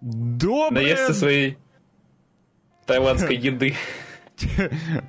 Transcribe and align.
Доброе... 0.00 0.82
Наесться 0.82 1.14
своей 1.14 1.58
тайландской 2.86 3.36
еды. 3.50 3.74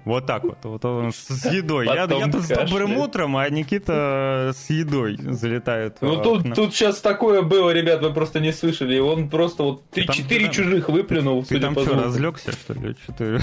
Вот 0.06 0.26
так 0.26 0.44
вот, 0.44 0.58
вот 0.64 0.84
он 0.86 1.12
с 1.12 1.46
едой. 1.52 1.86
Я, 1.86 2.04
я 2.04 2.28
тут 2.28 2.42
с 2.42 2.50
добрым 2.50 2.98
утром, 2.98 3.38
а 3.38 3.50
Никита 3.50 4.52
с 4.54 4.70
едой 4.70 5.18
залетает. 5.18 5.98
Ну 6.02 6.22
тут, 6.22 6.54
тут 6.54 6.74
сейчас 6.74 7.00
такое 7.00 7.42
было, 7.42 7.72
ребят, 7.72 8.02
вы 8.02 8.14
просто 8.14 8.40
не 8.40 8.52
слышали. 8.52 9.00
Он 9.00 9.30
просто 9.30 9.64
вот 9.64 9.84
3-4 9.94 10.52
чужих 10.52 10.90
выплюнул. 10.90 11.44
Ты 11.44 11.60
там 11.60 11.74
что, 11.74 11.96
разлегся, 11.96 12.52
что 12.52 12.74
ли? 12.74 12.96
Что 13.04 13.14
ты... 13.14 13.40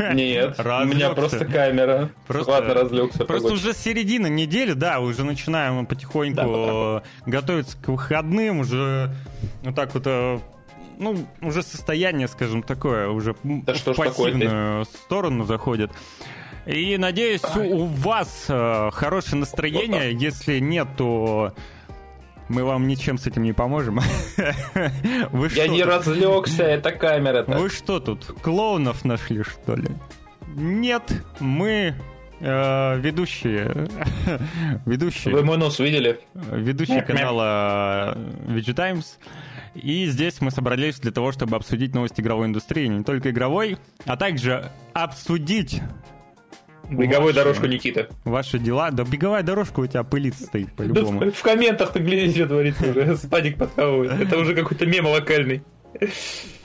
Нет, 0.14 0.58
разлегся. 0.58 0.82
у 0.82 0.84
меня 0.86 1.10
просто 1.10 1.44
камера. 1.44 2.10
Просто, 2.26 2.52
Ладно, 2.52 2.74
разлегся. 2.74 3.24
Просто 3.24 3.52
уже 3.52 3.72
середина 3.74 4.26
недели, 4.26 4.72
да, 4.72 5.00
уже 5.00 5.24
начинаем 5.24 5.86
потихоньку 5.86 6.36
да, 6.36 7.02
готовиться 7.26 7.76
к 7.80 7.88
выходным, 7.88 8.60
уже 8.60 9.14
вот 9.62 9.74
так 9.74 9.94
вот 9.94 10.02
э, 10.06 10.40
ну, 10.98 11.26
уже 11.40 11.62
состояние, 11.62 12.28
скажем, 12.28 12.62
такое, 12.62 13.08
уже 13.08 13.34
да 13.42 13.74
в 13.74 13.94
пассивную 13.96 14.84
сторону 14.84 15.44
заходит. 15.44 15.90
И 16.66 16.98
надеюсь, 16.98 17.40
Ай. 17.44 17.72
у 17.72 17.86
вас 17.86 18.46
э, 18.48 18.90
хорошее 18.92 19.38
настроение. 19.40 20.12
Если 20.12 20.58
нет, 20.58 20.88
то 20.98 21.54
мы 22.48 22.64
вам 22.64 22.86
ничем 22.86 23.16
с 23.16 23.26
этим 23.26 23.42
не 23.42 23.52
поможем. 23.52 24.00
Вы 25.32 25.48
Я 25.54 25.68
не 25.68 25.82
тут? 25.82 25.88
разлегся, 25.90 26.64
это 26.64 26.92
камера. 26.92 27.42
-то. 27.44 27.58
Вы 27.58 27.70
что 27.70 28.00
тут, 28.00 28.26
клоунов 28.42 29.04
нашли, 29.04 29.42
что 29.42 29.76
ли? 29.76 29.88
Нет, 30.56 31.02
мы 31.40 31.94
ведущие. 32.40 33.88
ведущие. 34.86 35.34
Вы 35.34 35.44
мой 35.44 35.58
нос 35.58 35.78
видели? 35.78 36.20
Ведущие 36.34 37.02
канала 37.02 38.16
VG 38.46 38.74
Times. 38.74 39.18
И 39.74 40.06
здесь 40.06 40.40
мы 40.40 40.50
собрались 40.50 40.98
для 40.98 41.12
того, 41.12 41.32
чтобы 41.32 41.56
обсудить 41.56 41.94
новости 41.94 42.20
игровой 42.20 42.46
индустрии, 42.46 42.86
не 42.86 43.04
только 43.04 43.30
игровой, 43.30 43.76
а 44.06 44.16
также 44.16 44.70
обсудить 44.92 45.80
Беговую 46.90 47.34
ваши, 47.34 47.36
дорожку 47.36 47.66
Никиты. 47.66 48.08
Ваши 48.24 48.58
дела. 48.58 48.90
Да 48.90 49.04
беговая 49.04 49.42
дорожка 49.42 49.80
у 49.80 49.86
тебя 49.86 50.04
пылится 50.04 50.44
стоит 50.44 50.72
по-любому. 50.72 51.20
Да 51.20 51.30
в, 51.30 51.42
комментах 51.42 51.92
ты 51.92 51.98
глядишь, 51.98 52.34
что 52.34 52.46
творится 52.46 52.90
уже. 52.90 53.16
Спадик 53.16 53.58
подхавывает. 53.58 54.12
Это 54.12 54.38
уже 54.38 54.54
какой-то 54.54 54.86
мем 54.86 55.06
локальный. 55.06 55.62
Э, 56.00 56.06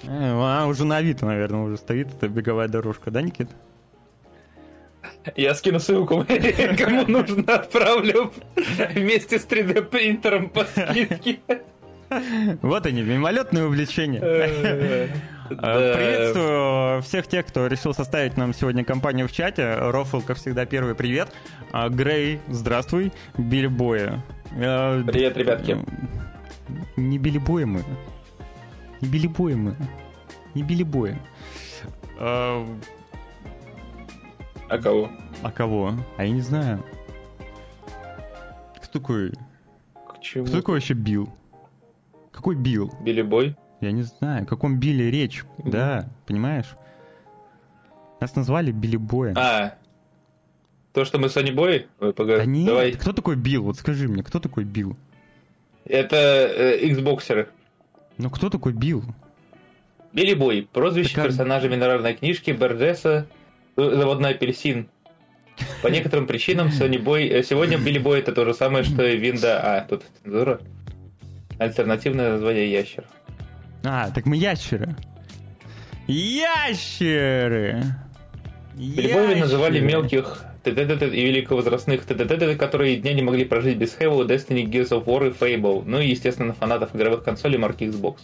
а 0.08 0.65
уже 0.67 0.85
на 0.85 0.97
Авито, 0.97 1.25
наверное, 1.25 1.61
уже 1.61 1.77
стоит 1.77 2.08
эта 2.13 2.27
беговая 2.30 2.67
дорожка, 2.67 3.11
да, 3.11 3.21
Никит? 3.21 3.49
Я 5.35 5.55
скину 5.55 5.79
ссылку, 5.79 6.25
кому 6.77 7.05
нужно, 7.07 7.55
отправлю 7.55 8.31
вместе 8.93 9.39
с 9.39 9.45
3D 9.45 9.83
принтером 9.83 10.49
по 10.49 10.65
скидке. 10.65 11.39
Вот 12.61 12.85
они, 12.85 13.02
мимолетные 13.02 13.65
увлечения. 13.65 14.19
Э, 14.21 15.07
а, 15.49 15.95
приветствую 15.95 17.02
всех 17.02 17.27
тех, 17.27 17.45
кто 17.45 17.67
решил 17.67 17.93
составить 17.93 18.38
нам 18.38 18.53
сегодня 18.53 18.83
компанию 18.83 19.27
в 19.27 19.31
чате. 19.31 19.75
Рофл, 19.75 20.21
как 20.21 20.38
всегда, 20.38 20.65
первый 20.65 20.95
привет. 20.95 21.30
А, 21.71 21.89
Грей, 21.89 22.39
здравствуй. 22.49 23.11
Билли 23.37 23.67
Боя. 23.67 24.23
Э, 24.55 25.03
привет, 25.08 25.37
ребятки. 25.37 25.77
Не 26.95 27.17
Билли 27.17 27.39
Боя 27.39 27.65
мы. 27.65 27.83
Не 29.02 29.08
Билли 29.08 29.27
Боя 29.27 29.55
мы. 29.55 29.75
Не 30.53 30.63
Билли 30.63 30.83
Боя. 30.83 31.19
А, 34.69 34.75
а 34.75 34.78
кого? 34.78 35.11
А 35.42 35.52
кого? 35.52 35.94
А 36.17 36.23
я 36.25 36.31
не 36.31 36.42
знаю. 36.42 36.83
Кто 38.78 39.00
такой? 39.00 39.31
Кто 40.22 40.45
такой 40.45 40.75
вообще 40.75 40.94
Билл? 40.94 41.30
Какой 42.31 42.55
Билл? 42.55 42.92
Билли 43.02 43.22
Бой? 43.22 43.55
Я 43.81 43.92
не 43.92 44.03
знаю, 44.03 44.44
о 44.44 44.45
каком 44.45 44.80
Билли 44.80 45.03
речь. 45.03 45.44
Mm-hmm. 45.58 45.70
Да, 45.70 46.09
понимаешь? 46.25 46.75
Нас 48.21 48.36
назвали 48.36 48.71
Билли 48.71 48.95
Боя. 48.95 49.33
А, 49.36 49.76
то, 50.93 51.05
что 51.05 51.20
мы 51.20 51.30
Сони 51.30 51.52
Бой? 51.52 51.87
Да 51.99 52.45
нет, 52.45 52.67
Давай. 52.67 52.92
кто 52.93 53.11
такой 53.11 53.36
Билл? 53.36 53.64
Вот 53.64 53.77
скажи 53.77 54.08
мне, 54.08 54.23
кто 54.23 54.39
такой 54.39 54.64
Билл? 54.64 54.95
Это 55.86 56.16
э, 56.16 56.87
Xboxеры. 56.87 57.49
Ну 58.17 58.30
кто 58.30 58.49
такой 58.49 58.73
Билл? 58.73 59.04
Билли 60.14 60.36
Бой, 60.36 60.67
прозвище 60.71 61.16
так, 61.16 61.26
персонажа 61.26 61.67
минеральной 61.67 62.14
книжки 62.14 62.52
Берджеса, 62.52 63.26
э, 63.27 63.42
заводной 63.76 64.32
апельсин. 64.32 64.89
По 65.82 65.88
некоторым 65.88 66.26
причинам 66.28 66.72
Сони 66.72 66.98
Бой... 66.98 67.28
Э, 67.28 67.44
сегодня 67.44 67.78
Билли 67.78 68.00
Бой 68.00 68.20
это 68.20 68.32
то 68.32 68.45
же 68.45 68.54
самое, 68.54 68.84
что 68.84 69.06
и 69.06 69.17
Винда... 69.17 69.60
А, 69.61 69.82
тут 69.82 70.04
цензура. 70.23 70.60
Альтернативное 71.60 72.32
название 72.32 72.72
ящер. 72.72 73.06
А, 73.84 74.10
так 74.10 74.26
мы 74.26 74.36
ящеры. 74.38 74.95
Ящеры! 76.08 77.84
Любовью 78.76 79.38
называли 79.38 79.80
мелких 79.80 80.44
И 80.65 80.71
великовозрастных 80.71 82.05
ТТТ, 82.05 82.57
которые 82.57 82.97
дня 82.97 83.13
не 83.13 83.21
могли 83.21 83.45
прожить 83.45 83.77
без 83.77 83.97
Halo, 83.97 84.25
Destiny, 84.25 84.65
Gears 84.65 84.89
of 84.89 85.05
War 85.05 85.29
и 85.29 85.31
Fable. 85.31 85.83
Ну 85.85 85.99
и, 85.99 86.07
естественно, 86.07 86.53
фанатов 86.53 86.95
игровых 86.95 87.23
консолей 87.23 87.57
марки 87.57 87.83
Xbox. 87.83 88.17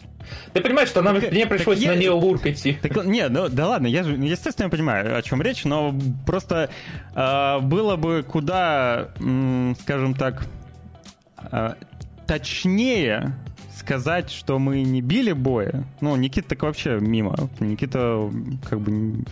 Ты 0.54 0.62
понимаешь, 0.62 0.90
что 0.90 1.02
нам 1.02 1.20
так, 1.20 1.32
мне 1.32 1.46
пришлось 1.46 1.84
на 1.84 1.96
Neo 1.96 2.20
идти. 2.50 2.78
Так, 2.82 3.06
не, 3.06 3.28
ну 3.28 3.50
да 3.50 3.68
ладно, 3.68 3.88
я 3.88 4.04
же, 4.04 4.14
естественно, 4.14 4.70
понимаю, 4.70 5.18
о 5.18 5.22
чем 5.22 5.42
речь, 5.42 5.66
но 5.66 5.94
просто 6.26 6.70
э, 7.16 7.60
было 7.60 7.96
бы 7.96 8.24
куда, 8.24 9.10
м, 9.20 9.76
скажем 9.82 10.14
так, 10.14 10.46
э, 11.52 11.74
точнее 12.26 13.36
сказать, 13.78 14.30
что 14.30 14.60
мы 14.60 14.84
не 14.84 15.02
били 15.02 15.32
боя. 15.32 15.84
Ну, 16.02 16.16
Никита 16.16 16.50
так 16.50 16.64
вообще 16.64 17.00
мимо. 17.00 17.36
Никита 17.60 18.32
как 18.70 18.80
бы 18.82 19.24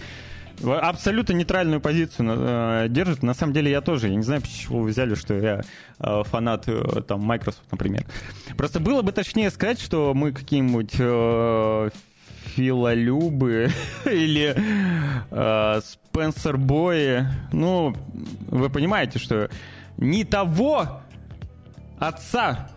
абсолютно 0.63 1.33
нейтральную 1.33 1.81
позицию 1.81 2.35
э, 2.37 2.85
держит. 2.89 3.23
На 3.23 3.33
самом 3.33 3.53
деле 3.53 3.71
я 3.71 3.81
тоже. 3.81 4.09
Я 4.09 4.15
не 4.15 4.23
знаю, 4.23 4.41
почему 4.41 4.81
вы 4.81 4.89
взяли, 4.89 5.15
что 5.15 5.33
я 5.33 5.61
э, 5.99 6.23
фанат 6.25 6.67
э, 6.67 7.01
там 7.07 7.21
Microsoft, 7.21 7.71
например. 7.71 8.05
Просто 8.57 8.79
было 8.79 9.01
бы 9.01 9.11
точнее 9.11 9.49
сказать, 9.51 9.79
что 9.79 10.13
мы 10.13 10.31
какие-нибудь 10.31 10.93
филолюбы 12.55 13.69
или 14.05 14.55
э, 15.29 15.81
Спенсер 15.81 16.57
Бои. 16.57 17.21
Ну, 17.51 17.95
вы 18.47 18.69
понимаете, 18.69 19.19
что 19.19 19.49
не 19.97 20.23
того 20.23 21.01
отца 21.99 22.69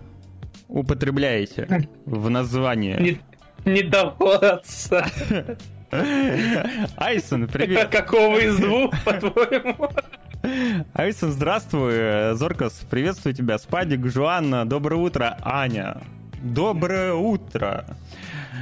употребляете 0.68 1.88
в 2.04 2.28
названии? 2.30 3.20
Не, 3.64 3.72
не 3.72 3.82
доводца. 3.82 5.06
Айсон, 6.96 7.48
привет. 7.48 7.88
Какого 7.88 8.38
из 8.38 8.56
двух, 8.58 8.92
по-твоему? 9.04 9.90
Айсон, 10.94 11.32
здравствуй. 11.32 12.34
Зоркас, 12.34 12.86
приветствую 12.88 13.34
тебя. 13.34 13.58
Спадик, 13.58 14.06
Жуанна, 14.06 14.68
доброе 14.68 14.96
утро. 14.96 15.36
Аня, 15.42 16.00
доброе 16.42 17.14
утро. 17.14 17.84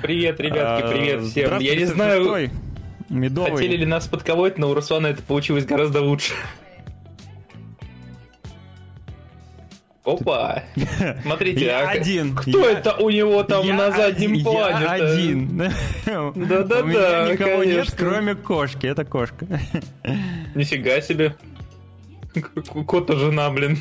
Привет, 0.02 0.40
ребятки, 0.40 0.84
а, 0.84 0.90
привет 0.90 1.24
всем. 1.24 1.58
Я 1.58 1.76
не 1.76 1.84
знаю, 1.84 2.50
Медовый. 3.10 3.52
хотели 3.52 3.76
ли 3.76 3.86
нас 3.86 4.06
подколоть, 4.06 4.56
но 4.56 4.70
у 4.70 4.74
Руслана 4.74 5.08
это 5.08 5.22
получилось 5.22 5.66
гораздо 5.66 6.00
лучше. 6.00 6.32
Опа! 10.08 10.62
Смотрите, 11.22 11.66
я 11.66 11.80
а 11.80 11.90
один. 11.90 12.34
Кто 12.34 12.68
я... 12.68 12.78
это 12.78 12.94
у 12.94 13.10
него 13.10 13.42
там 13.42 13.66
я 13.66 13.74
на 13.74 13.90
заднем 13.90 14.32
один, 14.32 14.44
плане? 14.44 14.84
Я 14.84 14.92
один. 14.92 15.58
Да-да-да, 16.06 16.80
У 16.80 16.86
меня 16.86 17.32
никого 17.32 17.58
конечно. 17.58 17.76
нет, 17.76 17.94
кроме 17.96 18.34
кошки. 18.34 18.86
Это 18.86 19.04
кошка. 19.04 19.46
Нифига 20.54 21.00
себе. 21.00 21.34
Кот 22.86 23.10
жена, 23.10 23.50
блин. 23.50 23.78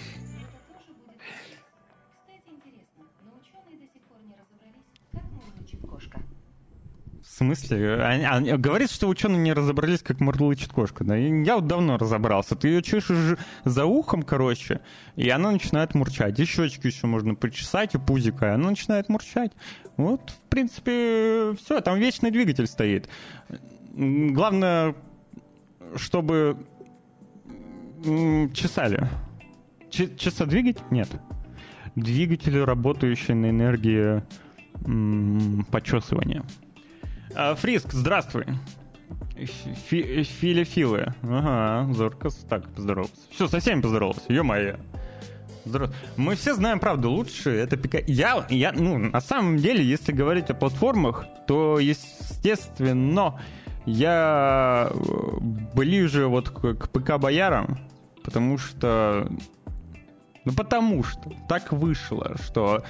Смысле? 7.38 8.02
Они, 8.04 8.26
они, 8.26 8.52
говорит, 8.54 8.92
что 8.92 9.08
ученые 9.08 9.40
не 9.40 9.54
разобрались, 9.54 10.02
как 10.02 10.20
мурлычет 10.20 10.72
кошка. 10.72 11.04
Да? 11.04 11.16
Я 11.16 11.56
вот 11.56 11.68
давно 11.68 11.98
разобрался. 11.98 12.56
Ты 12.56 12.70
ее 12.70 12.82
чешешь 12.82 13.38
за 13.64 13.86
ухом, 13.86 14.24
короче, 14.24 14.82
и 15.16 15.30
она 15.30 15.52
начинает 15.52 15.94
мурчать. 15.96 16.40
И 16.40 16.46
щечки 16.46 16.88
еще 16.88 17.08
можно 17.08 17.36
почесать, 17.36 17.96
и 17.96 17.98
пузика, 17.98 18.48
и 18.48 18.50
она 18.50 18.72
начинает 18.72 19.10
мурчать. 19.10 19.52
Вот, 19.98 20.32
в 20.32 20.50
принципе, 20.50 21.54
все. 21.62 21.82
Там 21.82 22.00
вечный 22.00 22.32
двигатель 22.32 22.68
стоит. 22.68 23.10
Главное, 23.94 24.96
чтобы 25.96 26.58
чесали. 28.54 29.08
Ч 29.90 30.16
часодвигатель? 30.16 30.84
Нет. 30.92 31.10
Двигатель, 31.96 32.64
работающий 32.64 33.34
на 33.34 33.50
энергии 33.50 34.22
почесывания. 35.72 36.44
А, 37.36 37.56
Фриск, 37.56 37.94
здравствуй. 37.94 38.46
Фи 39.36 40.24
Филифилы. 40.24 41.14
Ага, 41.22 41.94
Зоркас. 41.94 42.36
Так, 42.50 42.68
поздоровался. 42.70 43.14
Все, 43.30 43.48
со 43.48 43.60
всеми 43.60 43.82
поздоровался. 43.82 44.24
Ё-моё. 44.30 44.78
Мы 46.16 46.36
все 46.36 46.54
знаем 46.54 46.80
правду, 46.80 47.12
лучше 47.12 47.50
это 47.52 47.78
ПК. 47.78 47.98
Я, 48.08 48.46
я, 48.50 48.72
ну, 48.72 48.98
на 48.98 49.22
самом 49.22 49.58
деле, 49.58 49.84
если 49.84 50.14
говорить 50.14 50.50
о 50.50 50.54
платформах, 50.54 51.26
то, 51.46 51.78
естественно, 51.78 53.40
я 53.86 54.90
э, 54.90 54.98
ближе 55.74 56.28
вот 56.28 56.50
к, 56.50 56.74
к 56.76 56.90
ПК-боярам, 56.90 57.80
потому 58.24 58.58
что... 58.58 59.30
Ну, 60.48 60.54
потому 60.54 61.04
что 61.04 61.34
так 61.50 61.74
вышло, 61.74 62.38
что 62.42 62.82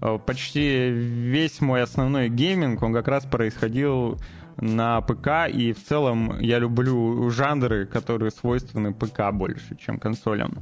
э, 0.00 0.18
почти 0.24 0.88
весь 0.88 1.60
мой 1.60 1.82
основной 1.82 2.28
гейминг, 2.28 2.80
он 2.80 2.94
как 2.94 3.08
раз 3.08 3.24
происходил 3.24 4.20
на 4.56 5.00
ПК, 5.00 5.52
и 5.52 5.72
в 5.72 5.82
целом 5.84 6.38
я 6.38 6.60
люблю 6.60 7.28
жанры, 7.30 7.86
которые 7.86 8.30
свойственны 8.30 8.94
ПК 8.94 9.32
больше, 9.32 9.76
чем 9.76 9.98
консолям. 9.98 10.58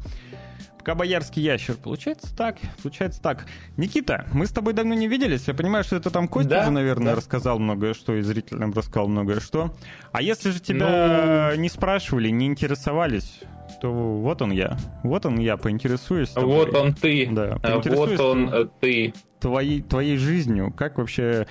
ПК 0.79 0.95
Боярский 0.95 1.43
ящер. 1.43 1.75
Получается 1.75 2.35
так, 2.35 2.57
получается 2.83 3.21
так. 3.21 3.45
Никита, 3.77 4.25
мы 4.33 4.47
с 4.47 4.51
тобой 4.51 4.73
давно 4.73 4.95
не 4.95 5.09
виделись. 5.09 5.47
Я 5.47 5.53
понимаю, 5.53 5.85
что 5.85 5.97
это 5.97 6.09
там 6.09 6.27
Костя 6.27 6.49
да, 6.49 6.63
уже, 6.63 6.71
наверное, 6.71 7.13
да. 7.13 7.17
рассказал 7.17 7.59
многое 7.59 7.93
что, 7.93 8.15
и 8.15 8.23
зрителям 8.23 8.73
рассказал 8.73 9.09
многое 9.09 9.41
что. 9.41 9.77
А 10.13 10.23
если 10.23 10.49
же 10.49 10.61
тебя 10.61 11.51
ну... 11.53 11.61
не 11.61 11.69
спрашивали, 11.69 12.31
не 12.31 12.47
интересовались, 12.47 13.41
то 13.81 13.91
вот 13.93 14.43
он 14.43 14.50
я. 14.53 14.77
Вот 15.03 15.27
он 15.27 15.38
я, 15.38 15.56
поинтересуюсь. 15.56 16.32
Вот 16.37 16.75
он 16.75 16.93
ты. 16.93 17.29
Да, 17.31 17.59
вот 17.62 18.21
он 18.21 18.49
э, 18.53 18.67
ты. 18.81 19.15
Твоей, 19.41 19.82
твоей 19.82 20.17
жизнью. 20.17 20.73
Как 20.77 20.99
вообще 20.99 21.47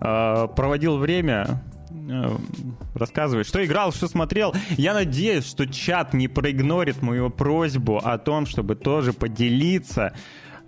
э, 0.00 0.48
проводил 0.54 0.98
время 0.98 1.62
Э, 2.10 2.36
рассказывай, 2.94 3.44
что 3.44 3.64
играл, 3.64 3.92
что 3.92 4.08
смотрел. 4.08 4.54
Я 4.70 4.94
надеюсь, 4.94 5.46
что 5.46 5.66
чат 5.66 6.12
не 6.12 6.28
проигнорит 6.28 7.02
мою 7.02 7.30
просьбу 7.30 7.98
о 7.98 8.18
том, 8.18 8.46
чтобы 8.46 8.74
тоже 8.74 9.12
поделиться 9.12 10.14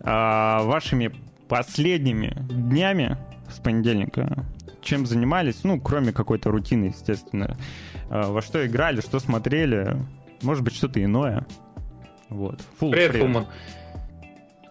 э, 0.00 0.04
вашими 0.04 1.12
последними 1.48 2.36
днями 2.48 3.18
с 3.50 3.58
понедельника. 3.58 4.46
Чем 4.82 5.04
занимались, 5.04 5.64
ну, 5.64 5.80
кроме 5.80 6.12
какой-то 6.12 6.50
рутины, 6.50 6.86
естественно. 6.86 7.56
Во 8.08 8.40
что 8.40 8.64
играли, 8.64 9.00
что 9.00 9.18
смотрели. 9.18 9.96
Может 10.42 10.64
быть, 10.64 10.74
что-то 10.74 11.02
иное. 11.02 11.46
Вот. 12.28 12.60
Фул 12.78 12.90
привет, 12.90 13.12
привет. 13.12 13.26
Фуман. 13.26 13.46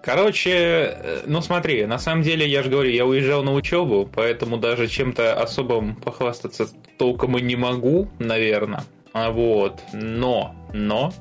Короче, 0.04 0.52
э, 0.52 1.24
ну 1.26 1.42
смотри, 1.42 1.86
на 1.86 1.98
самом 1.98 2.22
деле, 2.22 2.48
я 2.48 2.62
же 2.62 2.70
говорю, 2.70 2.92
я 2.92 3.08
уезжал 3.08 3.44
на 3.44 3.54
учебу, 3.54 4.08
поэтому 4.14 4.58
даже 4.58 4.88
чем-то 4.88 5.42
особым 5.42 5.96
похвастаться 5.96 6.68
толком 7.00 7.38
и 7.40 7.42
не 7.42 7.56
могу, 7.56 8.08
наверное. 8.20 8.84
А 9.14 9.32
вот, 9.32 9.82
но, 9.94 10.56
но... 10.74 11.12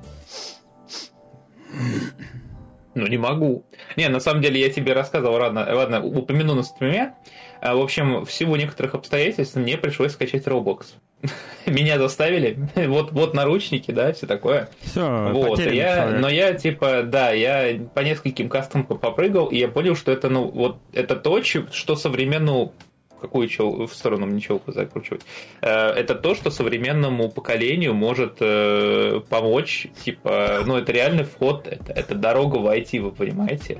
Ну, 2.94 3.06
не 3.06 3.16
могу. 3.16 3.64
Не, 3.96 4.08
на 4.08 4.20
самом 4.20 4.42
деле, 4.42 4.60
я 4.60 4.68
тебе 4.68 4.92
рассказывал, 4.92 5.34
ладно, 5.34 5.66
ладно 5.74 6.04
упомяну 6.04 6.54
на 6.54 6.62
стриме. 6.62 7.14
А, 7.60 7.74
в 7.74 7.80
общем, 7.80 8.24
в 8.24 8.30
силу 8.30 8.54
некоторых 8.56 8.94
обстоятельств 8.94 9.56
мне 9.56 9.78
пришлось 9.78 10.12
скачать 10.12 10.46
Roblox. 10.46 10.88
Меня 11.66 11.98
заставили. 11.98 12.58
вот, 12.86 13.12
вот 13.12 13.34
наручники, 13.34 13.90
да, 13.90 14.12
все 14.12 14.26
такое. 14.26 14.68
Все, 14.80 15.30
вот, 15.32 15.58
я, 15.60 16.10
но 16.18 16.28
я 16.28 16.54
типа, 16.54 17.02
да, 17.04 17.30
я 17.30 17.78
по 17.94 18.00
нескольким 18.00 18.48
кастомам 18.48 18.86
попрыгал, 18.86 19.46
и 19.46 19.58
я 19.58 19.68
понял, 19.68 19.96
что 19.96 20.12
это, 20.12 20.28
ну, 20.28 20.48
вот 20.48 20.78
это 20.92 21.16
то, 21.16 21.42
что 21.42 21.96
современному 21.96 22.74
какую 23.20 23.48
чел... 23.48 23.86
в 23.86 23.94
сторону 23.94 24.26
мне 24.26 24.38
челку 24.38 24.70
закручивать. 24.72 25.22
Э, 25.62 25.88
это 25.92 26.14
то, 26.14 26.34
что 26.34 26.50
современному 26.50 27.30
поколению 27.30 27.94
может 27.94 28.36
э, 28.40 29.22
помочь. 29.30 29.86
Типа, 30.04 30.62
ну, 30.66 30.76
это 30.76 30.92
реальный 30.92 31.24
вход, 31.24 31.66
это, 31.66 31.90
это 31.92 32.14
дорога 32.14 32.56
в 32.56 32.66
IT, 32.66 33.00
вы 33.00 33.12
понимаете? 33.12 33.78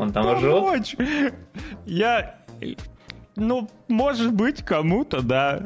Он 0.00 0.12
там 0.12 0.24
помочь? 0.42 0.96
жжет. 0.96 1.34
Я 1.86 2.42
ну, 3.36 3.68
может 3.88 4.32
быть, 4.34 4.62
кому-то, 4.62 5.22
да. 5.22 5.62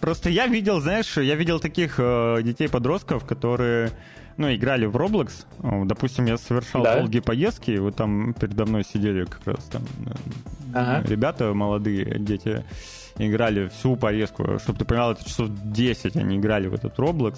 Просто 0.00 0.30
я 0.30 0.46
видел, 0.46 0.80
знаешь, 0.80 1.16
я 1.16 1.34
видел 1.34 1.60
таких 1.60 1.96
э, 1.98 2.38
детей-подростков, 2.42 3.26
которые, 3.26 3.90
ну, 4.38 4.52
играли 4.54 4.86
в 4.86 4.96
Roblox. 4.96 5.44
Допустим, 5.86 6.24
я 6.26 6.38
совершал 6.38 6.82
да. 6.82 6.98
долгие 6.98 7.20
поездки, 7.20 7.72
и 7.72 7.78
вот 7.78 7.96
там 7.96 8.32
передо 8.32 8.64
мной 8.64 8.84
сидели 8.84 9.24
как 9.24 9.46
раз 9.46 9.64
там 9.64 9.82
э, 10.06 10.10
ага. 10.72 11.06
ребята 11.06 11.52
молодые, 11.52 12.18
дети, 12.18 12.64
играли 13.18 13.68
всю 13.68 13.96
поездку. 13.96 14.58
Чтобы 14.58 14.78
ты 14.78 14.84
понимал, 14.86 15.12
это 15.12 15.24
часов 15.24 15.50
10 15.50 16.16
они 16.16 16.38
играли 16.38 16.68
в 16.68 16.74
этот 16.74 16.98
Roblox. 16.98 17.36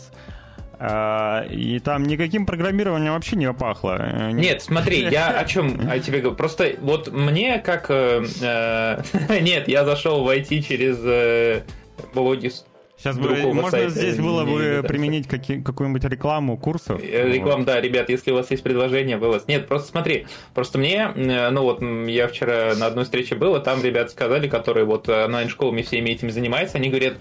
А, 0.78 1.44
и 1.48 1.78
там 1.78 2.02
никаким 2.04 2.46
программированием 2.46 3.12
вообще 3.12 3.36
не 3.36 3.52
пахло. 3.52 3.98
Э, 4.00 4.30
нет, 4.32 4.62
смотри, 4.62 5.02
я 5.10 5.28
о 5.28 5.44
чем 5.44 5.80
о 5.88 5.98
тебе 5.98 6.20
говорю. 6.20 6.36
Просто 6.36 6.72
вот 6.80 7.12
мне 7.12 7.58
как... 7.58 7.86
Э, 7.90 8.24
э, 8.40 9.02
нет, 9.40 9.69
я 9.69 9.84
зашел 9.84 10.24
в 10.24 10.28
IT 10.28 10.62
через 10.62 11.62
Бологис. 12.14 12.64
Сейчас 12.96 13.19
бы, 13.19 13.30
можно 13.52 13.70
сайта, 13.70 13.90
здесь 13.90 14.16
было 14.16 14.44
бы 14.44 14.50
не, 14.50 14.82
применить 14.82 15.26
какие, 15.26 15.60
какую-нибудь 15.60 16.04
рекламу 16.04 16.56
курсов. 16.56 17.02
Реклам, 17.02 17.60
вот. 17.60 17.66
да, 17.66 17.80
ребят, 17.80 18.08
если 18.08 18.30
у 18.30 18.36
вас 18.36 18.48
есть 18.52 18.62
предложение, 18.62 19.16
вы 19.16 19.28
вас... 19.28 19.48
Нет, 19.48 19.66
просто 19.66 19.88
смотри, 19.88 20.26
просто 20.54 20.78
мне, 20.78 21.08
ну 21.16 21.62
вот, 21.62 21.82
я 22.08 22.28
вчера 22.28 22.76
на 22.76 22.86
одной 22.86 23.04
встрече 23.04 23.34
был, 23.34 23.56
и 23.56 23.62
там 23.62 23.82
ребят 23.82 24.12
сказали, 24.12 24.48
которые 24.48 24.84
вот 24.84 25.08
онлайн-школами 25.08 25.82
всеми 25.82 26.10
этим 26.10 26.30
занимаются, 26.30 26.78
они 26.78 26.90
говорят, 26.90 27.14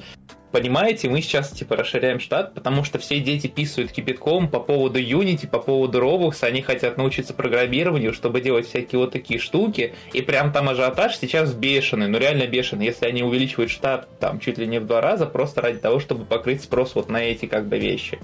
понимаете, 0.51 1.09
мы 1.09 1.21
сейчас 1.21 1.51
типа 1.51 1.75
расширяем 1.75 2.19
штат, 2.19 2.53
потому 2.53 2.83
что 2.83 2.99
все 2.99 3.19
дети 3.19 3.47
писают 3.47 3.91
кипятком 3.91 4.49
по 4.49 4.59
поводу 4.59 4.99
Unity, 4.99 5.47
по 5.47 5.59
поводу 5.59 5.99
Roblox, 5.99 6.43
они 6.43 6.61
хотят 6.61 6.97
научиться 6.97 7.33
программированию, 7.33 8.13
чтобы 8.13 8.41
делать 8.41 8.67
всякие 8.67 8.99
вот 8.99 9.11
такие 9.11 9.39
штуки, 9.39 9.93
и 10.13 10.21
прям 10.21 10.51
там 10.51 10.69
ажиотаж 10.69 11.17
сейчас 11.17 11.53
бешеный, 11.53 12.07
ну 12.07 12.17
реально 12.17 12.47
бешеный, 12.47 12.85
если 12.85 13.05
они 13.05 13.23
увеличивают 13.23 13.71
штат 13.71 14.07
там 14.19 14.39
чуть 14.39 14.57
ли 14.57 14.67
не 14.67 14.79
в 14.79 14.85
два 14.85 15.01
раза, 15.01 15.25
просто 15.25 15.61
ради 15.61 15.79
того, 15.79 15.99
чтобы 15.99 16.25
покрыть 16.25 16.63
спрос 16.63 16.95
вот 16.95 17.09
на 17.09 17.17
эти 17.17 17.45
как 17.45 17.67
бы 17.67 17.77
вещи. 17.77 18.19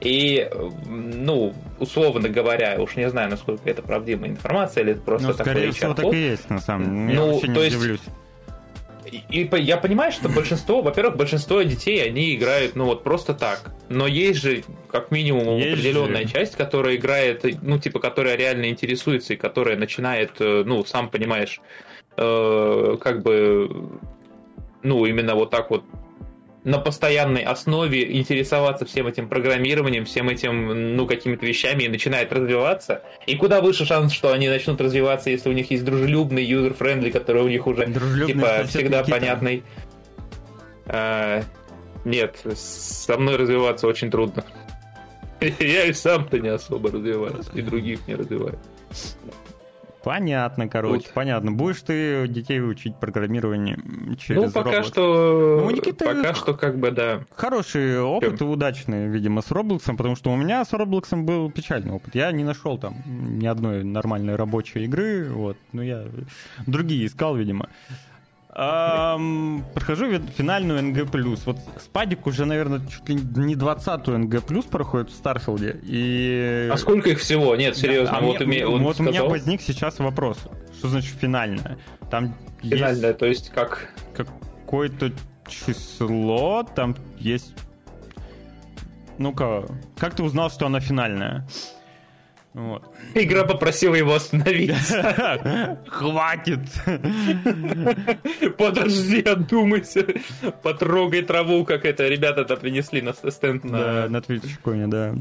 И, 0.00 0.50
ну, 0.86 1.54
условно 1.78 2.28
говоря, 2.28 2.76
уж 2.78 2.96
не 2.96 3.08
знаю, 3.08 3.30
насколько 3.30 3.68
это 3.70 3.80
правдивая 3.80 4.28
информация, 4.28 4.82
или 4.82 4.92
это 4.92 5.00
просто 5.00 5.28
ну, 5.28 5.32
скорее 5.32 5.72
всего, 5.72 5.94
так 5.94 6.12
и 6.12 6.16
есть, 6.16 6.50
на 6.50 6.60
самом 6.60 7.08
деле. 7.08 7.18
Ну, 7.18 7.40
то 7.40 7.62
есть, 7.62 7.76
удивлюсь 9.06 9.24
и 9.30 9.48
я 9.62 9.76
понимаю, 9.76 10.12
что 10.12 10.28
большинство, 10.28 10.82
во-первых, 10.82 11.16
большинство 11.16 11.62
детей, 11.62 12.02
они 12.04 12.34
играют, 12.34 12.76
ну 12.76 12.86
вот 12.86 13.04
просто 13.04 13.34
так. 13.34 13.72
Но 13.88 14.06
есть 14.06 14.40
же, 14.40 14.64
как 14.88 15.10
минимум, 15.10 15.58
есть 15.58 15.72
определенная 15.72 16.22
же. 16.22 16.32
часть, 16.32 16.56
которая 16.56 16.96
играет, 16.96 17.44
ну, 17.62 17.78
типа, 17.78 18.00
которая 18.00 18.36
реально 18.36 18.68
интересуется 18.68 19.34
и 19.34 19.36
которая 19.36 19.76
начинает, 19.76 20.32
э, 20.40 20.62
ну, 20.64 20.84
сам 20.84 21.10
понимаешь, 21.10 21.60
э, 22.16 22.96
как 23.00 23.22
бы, 23.22 23.88
ну, 24.82 25.06
именно 25.06 25.34
вот 25.34 25.50
так 25.50 25.70
вот 25.70 25.84
на 26.64 26.78
постоянной 26.78 27.42
основе 27.42 28.18
интересоваться 28.18 28.86
всем 28.86 29.06
этим 29.06 29.28
программированием, 29.28 30.06
всем 30.06 30.30
этим, 30.30 30.96
ну, 30.96 31.06
какими-то 31.06 31.44
вещами 31.44 31.84
и 31.84 31.88
начинает 31.88 32.32
развиваться. 32.32 33.02
И 33.26 33.36
куда 33.36 33.60
выше 33.60 33.84
шанс, 33.84 34.12
что 34.12 34.32
они 34.32 34.48
начнут 34.48 34.80
развиваться, 34.80 35.30
если 35.30 35.50
у 35.50 35.52
них 35.52 35.70
есть 35.70 35.84
дружелюбный 35.84 36.44
user-friendly, 36.44 37.10
который 37.10 37.42
у 37.42 37.48
них 37.48 37.66
уже, 37.66 37.86
типа, 38.26 38.64
всегда 38.66 39.04
понятный. 39.04 39.62
А, 40.86 41.42
нет, 42.04 42.42
со 42.54 43.18
мной 43.18 43.36
развиваться 43.36 43.86
очень 43.86 44.10
трудно. 44.10 44.44
Я 45.58 45.84
и 45.84 45.92
сам-то 45.92 46.38
не 46.38 46.48
особо 46.48 46.90
развиваюсь, 46.90 47.46
и 47.52 47.60
других 47.60 48.06
не 48.08 48.14
развиваю. 48.14 48.58
Понятно, 50.04 50.68
короче, 50.68 51.06
вот. 51.06 51.14
понятно. 51.14 51.50
Будешь 51.50 51.80
ты 51.80 52.28
детей 52.28 52.60
учить 52.60 52.94
программированию 53.00 53.78
через 54.16 54.42
Ну, 54.42 54.50
пока 54.50 54.70
Roblox. 54.70 54.86
что... 54.86 55.60
Ну, 55.64 55.70
Никита, 55.70 56.04
пока 56.04 56.34
что 56.34 56.54
как 56.54 56.78
бы, 56.78 56.90
да. 56.90 57.24
Хороший 57.34 58.00
опыт 58.00 58.40
и 58.40 58.44
удачный, 58.44 59.08
видимо, 59.08 59.40
с 59.40 59.50
Roblox 59.50 59.81
ом, 59.81 59.96
потому 59.96 60.14
что 60.14 60.30
у 60.30 60.36
меня 60.36 60.64
с 60.64 60.72
Roblox 60.74 61.11
ом 61.11 61.24
был 61.24 61.50
печальный 61.50 61.92
опыт. 61.92 62.14
Я 62.14 62.30
не 62.32 62.44
нашел 62.44 62.76
там 62.76 63.02
ни 63.06 63.46
одной 63.46 63.82
нормальной 63.82 64.36
рабочей 64.36 64.84
игры, 64.84 65.30
вот. 65.30 65.56
Но 65.72 65.82
я 65.82 66.04
другие 66.66 67.06
искал, 67.06 67.34
видимо. 67.34 67.68
Эм, 68.56 69.64
прохожу 69.74 70.06
финальную 70.36 70.80
НГ+. 70.80 71.10
Вот 71.44 71.58
Спадик 71.80 72.24
уже, 72.26 72.44
наверное, 72.44 72.80
чуть 72.86 73.08
ли 73.08 73.16
не 73.16 73.56
20-ю 73.56 74.18
НГ+, 74.18 74.70
проходит 74.70 75.10
в 75.10 75.14
Starfield 75.14 75.68
е. 75.68 75.80
И... 75.82 76.68
А 76.72 76.76
сколько 76.76 77.10
их 77.10 77.18
всего? 77.18 77.56
Нет, 77.56 77.76
серьезно. 77.76 78.12
Да, 78.12 78.18
а 78.18 78.20
вот 78.20 78.40
мне, 78.40 78.64
вот, 78.64 78.80
вот 78.80 79.00
у 79.00 79.02
меня 79.02 79.24
возник 79.24 79.60
сейчас 79.60 79.98
вопрос. 79.98 80.38
Что 80.78 80.88
значит 80.88 81.16
финальная? 81.18 81.78
Там 82.10 82.36
финальная, 82.62 83.08
есть... 83.08 83.18
то 83.18 83.26
есть 83.26 83.50
как? 83.50 83.88
Какое-то 84.14 85.10
число, 85.48 86.62
там 86.62 86.96
есть... 87.18 87.54
Ну-ка, 89.18 89.64
как 89.96 90.14
ты 90.14 90.22
узнал, 90.22 90.48
что 90.50 90.66
она 90.66 90.78
финальная? 90.78 91.46
Вот. 92.54 92.84
Игра 93.14 93.42
попросила 93.42 93.96
его 93.96 94.14
остановиться. 94.14 95.76
Хватит! 95.88 96.60
Подожди, 98.56 99.22
одумайся. 99.22 100.06
Потрогай 100.62 101.22
траву, 101.22 101.64
как 101.64 101.84
это 101.84 102.06
ребята-то 102.06 102.56
принесли 102.56 103.02
на 103.02 103.12
стенд 103.12 103.64
на... 103.64 104.08
На 104.08 104.18
Twitch 104.18 104.86
да. 104.86 105.14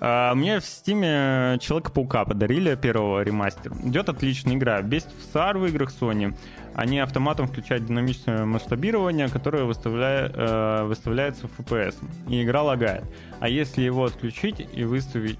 А, 0.00 0.34
мне 0.34 0.58
в 0.58 0.64
Стиме 0.64 1.58
Человека-паука 1.60 2.24
подарили 2.24 2.74
первого 2.76 3.20
ремастер. 3.22 3.72
Идет 3.84 4.08
отличная 4.08 4.54
игра. 4.54 4.80
В 4.80 4.86
SAR 4.86 5.58
в 5.58 5.66
играх 5.66 5.92
Sony. 5.92 6.34
Они 6.74 6.98
автоматом 6.98 7.46
включают 7.46 7.84
динамичное 7.84 8.46
масштабирование, 8.46 9.28
которое 9.28 9.64
выставляет, 9.64 10.32
э, 10.34 10.84
выставляется 10.84 11.46
в 11.46 11.60
FPS. 11.60 11.94
И 12.28 12.42
игра 12.42 12.62
лагает. 12.62 13.04
А 13.38 13.50
если 13.50 13.82
его 13.82 14.06
отключить 14.06 14.66
и 14.72 14.84
выставить 14.84 15.38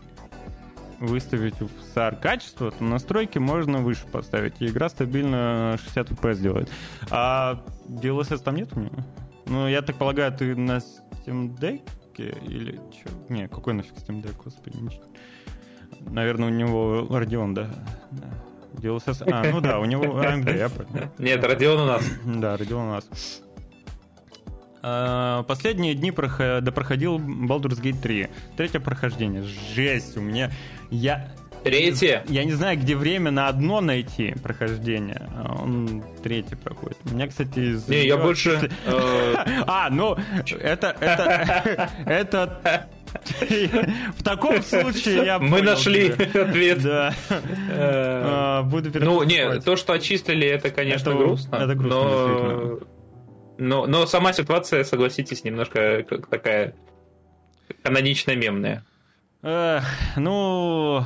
выставить 1.00 1.60
в 1.60 1.70
SAR 1.94 2.20
качество, 2.20 2.70
то 2.70 2.84
настройки 2.84 3.38
можно 3.38 3.78
выше 3.78 4.06
поставить, 4.06 4.54
и 4.60 4.66
игра 4.66 4.88
стабильно 4.88 5.76
60 5.82 6.10
FPS 6.10 6.36
делает. 6.40 6.70
А 7.10 7.62
DLSS 7.88 8.42
там 8.42 8.56
нет 8.56 8.70
у 8.74 8.80
него? 8.80 8.96
Ну, 9.46 9.68
я 9.68 9.82
так 9.82 9.96
полагаю, 9.96 10.32
ты 10.32 10.54
на 10.56 10.78
Steam 10.78 11.56
Deck 11.58 11.82
или 12.16 12.80
что? 12.92 13.10
Не, 13.28 13.48
какой 13.48 13.74
нафиг 13.74 13.94
Steam 13.94 14.22
Deck, 14.22 14.36
господи. 14.42 14.78
Наверное, 16.00 16.48
у 16.48 16.52
него 16.52 17.06
Radeon, 17.10 17.54
да. 17.54 17.70
да. 18.10 18.28
DLSS... 18.74 19.28
А, 19.30 19.50
ну 19.50 19.60
да, 19.60 19.78
у 19.78 19.84
него 19.84 20.04
AMD, 20.04 20.56
я 20.56 20.68
понял. 20.68 21.08
Нет, 21.18 21.42
Radeon 21.42 21.82
у 21.82 21.86
нас. 21.86 22.04
Да, 22.24 22.56
Radeon 22.56 22.86
у 22.86 22.90
нас. 22.90 23.08
А, 24.82 25.44
последние 25.44 25.94
дни 25.94 26.10
допроходил 26.10 27.18
Baldur's 27.18 27.80
Gate 27.80 28.00
3. 28.00 28.28
Третье 28.56 28.80
прохождение. 28.80 29.42
Жесть, 29.42 30.16
у 30.16 30.20
меня... 30.20 30.50
Я... 30.94 31.28
Третье? 31.64 32.22
Я 32.28 32.44
не 32.44 32.52
знаю, 32.52 32.78
где 32.78 32.94
время 32.94 33.30
на 33.30 33.48
одно 33.48 33.80
найти 33.80 34.34
прохождение. 34.42 35.28
А 35.34 35.62
он 35.62 36.04
третий 36.22 36.56
проходит. 36.56 36.98
У 37.06 37.14
меня, 37.14 37.26
кстати, 37.26 37.58
из... 37.58 37.88
Не, 37.88 38.06
я 38.06 38.18
больше... 38.18 38.70
Э, 38.86 39.34
а, 39.66 39.88
ну, 39.90 40.16
это... 40.60 40.94
Это... 41.00 41.90
Это... 42.06 42.88
В 44.18 44.22
таком 44.24 44.60
случае 44.62 45.24
я 45.24 45.38
Мы 45.38 45.62
нашли 45.62 46.10
ответ. 46.34 46.82
Да. 46.82 47.14
Э, 47.70 48.62
Буду 48.64 48.90
Ну, 49.00 49.22
не, 49.22 49.60
то, 49.60 49.76
что 49.76 49.92
очистили, 49.92 50.46
это, 50.46 50.70
конечно, 50.70 51.14
грустно. 51.14 51.56
Это 51.56 51.74
грустно, 51.74 52.80
но, 53.56 53.86
но 53.86 54.06
сама 54.06 54.32
ситуация, 54.32 54.82
согласитесь, 54.82 55.44
немножко 55.44 56.04
такая 56.28 56.74
канонично 57.82 58.34
мемная. 58.34 58.84
Эх, 59.46 59.84
ну, 60.16 61.04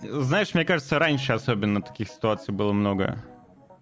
знаешь, 0.00 0.54
мне 0.54 0.64
кажется, 0.64 0.98
раньше 0.98 1.34
особенно 1.34 1.82
таких 1.82 2.08
ситуаций 2.08 2.54
было 2.54 2.72
много. 2.72 3.22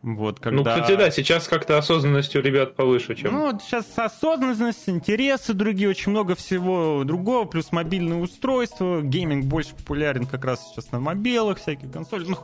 Вот, 0.03 0.41
когда... 0.41 0.59
Ну, 0.59 0.65
кстати, 0.65 0.99
да, 0.99 1.13
сейчас 1.13 1.47
как-то 1.47 1.79
осознанность 1.79 2.35
у 2.35 2.41
ребят 2.41 2.75
повыше, 2.75 3.15
чем... 3.15 3.33
Ну, 3.33 3.57
сейчас 3.61 3.87
осознанность, 3.97 4.89
интересы 4.89 5.55
другие, 5.55 5.89
очень 5.89 6.11
много 6.11 6.35
всего 6.35 7.05
другого, 7.05 7.45
плюс 7.45 7.71
мобильные 7.71 8.21
устройства, 8.21 9.01
гейминг 9.01 9.45
больше 9.45 9.77
популярен 9.77 10.27
как 10.27 10.45
раз 10.45 10.69
сейчас 10.69 10.91
на 10.91 10.99
мобилах, 10.99 11.59
всякие 11.59 11.89
консоли. 11.89 12.25
Ну, 12.27 12.39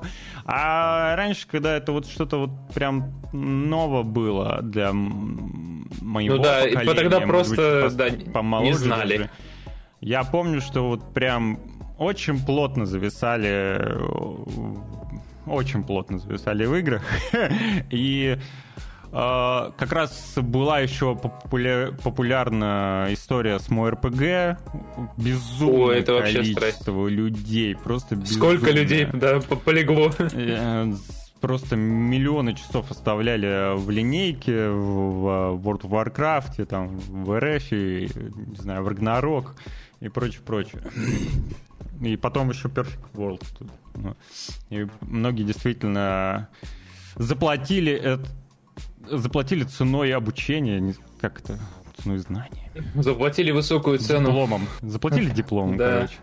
а 0.45 1.17
раньше, 1.17 1.49
когда 1.49 1.77
это 1.77 1.91
вот 1.91 2.07
что-то 2.07 2.39
вот 2.39 2.51
прям 2.73 3.13
ново 3.33 4.05
было 4.05 4.61
для 4.63 4.93
моего 4.93 6.37
Ну 6.37 6.41
да, 6.41 6.61
поколения, 6.63 6.95
тогда 6.95 7.21
просто 7.23 7.89
быть, 7.89 8.33
да, 8.33 8.61
не 8.61 8.73
знали. 8.75 9.17
Даже. 9.17 9.31
Я 10.01 10.25
помню, 10.25 10.61
что 10.61 10.89
вот 10.89 11.13
прям 11.13 11.59
очень 11.99 12.45
плотно 12.45 12.87
зависали 12.87 13.99
очень 15.49 15.83
плотно 15.83 16.19
зависали 16.19 16.67
в 16.67 16.75
играх. 16.75 17.03
И 17.91 18.39
Uh, 19.11 19.73
как 19.79 19.93
раз 19.93 20.35
была 20.37 20.81
еще 20.81 21.17
популя... 21.17 21.93
популярна 22.05 23.07
история 23.13 23.59
с 23.59 23.71
мой 23.71 23.93
РПГ. 23.93 24.61
Безумное 25.17 25.87
О, 25.87 25.93
это 25.93 26.21
количество 26.21 26.93
вообще 26.93 27.15
людей. 27.17 27.75
Просто 27.75 28.17
безумное. 28.17 28.59
Сколько 28.59 28.71
людей 28.71 29.09
да, 29.11 29.41
полегло? 29.41 30.11
Э, 30.19 30.93
просто 31.41 31.77
миллионы 31.77 32.53
часов 32.53 32.91
оставляли 32.91 33.79
в 33.79 33.89
линейке, 33.89 34.69
в 34.69 35.57
World 35.57 35.85
of 35.85 35.91
Warcraft, 35.91 36.67
там, 36.67 36.99
в 36.99 37.41
РФ, 37.41 37.73
и, 37.73 38.11
не 38.47 38.57
знаю, 38.57 38.85
в 38.85 38.89
Ragnarok 38.89 39.53
и 40.01 40.09
прочее, 40.09 40.43
прочее. 40.45 40.83
И 42.01 42.17
потом 42.17 42.51
еще 42.51 42.69
Perfect 42.69 43.13
World. 43.15 43.45
Ну, 43.97 44.17
и 44.71 44.87
многие 45.01 45.43
действительно 45.43 46.49
заплатили, 47.17 47.93
это, 47.93 48.25
заплатили 49.11 49.65
ценой 49.65 50.15
обучения, 50.15 50.95
как 51.21 51.41
это, 51.41 51.59
ценой 52.01 52.19
знания. 52.19 52.71
Заплатили 52.95 53.51
высокую 53.51 53.99
цену. 53.99 54.29
Дипломом. 54.29 54.69
Заплатили 54.81 55.31
дипломом, 55.31 55.77
короче. 55.77 56.15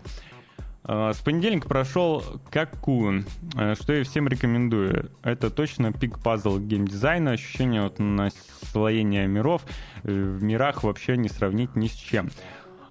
А, 0.88 1.12
с 1.12 1.18
понедельника 1.18 1.68
прошел 1.68 2.22
Какун, 2.50 3.26
э, 3.56 3.74
что 3.74 3.92
я 3.92 4.04
всем 4.04 4.28
рекомендую. 4.28 5.10
Это 5.24 5.50
точно 5.50 5.92
пик 5.92 6.20
пазл 6.20 6.60
геймдизайна, 6.60 7.32
ощущение 7.32 7.82
вот 7.82 7.98
наслоения 7.98 9.26
миров 9.26 9.66
э, 10.04 10.12
в 10.12 10.44
мирах 10.44 10.84
вообще 10.84 11.16
не 11.16 11.28
сравнить 11.28 11.74
ни 11.74 11.88
с 11.88 11.92
чем. 11.92 12.30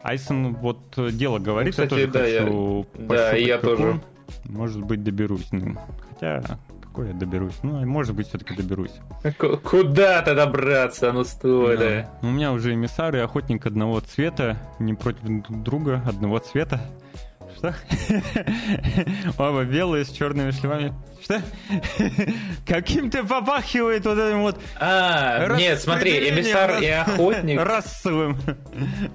Айсон 0.05 0.53
вот 0.53 0.93
дело 0.97 1.39
говорит, 1.39 1.75
ну, 1.77 1.83
кстати, 1.83 1.99
я 1.99 2.07
тоже 2.07 2.11
да, 2.11 2.19
хочу 2.19 2.87
я, 2.99 3.07
Да, 3.07 3.35
я 3.35 3.57
тоже. 3.57 4.01
Может 4.43 4.83
быть, 4.83 5.03
доберусь. 5.03 5.47
Ну, 5.51 5.77
хотя, 6.09 6.59
какой 6.81 7.07
я 7.07 7.13
доберусь? 7.13 7.55
Ну, 7.63 7.83
может 7.87 8.15
быть, 8.15 8.27
все-таки 8.27 8.55
доберусь. 8.55 8.93
Куда-то 9.63 10.35
добраться, 10.35 11.11
ну 11.11 11.23
стой, 11.23 11.77
да. 11.77 11.83
да. 12.21 12.27
У 12.27 12.31
меня 12.31 12.51
уже 12.51 12.73
эмиссар 12.75 13.15
и 13.15 13.19
охотник 13.19 13.65
одного 13.65 13.99
цвета, 13.99 14.57
не 14.77 14.93
против 14.93 15.23
друга, 15.49 16.03
одного 16.05 16.37
цвета. 16.37 16.81
Что? 17.65 17.75
Оба 19.37 19.63
белые 19.63 20.05
с 20.05 20.11
черными 20.11 20.51
шлемами. 20.51 20.93
Что? 21.23 21.41
Каким 22.67 23.09
ты 23.09 23.23
попахивает 23.23 24.05
вот 24.05 24.17
этим 24.17 24.41
вот... 24.41 24.59
А, 24.79 25.55
нет, 25.57 25.79
смотри, 25.79 26.29
эмиссар 26.29 26.81
и 26.81 26.87
охотник... 26.87 27.59
Расовым. 27.63 28.37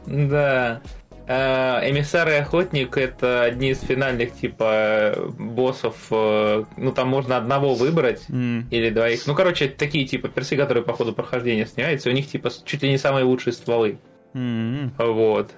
Да. 0.06 0.80
А, 1.28 1.88
эмиссар 1.88 2.28
и 2.30 2.34
охотник 2.34 2.96
это 2.96 3.44
одни 3.44 3.70
из 3.70 3.80
финальных 3.80 4.34
типа 4.34 5.14
боссов. 5.38 5.94
Э, 6.10 6.64
ну 6.76 6.90
там 6.92 7.08
можно 7.08 7.36
одного 7.36 7.74
выбрать 7.74 8.24
мм. 8.28 8.64
или 8.70 8.90
двоих. 8.90 9.26
Ну 9.26 9.34
короче, 9.36 9.68
такие 9.68 10.06
типа 10.06 10.28
персы, 10.28 10.56
которые 10.56 10.82
по 10.82 10.92
ходу 10.94 11.12
прохождения 11.12 11.66
снимаются, 11.66 12.08
у 12.10 12.12
них 12.12 12.26
типа 12.26 12.50
чуть 12.64 12.82
ли 12.82 12.90
не 12.90 12.98
самые 12.98 13.24
лучшие 13.24 13.52
стволы. 13.52 14.00
Мм. 14.34 14.90
Вот. 14.98 15.52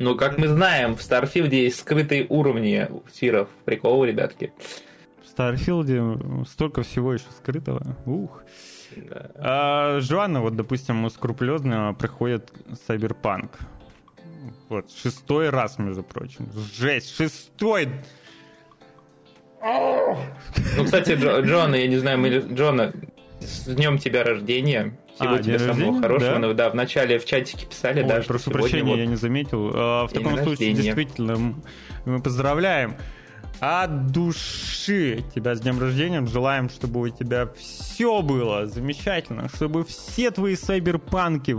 Э, 0.00 0.02
ну, 0.02 0.16
как 0.16 0.38
мы 0.38 0.48
знаем, 0.48 0.96
в 0.96 1.02
Starfield 1.02 1.58
е 1.58 1.64
есть 1.64 1.80
скрытые 1.80 2.26
уровни 2.28 2.88
тиров. 3.12 3.48
Прикол, 3.64 4.04
ребятки. 4.04 4.52
В 5.22 5.28
Starfield 5.28 5.95
е 5.95 6.02
столько 6.48 6.82
всего 6.82 7.12
еще 7.12 7.26
скрытого. 7.38 7.96
Ух. 8.06 8.42
Да. 8.96 9.30
А 9.36 10.00
Жуана, 10.00 10.40
вот, 10.40 10.56
допустим, 10.56 11.08
скрупулезно 11.10 11.94
проходит 11.98 12.50
Сайберпанк. 12.86 13.52
Вот, 14.68 14.90
шестой 14.90 15.50
раз, 15.50 15.78
между 15.78 16.02
прочим. 16.02 16.48
Жесть, 16.74 17.14
шестой! 17.14 17.88
Ну, 19.62 20.84
кстати, 20.84 21.12
Джона, 21.12 21.74
я 21.74 21.86
не 21.86 21.98
знаю, 21.98 22.18
мы 22.18 22.28
Джона, 22.30 22.92
с 23.40 23.66
днем 23.66 23.98
тебя 23.98 24.24
рождения. 24.24 24.96
Всего 25.20 25.34
а, 25.34 25.38
тебе 25.42 25.58
самого 25.58 25.74
рождения? 25.74 26.00
хорошего. 26.00 26.32
Да? 26.32 26.38
Ну, 26.38 26.54
да, 26.54 26.70
вначале 26.70 27.18
в 27.18 27.26
чатике 27.26 27.66
писали, 27.66 28.02
Ой, 28.02 28.08
да, 28.08 28.22
прошу 28.26 28.50
прощения, 28.50 28.90
вот 28.90 28.96
я 28.96 29.06
не 29.06 29.16
заметил. 29.16 29.70
А, 29.74 30.06
в 30.06 30.12
таком 30.12 30.38
случае, 30.38 30.72
действительно, 30.72 31.54
мы 32.06 32.22
поздравляем. 32.22 32.96
От 33.60 34.06
души 34.06 35.22
тебя 35.34 35.54
с 35.54 35.60
днем 35.60 35.78
рождения. 35.78 36.24
Желаем, 36.24 36.70
чтобы 36.70 37.00
у 37.00 37.08
тебя 37.10 37.46
все 37.58 38.22
было 38.22 38.66
замечательно, 38.66 39.50
чтобы 39.54 39.84
все 39.84 40.30
твои 40.30 40.56
сайберпанки 40.56 41.54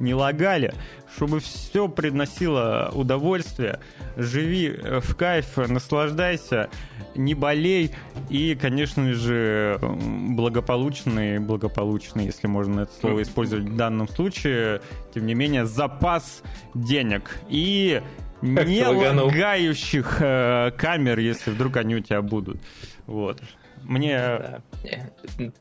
не 0.00 0.14
лагали, 0.14 0.72
чтобы 1.16 1.40
все 1.40 1.88
приносило 1.88 2.90
удовольствие. 2.92 3.80
Живи 4.16 4.70
в 5.00 5.14
кайф, 5.14 5.56
наслаждайся, 5.56 6.70
не 7.14 7.34
болей 7.34 7.94
и, 8.28 8.54
конечно 8.54 9.12
же, 9.12 9.78
благополучный, 9.80 11.38
благополучный, 11.38 12.26
если 12.26 12.46
можно 12.46 12.80
это 12.80 12.92
слово 13.00 13.22
использовать 13.22 13.64
в 13.64 13.76
данном 13.76 14.08
случае, 14.08 14.80
тем 15.14 15.26
не 15.26 15.34
менее, 15.34 15.66
запас 15.66 16.42
денег. 16.74 17.38
И 17.48 18.02
не 18.42 18.84
лагающих 18.84 20.16
э, 20.20 20.72
камер, 20.76 21.18
если 21.18 21.50
вдруг 21.50 21.76
они 21.76 21.96
у 21.96 22.00
тебя 22.00 22.22
будут. 22.22 22.60
Вот. 23.06 23.40
Мне... 23.82 24.16
Да. 24.18 24.62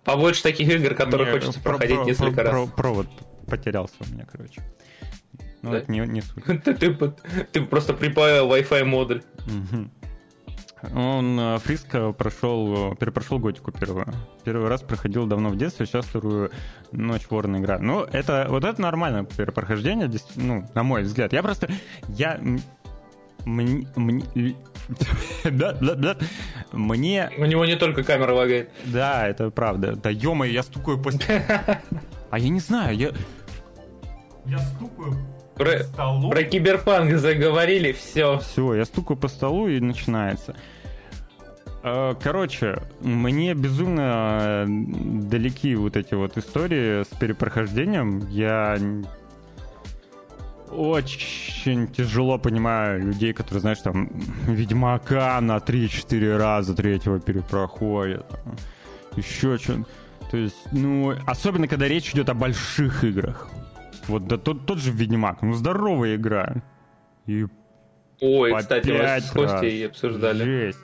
Побольше 0.04 0.44
таких 0.44 0.70
игр, 0.70 0.94
которые 0.94 1.32
Мне 1.32 1.40
хочется 1.40 1.60
про, 1.60 1.72
проходить 1.72 1.98
про, 1.98 2.06
несколько 2.06 2.34
про, 2.36 2.44
раз. 2.44 2.54
Про, 2.54 2.68
провод 2.68 3.08
потерялся 3.48 3.96
у 4.00 4.14
меня, 4.14 4.26
короче. 4.32 4.62
Ну, 5.62 5.72
да? 5.72 5.78
это 5.78 5.92
не, 5.92 6.00
не 6.00 6.22
суть. 6.22 6.44
ты, 6.64 6.74
ты, 6.74 7.14
ты 7.52 7.62
просто 7.62 7.94
припаял 7.94 8.50
Wi-Fi 8.50 8.84
модуль. 8.84 9.22
Угу. 9.46 9.90
Он 10.96 11.40
э, 11.40 11.58
Фриско 11.60 12.12
прошел, 12.12 12.96
перепрошел 12.96 13.38
Готику 13.38 13.72
первую. 13.72 14.08
Первый 14.44 14.68
раз 14.68 14.82
проходил 14.82 15.28
давно 15.28 15.50
в 15.50 15.58
детстве, 15.58 15.86
сейчас 15.86 16.06
вторую 16.06 16.52
Ночь 16.92 17.28
Ворона 17.30 17.58
игра. 17.58 17.78
Ну, 17.78 18.02
это, 18.04 18.48
вот 18.50 18.64
это 18.64 18.82
нормальное 18.82 19.24
перепрохождение, 19.24 20.10
ну, 20.36 20.66
на 20.74 20.84
мой 20.84 21.04
взгляд. 21.04 21.34
Я 21.34 21.44
просто, 21.44 21.70
я 22.10 22.40
Мне... 23.46 23.88
мне... 23.96 24.56
да, 25.44 25.74
да, 25.74 25.96
да. 25.96 26.18
Мне... 26.72 27.30
У 27.38 27.46
него 27.46 27.66
не 27.66 27.76
только 27.76 28.04
камера 28.04 28.34
лагает. 28.34 28.72
Да, 28.86 29.28
это 29.28 29.52
правда. 29.52 29.96
Да 29.96 30.10
ё 30.10 30.44
я 30.44 30.64
стукаю 30.64 31.00
по... 31.00 31.12
А 32.32 32.40
я 32.40 32.50
не 32.50 32.60
знаю, 32.60 32.96
я... 32.96 33.12
Я 34.46 34.58
стукаю 34.60 35.16
про, 35.64 35.84
столу. 35.84 36.30
Про 36.30 36.44
киберпанк 36.44 37.18
заговорили, 37.18 37.92
все. 37.92 38.40
Все, 38.40 38.76
я 38.76 38.86
стукаю 38.86 39.18
по 39.18 39.28
столу 39.28 39.68
и 39.68 39.80
начинается. 39.80 40.56
А, 41.84 42.16
короче, 42.16 42.82
мне 43.00 43.54
безумно 43.54 44.66
далеки 44.68 45.76
вот 45.76 45.98
эти 45.98 46.14
вот 46.14 46.38
истории 46.38 47.04
с 47.04 47.08
перепрохождением. 47.08 48.28
Я 48.30 48.78
очень 50.72 51.88
тяжело 51.88 52.38
понимаю 52.38 53.04
людей, 53.04 53.34
которые, 53.34 53.62
знаешь, 53.62 53.80
там, 53.80 54.10
Ведьмака 54.46 55.40
на 55.42 55.58
3-4 55.58 56.38
раза 56.38 56.76
третьего 56.76 57.20
перепроходят. 57.20 58.26
Еще 59.18 59.58
что 59.58 59.84
То 60.30 60.38
есть, 60.38 60.56
ну, 60.72 61.14
особенно, 61.28 61.68
когда 61.68 61.88
речь 61.88 62.12
идет 62.14 62.30
о 62.30 62.34
больших 62.34 63.04
играх. 63.04 63.50
Вот 64.08 64.28
да 64.28 64.38
тот, 64.38 64.66
тот 64.66 64.80
же 64.80 64.92
Ведьмак, 64.92 65.42
ну, 65.42 65.54
здоровая 65.54 66.16
игра. 66.16 66.56
И 67.28 67.46
Ой, 68.20 68.56
кстати, 68.56 68.90
мы 68.90 69.20
с 69.20 69.32
Костей 69.32 69.88
обсуждали. 69.88 70.44
Жесть. 70.44 70.80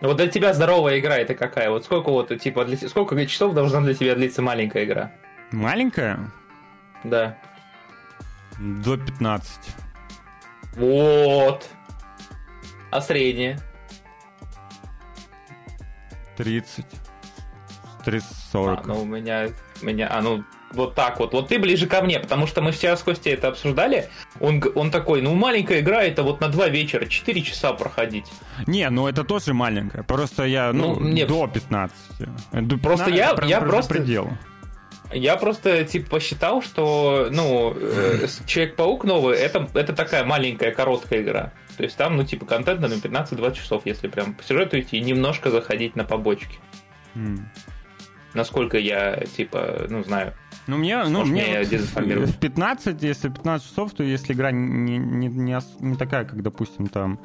Вот 0.00 0.16
для 0.16 0.28
тебя 0.28 0.54
здоровая 0.54 1.00
игра 1.00 1.16
это 1.16 1.34
какая? 1.34 1.70
Вот 1.70 1.84
сколько 1.84 2.10
вот, 2.10 2.38
типа, 2.40 2.64
для, 2.64 2.76
сколько 2.76 3.26
часов 3.26 3.54
должна 3.54 3.80
для 3.80 3.94
тебя 3.94 4.14
длиться 4.14 4.42
маленькая 4.42 4.84
игра? 4.84 5.12
Маленькая? 5.50 6.30
Да. 7.02 7.36
До 8.58 8.96
15. 8.96 9.60
Вот. 10.76 11.66
А 12.90 13.00
средняя? 13.00 13.58
30. 16.36 16.86
30-40. 18.04 18.22
А, 18.54 18.82
ну 18.86 19.02
у 19.02 19.04
меня, 19.04 19.48
у 19.82 19.86
меня, 19.86 20.08
а 20.10 20.22
ну 20.22 20.44
вот 20.72 20.94
так 20.94 21.18
вот. 21.20 21.32
Вот 21.32 21.48
ты 21.48 21.58
ближе 21.58 21.86
ко 21.86 22.02
мне, 22.02 22.20
потому 22.20 22.46
что 22.46 22.60
мы 22.60 22.72
вчера 22.72 22.96
с 22.96 23.02
Костей 23.02 23.34
это 23.34 23.48
обсуждали. 23.48 24.08
Он, 24.40 24.62
он 24.74 24.90
такой, 24.90 25.22
ну 25.22 25.34
маленькая 25.34 25.80
игра, 25.80 26.02
это 26.02 26.22
вот 26.22 26.40
на 26.40 26.48
два 26.48 26.68
вечера, 26.68 27.06
4 27.06 27.42
часа 27.42 27.72
проходить. 27.72 28.26
Не, 28.66 28.88
ну 28.90 29.06
это 29.06 29.24
тоже 29.24 29.54
маленькая. 29.54 30.02
Просто 30.02 30.44
я, 30.44 30.72
ну, 30.72 30.94
ну 30.94 31.00
мне... 31.00 31.26
до 31.26 31.46
15. 31.46 31.96
До 32.18 32.76
15 32.76 32.82
просто 32.82 33.10
я, 33.10 33.36
я 33.46 33.60
просто... 33.60 33.94
Предел. 33.94 34.30
Я 35.10 35.36
просто, 35.36 35.84
типа, 35.84 36.10
посчитал, 36.10 36.60
что, 36.60 37.28
ну, 37.30 37.74
э, 37.74 38.26
Человек-паук 38.46 39.04
новый, 39.04 39.38
это, 39.38 39.66
это 39.72 39.94
такая 39.94 40.24
маленькая, 40.24 40.70
короткая 40.70 41.22
игра. 41.22 41.52
То 41.78 41.84
есть 41.84 41.96
там, 41.96 42.16
ну, 42.16 42.24
типа, 42.24 42.44
контент 42.44 42.80
на 42.80 42.86
15-20 42.86 43.54
часов, 43.54 43.82
если 43.86 44.08
прям 44.08 44.34
по 44.34 44.42
сюжету 44.42 44.78
идти, 44.78 44.98
и 44.98 45.00
немножко 45.00 45.50
заходить 45.50 45.96
на 45.96 46.04
побочки. 46.04 46.58
Mm. 47.14 47.38
Насколько 48.34 48.78
я, 48.78 49.24
типа, 49.36 49.86
ну, 49.88 50.04
знаю. 50.04 50.34
Ну, 50.68 50.76
мне, 50.76 51.02
ну, 51.04 51.24
мне 51.24 51.60
вот 51.60 52.28
в 52.28 52.38
15, 52.38 53.02
если 53.02 53.30
15 53.30 53.66
часов, 53.66 53.92
то 53.94 54.02
если 54.02 54.34
игра 54.34 54.50
не, 54.50 54.98
не, 54.98 55.28
не, 55.28 55.58
не 55.80 55.96
такая, 55.96 56.26
как, 56.26 56.42
допустим, 56.42 56.88
там 56.88 57.20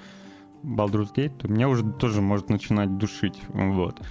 Baldur's 0.63 1.13
Gate, 1.13 1.37
то 1.37 1.49
меня 1.49 1.67
уже 1.67 1.83
тоже 1.83 2.21
может 2.21 2.49
начинать 2.49 2.97
душить. 2.97 3.37
Вот. 3.49 4.01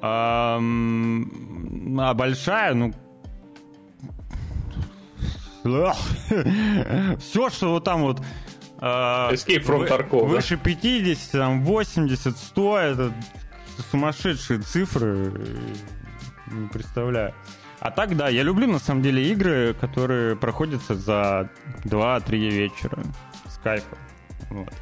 А, 0.00 0.58
а 0.58 2.14
большая, 2.14 2.72
ну... 2.72 2.94
Все, 7.18 7.50
что 7.50 7.72
вот 7.72 7.84
там 7.84 8.00
вот... 8.00 8.22
Uh, 8.78 9.32
Escape 9.32 9.66
from 9.66 9.86
Tarkov. 9.86 10.28
Выше 10.28 10.56
50, 10.56 11.32
там 11.32 11.62
80, 11.62 12.38
100, 12.38 12.78
это 12.78 13.12
сумасшедшие 13.90 14.60
цифры. 14.60 15.30
Не 16.50 16.68
представляю. 16.68 17.34
А 17.86 17.92
так, 17.92 18.16
да, 18.16 18.28
я 18.28 18.42
люблю 18.42 18.66
на 18.66 18.80
самом 18.80 19.00
деле 19.00 19.30
игры, 19.30 19.72
которые 19.80 20.34
проходятся 20.34 20.96
за 20.96 21.48
2-3 21.84 22.36
вечера. 22.36 22.98
Скайпа. 23.48 23.96
Вот. 24.50 24.72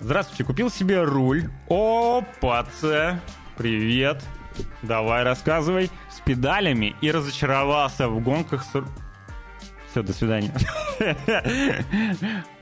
Здравствуйте, 0.00 0.42
купил 0.42 0.70
себе 0.70 1.02
руль. 1.02 1.50
Опа, 1.68 2.66
Привет. 3.58 4.24
Давай 4.80 5.24
рассказывай. 5.24 5.90
С 6.10 6.20
педалями 6.20 6.96
и 7.02 7.10
разочаровался 7.10 8.08
в 8.08 8.18
гонках 8.22 8.64
с... 8.64 8.82
Все, 9.92 10.02
до 10.02 10.14
свидания. 10.14 10.54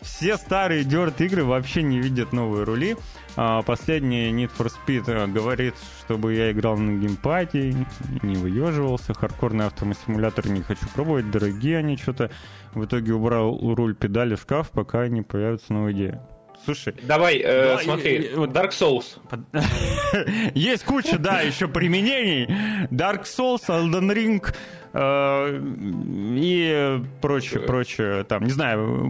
Все 0.01 0.37
старые 0.37 0.83
дерт 0.83 1.21
игры 1.21 1.45
вообще 1.45 1.85
не 1.85 2.01
видят 2.01 2.33
новые 2.33 2.65
рули. 2.65 2.97
А 3.37 3.63
последний 3.63 4.33
Need 4.33 4.51
for 4.59 4.69
Speed 4.69 5.05
э, 5.07 5.29
говорит, 5.29 5.77
чтобы 6.01 6.35
я 6.35 6.51
играл 6.51 6.77
на 6.77 6.99
геймпаде, 6.99 7.87
не 8.23 8.35
выеживался. 8.35 9.15
Хардкорный 9.15 9.67
автомосимулятор 9.67 10.49
не 10.49 10.63
хочу 10.63 10.89
пробовать, 10.93 11.31
дорогие 11.31 11.79
они 11.79 11.97
что-то. 11.97 12.33
В 12.75 12.85
итоге 12.85 13.15
убрал 13.15 13.57
руль 13.77 13.95
педали 13.95 14.35
в 14.35 14.41
шкаф, 14.41 14.71
пока 14.73 15.07
не 15.07 15.23
появятся 15.23 15.73
новые 15.73 15.95
идеи. 15.95 16.21
Слушай. 16.65 16.95
Давай, 17.03 17.39
э, 17.39 17.77
да, 17.77 17.83
смотри, 17.83 18.17
и, 18.17 18.35
вот 18.35 18.51
Dark 18.51 18.71
Souls. 18.71 19.19
Есть 20.55 20.85
куча, 20.85 21.19
да, 21.19 21.41
еще 21.41 21.69
применений. 21.69 22.47
Dark 22.91 23.23
Souls, 23.23 23.67
Elden 23.69 24.13
Ring 24.13 24.55
э, 24.93 25.61
и 26.39 27.03
прочее, 27.21 27.61
прочее. 27.61 28.25
Там, 28.25 28.45
не 28.45 28.51
знаю, 28.51 29.07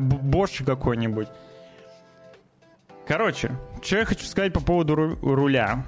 Bosch 0.00 0.64
какой-нибудь. 0.64 1.28
Короче, 3.06 3.52
что 3.82 3.98
я 3.98 4.04
хочу 4.04 4.24
сказать 4.24 4.52
по 4.52 4.60
поводу 4.60 4.94
руля. 4.94 5.84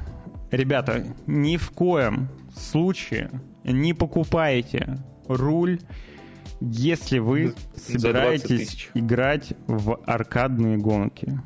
Ребята, 0.51 1.05
ни 1.27 1.57
в 1.57 1.71
коем 1.71 2.29
случае 2.55 3.31
не 3.65 3.95
покупайте 3.95 4.99
руль 5.29 5.79
если 6.71 7.19
вы 7.19 7.55
собираетесь 7.77 8.89
играть 8.95 9.55
в 9.67 10.01
аркадные 10.07 10.77
гонки, 10.77 11.41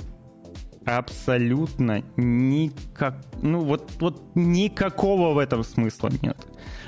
абсолютно 0.85 2.03
никак, 2.17 3.17
ну 3.43 3.61
вот, 3.61 3.91
вот 3.99 4.23
никакого 4.35 5.35
в 5.35 5.39
этом 5.39 5.65
смысла 5.65 6.11
нет. 6.23 6.37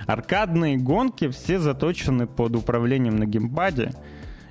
Аркадные 0.07 0.77
гонки 0.77 1.29
все 1.29 1.59
заточены 1.59 2.27
под 2.27 2.57
управлением 2.57 3.17
на 3.17 3.27
геймпаде, 3.27 3.93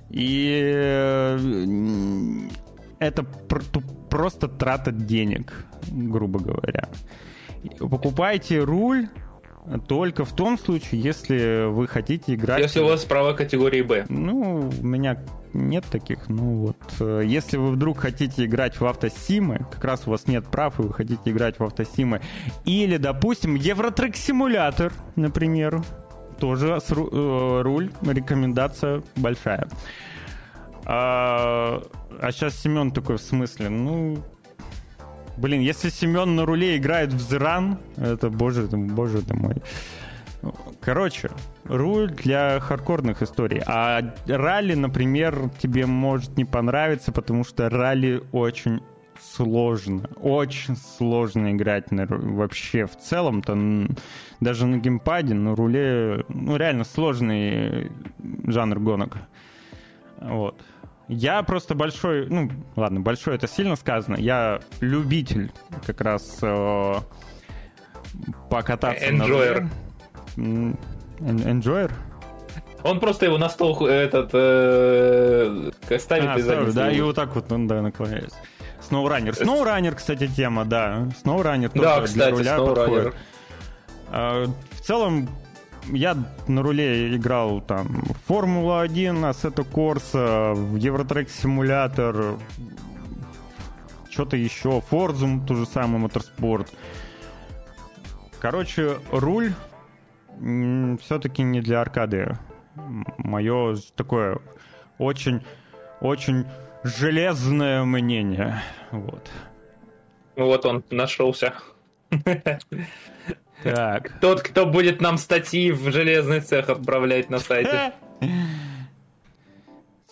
и 0.10 0.62
э, 0.74 1.38
это 3.00 3.24
просто 3.24 4.48
трата 4.48 4.92
денег, 4.92 5.66
грубо 5.92 6.40
говоря. 6.40 6.90
Покупайте 7.80 8.60
руль, 8.60 9.10
только 9.88 10.24
в 10.24 10.34
том 10.34 10.58
случае, 10.58 11.02
если 11.02 11.66
вы 11.70 11.88
хотите 11.88 12.36
играть... 12.36 12.62
Если 12.62 12.80
у 12.80 12.86
вас 12.86 13.04
права 13.04 13.34
категории 13.34 13.82
Б. 13.82 14.06
Ну, 14.10 14.70
у 14.70 14.86
меня 14.86 15.18
нет 15.54 15.86
таких. 15.86 16.30
Ну 16.30 16.68
вот, 16.68 16.78
э, 17.00 17.24
если 17.26 17.58
вы 17.58 17.72
вдруг 17.72 18.00
хотите 18.00 18.46
играть 18.46 18.80
в 18.80 18.86
автосимы, 18.86 19.66
как 19.72 19.84
раз 19.84 20.08
у 20.08 20.12
вас 20.12 20.28
нет 20.28 20.48
прав, 20.48 20.80
и 20.80 20.84
вы 20.84 20.94
хотите 20.94 21.22
играть 21.26 21.60
в 21.60 21.64
автосимы, 21.64 22.22
или, 22.66 22.98
допустим, 22.98 23.56
Евротрек 23.56 24.16
симулятор, 24.16 24.94
например, 25.16 25.82
тоже 26.40 26.80
э, 26.90 27.62
руль, 27.62 27.92
рекомендация 28.02 29.04
большая. 29.16 29.68
А, 30.86 31.82
а 32.22 32.32
сейчас 32.32 32.56
Семен 32.56 32.92
такой 32.92 33.18
в 33.18 33.22
смысле, 33.22 33.70
ну, 33.70 34.24
Блин, 35.38 35.62
если 35.62 35.90
Семен 35.90 36.36
на 36.36 36.46
руле 36.46 36.78
играет 36.78 37.14
в 37.14 37.20
Зран, 37.20 37.78
это 37.96 38.30
боже, 38.30 38.64
боже 38.68 39.22
ты 39.22 39.36
мой. 39.36 39.56
Короче, 40.82 41.30
руль 41.66 42.10
для 42.10 42.60
хардкорных 42.60 43.22
историй. 43.22 43.62
А 43.66 44.14
ралли, 44.28 44.74
например, 44.74 45.50
тебе 45.60 45.86
может 45.86 46.38
не 46.38 46.46
понравиться, 46.46 47.12
потому 47.12 47.44
что 47.44 47.70
ралли 47.70 48.24
очень 48.32 48.82
сложно. 49.20 50.10
Очень 50.22 50.76
сложно 50.76 51.52
играть 51.52 51.92
на, 51.92 52.06
вообще 52.08 52.86
в 52.86 52.98
целом-то. 52.98 53.88
Даже 54.40 54.66
на 54.66 54.78
геймпаде, 54.78 55.34
на 55.34 55.56
руле, 55.56 56.26
ну, 56.30 56.56
реально 56.56 56.84
сложный 56.84 57.92
жанр 58.46 58.80
гонок. 58.80 59.18
Вот. 60.20 60.60
Я 61.08 61.42
просто 61.44 61.74
большой, 61.74 62.28
ну, 62.28 62.50
ладно, 62.76 63.00
большой 63.00 63.36
это 63.36 63.48
сильно 63.48 63.76
сказано. 63.76 64.18
Я 64.18 64.60
любитель 64.82 65.52
как 65.86 66.02
раз 66.02 66.40
э, 66.42 66.96
покататься 68.50 69.06
Enjoyer. 69.06 69.68
на 70.36 70.76
Enjoyer? 71.20 71.92
Он 72.84 73.00
просто 73.00 73.26
его 73.26 73.38
на 73.38 73.50
стол 73.50 73.88
этот 73.88 74.30
э, 74.34 75.72
ставит 75.98 76.30
а, 76.30 76.38
и 76.38 76.42
ставит, 76.42 76.74
Да, 76.74 76.92
и 76.92 77.02
вот 77.02 77.16
так 77.16 77.36
вот 77.36 77.52
он 77.52 77.68
да, 77.68 77.82
наклоняется. 77.82 78.38
Сноураннер. 78.82 79.36
Сноураннер, 79.36 79.96
кстати, 79.96 80.28
тема, 80.28 80.66
да. 80.66 81.10
Сноураннер 81.22 81.70
тоже 81.70 81.84
да, 81.84 82.02
кстати, 82.02 82.36
для 82.36 82.58
руля 82.58 82.74
подходит. 82.74 83.16
А, 84.10 84.46
в 84.72 84.82
целом, 84.82 85.30
я 85.92 86.18
на 86.48 86.62
руле 86.62 87.16
играл 87.16 87.62
там 87.62 88.04
Формула-1, 88.28 89.30
Assetto 89.30 89.66
Corsa, 89.70 90.54
в 90.54 90.76
Евротрек 90.76 91.30
симулятор, 91.30 92.38
что-то 94.10 94.38
еще, 94.38 94.82
Forza, 94.90 95.46
тот 95.46 95.58
же 95.58 95.66
самый 95.66 96.00
моторспорт. 96.00 96.74
Короче, 98.40 98.98
руль 99.12 99.54
все-таки 101.02 101.44
не 101.44 101.62
для 101.62 101.82
аркады. 101.82 102.38
Мое 103.18 103.76
такое 103.96 104.40
очень, 104.98 105.44
очень 106.00 106.46
железное 106.84 107.84
мнение. 107.84 108.62
Вот. 108.92 109.30
Вот 110.36 110.66
он 110.66 110.84
нашелся. 110.92 111.54
Так. 113.64 114.20
Тот, 114.20 114.42
кто 114.42 114.66
будет 114.66 115.02
нам 115.02 115.18
статьи 115.18 115.72
в 115.72 115.92
железный 115.92 116.42
цех 116.42 116.70
отправлять 116.70 117.30
на 117.30 117.40
сайте. 117.40 117.94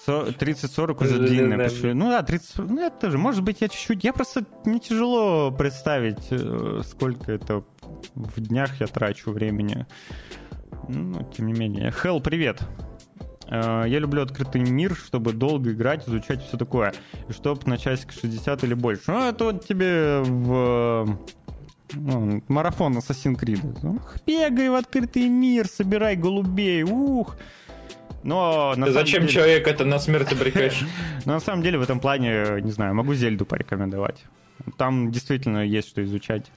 30-40 0.08 1.04
уже 1.04 1.20
длинное 1.20 1.70
пошли. 1.70 1.94
Ну 1.94 2.10
да, 2.10 2.22
30 2.22 2.58
Ну 2.58 2.86
это 2.86 3.00
тоже. 3.02 3.18
Может 3.18 3.44
быть, 3.44 3.62
я 3.62 3.70
чуть-чуть... 3.70 4.04
Я 4.04 4.14
просто... 4.14 4.46
Мне 4.64 4.80
тяжело 4.80 5.52
представить, 5.52 6.28
э, 6.30 6.82
сколько 6.84 7.32
это 7.32 7.64
в 8.14 8.40
днях 8.40 8.80
я 8.80 8.88
трачу 8.88 9.32
времени. 9.32 9.86
Ну, 10.88 11.28
тем 11.36 11.48
не 11.48 11.54
менее. 11.54 11.92
Хелл, 11.92 12.22
привет. 12.22 12.62
Э, 13.50 13.86
я 13.88 14.00
люблю 14.00 14.22
открытый 14.22 14.62
мир, 14.62 14.96
чтобы 14.96 15.34
долго 15.34 15.72
играть, 15.72 16.08
изучать 16.08 16.46
все 16.46 16.58
такое. 16.58 16.94
И 17.28 17.34
чтобы 17.34 17.62
на 17.66 17.78
часик 17.78 18.12
60 18.12 18.64
или 18.64 18.74
больше. 18.74 19.04
Ну, 19.12 19.28
это 19.28 19.46
вот 19.46 19.66
тебе 19.66 20.22
в 20.24 21.18
ну, 21.96 22.44
марафон 22.48 22.98
Assassin's 22.98 23.40
Creed. 23.40 23.62
Бегай 24.26 24.70
в 24.70 24.76
открытый 24.76 25.28
мир, 25.30 25.68
собирай 25.68 26.16
голубей, 26.16 26.84
ух. 26.84 27.38
Но 28.24 28.74
на 28.76 28.88
Ты 28.88 28.92
зачем 28.92 29.22
деле... 29.22 29.34
человек 29.34 29.68
это 29.68 29.86
на 29.86 30.00
смерть 30.00 30.32
обрекаешь? 30.32 30.84
Но 31.26 31.34
на 31.34 31.40
самом 31.40 31.62
деле 31.62 31.78
в 31.78 31.84
этом 31.84 32.00
плане, 32.00 32.60
не 32.62 32.72
знаю, 32.72 32.96
могу 32.96 33.14
Зельду 33.14 33.46
порекомендовать. 33.46 34.26
Там 34.78 35.12
действительно 35.12 35.64
есть 35.64 35.90
что 35.90 36.04
изучать. 36.04 36.52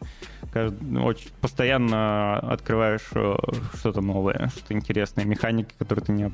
Очень 0.54 1.28
постоянно 1.42 2.38
открываешь 2.38 3.10
э, 3.12 3.34
что-то 3.74 4.00
новое, 4.00 4.50
что-то 4.54 4.72
интересное, 4.72 5.26
механики, 5.26 5.74
которые 5.78 6.04
ты 6.06 6.12
не, 6.12 6.30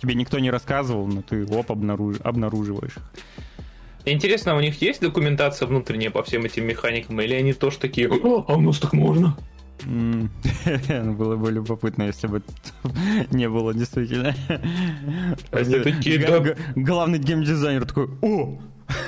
тебе 0.00 0.14
никто 0.14 0.38
не 0.38 0.50
рассказывал, 0.50 1.08
но 1.08 1.22
ты 1.22 1.44
оп, 1.46 1.72
обнаруж, 1.72 2.18
обнаруживаешь 2.22 2.96
их. 2.96 3.02
Интересно, 4.10 4.56
у 4.56 4.60
них 4.60 4.80
есть 4.82 5.00
документация 5.00 5.66
внутренняя 5.66 6.10
по 6.10 6.22
всем 6.22 6.44
этим 6.44 6.66
механикам, 6.66 7.20
или 7.20 7.34
они 7.34 7.52
тоже 7.52 7.78
такие, 7.78 8.08
а 8.08 8.54
у 8.54 8.60
нас 8.60 8.78
так 8.78 8.92
можно? 8.92 9.36
Было 9.86 11.36
бы 11.36 11.50
любопытно, 11.50 12.02
если 12.04 12.26
бы 12.26 12.42
не 13.30 13.48
было 13.48 13.72
действительно. 13.72 14.34
Они 15.52 15.78
такие, 15.80 16.18
да. 16.18 16.54
Главный 16.76 17.18
геймдизайнер 17.18 17.86
такой, 17.86 18.10
о, 18.20 18.58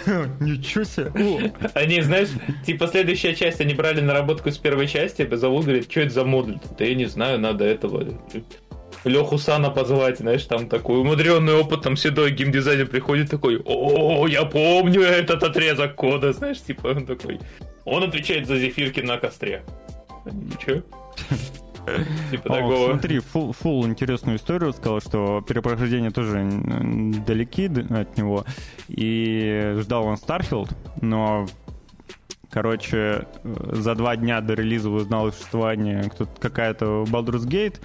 Ничего 0.40 0.84
себе! 0.84 1.52
Они, 1.74 2.00
знаешь, 2.02 2.28
типа 2.64 2.86
следующая 2.86 3.34
часть 3.34 3.60
они 3.60 3.74
брали 3.74 4.00
наработку 4.00 4.50
с 4.50 4.58
первой 4.58 4.86
части, 4.86 5.28
зовут, 5.34 5.64
говорит, 5.64 5.90
что 5.90 6.00
это 6.00 6.14
за 6.14 6.24
модуль? 6.24 6.58
Да 6.78 6.84
я 6.84 6.94
не 6.94 7.06
знаю, 7.06 7.38
надо 7.38 7.64
этого. 7.64 8.06
Леху 9.04 9.38
Сана 9.38 9.70
позвать, 9.70 10.18
знаешь, 10.18 10.44
там 10.44 10.68
такой 10.68 11.00
умудренный 11.00 11.54
опытом 11.54 11.96
седой 11.96 12.30
геймдизайнер 12.30 12.86
приходит 12.86 13.30
такой, 13.30 13.60
о, 13.64 14.26
я 14.26 14.44
помню 14.44 15.02
этот 15.02 15.42
отрезок 15.42 15.94
кода, 15.94 16.32
знаешь, 16.32 16.60
типа 16.60 16.88
он 16.88 17.06
такой. 17.06 17.40
Он 17.84 18.04
отвечает 18.04 18.46
за 18.46 18.56
зефирки 18.56 19.00
на 19.00 19.18
костре. 19.18 19.62
Ничего. 20.24 20.82
Типа 22.30 22.48
такого. 22.48 22.90
Смотри, 22.92 23.18
фул 23.18 23.86
интересную 23.86 24.38
историю 24.38 24.72
сказал, 24.72 25.00
что 25.00 25.40
перепрохождение 25.40 26.12
тоже 26.12 26.48
далеки 27.26 27.66
от 27.66 28.16
него. 28.16 28.44
И 28.86 29.78
ждал 29.80 30.06
он 30.06 30.16
Starfield, 30.16 30.70
но 31.00 31.48
Короче, 32.52 33.26
за 33.42 33.94
два 33.94 34.14
дня 34.14 34.42
до 34.42 34.52
релиза 34.52 34.90
узнал 34.90 35.28
о 35.28 35.32
существовании 35.32 36.12
какая-то 36.38 37.04
Baldur's 37.08 37.46
Gate 37.48 37.80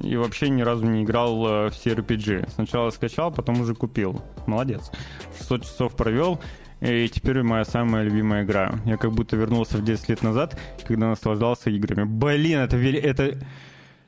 и 0.00 0.16
вообще 0.16 0.48
ни 0.48 0.62
разу 0.62 0.86
не 0.86 1.02
играл 1.02 1.46
э, 1.46 1.70
в 1.70 1.72
CRPG. 1.72 2.50
Сначала 2.50 2.90
скачал, 2.90 3.32
потом 3.32 3.60
уже 3.60 3.74
купил. 3.74 4.22
Молодец. 4.46 4.90
600 5.38 5.62
часов 5.62 5.96
провел, 5.96 6.40
и 6.80 7.08
теперь 7.08 7.42
моя 7.42 7.64
самая 7.64 8.04
любимая 8.04 8.44
игра. 8.44 8.74
Я 8.84 8.96
как 8.96 9.12
будто 9.12 9.36
вернулся 9.36 9.78
в 9.78 9.84
10 9.84 10.08
лет 10.08 10.22
назад, 10.22 10.58
когда 10.86 11.08
наслаждался 11.08 11.70
играми. 11.70 12.04
Блин, 12.04 12.60
это... 12.60 12.76
Это, 12.76 13.38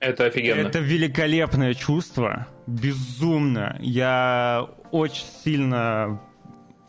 это 0.01 0.27
офигенно. 0.27 0.61
Это 0.61 0.79
великолепное 0.81 1.75
чувство. 1.75 2.47
Безумно. 2.67 3.77
Я 3.81 4.69
очень 4.91 5.27
сильно 5.45 6.21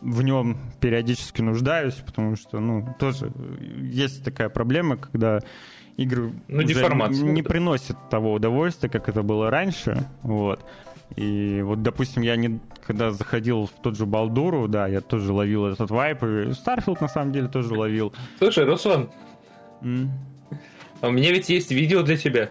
в 0.01 0.21
нем 0.21 0.57
периодически 0.79 1.41
нуждаюсь, 1.41 1.95
потому 1.95 2.35
что, 2.35 2.59
ну, 2.59 2.95
тоже 2.99 3.31
есть 3.81 4.23
такая 4.23 4.49
проблема, 4.49 4.97
когда 4.97 5.39
игры 5.97 6.31
ну, 6.47 6.63
уже 6.63 7.23
не 7.23 7.41
приносят 7.41 7.97
того 8.09 8.33
удовольствия, 8.33 8.89
как 8.89 9.09
это 9.09 9.23
было 9.23 9.49
раньше, 9.49 10.07
вот. 10.21 10.63
И 11.15 11.61
вот, 11.63 11.81
допустим, 11.81 12.21
я 12.21 12.35
не, 12.35 12.59
когда 12.85 13.11
заходил 13.11 13.65
в 13.65 13.81
тот 13.81 13.97
же 13.97 14.05
Балдуру, 14.05 14.67
да, 14.67 14.87
я 14.87 15.01
тоже 15.01 15.33
ловил 15.33 15.65
этот 15.65 15.89
вайб, 15.89 16.23
и 16.23 16.53
Starfield 16.53 17.01
на 17.01 17.07
самом 17.07 17.31
деле 17.31 17.47
тоже 17.47 17.73
ловил. 17.73 18.13
Слушай, 18.37 18.65
Руслан, 18.65 19.09
mm? 19.81 20.07
а 21.01 21.07
у 21.07 21.11
меня 21.11 21.31
ведь 21.31 21.49
есть 21.49 21.71
видео 21.71 22.03
для 22.03 22.17
тебя. 22.17 22.49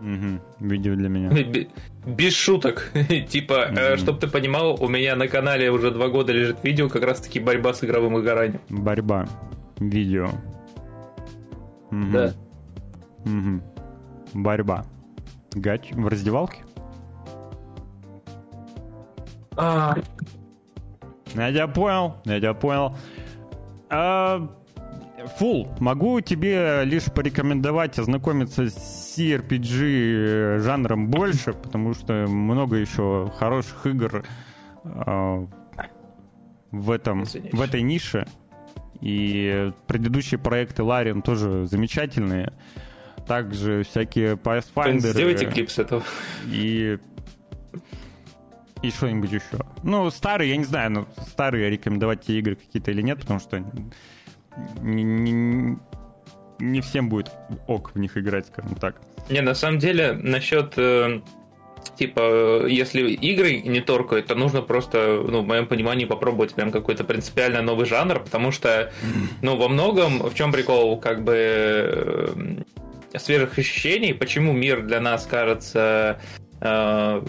Угу, 0.00 0.66
видео 0.68 0.94
для 0.94 1.08
меня. 1.08 1.30
Без 2.06 2.34
шуток. 2.34 2.92
типа, 3.28 3.68
угу. 3.70 3.98
чтобы 3.98 4.20
ты 4.20 4.28
понимал, 4.28 4.76
у 4.82 4.88
меня 4.88 5.16
на 5.16 5.28
канале 5.28 5.70
уже 5.70 5.90
два 5.90 6.08
года 6.08 6.32
лежит 6.32 6.62
видео, 6.62 6.88
как 6.88 7.02
раз 7.02 7.20
таки 7.20 7.40
борьба 7.40 7.72
с 7.72 7.82
игровым 7.82 8.14
выгоранием. 8.14 8.60
Борьба. 8.68 9.26
Видео. 9.78 10.30
Угу. 11.90 12.10
Да. 12.12 12.32
Угу. 13.24 13.62
Борьба. 14.34 14.84
Гач 15.52 15.90
в 15.92 16.06
раздевалке? 16.06 16.64
А... 19.56 19.94
Я 21.34 21.52
тебя 21.52 21.68
понял, 21.68 22.16
я 22.24 22.38
тебя 22.38 22.54
понял. 22.54 22.96
А, 23.90 24.48
Фул, 25.36 25.68
могу 25.80 26.20
тебе 26.20 26.84
лишь 26.84 27.04
порекомендовать 27.04 27.98
ознакомиться 27.98 28.70
с 28.70 29.18
CRPG 29.18 30.58
жанром 30.60 31.08
больше, 31.08 31.52
потому 31.52 31.94
что 31.94 32.26
много 32.28 32.76
еще 32.76 33.30
хороших 33.36 33.86
игр 33.86 34.24
э, 34.84 35.46
в 36.70 36.90
этом, 36.90 37.24
в 37.24 37.60
этой 37.60 37.82
нише. 37.82 38.26
И 39.00 39.72
предыдущие 39.86 40.38
проекты 40.38 40.82
Larian 40.82 41.22
тоже 41.22 41.66
замечательные. 41.66 42.52
Также 43.26 43.84
всякие 43.84 44.34
Pathfinder. 44.34 45.10
Сделайте 45.10 45.46
клип 45.46 45.70
с 45.70 45.78
этого. 45.78 46.02
И 46.46 46.98
и 48.82 48.90
что-нибудь 48.90 49.32
еще. 49.32 49.58
Ну, 49.82 50.10
старые, 50.10 50.50
я 50.50 50.56
не 50.56 50.64
знаю, 50.64 50.90
но 50.90 51.08
старые 51.26 51.68
рекомендовать 51.68 52.22
те 52.22 52.38
игры 52.38 52.54
какие-то 52.54 52.90
или 52.92 53.02
нет, 53.02 53.18
потому 53.20 53.40
что 53.40 53.58
не, 54.80 55.02
не, 55.02 55.76
не 56.60 56.80
всем 56.80 57.08
будет 57.08 57.32
ок 57.66 57.92
в 57.94 57.98
них 57.98 58.16
играть, 58.16 58.46
скажем 58.46 58.76
так. 58.76 59.00
Не, 59.30 59.40
на 59.40 59.54
самом 59.54 59.78
деле, 59.78 60.12
насчет 60.12 60.74
э, 60.76 61.20
типа, 61.98 62.66
если 62.66 63.10
игры 63.10 63.60
не 63.60 63.80
торкают, 63.80 64.26
то 64.26 64.34
нужно 64.34 64.62
просто, 64.62 65.22
ну, 65.26 65.42
в 65.42 65.46
моем 65.46 65.66
понимании, 65.66 66.04
попробовать 66.04 66.54
прям 66.54 66.70
какой-то 66.70 67.04
принципиально 67.04 67.62
новый 67.62 67.86
жанр, 67.86 68.20
потому 68.20 68.52
что, 68.52 68.92
ну, 69.42 69.56
во 69.56 69.68
многом, 69.68 70.22
в 70.22 70.34
чем 70.34 70.52
прикол, 70.52 70.98
как 71.00 71.24
бы, 71.24 71.34
э, 71.36 73.18
свежих 73.18 73.58
ощущений, 73.58 74.12
почему 74.12 74.52
мир 74.52 74.82
для 74.82 75.00
нас 75.00 75.26
кажется 75.26 76.20
Э, 76.60 77.22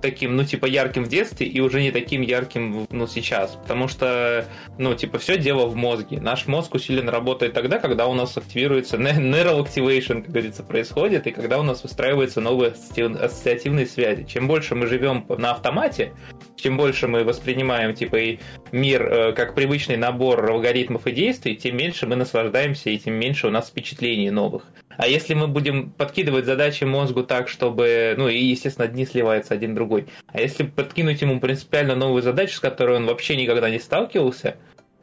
таким, 0.00 0.36
ну, 0.36 0.44
типа, 0.44 0.66
ярким 0.66 1.04
в 1.04 1.08
детстве 1.08 1.46
и 1.46 1.60
уже 1.60 1.82
не 1.82 1.90
таким 1.90 2.22
ярким, 2.22 2.86
ну, 2.90 3.06
сейчас. 3.06 3.58
Потому 3.62 3.86
что, 3.86 4.46
ну, 4.78 4.94
типа, 4.94 5.18
все 5.18 5.36
дело 5.36 5.66
в 5.66 5.76
мозге. 5.76 6.20
Наш 6.20 6.46
мозг 6.46 6.74
усиленно 6.74 7.12
работает 7.12 7.52
тогда, 7.52 7.78
когда 7.78 8.06
у 8.06 8.14
нас 8.14 8.36
активируется 8.36 8.96
neural 8.96 9.62
activation, 9.62 10.22
как 10.22 10.30
говорится, 10.30 10.62
происходит, 10.62 11.26
и 11.26 11.32
когда 11.32 11.58
у 11.58 11.62
нас 11.62 11.82
выстраиваются 11.82 12.40
новые 12.40 12.72
ассоциативные 12.72 13.86
связи. 13.86 14.24
Чем 14.24 14.48
больше 14.48 14.74
мы 14.74 14.86
живем 14.86 15.26
на 15.28 15.50
автомате, 15.50 16.12
чем 16.62 16.76
больше 16.76 17.08
мы 17.08 17.24
воспринимаем, 17.24 17.94
типа, 17.94 18.16
и 18.16 18.38
мир 18.70 19.02
э, 19.02 19.32
как 19.32 19.54
привычный 19.54 19.96
набор 19.96 20.50
алгоритмов 20.50 21.06
и 21.06 21.12
действий, 21.12 21.56
тем 21.56 21.76
меньше 21.76 22.06
мы 22.06 22.16
наслаждаемся, 22.16 22.90
и 22.90 22.98
тем 22.98 23.14
меньше 23.14 23.48
у 23.48 23.50
нас 23.50 23.68
впечатлений 23.68 24.30
новых. 24.30 24.64
А 24.96 25.06
если 25.06 25.34
мы 25.34 25.48
будем 25.48 25.90
подкидывать 25.90 26.44
задачи 26.44 26.84
мозгу 26.84 27.22
так, 27.22 27.48
чтобы, 27.48 28.14
ну, 28.16 28.28
и, 28.28 28.38
естественно, 28.38 28.86
одни 28.86 29.06
сливаются 29.06 29.54
один 29.54 29.74
другой. 29.74 30.06
А 30.28 30.40
если 30.40 30.64
подкинуть 30.64 31.20
ему 31.22 31.40
принципиально 31.40 31.94
новую 31.94 32.22
задачу, 32.22 32.56
с 32.56 32.60
которой 32.60 32.96
он 32.96 33.06
вообще 33.06 33.36
никогда 33.36 33.70
не 33.70 33.78
сталкивался, 33.78 34.56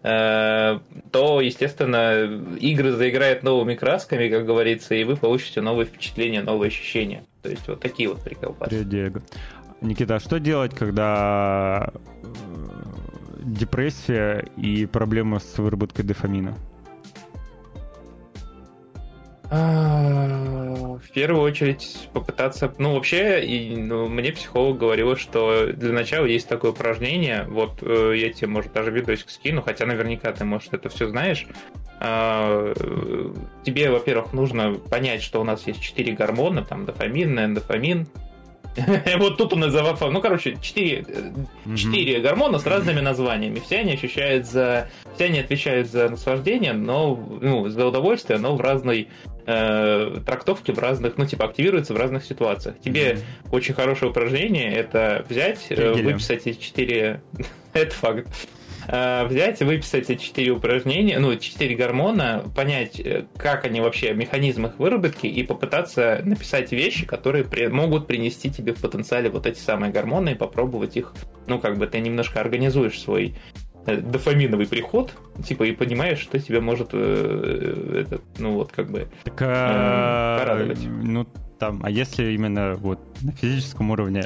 э, 0.04 0.80
то, 1.12 1.41
естественно, 1.41 2.24
игры 2.60 2.91
заиграют 2.91 3.43
новыми 3.43 3.76
красками, 3.76 4.30
как 4.30 4.45
говорится, 4.45 4.95
и 4.95 5.04
вы 5.04 5.17
получите 5.17 5.62
новые 5.62 5.88
впечатления, 5.88 6.41
новые 6.41 6.67
ощущения. 6.67 7.24
То 7.41 7.50
есть 7.50 7.67
вот 7.67 7.80
такие 7.80 8.10
вот 8.10 8.22
приколы. 8.22 8.56
Никита, 9.82 10.15
а 10.15 10.20
что 10.20 10.39
делать, 10.39 10.76
когда 10.76 11.92
депрессия 13.39 14.46
и 14.58 14.86
проблемы 14.86 15.39
с 15.39 15.58
выработкой 15.58 16.06
дофамина? 16.06 16.56
А, 19.52 21.00
в 21.04 21.10
первую 21.12 21.42
очередь 21.44 22.10
попытаться... 22.13 22.72
Ну, 22.78 22.94
вообще, 22.94 23.44
и, 23.44 23.76
ну, 23.78 24.08
мне 24.08 24.32
психолог 24.32 24.78
говорил, 24.78 25.15
что 25.15 25.72
для 25.74 25.92
начала 25.92 26.26
есть 26.26 26.48
такое 26.48 26.72
упражнение, 26.72 27.46
вот 27.50 27.80
э, 27.82 28.13
я 28.15 28.32
тебе, 28.32 28.48
может, 28.48 28.74
даже 28.74 28.92
видосик 28.92 29.30
скину, 29.32 29.63
хотя 29.63 29.88
наверняка 29.88 30.32
ты, 30.32 30.46
может, 30.46 30.74
это 30.74 30.89
все 30.89 31.08
знаешь. 31.10 31.48
А, 32.00 32.74
тебе, 33.63 33.89
во-первых, 33.89 34.34
нужно 34.34 34.74
понять, 34.74 35.24
что 35.24 35.42
у 35.42 35.44
нас 35.44 35.65
есть 35.65 35.82
четыре 35.82 36.13
гормона, 36.13 36.63
там, 36.63 36.86
дофамин, 36.86 37.39
эндофамин, 37.39 38.08
Вот 39.18 39.38
тут 39.38 39.54
он 39.54 39.62
называл, 39.62 39.98
ну, 40.12 40.22
короче, 40.22 40.58
четыре, 40.62 41.06
четыре 41.76 42.20
гормона 42.20 42.60
с 42.60 42.66
разными 42.66 43.00
названиями. 43.00 43.60
Все 43.60 43.80
они 43.80 43.94
ощущают 43.94 44.46
за, 44.46 44.90
все 45.16 45.26
они 45.26 45.40
отвечают 45.40 45.90
за 45.90 46.10
наслаждение, 46.10 46.74
но, 46.74 47.16
ну, 47.42 47.68
за 47.70 47.86
удовольствие, 47.86 48.40
но 48.40 48.56
в 48.56 48.62
разной 48.62 49.10
э, 49.46 50.18
трактовке, 50.26 50.74
в 50.74 50.80
разных, 50.80 51.18
ну, 51.18 51.26
типа, 51.26 51.46
активируются 51.46 51.94
в 51.94 51.98
разных 51.98 52.24
ситуациях. 52.24 52.76
Тебе 52.84 53.20
очень 53.52 53.74
хорошее 53.74 54.12
упражнение 54.12 54.74
это 54.74 55.26
взять, 55.28 55.68
э, 55.70 55.94
выписать 55.94 56.48
эти 56.48 56.60
четыре, 56.60 57.22
это 57.74 57.94
факт, 57.94 58.28
Э, 58.28 58.59
взять, 58.91 59.62
выписать 59.62 60.10
эти 60.10 60.19
четыре 60.21 60.52
упражнения, 60.52 61.19
ну, 61.19 61.36
четыре 61.36 61.75
гормона, 61.75 62.43
понять, 62.56 62.99
э, 62.99 63.25
как 63.38 63.65
они 63.65 63.82
вообще, 63.82 64.13
механизм 64.13 64.65
их 64.65 64.80
выработки, 64.80 65.28
и 65.28 65.43
попытаться 65.43 66.21
написать 66.23 66.71
вещи, 66.71 67.06
которые 67.06 67.43
при, 67.43 67.67
могут 67.67 68.08
принести 68.08 68.49
тебе 68.49 68.73
в 68.73 68.82
потенциале 68.82 69.30
вот 69.30 69.45
эти 69.45 69.60
самые 69.60 69.91
гормоны, 69.91 70.32
и 70.32 70.36
попробовать 70.36 70.97
их, 70.97 71.13
ну, 71.45 71.60
как 71.60 71.78
бы 71.78 71.86
ты 71.86 71.99
немножко 71.99 72.41
организуешь 72.41 72.99
свой 72.99 73.36
э, 73.86 73.97
дофаминовый 73.97 74.67
приход, 74.67 75.13
типа, 75.45 75.63
и 75.63 75.71
понимаешь, 75.71 76.19
что 76.19 76.39
тебе 76.39 76.60
может, 76.60 76.89
э, 76.93 78.06
это, 78.08 78.21
ну, 78.39 78.54
вот, 78.54 78.71
как 78.71 78.89
бы, 78.89 79.08
так, 79.23 79.39
а... 79.41 80.38
э, 80.38 80.43
порадовать. 80.43 80.80
Ну, 80.84 81.28
там, 81.60 81.82
а 81.84 81.91
если 81.91 82.32
именно 82.32 82.75
вот 82.75 82.99
на 83.21 83.34
физическом 83.34 83.91
уровне 83.91 84.23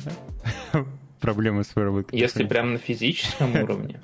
проблемы 1.19 1.65
с 1.65 1.75
выработкой? 1.75 2.17
Если 2.17 2.45
прям 2.45 2.73
на 2.73 2.77
физическом 2.77 3.55
уровне, 3.61 3.99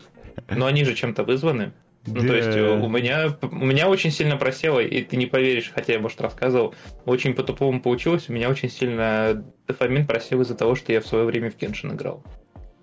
но 0.49 0.65
они 0.65 0.83
же 0.83 0.95
чем-то 0.95 1.23
вызваны. 1.23 1.73
Ну, 2.05 2.21
то 2.21 2.33
есть 2.33 2.57
у 2.57 2.87
меня, 2.87 3.37
у 3.41 3.65
меня 3.65 3.89
очень 3.89 4.11
сильно 4.11 4.37
просело, 4.37 4.79
и 4.79 5.01
ты 5.03 5.17
не 5.17 5.25
поверишь, 5.25 5.71
хотя 5.73 5.93
я, 5.93 5.99
может, 5.99 6.21
рассказывал, 6.21 6.73
очень 7.05 7.33
по-тупому 7.33 7.81
получилось, 7.81 8.29
у 8.29 8.33
меня 8.33 8.49
очень 8.49 8.69
сильно 8.69 9.43
дофамин 9.67 10.07
просел 10.07 10.41
из-за 10.41 10.55
того, 10.55 10.75
что 10.75 10.93
я 10.93 11.01
в 11.01 11.05
свое 11.05 11.25
время 11.25 11.51
в 11.51 11.55
Кеншин 11.55 11.93
играл. 11.93 12.23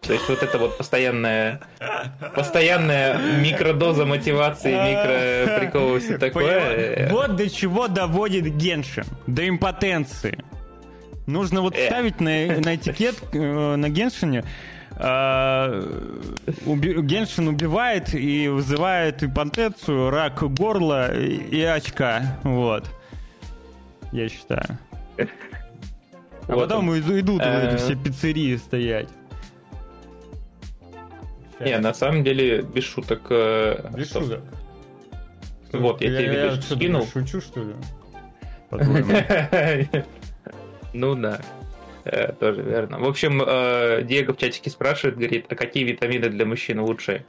То 0.03 0.13
есть 0.13 0.29
вот 0.29 0.43
это 0.43 0.59
вот 0.59 0.79
постоянная, 0.79 1.61
постоянная 2.35 3.19
микродоза 3.41 4.05
мотивации, 4.05 4.71
микроприколов, 4.71 6.03
все 6.03 6.19
такое. 6.19 7.09
Вот 7.11 7.35
до 7.35 7.51
чего 7.51 7.89
доводит 7.89 8.57
Геншин. 8.57 9.05
До 9.27 9.49
импотенции. 9.49 10.39
Нужно 11.27 11.61
вот 11.61 11.75
э. 11.77 11.87
ставить 11.87 12.21
на, 12.21 12.61
на 12.61 12.77
этикет 12.77 13.17
э, 13.33 13.77
на 13.77 13.89
Геншине 13.89 14.45
Геншин 17.05 17.49
убивает 17.49 18.15
и 18.15 18.49
вызывает 18.49 19.23
импотенцию, 19.23 20.11
рак 20.11 20.43
горла 20.55 21.15
и 21.15 21.61
очка. 21.63 22.39
Вот. 22.43 22.89
Я 24.13 24.29
считаю. 24.29 24.79
А 26.49 26.55
вот 26.55 26.69
потом 26.69 26.89
он. 26.89 26.99
идут 27.01 27.43
э... 27.43 27.69
эти 27.69 27.77
все 27.77 27.95
пиццерии 27.97 28.57
стоять. 28.57 29.09
Не, 31.61 31.79
на 31.79 31.93
самом 31.93 32.23
деле, 32.25 32.63
без 32.63 32.85
шуток. 32.85 33.23
Э, 33.31 33.91
без 33.97 34.13
шуток. 34.13 34.41
Вот, 35.73 36.01
я, 36.01 36.11
я 36.21 36.53
тебе 36.53 36.63
скинул. 36.63 37.07
Шучу, 37.07 37.41
что 37.41 37.63
ли? 37.63 37.75
Ну 40.93 41.15
да. 41.15 41.41
Э, 42.07 42.33
тоже 42.33 42.63
верно. 42.63 43.01
В 43.01 43.05
общем, 43.05 43.43
э, 43.45 44.03
Диего 44.05 44.33
в 44.33 44.37
чатике 44.39 44.71
спрашивает, 44.71 45.17
говорит, 45.17 45.47
а 45.49 45.57
какие 45.57 45.83
витамины 45.83 46.29
для 46.29 46.47
мужчин 46.47 46.81
лучше? 46.81 47.25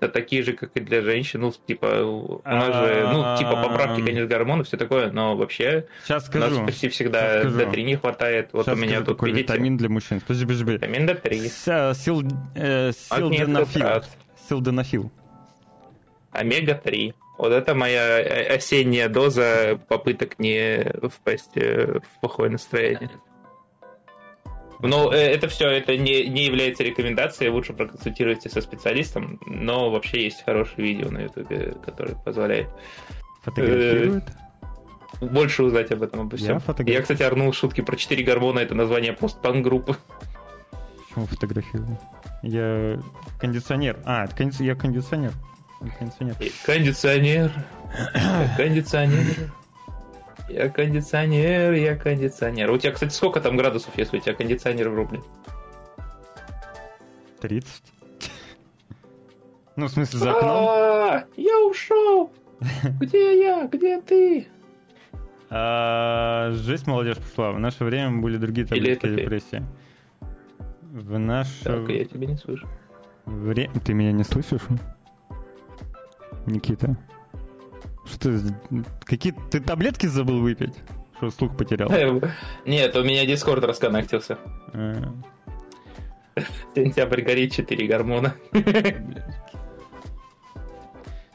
Это 0.00 0.12
такие 0.12 0.42
же, 0.42 0.52
как 0.52 0.72
и 0.74 0.80
для 0.80 1.00
женщин. 1.00 1.40
Ну, 1.40 1.52
типа, 1.52 2.02
у 2.04 2.42
нас 2.44 2.74
же, 2.74 3.08
ну, 3.12 3.36
типа, 3.38 3.62
поправки, 3.62 4.02
конечно, 4.02 4.26
гормонов, 4.26 4.66
все 4.66 4.76
такое, 4.76 5.10
но 5.12 5.36
вообще 5.36 5.86
Сейчас 6.04 6.26
скажу. 6.26 6.46
у 6.46 6.58
нас 6.58 6.66
почти 6.66 6.88
всегда 6.88 7.42
D3 7.42 7.82
не 7.82 7.96
хватает. 7.96 8.50
Вот 8.52 8.66
Сейчас 8.66 8.76
у 8.76 8.80
меня 8.80 9.00
тут, 9.02 9.22
видите... 9.22 9.42
витамин 9.42 9.76
для 9.76 9.88
мужчин. 9.88 10.20
Подожди, 10.20 10.44
подожди. 10.44 10.72
Витамин 10.72 11.08
D3. 11.08 11.94
Сил, 11.94 12.24
э, 12.56 12.90
силденафил. 12.92 14.02
Силденафил. 14.48 15.12
Омега-3. 16.32 17.14
Вот 17.38 17.52
это 17.52 17.74
моя 17.74 18.20
э, 18.20 18.54
осенняя 18.54 19.08
доза 19.08 19.80
попыток 19.88 20.38
не 20.38 20.92
впасть 21.08 21.54
в 21.54 22.20
плохое 22.20 22.50
настроение. 22.50 23.10
Но 24.86 25.12
э, 25.12 25.16
это 25.16 25.48
все, 25.48 25.68
это 25.68 25.96
не, 25.96 26.26
не 26.26 26.44
является 26.44 26.82
рекомендацией, 26.82 27.50
лучше 27.50 27.72
проконсультируйтесь 27.72 28.52
со 28.52 28.60
специалистом, 28.60 29.40
но 29.46 29.90
вообще 29.90 30.24
есть 30.24 30.44
хорошее 30.44 30.86
видео 30.88 31.10
на 31.10 31.22
ютубе, 31.22 31.74
которое 31.84 32.14
позволяет 32.14 32.68
э, 33.56 34.20
больше 35.20 35.62
узнать 35.62 35.90
об 35.92 36.02
этом 36.02 36.20
обо 36.20 36.36
всем. 36.36 36.60
Я, 36.78 36.94
Я 36.94 37.02
кстати, 37.02 37.22
орнул 37.22 37.52
шутки 37.52 37.80
про 37.80 37.96
4 37.96 38.22
гормона, 38.24 38.60
это 38.60 38.74
название 38.74 39.12
постпанк 39.12 39.64
группы. 39.64 39.96
Почему 41.08 41.26
фотографирую? 41.26 41.98
Я 42.42 43.00
кондиционер. 43.40 43.98
А, 44.04 44.24
это 44.24 44.36
кондиционер. 44.36 44.74
я 44.74 44.80
кондиционер. 44.80 45.32
Кондиционер. 45.98 46.36
Кондиционер. 46.64 47.52
Кондиционер. 48.56 49.50
Я 50.48 50.68
кондиционер, 50.68 51.72
я 51.72 51.96
кондиционер. 51.96 52.70
У 52.70 52.78
тебя, 52.78 52.92
кстати, 52.92 53.12
сколько 53.12 53.40
там 53.40 53.56
градусов, 53.56 53.96
если 53.96 54.18
у 54.18 54.20
тебя 54.20 54.34
кондиционер 54.34 54.90
врублен? 54.90 55.22
30. 57.40 57.82
Ну, 59.76 59.86
в 59.86 59.90
смысле, 59.90 60.18
за 60.18 60.30
окном? 60.30 60.68
А, 60.68 61.24
я 61.36 61.58
ушел! 61.60 62.30
Где 63.00 63.40
я? 63.40 63.66
Где 63.66 64.00
ты? 64.00 64.48
А, 65.50 66.50
жесть, 66.52 66.86
молодежь 66.86 67.18
пошла. 67.18 67.52
В 67.52 67.58
наше 67.58 67.84
время 67.84 68.20
были 68.20 68.36
другие 68.36 68.66
таблетки 68.66 69.14
депрессии. 69.14 69.64
В 70.80 71.18
наше... 71.18 71.64
Так, 71.64 71.88
я 71.88 72.04
тебя 72.04 72.26
не 72.26 72.36
слышу. 72.36 72.66
Вре... 73.26 73.70
Ты 73.84 73.92
меня 73.92 74.12
не 74.12 74.24
слышишь? 74.24 74.62
Никита? 76.46 76.96
Что 78.10 78.38
какие 79.04 79.34
ты 79.50 79.60
таблетки 79.60 80.06
забыл 80.06 80.40
выпить? 80.40 80.74
Что 81.16 81.30
слух 81.30 81.56
потерял? 81.56 81.90
Нет, 82.66 82.96
у 82.96 83.02
меня 83.02 83.24
Дискорд 83.26 83.64
расконнектился. 83.64 84.38
А. 84.72 85.12
Сентябрь 86.74 87.22
горит 87.22 87.52
4 87.52 87.86
гормона. 87.86 88.34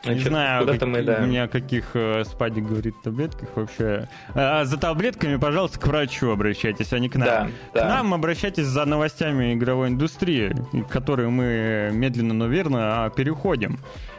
Не 0.04 0.20
знаю, 0.20 0.66
как, 0.66 0.82
мы, 0.82 1.04
да. 1.04 1.20
у 1.22 1.28
меня 1.28 1.48
каких 1.48 1.92
э, 1.94 2.24
спадик 2.26 2.66
говорит 2.66 2.96
таблетках 3.04 3.50
вообще. 3.56 4.08
А, 4.34 4.66
за 4.66 4.78
таблетками, 4.78 5.36
пожалуйста, 5.36 5.80
к 5.80 5.86
врачу 5.86 6.32
обращайтесь, 6.32 6.92
а 6.92 6.98
не 6.98 7.08
к 7.08 7.16
нам. 7.18 7.28
Да, 7.28 7.48
к 7.72 7.76
да. 7.76 7.88
нам 7.88 8.14
обращайтесь 8.16 8.66
за 8.66 8.86
новостями 8.86 9.54
игровой 9.54 9.90
индустрии, 9.90 10.56
к 10.72 10.92
которой 10.92 11.28
мы 11.28 11.92
медленно, 11.94 12.34
но 12.34 12.48
верно 12.48 13.06
а, 13.06 13.10
переходим. 13.12 13.78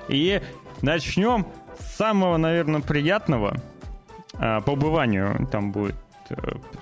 И 0.09 0.41
начнем 0.83 1.47
самого, 1.79 2.37
наверное, 2.37 2.81
приятного 2.81 3.57
а, 4.35 4.61
по 4.61 4.71
убыванию 4.71 5.49
там 5.51 5.73
будет 5.73 5.97
э, 6.31 6.35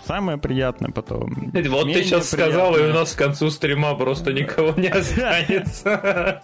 самое 0.05 0.39
приятное 0.39 0.91
потом. 0.91 1.53
Вот 1.69 1.87
ты 1.93 2.03
сейчас 2.05 2.31
приятное. 2.31 2.51
сказал, 2.53 2.77
и 2.77 2.83
у 2.83 2.93
нас 2.93 3.15
к 3.15 3.19
концу 3.19 3.51
стрима 3.51 3.95
просто 3.95 4.33
никого 4.33 4.73
не 4.81 4.89
останется. 4.89 6.41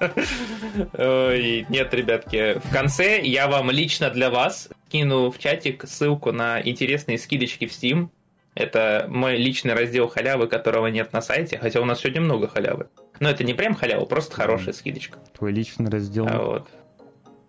Нет, 1.69 1.95
ребятки, 1.95 2.61
в 2.65 2.73
конце 2.73 3.21
я 3.23 3.49
вам 3.49 3.71
лично 3.71 4.11
для 4.11 4.31
вас 4.31 4.69
кину 4.89 5.31
в 5.31 5.39
чатик 5.39 5.85
ссылку 5.87 6.33
на 6.33 6.61
интересные 6.61 7.19
скидочки 7.19 7.67
в 7.67 7.71
Steam. 7.71 8.09
Это 8.55 9.07
мой 9.09 9.37
личный 9.37 9.75
раздел 9.75 10.09
халявы, 10.09 10.47
которого 10.47 10.87
нет 10.87 11.13
на 11.13 11.21
сайте, 11.21 11.59
хотя 11.59 11.81
у 11.81 11.85
нас 11.85 12.01
сегодня 12.01 12.23
много 12.23 12.49
халявы. 12.49 12.89
Но 13.21 13.29
это 13.29 13.45
не 13.45 13.53
прям 13.53 13.75
халява, 13.75 14.07
просто 14.07 14.35
хорошая 14.35 14.73
скидочка. 14.73 15.19
Твой 15.37 15.53
личный 15.53 15.91
раздел. 15.91 16.27
А 16.27 16.43
вот. 16.43 16.69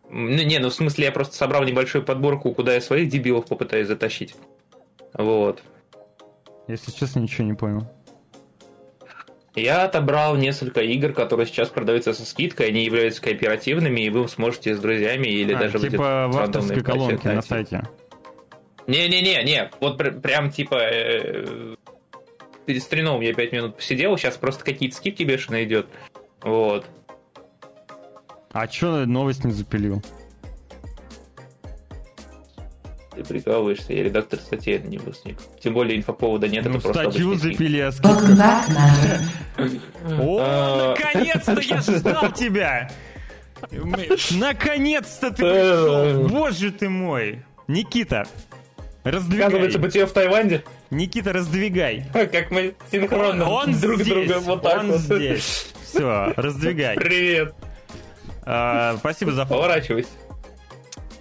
Ну, 0.09 0.43
не, 0.43 0.59
ну 0.59 0.69
в 0.69 0.73
смысле 0.73 1.05
я 1.05 1.11
просто 1.11 1.35
собрал 1.35 1.63
небольшую 1.63 2.03
подборку, 2.03 2.53
куда 2.53 2.73
я 2.73 2.81
своих 2.81 3.09
дебилов 3.09 3.45
попытаюсь 3.45 3.87
затащить. 3.87 4.35
Вот. 5.13 5.61
Если 6.67 6.91
честно, 6.91 7.19
ничего 7.19 7.45
не 7.45 7.53
понял. 7.53 7.87
Я 9.55 9.85
отобрал 9.85 10.35
несколько 10.35 10.81
игр, 10.81 11.13
которые 11.13 11.47
сейчас 11.47 11.69
продаются 11.69 12.13
со 12.13 12.25
скидкой, 12.25 12.67
они 12.67 12.85
являются 12.85 13.21
кооперативными, 13.23 14.01
и 14.01 14.09
вы 14.11 14.27
сможете 14.27 14.75
с 14.75 14.79
друзьями 14.79 15.27
или 15.27 15.53
А, 15.53 15.57
даже 15.59 15.79
типа 15.79 16.27
в 16.31 16.37
авторской 16.37 16.83
колонке 16.83 17.31
на 17.31 17.41
сайте. 17.41 17.87
Не-не-не, 18.85 19.43
не, 19.43 19.71
вот 19.81 19.97
пр- 19.97 20.13
прям 20.19 20.51
типа 20.51 20.75
э, 20.79 21.75
перед 22.67 22.83
стрином 22.83 23.19
я 23.21 23.33
5 23.33 23.51
минут 23.51 23.75
посидел, 23.77 24.15
сейчас 24.17 24.37
просто 24.37 24.63
какие-то 24.63 24.95
скидки 24.95 25.23
бешеные 25.23 25.65
идет. 25.65 25.87
Вот. 26.41 26.85
А 28.59 28.65
чё 28.67 29.05
новость 29.05 29.43
не 29.43 29.51
запилил? 29.51 30.01
Ты 33.15 33.23
прикалываешься, 33.23 33.93
я 33.93 34.03
редактор 34.03 34.39
статьи, 34.39 34.73
а 34.73 34.79
не 34.79 34.97
выпускник. 34.97 35.37
Тем 35.63 35.75
более 35.75 35.95
инфоповода 35.99 36.47
нет, 36.47 36.65
Ну, 36.65 36.71
это 36.71 36.79
просто 36.81 37.03
статью 37.03 37.35
запили, 37.35 37.79
а. 37.81 37.91
О, 40.19 40.39
А. 40.41 40.95
наконец-то 40.97 41.59
я 41.61 41.81
ждал 41.81 42.31
тебя! 42.31 42.89
Наконец-то 44.31 45.29
ты 45.29 45.43
Э. 45.45 45.53
пришел! 45.53 46.27
Боже 46.27 46.71
ты 46.71 46.89
мой! 46.89 47.43
Никита, 47.67 48.25
раздвигай. 49.03 49.45
Оказывается, 49.49 49.77
бытие 49.77 50.07
в 50.07 50.11
Таиланде, 50.13 50.63
Никита, 50.89 51.31
раздвигай. 51.31 52.05
как 52.11 52.49
мы 52.49 52.73
синхронно 52.91 53.47
Он 53.51 53.79
друг 53.79 54.01
здесь, 54.01 54.07
друга 54.27 54.39
вот 54.39 54.63
так 54.63 54.79
он 54.79 54.91
вот. 54.93 55.01
здесь. 55.01 55.73
Все, 55.85 56.33
раздвигай. 56.35 56.95
Привет. 56.95 57.53
А, 58.49 58.95
спасибо 58.97 59.33
за 59.33 59.43
фото. 59.45 59.55
Поворачивайся. 59.55 60.09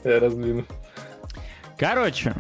Я 0.05 0.21
раздвину. 0.21 0.65
Короче, 1.77 2.35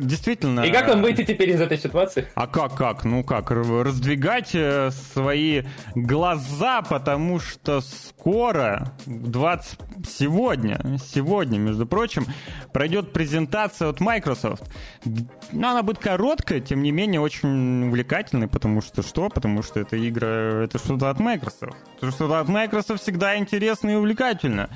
действительно... 0.00 0.60
И 0.60 0.70
как 0.70 0.88
нам 0.88 1.02
выйти 1.02 1.24
теперь 1.24 1.50
из 1.50 1.60
этой 1.60 1.78
ситуации? 1.78 2.26
А 2.34 2.46
как, 2.46 2.74
как? 2.74 3.04
Ну 3.04 3.24
как, 3.24 3.50
раздвигать 3.50 4.50
э, 4.54 4.90
свои 5.12 5.62
глаза, 5.94 6.82
потому 6.82 7.40
что 7.40 7.80
скоро, 7.80 8.92
20... 9.06 9.78
сегодня, 10.08 10.80
сегодня, 11.12 11.58
между 11.58 11.86
прочим, 11.86 12.26
пройдет 12.72 13.12
презентация 13.12 13.88
от 13.88 14.00
Microsoft. 14.00 14.64
Ну, 15.04 15.68
она 15.68 15.82
будет 15.82 15.98
короткая, 15.98 16.60
тем 16.60 16.82
не 16.82 16.92
менее, 16.92 17.20
очень 17.20 17.88
увлекательной, 17.88 18.48
потому 18.48 18.82
что 18.82 19.02
что? 19.02 19.28
Потому 19.28 19.62
что 19.62 19.80
это 19.80 19.96
игра, 20.08 20.64
это 20.64 20.78
что-то 20.78 21.10
от 21.10 21.20
Microsoft. 21.20 21.76
Это 21.98 22.10
что-то 22.10 22.40
от 22.40 22.48
Microsoft 22.48 23.02
всегда 23.02 23.36
интересно 23.36 23.90
и 23.90 23.94
увлекательно. 23.94 24.70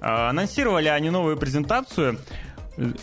А, 0.00 0.30
Анонсировали 0.30 0.88
они 0.88 1.10
новую 1.10 1.36
презентацию 1.36 2.18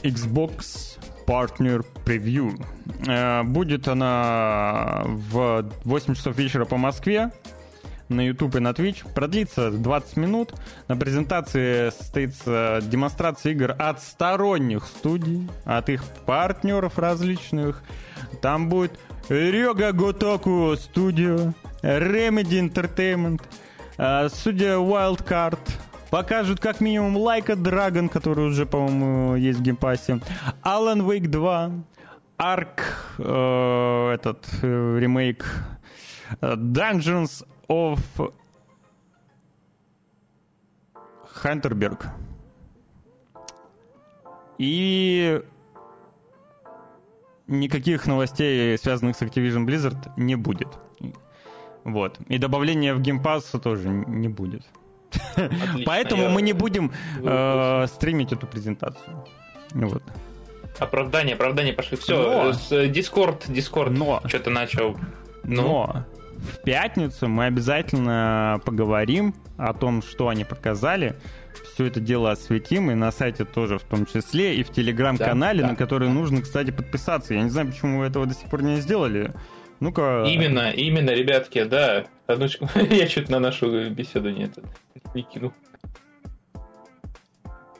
Xbox 0.03 0.97
Partner 1.25 1.85
Preview. 2.05 2.59
Э, 3.07 3.43
Будет 3.43 3.87
она 3.87 5.03
в 5.05 5.69
8 5.83 6.15
часов 6.15 6.37
вечера 6.37 6.65
по 6.65 6.77
Москве 6.77 7.31
на 8.09 8.21
YouTube 8.25 8.55
и 8.55 8.59
на 8.59 8.69
Twitch. 8.69 9.05
Продлится 9.13 9.69
20 9.69 10.17
минут. 10.17 10.53
На 10.87 10.95
презентации 10.95 11.89
состоится 11.89 12.79
демонстрация 12.81 13.51
игр 13.51 13.75
от 13.77 14.01
сторонних 14.01 14.85
студий, 14.85 15.49
от 15.65 15.89
их 15.89 16.03
партнеров 16.25 16.97
различных. 16.97 17.83
Там 18.41 18.69
будет 18.69 18.97
Ryoga 19.29 19.91
Gotoku 19.91 20.73
Studio, 20.75 21.53
Remedy 21.81 22.61
Entertainment, 22.61 23.41
э, 23.97 24.29
студия 24.29 24.77
Wildcard, 24.77 25.59
Покажут 26.09 26.59
как 26.59 26.79
минимум 26.79 27.17
Like 27.17 27.49
a 27.51 27.55
Dragon, 27.55 28.07
который 28.09 28.45
уже, 28.47 28.65
по-моему, 28.65 29.35
есть 29.35 29.59
в 29.59 29.61
Game 29.61 29.84
Pass 29.84 30.08
е. 30.08 30.19
Alan 30.63 31.01
Wake 31.05 31.27
2. 31.27 31.71
Ark, 32.37 32.81
э, 33.17 34.13
этот 34.13 34.47
э, 34.61 34.99
ремейк. 34.99 35.45
э, 36.41 36.55
Dungeons 36.55 37.45
of 37.67 37.99
Hinterberg. 41.25 42.07
И 44.59 45.41
никаких 47.47 48.05
новостей, 48.07 48.77
связанных 48.77 49.15
с 49.15 49.21
Activision 49.21 49.65
Blizzard, 49.65 50.11
не 50.15 50.35
будет. 50.35 50.69
Вот. 51.83 52.19
И 52.27 52.37
добавления 52.37 52.93
в 52.93 53.01
Game 53.01 53.21
Pass 53.23 53.59
тоже 53.59 53.89
не 53.89 54.27
будет. 54.27 54.63
Отлично, 55.37 55.83
Поэтому 55.85 56.23
я- 56.23 56.29
мы 56.29 56.41
не 56.41 56.53
будем 56.53 56.91
э, 57.23 57.85
стримить 57.87 58.31
эту 58.33 58.47
презентацию. 58.47 59.23
Вот. 59.73 60.03
Оправдание, 60.79 61.35
оправдание 61.35 61.73
пошли. 61.73 61.97
Все, 61.97 62.51
Discord, 62.87 63.47
Discord 63.47 63.89
Но. 63.91 64.21
что-то 64.27 64.49
начал. 64.49 64.97
Ну, 65.43 65.61
Но 65.63 66.05
в 66.37 66.61
пятницу 66.63 67.27
мы 67.27 67.45
обязательно 67.45 68.61
поговорим 68.65 69.33
о 69.57 69.73
том, 69.73 70.01
что 70.03 70.27
они 70.29 70.43
показали. 70.43 71.15
Все 71.73 71.85
это 71.85 71.99
дело 71.99 72.31
осветим 72.31 72.91
и 72.91 72.95
на 72.95 73.11
сайте 73.11 73.45
тоже 73.45 73.77
в 73.79 73.83
том 73.83 74.05
числе, 74.05 74.55
и 74.55 74.63
в 74.63 74.69
телеграм-канале, 74.71 75.61
Да, 75.61 75.67
да, 75.67 75.71
на 75.73 75.75
который 75.77 76.09
нужно, 76.09 76.41
кстати, 76.41 76.71
подписаться. 76.71 77.33
Я 77.33 77.41
не 77.43 77.49
знаю, 77.49 77.67
почему 77.69 77.99
вы 77.99 78.05
этого 78.05 78.25
до 78.25 78.33
сих 78.35 78.49
пор 78.49 78.61
не 78.61 78.77
сделали. 78.77 79.33
Ну-ка. 79.79 80.25
именно, 80.27 80.71
именно, 80.71 81.11
ребятки, 81.11 81.63
да. 81.63 82.05
Одночку, 82.25 82.67
я 82.75 83.07
что-то 83.07 83.31
на 83.31 83.39
нашу 83.39 83.89
беседу 83.89 84.29
не, 84.29 84.45
это, 84.45 84.63
не 85.13 85.23
кинул. 85.23 85.53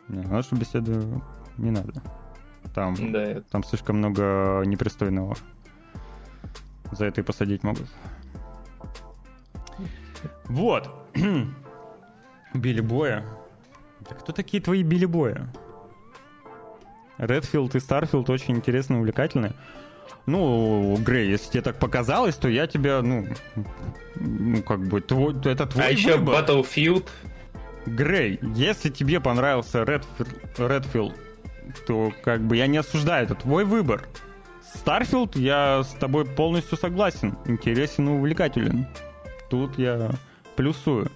Не, 0.08 0.24
нашу 0.26 0.56
беседу 0.56 1.22
не 1.58 1.72
надо. 1.72 2.02
Там, 2.74 3.12
Да, 3.12 3.42
там 3.52 3.64
слишком 3.64 3.98
много 3.98 4.64
непристойного. 4.66 5.36
За 6.92 7.06
это 7.06 7.22
и 7.22 7.24
посадить 7.24 7.64
могут. 7.64 7.88
Вот. 10.46 10.90
Билли 12.54 12.82
Боя. 12.82 13.26
Да 14.02 14.16
кто 14.16 14.32
такие 14.32 14.62
твои 14.62 14.84
Билли 14.84 15.06
Боя? 15.06 15.48
Redfall 17.18 17.76
и 17.76 17.80
Starfield 17.80 18.30
очень 18.30 18.56
интересные, 18.56 19.00
увлекательные. 19.00 19.54
Ну, 20.28 20.98
Грей, 21.00 21.30
если 21.30 21.52
тебе 21.52 21.62
так 21.62 21.80
показалось, 21.80 22.36
то 22.36 22.50
я 22.50 22.68
тебя, 22.68 23.02
ну, 23.02 23.26
ну 24.16 24.62
как 24.62 24.86
бы, 24.86 25.00
твой, 25.00 25.34
это 25.46 25.66
твой 25.66 25.86
А 25.86 25.90
еще 25.90 26.18
выбор. 26.18 26.44
Battlefield. 26.44 27.08
Грей, 27.86 28.38
если 28.54 28.90
тебе 28.90 29.22
понравился 29.22 29.84
Redfall, 29.84 31.16
то 31.88 32.12
как 32.24 32.42
бы 32.42 32.58
я 32.58 32.68
не 32.68 32.78
осуждаю, 32.78 33.24
это 33.26 33.36
твой 33.36 33.64
выбор. 33.64 34.06
Starfield, 34.76 35.38
я 35.38 35.84
с 35.84 35.94
тобой 35.94 36.26
полностью 36.26 36.78
согласен. 36.78 37.38
Интересен 37.46 38.10
и 38.10 38.12
увлекателен. 38.12 38.86
Тут 39.50 39.80
я 39.80 40.12
плюсую. 40.58 41.10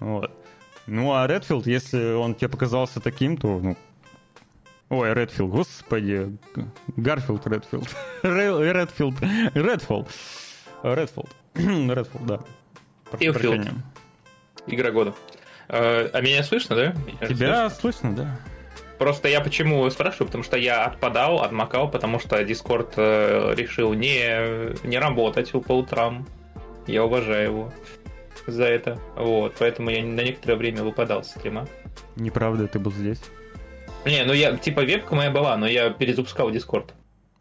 Вот. 0.00 0.32
Ну 0.86 1.12
а 1.12 1.26
Редфилд, 1.26 1.66
если 1.66 2.14
он 2.14 2.34
тебе 2.34 2.48
показался 2.48 2.98
таким, 3.00 3.36
то 3.36 3.60
ну. 3.60 3.76
Ой, 4.90 5.12
Редфилд, 5.12 5.50
господи. 5.50 6.36
Гарфилд, 6.96 7.46
Редфилд. 7.46 7.88
Ре- 8.22 8.72
Редфилд. 8.72 9.14
Редфилд. 9.54 10.08
Редфилд. 10.82 11.28
Редфилд, 11.54 12.26
да. 12.26 12.40
Прощения. 13.10 13.74
Игра 14.66 14.90
года. 14.90 15.14
Э, 15.68 16.08
А 16.12 16.20
меня 16.22 16.42
слышно, 16.42 16.76
да? 16.76 16.94
Тебя 17.26 17.68
слышно, 17.70 18.14
да? 18.14 18.40
Просто 18.98 19.28
я 19.28 19.40
почему 19.40 19.88
спрашиваю, 19.90 20.26
потому 20.26 20.42
что 20.42 20.56
я 20.56 20.84
отпадал, 20.86 21.42
отмокал, 21.42 21.90
потому 21.90 22.18
что 22.18 22.40
Discord 22.42 22.94
э, 22.96 23.54
решил 23.54 23.92
не, 23.92 24.86
не 24.86 24.98
работать 24.98 25.52
по 25.52 25.72
утрам. 25.76 26.26
Я 26.86 27.04
уважаю 27.04 27.44
его 27.48 27.72
за 28.46 28.64
это. 28.64 28.98
Вот, 29.16 29.54
поэтому 29.58 29.90
я 29.90 30.02
на 30.02 30.22
некоторое 30.22 30.56
время 30.56 30.82
выпадал 30.82 31.22
с 31.22 31.28
стрима. 31.30 31.68
Неправда, 32.16 32.66
ты 32.66 32.78
был 32.78 32.90
здесь. 32.92 33.20
Не, 34.06 34.24
ну 34.24 34.32
я, 34.32 34.56
типа, 34.56 34.82
вебка 34.82 35.14
моя 35.14 35.30
была, 35.30 35.56
но 35.56 35.66
я 35.66 35.90
перезапускал 35.90 36.50
Discord. 36.50 36.90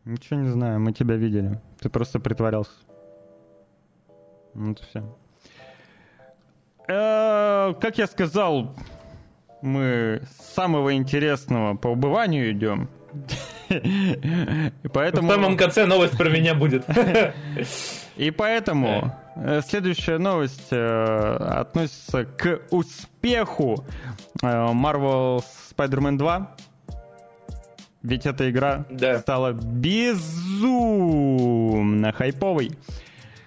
Ничего 0.06 0.40
не 0.40 0.50
знаю, 0.50 0.80
мы 0.80 0.94
тебя 0.94 1.16
видели. 1.16 1.60
Ты 1.80 1.90
просто 1.90 2.20
притворялся. 2.20 2.72
Вот 4.54 4.80
и 4.80 4.84
все. 4.84 5.04
Как 6.88 7.98
я 7.98 8.08
сказал, 8.08 8.76
мы 9.62 10.22
с 10.32 10.54
самого 10.56 10.96
интересного 10.96 11.76
по 11.76 11.90
убыванию 11.90 12.52
идем. 12.52 12.90
И 13.70 14.88
В 14.88 14.92
поэтому... 14.94 15.30
самом 15.30 15.58
конце 15.58 15.86
новость 15.86 16.18
про 16.18 16.30
меня 16.30 16.56
будет. 16.56 16.86
И 18.16 18.32
поэтому 18.32 18.88
э, 18.88 19.27
следующая 19.66 20.18
новость 20.18 20.68
э, 20.72 21.36
относится 21.36 22.26
к 22.26 22.62
успеху 22.72 23.86
э, 24.42 24.46
Marvel 24.48 25.44
Spider-Man 25.76 26.18
2. 26.18 26.56
Ведь 28.04 28.26
эта 28.26 28.50
игра 28.50 28.86
Да. 28.90 29.20
стала 29.20 29.52
безумно 30.78 32.12
хайповой. 32.14 32.72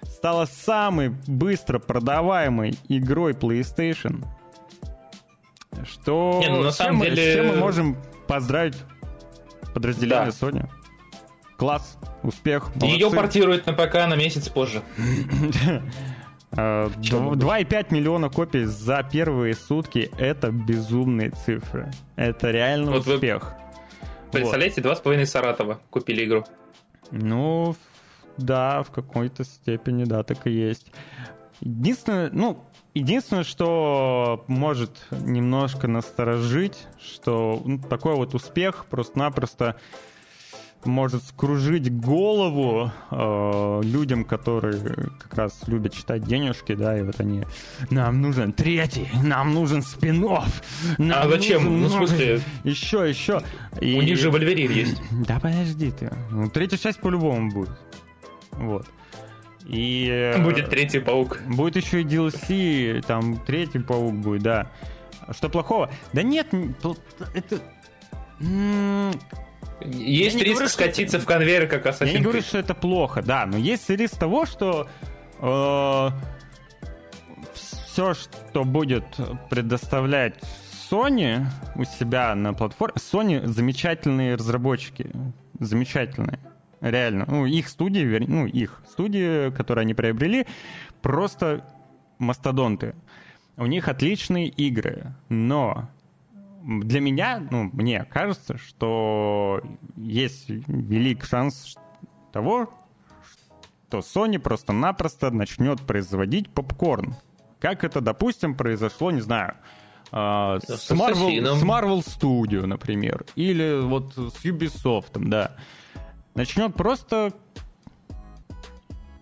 Стала 0.03 0.45
самой 0.45 1.09
быстро 1.27 1.79
продаваемой 1.79 2.77
игрой 2.87 3.33
PlayStation. 3.33 4.23
Что 5.83 6.39
Не, 6.43 6.49
ну, 6.49 6.61
на 6.63 6.71
самом 6.71 6.97
мы- 6.97 7.05
деле- 7.09 7.31
с 7.31 7.35
чем 7.35 7.47
мы 7.47 7.55
можем 7.55 7.97
поздравить 8.27 8.75
подразделение 9.73 10.31
Да. 10.39 10.47
Sony? 10.47 10.69
Класс, 11.61 11.99
успех. 12.23 12.71
Ее 12.81 13.11
портируют 13.11 13.67
на 13.67 13.73
ПК 13.73 13.93
на 13.93 14.15
месяц 14.15 14.49
позже. 14.49 14.81
2,5 16.51 17.93
миллиона 17.93 18.29
копий 18.31 18.63
за 18.63 19.03
первые 19.03 19.53
сутки— 19.53 20.09
это 20.17 20.49
безумные 20.49 21.29
цифры. 21.29 21.91
Это 22.15 22.49
реально 22.49 22.93
вот 22.93 23.07
успех. 23.07 23.53
Вы 24.31 24.39
представляете, 24.39 24.81
два 24.81 24.95
с 24.95 25.01
половиной 25.01 25.27
Саратова 25.27 25.79
купили 25.91 26.25
игру. 26.25 26.45
Ну, 27.11 27.75
да, 28.37 28.81
в 28.81 28.89
какой-то 28.89 29.43
степени, 29.43 30.05
да, 30.05 30.23
так 30.23 30.47
и 30.47 30.51
есть. 30.51 30.91
Единственное, 31.59 32.31
ну, 32.33 32.65
единственное, 32.95 33.43
что 33.43 34.45
может 34.47 35.05
немножко 35.11 35.87
насторожить, 35.87 36.87
что 36.99 37.61
ну, 37.63 37.77
такой 37.77 38.15
вот 38.15 38.33
успех 38.33 38.87
просто-напросто 38.89 39.75
может 40.85 41.23
скружить 41.23 41.93
голову 41.93 42.91
э, 43.11 43.81
людям, 43.83 44.25
которые 44.25 44.79
как 45.19 45.33
раз 45.35 45.59
любят 45.67 45.93
читать 45.93 46.23
денежки, 46.23 46.75
да, 46.75 46.97
и 46.97 47.03
вот 47.03 47.19
они, 47.19 47.43
нам 47.89 48.21
нужен 48.21 48.53
третий, 48.53 49.07
нам 49.23 49.53
нужен 49.53 49.81
спин 49.81 50.25
А 50.25 51.29
зачем? 51.29 51.63
Нужен, 51.63 51.81
ну, 51.81 51.87
в 51.87 51.91
смысле? 51.91 52.41
Еще, 52.63 53.09
еще. 53.09 53.41
И... 53.79 53.97
У 53.97 54.01
них 54.01 54.17
же 54.17 54.29
Вольверин 54.29 54.71
есть. 54.71 55.01
Да 55.27 55.39
подожди 55.39 55.91
ты. 55.91 56.11
Ну, 56.29 56.49
третья 56.49 56.77
часть 56.77 56.99
по-любому 56.99 57.51
будет. 57.51 57.71
Вот. 58.51 58.87
И... 59.65 60.07
Э, 60.09 60.43
будет 60.43 60.69
третий 60.69 60.99
паук. 60.99 61.39
Будет 61.47 61.75
еще 61.75 62.01
и 62.01 62.05
DLC, 62.05 63.01
там 63.05 63.37
третий 63.37 63.79
паук 63.79 64.13
будет, 64.15 64.43
да. 64.43 64.71
Что 65.31 65.49
плохого? 65.49 65.89
Да 66.13 66.23
нет, 66.23 66.47
это... 67.33 67.61
Есть 69.85 70.37
риск 70.37 70.53
говорю, 70.53 70.69
скатиться 70.69 71.17
что... 71.17 71.25
в 71.25 71.27
конвейер, 71.27 71.67
как 71.67 71.85
Assassin's 71.85 72.07
Я 72.07 72.17
не 72.19 72.23
говорю, 72.23 72.41
что 72.41 72.57
это 72.57 72.73
плохо, 72.73 73.21
да, 73.21 73.45
но 73.45 73.57
есть 73.57 73.89
риск 73.89 74.17
того, 74.17 74.45
что 74.45 74.87
э, 75.39 76.09
все, 77.53 78.13
что 78.13 78.63
будет 78.63 79.05
предоставлять 79.49 80.35
Sony 80.89 81.45
у 81.75 81.83
себя 81.85 82.35
на 82.35 82.53
платформе... 82.53 82.95
Sony 82.97 83.45
замечательные 83.47 84.35
разработчики, 84.35 85.09
замечательные, 85.59 86.39
реально. 86.81 87.25
Ну, 87.27 87.45
их 87.45 87.69
студии, 87.69 88.03
ну, 88.27 88.45
их 88.45 88.81
студии, 88.89 89.51
которые 89.51 89.83
они 89.83 89.93
приобрели, 89.93 90.45
просто 91.01 91.65
мастодонты. 92.19 92.95
У 93.57 93.65
них 93.65 93.87
отличные 93.87 94.47
игры, 94.47 95.13
но 95.29 95.89
для 96.63 96.99
меня, 96.99 97.45
ну, 97.51 97.69
мне 97.73 98.05
кажется, 98.05 98.57
что 98.57 99.61
есть 99.95 100.49
велик 100.49 101.25
шанс 101.25 101.75
того, 102.31 102.73
что 103.87 103.99
Sony 103.99 104.39
просто-напросто 104.39 105.31
начнет 105.31 105.81
производить 105.81 106.49
попкорн. 106.49 107.15
Как 107.59 107.83
это, 107.83 108.01
допустим, 108.01 108.55
произошло, 108.55 109.11
не 109.11 109.21
знаю, 109.21 109.55
а, 110.11 110.59
с, 110.59 110.91
Marvel, 110.91 111.55
с 111.55 111.63
Marvel 111.63 111.99
Studio, 111.99 112.65
например, 112.65 113.25
или 113.35 113.81
вот 113.81 114.13
с 114.13 114.43
Ubisoft, 114.43 115.11
да. 115.15 115.55
Начнет 116.35 116.73
просто 116.75 117.33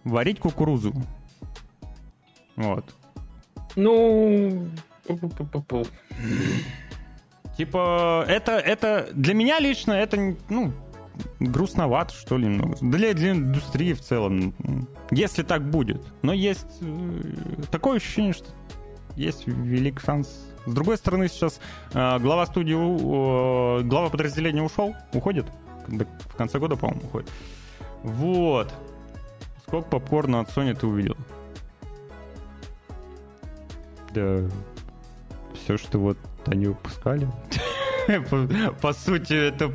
варить 0.03 0.39
кукурузу. 0.39 0.93
Вот. 2.55 2.85
Ну... 3.75 4.69
Типа, 7.59 8.23
это, 8.25 8.53
это 8.53 9.09
для 9.11 9.33
меня 9.33 9.59
лично 9.59 9.91
это, 9.91 10.33
ну, 10.47 10.71
грустновато, 11.41 12.13
что 12.13 12.37
ли, 12.37 12.45
немного. 12.45 12.77
Для, 12.79 13.13
для 13.13 13.31
индустрии 13.31 13.91
в 13.91 13.99
целом, 13.99 14.55
если 15.11 15.43
так 15.43 15.69
будет. 15.69 16.01
Но 16.21 16.31
есть 16.31 16.77
э, 16.79 17.21
такое 17.69 17.97
ощущение, 17.97 18.31
что 18.31 18.45
есть 19.17 19.45
велик 19.45 19.99
шанс. 19.99 20.29
С 20.65 20.73
другой 20.73 20.95
стороны, 20.95 21.27
сейчас 21.27 21.59
э, 21.93 22.19
глава 22.19 22.45
студии, 22.45 22.75
э, 22.75 23.83
глава 23.83 24.07
подразделения 24.07 24.63
ушел, 24.63 24.95
уходит. 25.11 25.45
В 25.85 26.35
конце 26.37 26.59
года, 26.59 26.77
по-моему, 26.77 27.01
уходит. 27.07 27.29
Вот. 28.03 28.73
Сколько 29.67 29.89
попкорна 29.89 30.39
от 30.39 30.49
Sony 30.49 30.73
ты 30.79 30.87
увидел? 30.87 31.17
Да, 34.13 34.49
все, 35.53 35.77
что 35.77 35.99
вот 35.99 36.17
они 36.47 36.67
выпускали. 36.67 37.27
По 38.81 38.93
сути, 38.93 39.33
это 39.33 39.71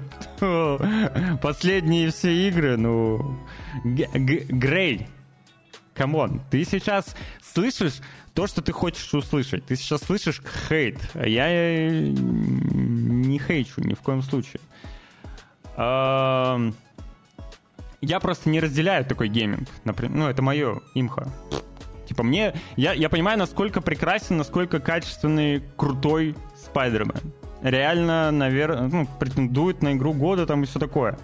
последние 1.40 2.10
все 2.10 2.48
игры, 2.48 2.76
ну... 2.76 3.38
Грей, 3.84 5.08
come 5.94 6.20
on, 6.20 6.40
ты 6.50 6.64
сейчас 6.64 7.16
слышишь 7.42 8.00
то, 8.34 8.46
что 8.46 8.62
ты 8.62 8.72
хочешь 8.72 9.14
услышать. 9.14 9.64
Ты 9.64 9.76
сейчас 9.76 10.02
слышишь 10.02 10.42
хейт. 10.68 10.98
Я 11.14 11.48
э, 11.48 12.08
не 12.08 13.38
хейчу 13.38 13.80
ни 13.80 13.94
в 13.94 14.00
коем 14.00 14.22
случае. 14.22 14.60
Я 15.76 16.72
просто 18.20 18.50
не 18.50 18.60
разделяю 18.60 19.04
такой 19.04 19.28
гейминг. 19.28 19.68
Например, 19.84 20.16
ну, 20.16 20.28
это 20.28 20.42
мое 20.42 20.80
имхо. 20.94 21.28
Типа 22.06 22.22
мне... 22.22 22.54
Я, 22.76 22.92
я 22.92 23.08
понимаю, 23.08 23.38
насколько 23.38 23.80
прекрасен, 23.80 24.36
насколько 24.36 24.78
качественный, 24.78 25.62
крутой 25.76 26.36
Спайдермен. 26.74 27.14
Реально, 27.62 28.32
наверное, 28.32 28.88
ну, 28.88 29.06
претендует 29.20 29.80
на 29.80 29.92
игру 29.92 30.12
года 30.12 30.44
там 30.44 30.64
и 30.64 30.66
все 30.66 30.80
такое. 30.80 31.16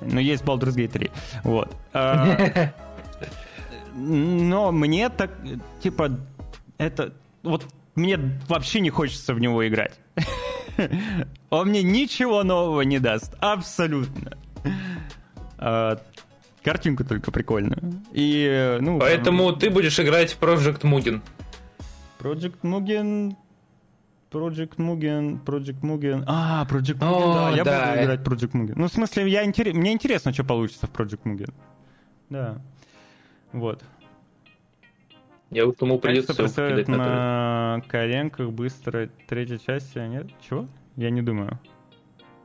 Но 0.00 0.18
есть 0.18 0.42
Baldur's 0.42 0.74
Gate 0.74 0.88
3. 0.88 1.10
Вот. 1.44 1.70
А, 1.92 2.72
но 3.94 4.72
мне 4.72 5.10
так, 5.10 5.32
типа, 5.82 6.18
это... 6.78 7.12
Вот 7.42 7.66
мне 7.94 8.18
вообще 8.48 8.80
не 8.80 8.88
хочется 8.88 9.34
в 9.34 9.38
него 9.38 9.68
играть. 9.68 10.00
Он 11.50 11.68
мне 11.68 11.82
ничего 11.82 12.42
нового 12.42 12.80
не 12.80 12.98
даст. 12.98 13.34
Абсолютно. 13.38 14.38
А, 15.58 15.98
Картинка 16.64 17.04
только 17.04 17.30
прикольная. 17.30 17.82
И, 18.14 18.78
ну, 18.80 18.98
Поэтому 18.98 19.50
там... 19.50 19.60
ты 19.60 19.68
будешь 19.68 20.00
играть 20.00 20.32
в 20.32 20.40
Project 20.40 20.80
Mugen. 20.80 21.20
Project 22.18 22.60
Mugen... 22.62 23.36
Project 24.32 24.76
Mugen, 24.78 25.44
Project 25.44 25.80
Mugen. 25.82 26.24
А, 26.26 26.66
Project 26.68 26.98
Mugen, 26.98 27.22
О, 27.22 27.34
да, 27.34 27.56
я 27.56 27.64
да. 27.64 27.90
буду 27.90 28.02
играть 28.04 28.20
Project 28.20 28.52
Mugen. 28.52 28.72
Ну, 28.76 28.88
в 28.88 28.92
смысле, 28.92 29.28
я 29.28 29.44
интерес... 29.44 29.74
мне 29.74 29.92
интересно, 29.92 30.32
что 30.32 30.44
получится 30.44 30.86
в 30.86 30.92
Project 30.92 31.22
Mugen. 31.24 31.52
Да. 32.30 32.62
Вот. 33.52 33.84
Я 35.50 35.66
вот 35.66 35.80
ему 35.82 35.98
придется 35.98 36.34
представить 36.34 36.88
на, 36.88 36.96
на 37.76 37.82
коленках 37.86 38.50
быстро 38.50 39.10
третья 39.28 39.58
часть, 39.58 39.96
а 39.96 40.06
нет? 40.06 40.28
Чего? 40.40 40.66
Я 40.96 41.10
не 41.10 41.20
думаю. 41.20 41.58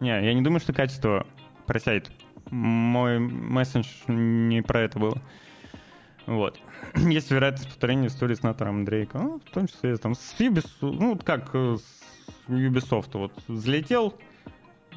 Не, 0.01 0.09
я 0.09 0.33
не 0.33 0.41
думаю, 0.41 0.59
что 0.59 0.73
качество 0.73 1.25
просядет 1.65 2.11
мой 2.51 3.19
месседж 3.19 3.87
не 4.07 4.61
про 4.61 4.81
это 4.81 4.99
был. 4.99 5.17
Вот. 6.25 6.59
Есть 6.95 7.31
вероятность 7.31 7.67
повторения 7.67 8.07
истории 8.07 8.35
с 8.35 8.43
Натаном 8.43 8.85
Дрейка. 8.85 9.17
Ну, 9.17 9.41
в 9.45 9.51
том 9.51 9.67
числе 9.67 9.97
там 9.97 10.15
с 10.15 10.35
Ubisoft, 10.39 10.67
ну, 10.81 11.17
как 11.17 11.49
э, 11.53 11.77
с 11.77 12.49
Ubisoft. 12.49 13.09
Вот 13.13 13.33
взлетел 13.47 14.15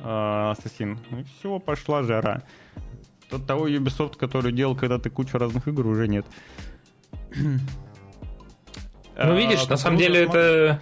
э, 0.03 0.51
Ассасин, 0.51 0.99
и 1.11 1.25
все, 1.25 1.59
пошла 1.59 2.03
жара. 2.03 2.43
Тот 3.29 3.47
того 3.47 3.69
Ubisoft, 3.69 4.17
который 4.17 4.53
делал 4.53 4.75
когда-то 4.77 5.11
кучу 5.11 5.39
разных 5.39 5.69
игр, 5.69 5.87
уже 5.87 6.09
нет. 6.09 6.27
Ну, 9.17 9.37
видишь, 9.37 9.65
а, 9.67 9.71
на 9.71 9.77
самом 9.77 9.99
деле 9.99 10.25
это 10.25 10.81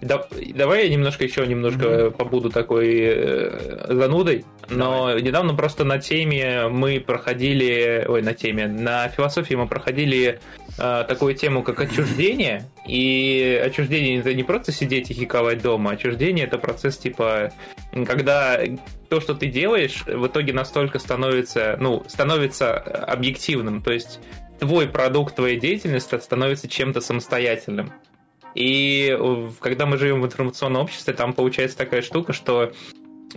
да, 0.00 0.26
давай 0.54 0.84
я 0.84 0.90
немножко 0.90 1.24
еще 1.24 1.46
немножко 1.46 1.84
mm-hmm. 1.84 2.10
побуду 2.12 2.50
такой 2.50 2.98
э, 3.00 3.86
занудой. 3.88 4.44
Но 4.70 5.08
давай. 5.08 5.22
недавно 5.22 5.54
просто 5.54 5.84
на 5.84 5.98
теме 5.98 6.68
мы 6.68 7.00
проходили, 7.00 8.04
ой, 8.06 8.22
на 8.22 8.34
теме, 8.34 8.68
на 8.68 9.08
философии 9.08 9.54
мы 9.54 9.66
проходили 9.66 10.40
э, 10.78 11.04
такую 11.08 11.34
тему, 11.34 11.62
как 11.62 11.80
отчуждение. 11.80 12.68
И 12.86 13.60
отчуждение 13.64 14.20
это 14.20 14.34
не 14.34 14.44
просто 14.44 14.70
сидеть 14.70 15.10
и 15.10 15.14
хиковать 15.14 15.62
дома. 15.62 15.92
Отчуждение 15.92 16.46
это 16.46 16.58
процесс 16.58 16.96
типа, 16.96 17.52
когда 18.06 18.60
то, 19.08 19.20
что 19.20 19.34
ты 19.34 19.46
делаешь, 19.46 20.04
в 20.06 20.26
итоге 20.26 20.52
настолько 20.52 21.00
становится, 21.00 21.76
ну, 21.80 22.04
становится 22.06 22.76
объективным. 22.76 23.82
То 23.82 23.92
есть 23.92 24.20
твой 24.60 24.88
продукт, 24.88 25.34
твоя 25.34 25.58
деятельность 25.58 26.12
становится 26.22 26.68
чем-то 26.68 27.00
самостоятельным. 27.00 27.92
И 28.58 29.16
когда 29.60 29.86
мы 29.86 29.98
живем 29.98 30.20
в 30.20 30.26
информационном 30.26 30.82
обществе, 30.82 31.14
там 31.14 31.32
получается 31.32 31.78
такая 31.78 32.02
штука, 32.02 32.32
что 32.32 32.72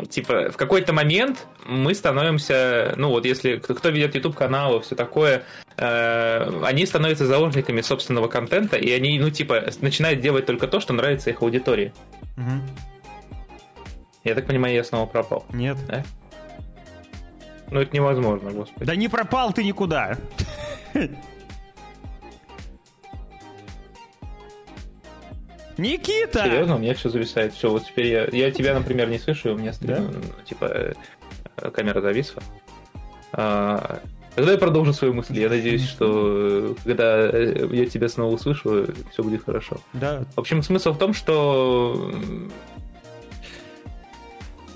типа 0.09 0.49
в 0.49 0.57
какой-то 0.57 0.93
момент 0.93 1.45
мы 1.67 1.93
становимся, 1.93 2.95
ну 2.97 3.09
вот 3.09 3.23
если 3.23 3.57
кто, 3.57 3.75
кто 3.75 3.89
ведет 3.89 4.15
YouTube 4.15 4.35
каналы, 4.35 4.81
все 4.81 4.95
такое, 4.95 5.43
э, 5.77 6.61
они 6.63 6.87
становятся 6.87 7.27
заложниками 7.27 7.81
собственного 7.81 8.29
контента, 8.29 8.77
и 8.77 8.89
они, 8.89 9.19
ну 9.19 9.29
типа, 9.29 9.65
начинают 9.81 10.21
делать 10.21 10.47
только 10.47 10.67
то, 10.67 10.79
что 10.79 10.91
нравится 10.91 11.29
их 11.29 11.43
аудитории. 11.43 11.93
Угу. 12.37 12.61
Я 14.23 14.33
так 14.33 14.47
понимаю, 14.47 14.73
я 14.73 14.83
снова 14.83 15.05
пропал. 15.05 15.45
Нет. 15.53 15.77
Да? 15.87 16.03
Ну, 17.69 17.79
это 17.79 17.95
невозможно, 17.95 18.49
господи. 18.49 18.85
Да 18.85 18.95
не 18.95 19.07
пропал 19.07 19.53
ты 19.53 19.63
никуда. 19.63 20.17
Никита! 25.77 26.43
Серьезно, 26.43 26.75
у 26.75 26.79
меня 26.79 26.93
все 26.93 27.09
зависает. 27.09 27.53
Все, 27.53 27.69
вот 27.69 27.85
теперь 27.85 28.07
я, 28.07 28.27
я 28.31 28.51
тебя, 28.51 28.73
например, 28.73 29.09
не 29.09 29.19
слышу, 29.19 29.49
и 29.49 29.51
у 29.53 29.57
меня 29.57 29.73
да? 29.81 29.99
Ну, 29.99 30.43
типа 30.45 30.65
э, 30.65 31.69
камера 31.71 32.01
зависла. 32.01 32.41
А, 33.33 34.01
тогда 34.35 34.53
я 34.53 34.57
продолжу 34.57 34.93
свою 34.93 35.13
мысль. 35.13 35.39
Я 35.39 35.49
надеюсь, 35.49 35.87
что 35.87 36.05
э, 36.07 36.75
когда 36.83 37.29
э, 37.31 37.67
я 37.71 37.85
тебя 37.85 38.09
снова 38.09 38.33
услышу, 38.33 38.87
все 39.11 39.23
будет 39.23 39.43
хорошо. 39.43 39.77
Да. 39.93 40.25
В 40.35 40.39
общем, 40.39 40.63
смысл 40.63 40.93
в 40.93 40.97
том, 40.97 41.13
что 41.13 42.11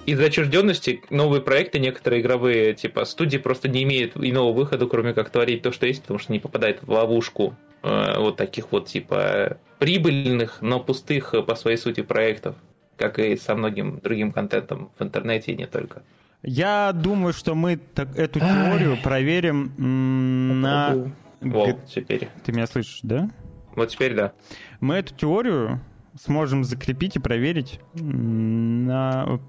из-за 0.06 0.26
отчужденности 0.26 1.02
новые 1.10 1.41
проекты, 1.41 1.80
некоторые 1.80 2.22
игровые, 2.22 2.74
типа 2.74 3.06
студии 3.06 3.38
просто 3.38 3.68
не 3.68 3.84
имеют 3.84 4.14
иного 4.16 4.54
выхода, 4.54 4.86
кроме 4.86 5.14
как 5.14 5.30
творить 5.30 5.64
то, 5.64 5.72
что 5.72 5.88
есть, 5.88 6.02
потому 6.02 6.20
что 6.20 6.32
не 6.32 6.39
попадает 6.39 6.84
в 6.84 6.91
ловушку 6.91 7.56
э, 7.82 8.20
вот 8.20 8.38
таких 8.38 8.72
вот 8.72 8.88
типа 8.88 9.58
прибыльных, 9.80 10.61
но 10.61 10.80
пустых 10.80 11.34
по 11.45 11.55
своей 11.55 11.78
сути 11.78 12.01
проектов, 12.01 12.55
как 12.97 13.19
и 13.19 13.36
со 13.36 13.55
многим 13.55 13.99
другим 13.99 14.32
контентом 14.32 14.91
в 14.97 15.03
интернете 15.03 15.51
и 15.51 15.55
не 15.55 15.67
только. 15.67 16.03
Я 16.43 16.91
думаю, 16.93 17.34
что 17.34 17.55
мы 17.55 17.78
так, 17.78 18.15
эту 18.17 18.39
теорию 18.39 18.93
Ай. 18.93 19.01
проверим 19.03 20.61
на... 20.61 21.11
Вот, 21.41 21.86
теперь. 21.88 22.30
Ты 22.43 22.51
меня 22.51 22.67
слышишь, 22.67 22.99
да? 23.03 23.30
Вот 23.76 23.89
теперь 23.89 24.13
да. 24.13 24.32
Мы 24.80 24.95
эту 24.95 25.13
теорию 25.15 25.82
сможем 26.21 26.63
закрепить 26.63 27.15
и 27.15 27.19
проверить 27.19 27.80
на... 27.95 29.39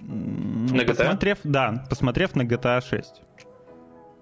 На 0.00 0.80
GTA? 0.82 0.94
Посмотрев, 0.94 1.38
да, 1.44 1.86
посмотрев 1.88 2.34
на 2.34 2.42
GTA 2.42 2.82
6. 2.86 3.22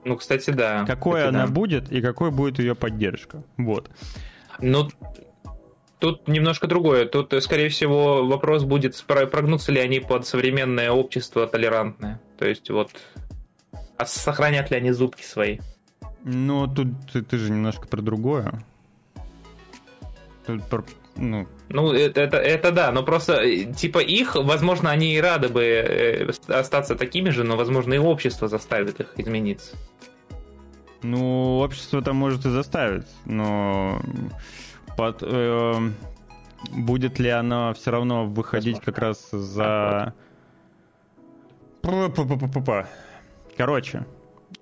Ну, 0.05 0.16
кстати, 0.16 0.51
да. 0.51 0.85
Какой 0.85 1.20
кстати, 1.20 1.35
она 1.35 1.47
да. 1.47 1.53
будет 1.53 1.91
и 1.91 2.01
какой 2.01 2.31
будет 2.31 2.59
ее 2.59 2.75
поддержка. 2.75 3.43
Вот. 3.57 3.91
Ну, 4.61 4.89
тут 5.99 6.29
немножко 6.29 6.67
другое. 6.67 7.07
Тут, 7.07 7.35
скорее 7.43 7.69
всего, 7.69 8.27
вопрос 8.27 8.65
будет, 8.65 9.03
прогнутся 9.07 9.73
ли 9.73 9.81
они 9.81 10.01
под 10.01 10.27
современное 10.27 10.91
общество 10.91 11.47
толерантное. 11.47 12.21
То 12.39 12.47
есть 12.47 12.71
вот, 12.71 12.91
а 13.97 14.07
сохранят 14.07 14.71
ли 14.71 14.77
они 14.77 14.93
зубки 14.93 15.23
свои? 15.23 15.59
Ну, 16.25 16.67
тут 16.67 16.89
ты, 17.13 17.23
ты 17.23 17.39
же 17.39 17.51
немножко 17.51 17.87
про 17.87 18.01
другое. 18.01 18.65
Тут 20.47 20.65
про, 20.69 20.85
ну, 21.17 21.47
ну, 21.69 21.93
это, 21.93 22.21
это, 22.21 22.37
это 22.37 22.71
да, 22.71 22.93
но 22.93 23.03
просто, 23.03 23.35
э, 23.43 23.73
типа, 23.73 23.99
их, 23.99 24.35
возможно, 24.35 24.91
они 24.91 25.15
и 25.15 25.21
рады 25.21 25.49
бы 25.49 25.63
э, 25.63 26.31
остаться 26.49 26.97
такими 26.97 27.31
же, 27.31 27.45
но, 27.45 27.57
возможно, 27.57 27.95
и 27.95 27.99
общество 27.99 28.49
заставит 28.49 29.01
их 29.01 29.13
измениться. 29.17 29.77
Ну, 31.05 31.59
общество 31.59 32.01
там 32.01 32.17
может 32.17 32.47
и 32.47 32.49
заставить, 32.49 33.07
но 33.27 34.01
под, 34.97 35.19
э, 35.21 35.91
будет 36.73 37.19
ли 37.19 37.29
оно 37.29 37.75
все 37.75 37.91
равно 37.91 38.25
выходить 38.25 38.77
возможно. 38.77 38.93
как 38.93 38.99
раз 38.99 39.31
за... 39.31 40.15
Короче, 43.55 44.07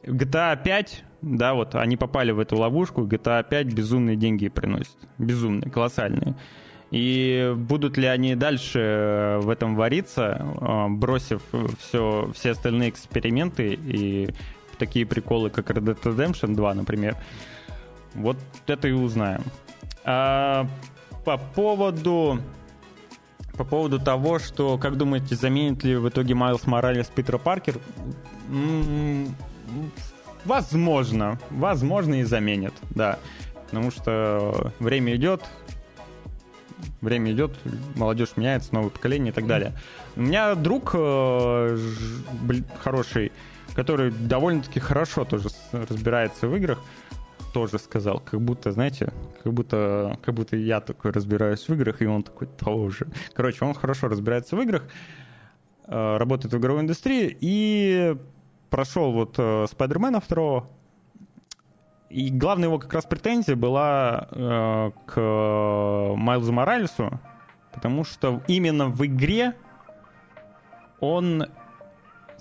GTA 0.02 0.60
5, 0.60 1.04
да, 1.22 1.54
вот 1.54 1.76
они 1.76 1.96
попали 1.96 2.32
в 2.32 2.40
эту 2.40 2.56
ловушку, 2.56 3.02
GTA 3.02 3.48
5 3.48 3.72
безумные 3.72 4.16
деньги 4.16 4.48
приносит. 4.48 4.96
Безумные, 5.18 5.70
колоссальные. 5.70 6.34
И 6.90 7.54
будут 7.56 7.96
ли 7.96 8.06
они 8.08 8.34
дальше 8.34 8.80
э, 8.80 9.38
в 9.38 9.48
этом 9.48 9.76
вариться, 9.76 10.44
э, 10.60 10.88
бросив 10.88 11.42
все, 11.78 12.32
все 12.34 12.50
остальные 12.50 12.90
эксперименты 12.90 13.74
и 13.74 14.28
такие 14.82 15.06
приколы, 15.06 15.48
как 15.48 15.70
Red 15.70 15.84
Dead 15.84 16.02
Redemption 16.02 16.56
2, 16.56 16.74
например, 16.74 17.16
вот 18.14 18.36
это 18.66 18.88
и 18.88 18.92
узнаем. 18.92 19.44
А 20.04 20.66
по 21.24 21.38
поводу 21.38 22.40
по 23.56 23.64
поводу 23.64 24.00
того, 24.00 24.40
что, 24.40 24.78
как 24.78 24.96
думаете, 24.96 25.36
заменит 25.36 25.84
ли 25.84 25.94
в 25.96 26.08
итоге 26.08 26.34
Майлз 26.34 26.66
Моралес 26.66 27.06
Питера 27.06 27.38
Паркер? 27.38 27.78
Возможно. 30.44 31.38
Возможно 31.50 32.20
и 32.20 32.24
заменит, 32.24 32.74
да. 32.90 33.20
Потому 33.66 33.92
что 33.92 34.72
время 34.80 35.14
идет, 35.14 35.44
время 37.00 37.30
идет, 37.30 37.52
молодежь 37.94 38.30
меняется, 38.36 38.74
новое 38.74 38.90
поколение 38.90 39.30
и 39.30 39.34
так 39.34 39.46
далее. 39.46 39.74
У 40.16 40.22
меня 40.22 40.54
друг 40.56 40.90
э, 40.94 41.78
хороший, 42.82 43.30
который 43.74 44.10
довольно-таки 44.10 44.80
хорошо 44.80 45.24
тоже 45.24 45.48
разбирается 45.72 46.48
в 46.48 46.56
играх, 46.56 46.78
тоже 47.52 47.78
сказал, 47.78 48.20
как 48.20 48.40
будто, 48.40 48.72
знаете, 48.72 49.12
как 49.42 49.52
будто, 49.52 50.18
как 50.22 50.34
будто 50.34 50.56
я 50.56 50.80
такой 50.80 51.12
разбираюсь 51.12 51.68
в 51.68 51.74
играх, 51.74 52.00
и 52.02 52.06
он 52.06 52.22
такой 52.22 52.46
тоже. 52.48 53.06
Короче, 53.34 53.64
он 53.64 53.74
хорошо 53.74 54.08
разбирается 54.08 54.56
в 54.56 54.60
играх, 54.60 54.84
э, 55.86 56.16
работает 56.16 56.54
в 56.54 56.58
игровой 56.58 56.82
индустрии, 56.82 57.36
и 57.40 58.16
прошел 58.70 59.12
вот 59.12 59.34
э, 59.38 59.66
Спайдермена 59.70 60.20
второго, 60.20 60.66
и 62.08 62.30
главная 62.30 62.68
его 62.68 62.78
как 62.78 62.92
раз 62.92 63.04
претензия 63.04 63.56
была 63.56 64.28
э, 64.30 64.90
к 65.06 66.14
Майлзу 66.16 66.52
Моралесу, 66.52 67.20
потому 67.72 68.04
что 68.04 68.42
именно 68.48 68.88
в 68.88 69.04
игре 69.06 69.54
он 71.00 71.46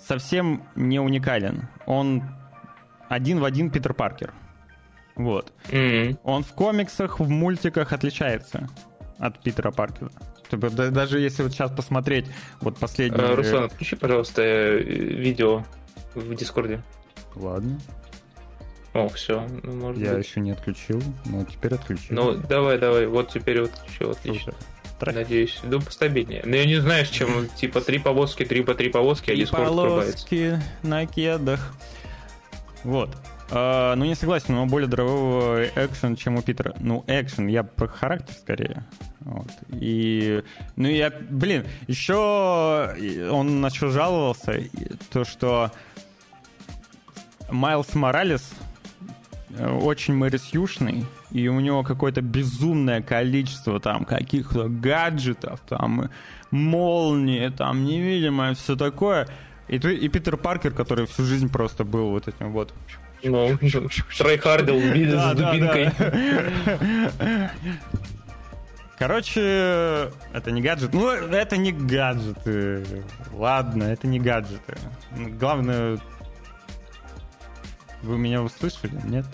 совсем 0.06 0.64
не 0.74 0.98
уникален. 1.00 1.68
Он 1.86 2.22
один 3.08 3.40
в 3.40 3.44
один 3.44 3.70
Питер 3.70 3.94
Паркер. 3.94 4.32
Вот. 5.14 5.52
Mm-hmm. 5.68 6.18
Он 6.24 6.42
в 6.42 6.52
комиксах, 6.52 7.20
в 7.20 7.28
мультиках 7.28 7.92
отличается 7.92 8.68
от 9.18 9.42
Питера 9.42 9.70
Паркера. 9.70 10.10
Даже 10.50 11.18
если 11.18 11.42
вот 11.42 11.52
сейчас 11.52 11.70
посмотреть 11.70 12.26
вот 12.60 12.78
последний... 12.78 13.18
Uh, 13.18 13.34
Руслан, 13.34 13.68
включи, 13.70 13.96
пожалуйста, 13.96 14.42
э, 14.42 14.82
видео 14.82 15.64
в 16.14 16.34
Дискорде. 16.34 16.82
Ладно. 17.34 17.78
О, 18.92 19.08
все, 19.08 19.46
ну, 19.62 19.72
может 19.72 20.02
Я 20.02 20.14
быть. 20.14 20.26
еще 20.26 20.40
не 20.40 20.50
отключил, 20.50 21.02
но 21.24 21.44
теперь 21.44 21.74
отключил. 21.74 22.14
Ну, 22.14 22.34
давай, 22.34 22.78
давай, 22.78 23.06
вот 23.06 23.30
теперь 23.30 23.62
вот 23.62 23.72
еще 23.88 24.10
отлично. 24.10 24.52
Трек. 25.02 25.16
Надеюсь, 25.16 25.58
ну, 25.64 25.80
постабильнее. 25.80 26.42
Но 26.44 26.54
я 26.54 26.64
не 26.64 26.76
знаю, 26.76 27.04
с 27.04 27.08
чем, 27.08 27.48
типа, 27.48 27.80
три 27.80 27.98
повозки, 27.98 28.44
три 28.44 28.62
по 28.62 28.74
три 28.74 28.88
повозки, 28.88 29.30
а 29.32 29.36
Дискорд 29.36 29.68
повозки 29.68 30.60
на 30.82 31.06
кедах. 31.06 31.74
Вот. 32.84 33.10
Uh, 33.50 33.94
ну, 33.96 34.06
не 34.06 34.14
согласен, 34.14 34.54
но 34.54 34.64
более 34.64 34.88
дрового 34.88 35.66
экшен, 35.66 36.16
чем 36.16 36.36
у 36.36 36.42
Питера. 36.42 36.74
Ну, 36.78 37.04
экшен, 37.06 37.48
я 37.48 37.64
про 37.64 37.86
характер 37.86 38.34
скорее. 38.40 38.84
Вот. 39.20 39.48
И, 39.68 40.42
ну, 40.76 40.88
я, 40.88 41.10
блин, 41.10 41.66
еще 41.86 42.94
он 43.30 43.60
на 43.60 43.68
что 43.68 43.90
жаловался, 43.90 44.62
то, 45.12 45.24
что 45.24 45.70
Майлз 47.50 47.94
Моралес 47.94 48.52
очень 49.58 50.14
Мэрисюшный, 50.14 51.04
и 51.30 51.48
у 51.48 51.60
него 51.60 51.82
какое-то 51.82 52.22
безумное 52.22 53.02
количество 53.02 53.80
там 53.80 54.04
каких-то 54.04 54.68
гаджетов, 54.68 55.60
там 55.68 56.10
молнии, 56.50 57.48
там 57.48 57.84
невидимое, 57.84 58.54
все 58.54 58.76
такое. 58.76 59.28
И, 59.68 59.76
и 59.76 60.08
Питер 60.08 60.36
Паркер, 60.36 60.72
который 60.72 61.06
всю 61.06 61.24
жизнь 61.24 61.50
просто 61.50 61.84
был 61.84 62.10
вот 62.10 62.28
этим 62.28 62.52
вот... 62.52 62.74
Ну, 63.24 63.56
трайхардил 64.18 64.80
с 64.80 65.34
дубинкой. 65.34 65.90
Короче, 68.98 70.10
это 70.32 70.50
не 70.50 70.60
гаджет. 70.62 70.92
Ну, 70.92 71.08
это 71.08 71.56
не 71.56 71.72
гаджеты. 71.72 72.84
Ладно, 73.32 73.84
это 73.84 74.06
не 74.06 74.20
гаджеты. 74.20 74.76
Главное, 75.40 75.98
вы 78.02 78.18
меня 78.18 78.42
услышали? 78.42 78.98
Нет? 79.04 79.26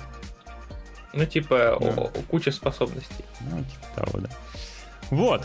Ну, 1.13 1.25
типа, 1.25 1.79
да. 1.81 1.87
о, 1.87 2.11
куча 2.29 2.51
способностей. 2.53 3.25
Ну, 3.41 3.59
типа 3.59 3.87
того, 3.95 4.21
да. 4.21 4.29
Вот. 5.11 5.45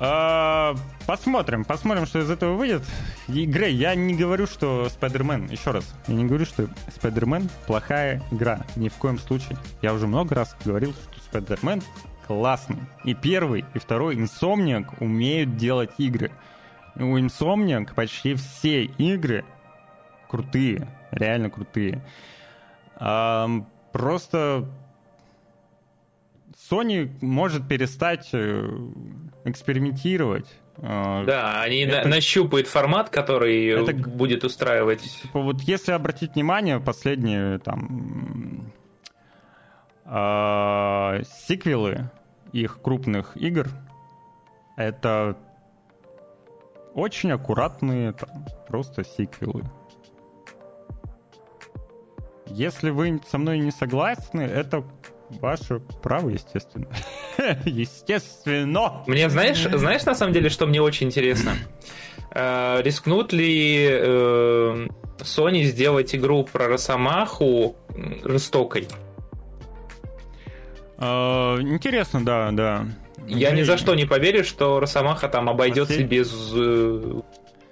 А, 0.00 0.74
посмотрим, 1.06 1.64
посмотрим, 1.64 2.06
что 2.06 2.18
из 2.18 2.30
этого 2.30 2.54
выйдет. 2.54 2.82
И, 3.28 3.46
Грей, 3.46 3.74
я 3.74 3.94
не 3.94 4.14
говорю, 4.14 4.46
что 4.46 4.88
Спайдермен, 4.88 5.46
еще 5.46 5.70
раз, 5.70 5.94
я 6.08 6.14
не 6.14 6.24
говорю, 6.24 6.44
что 6.44 6.68
Спайдермен 6.94 7.48
плохая 7.66 8.22
игра. 8.32 8.66
Ни 8.76 8.88
в 8.88 8.94
коем 8.94 9.18
случае. 9.18 9.56
Я 9.82 9.94
уже 9.94 10.06
много 10.06 10.34
раз 10.34 10.56
говорил, 10.64 10.92
что 10.92 11.20
Спайдермен 11.20 11.82
классный. 12.26 12.80
И 13.04 13.14
первый, 13.14 13.64
и 13.74 13.78
второй 13.78 14.16
Insomniac 14.16 14.94
умеют 15.00 15.56
делать 15.56 15.90
игры. 15.98 16.32
У 16.96 17.16
Insomniac 17.16 17.94
почти 17.94 18.34
все 18.34 18.84
игры 18.84 19.44
крутые, 20.28 20.88
реально 21.12 21.50
крутые. 21.50 22.02
А, 22.96 23.48
просто 23.92 24.68
Sony 26.70 27.10
может 27.20 27.68
перестать 27.68 28.30
э, 28.32 28.68
экспериментировать 29.44 30.46
А, 30.78 31.24
да, 31.24 31.62
они 31.62 31.80
это... 31.80 32.08
нащупают 32.08 32.66
формат, 32.66 33.10
который 33.10 33.66
это... 33.66 33.92
будет 33.94 34.44
устраивать. 34.44 35.02
Типа, 35.22 35.40
вот 35.40 35.60
если 35.62 35.92
обратить 35.92 36.34
внимание, 36.34 36.80
последние 36.80 37.58
там 37.58 38.72
э, 40.04 41.22
сиквелы 41.46 42.10
их 42.52 42.80
крупных 42.80 43.36
игр, 43.36 43.68
это 44.76 45.36
очень 46.94 47.32
аккуратные 47.32 48.12
там, 48.12 48.46
просто 48.68 49.04
сиквелы. 49.04 49.64
Если 52.54 52.90
вы 52.90 53.20
со 53.28 53.36
мной 53.36 53.58
не 53.58 53.72
согласны, 53.72 54.42
это 54.42 54.84
ваше 55.40 55.80
право, 56.02 56.28
естественно. 56.28 56.86
естественно. 57.64 59.02
Мне 59.08 59.28
знаешь, 59.28 59.60
знаешь 59.60 60.04
на 60.04 60.14
самом 60.14 60.32
деле, 60.32 60.48
что 60.50 60.66
мне 60.66 60.80
очень 60.80 61.08
интересно? 61.08 61.54
Э, 62.30 62.80
рискнут 62.80 63.32
ли 63.32 63.88
э, 63.90 64.86
Sony 65.18 65.64
сделать 65.64 66.14
игру 66.14 66.44
про 66.44 66.68
Росомаху 66.68 67.74
жестокой? 68.22 68.86
Э, 70.98 71.56
интересно, 71.60 72.24
да, 72.24 72.52
да. 72.52 72.86
Я 73.26 73.50
ни 73.50 73.62
за 73.62 73.78
что 73.78 73.96
не 73.96 74.04
поверю, 74.04 74.44
что 74.44 74.78
Росомаха 74.78 75.28
там 75.28 75.48
обойдется 75.48 75.94
Послед... 75.94 76.08
без 76.08 76.30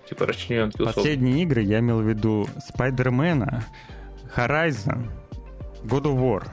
типа 0.08 0.26
расчлененки 0.26 0.82
Последние 0.82 1.44
игры 1.44 1.62
я 1.62 1.78
имел 1.78 2.00
в 2.00 2.08
виду 2.08 2.48
Спайдермена, 2.66 3.64
Horizon, 4.36 5.10
God 5.84 6.04
of 6.04 6.16
War. 6.16 6.48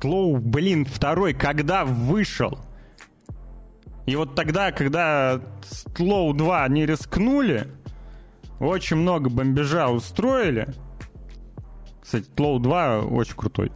Тлоу, 0.00 0.38
блин, 0.38 0.84
второй 0.84 1.32
когда 1.32 1.84
вышел? 1.84 2.58
И 4.04 4.16
вот 4.16 4.34
тогда, 4.34 4.72
когда 4.72 5.40
Тлоу 5.94 6.34
2 6.34 6.68
не 6.68 6.86
рискнули, 6.86 7.68
очень 8.58 8.96
много 8.96 9.30
бомбежа 9.30 9.88
устроили. 9.88 10.74
Кстати, 12.02 12.26
Тлоу 12.34 12.58
2 12.58 13.02
очень 13.02 13.36
крутой. 13.36 13.72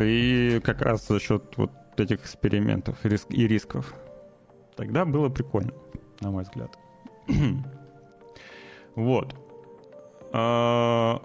И 0.00 0.60
как 0.64 0.80
раз 0.80 1.06
за 1.08 1.20
счет 1.20 1.54
вот 1.56 1.72
этих 1.98 2.20
экспериментов 2.20 2.96
и 3.04 3.48
рисков. 3.48 3.94
Тогда 4.76 5.04
было 5.04 5.28
прикольно, 5.28 5.72
на 6.20 6.30
мой 6.30 6.44
взгляд. 6.44 6.78
вот. 8.94 9.43
А, 10.36 11.22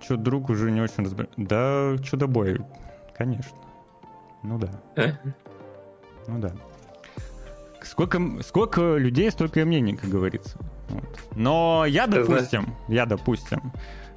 что 0.00 0.16
друг 0.16 0.48
уже 0.48 0.70
не 0.70 0.80
очень 0.80 1.04
разбирает. 1.04 1.34
Да, 1.36 1.96
чудо-бой, 2.02 2.62
конечно. 3.14 3.58
Ну 4.42 4.58
да. 4.58 4.70
Э? 4.96 5.12
Ну 6.26 6.38
да. 6.38 6.52
Сколько, 7.82 8.18
сколько 8.42 8.96
людей, 8.96 9.30
столько 9.30 9.60
и 9.60 9.64
мнений, 9.64 9.96
как 9.96 10.08
говорится. 10.08 10.58
Вот. 10.88 11.04
Но 11.34 11.84
я, 11.86 12.06
допустим, 12.06 12.74
я, 12.88 13.04
допустим, 13.04 13.70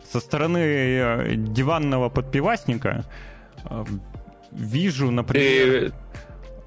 со 0.09 0.21
стороны 0.21 0.59
э, 0.59 1.35
диванного 1.35 2.07
подпивасника 2.07 3.03
э, 3.65 3.83
вижу, 4.51 5.11
например... 5.11 5.91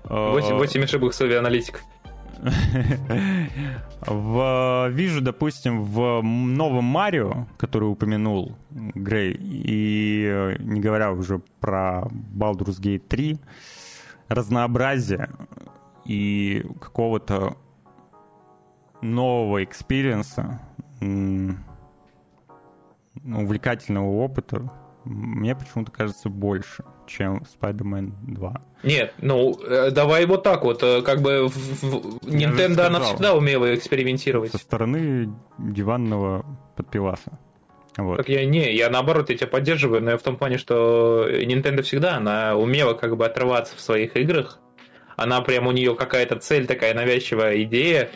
8, 0.04 0.56
8 0.56 0.84
ошибок 0.84 1.14
Сови 1.14 1.34
аналитик. 1.34 1.82
В, 4.06 4.88
вижу, 4.90 5.20
допустим, 5.20 5.84
в 5.84 6.22
новом 6.22 6.84
Марио, 6.84 7.46
который 7.56 7.88
упомянул 7.88 8.56
Грей, 8.70 9.36
и 9.40 10.56
не 10.58 10.80
говоря 10.80 11.12
уже 11.12 11.40
про 11.60 12.08
Baldur's 12.34 12.80
Gate 12.80 13.06
3, 13.06 13.38
разнообразие 14.28 15.30
и 16.04 16.66
какого-то 16.80 17.56
нового 19.02 19.62
experience 19.62 20.44
а, 20.44 20.60
увлекательного 23.24 24.06
опыта, 24.06 24.68
мне 25.04 25.54
почему-то 25.54 25.92
кажется 25.92 26.28
больше 26.28 26.84
чем 27.12 27.42
Spider-Man 27.60 28.12
2. 28.22 28.62
Нет, 28.84 29.14
ну, 29.18 29.58
э, 29.62 29.90
давай 29.90 30.26
вот 30.26 30.42
так 30.42 30.64
вот, 30.64 30.82
э, 30.82 31.02
как 31.02 31.20
бы 31.20 31.48
в, 31.48 32.18
Nintendo, 32.24 32.86
она 32.86 33.00
всегда 33.00 33.34
умела 33.34 33.74
экспериментировать. 33.74 34.52
Со 34.52 34.58
стороны 34.58 35.32
диванного 35.58 36.44
подпиваса. 36.76 37.38
Вот. 37.96 38.16
Так 38.18 38.28
я 38.28 38.44
не, 38.46 38.74
я 38.74 38.88
наоборот, 38.88 39.28
я 39.30 39.36
тебя 39.36 39.46
поддерживаю, 39.48 40.02
но 40.02 40.12
я 40.12 40.18
в 40.18 40.22
том 40.22 40.36
плане, 40.36 40.56
что 40.56 41.28
Nintendo 41.28 41.82
всегда, 41.82 42.16
она 42.16 42.56
умела 42.56 42.94
как 42.94 43.16
бы 43.16 43.26
отрываться 43.26 43.76
в 43.76 43.80
своих 43.80 44.16
играх, 44.16 44.58
она 45.16 45.40
прям 45.42 45.66
у 45.66 45.72
нее 45.72 45.94
какая-то 45.94 46.36
цель, 46.36 46.66
такая 46.66 46.94
навязчивая 46.94 47.62
идея, 47.64 48.10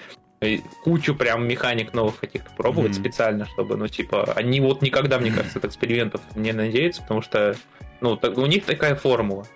кучу 0.85 1.15
прям 1.15 1.47
механик 1.47 1.93
новых 1.95 2.19
каких-то 2.19 2.51
пробовать 2.57 2.93
mm-hmm. 2.93 3.01
специально, 3.01 3.47
чтобы, 3.47 3.77
ну, 3.77 3.89
типа, 3.89 4.33
они 4.35 4.61
вот 4.61 4.83
никогда, 4.83 5.19
мне 5.19 5.31
кажется, 5.31 5.59
от 5.59 5.65
экспериментов 5.65 6.21
не 6.35 6.53
надеются, 6.53 7.03
потому 7.03 7.23
что 7.23 7.57
ну, 8.01 8.17
так, 8.17 8.37
у 8.39 8.47
них 8.47 8.65
такая 8.65 8.95
формула. 8.95 9.47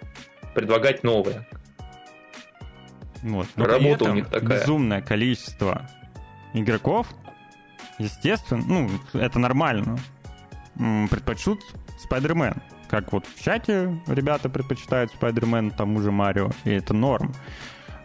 Предлагать 0.55 1.05
новое. 1.05 1.47
Вот. 3.23 3.47
Но 3.57 3.67
Работа 3.67 4.11
у 4.11 4.15
них 4.15 4.29
такая. 4.29 4.61
Безумное 4.61 5.03
количество 5.03 5.89
игроков, 6.55 7.07
естественно, 7.99 8.65
ну, 8.67 8.91
это 9.13 9.39
нормально, 9.39 9.99
предпочтут 10.75 11.61
Spider-Man. 11.99 12.55
Как 12.89 13.13
вот 13.13 13.27
в 13.27 13.43
чате 13.43 14.01
ребята 14.09 14.49
предпочитают 14.49 15.13
Spider-Man 15.13 15.71
тому 15.71 16.01
же 16.01 16.11
Марио, 16.11 16.51
и 16.65 16.71
это 16.71 16.95
норм. 16.95 17.35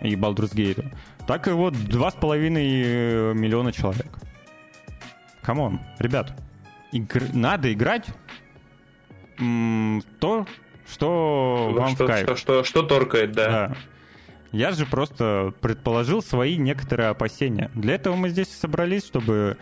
И 0.01 0.15
Baldur's 0.15 0.53
Gate. 0.53 0.93
Так 1.25 1.47
и 1.47 1.51
вот 1.51 1.73
2,5 1.73 3.33
миллиона 3.33 3.71
человек. 3.71 4.19
Come 5.41 5.63
on, 5.63 5.79
ребят, 5.97 6.37
игр... 6.91 7.23
надо 7.33 7.71
играть 7.73 8.05
то, 10.19 10.47
что 10.89 11.71
вам 11.73 11.95
что, 11.95 12.03
в 12.03 12.07
кайф. 12.07 12.23
Что, 12.25 12.35
что, 12.35 12.63
что 12.63 12.83
торкает, 12.83 13.31
да. 13.31 13.49
да. 13.49 13.75
Я 14.51 14.71
же 14.71 14.85
просто 14.85 15.53
предположил 15.61 16.21
свои 16.21 16.55
некоторые 16.57 17.09
опасения. 17.09 17.69
Для 17.73 17.95
этого 17.95 18.15
мы 18.15 18.29
здесь 18.29 18.47
собрались, 18.49 19.05
чтобы 19.05 19.57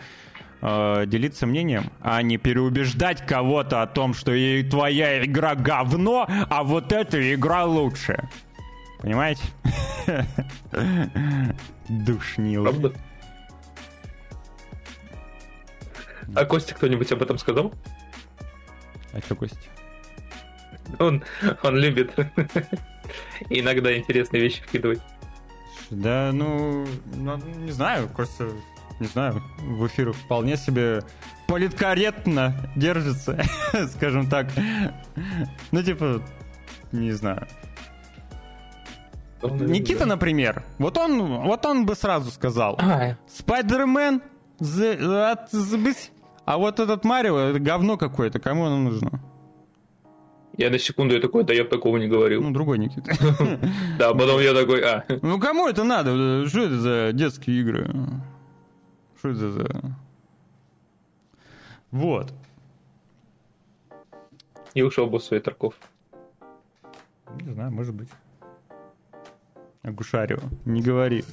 э, 0.60 1.04
делиться 1.06 1.46
мнением, 1.46 1.90
а 2.00 2.22
не 2.22 2.36
переубеждать 2.36 3.26
кого-то 3.26 3.82
о 3.82 3.86
том, 3.86 4.14
что 4.14 4.32
и 4.32 4.62
твоя 4.62 5.24
игра 5.24 5.54
говно, 5.54 6.28
а 6.28 6.62
вот 6.62 6.92
эта 6.92 7.34
игра 7.34 7.64
лучше. 7.64 8.28
Понимаете? 9.00 9.42
Душнил. 11.88 12.62
Правда? 12.62 12.92
А 16.34 16.44
Костя 16.44 16.74
кто-нибудь 16.74 17.10
об 17.12 17.22
этом 17.22 17.38
сказал? 17.38 17.72
А 19.14 19.20
что, 19.20 19.36
Костя? 19.36 19.56
Он, 20.98 21.22
он 21.62 21.76
любит 21.76 22.12
иногда 23.48 23.96
интересные 23.96 24.42
вещи 24.42 24.62
вкидывать. 24.62 25.00
Да, 25.90 26.30
ну, 26.32 26.86
ну, 27.14 27.36
не 27.36 27.70
знаю, 27.70 28.08
просто, 28.08 28.50
не 28.98 29.06
знаю, 29.06 29.42
в 29.58 29.86
эфирах 29.86 30.16
вполне 30.16 30.56
себе 30.56 31.02
политкорректно 31.46 32.70
держится, 32.74 33.40
скажем 33.92 34.28
так. 34.28 34.48
Ну, 35.70 35.82
типа, 35.82 36.22
не 36.92 37.12
знаю. 37.12 37.46
Никита, 39.42 40.06
например, 40.06 40.64
вот 40.78 40.96
он, 40.96 41.42
вот 41.42 41.66
он 41.66 41.86
бы 41.86 41.94
сразу 41.94 42.30
сказал, 42.30 42.80
Спайдермен, 43.28 44.22
а 46.44 46.58
вот 46.58 46.80
этот 46.80 47.04
Марио, 47.04 47.38
это 47.38 47.58
говно 47.58 47.96
какое-то, 47.96 48.38
кому 48.38 48.66
оно 48.66 48.78
нужно? 48.78 49.20
Я 50.56 50.70
на 50.70 50.78
секунду 50.78 51.14
я 51.14 51.20
такой, 51.20 51.42
да 51.42 51.52
я 51.52 51.64
бы 51.64 51.70
такого 51.70 51.96
не 51.96 52.06
говорил. 52.06 52.40
Ну, 52.42 52.52
другой 52.52 52.78
Никита. 52.78 53.12
Да, 53.98 54.12
потом 54.12 54.40
я 54.40 54.54
такой, 54.54 54.82
а. 54.82 55.04
Ну, 55.22 55.40
кому 55.40 55.66
это 55.66 55.82
надо? 55.82 56.46
Что 56.46 56.60
это 56.60 56.78
за 56.78 57.10
детские 57.12 57.60
игры? 57.60 57.90
Что 59.18 59.30
это 59.30 59.50
за... 59.50 59.96
Вот. 61.90 62.32
И 64.74 64.82
ушел 64.82 65.06
бы 65.06 65.18
свой 65.20 65.40
Тарков. 65.40 65.74
Не 67.40 67.52
знаю, 67.52 67.72
может 67.72 67.94
быть. 67.94 68.08
Агушарио, 69.82 70.40
не 70.64 70.82
говори. 70.82 71.24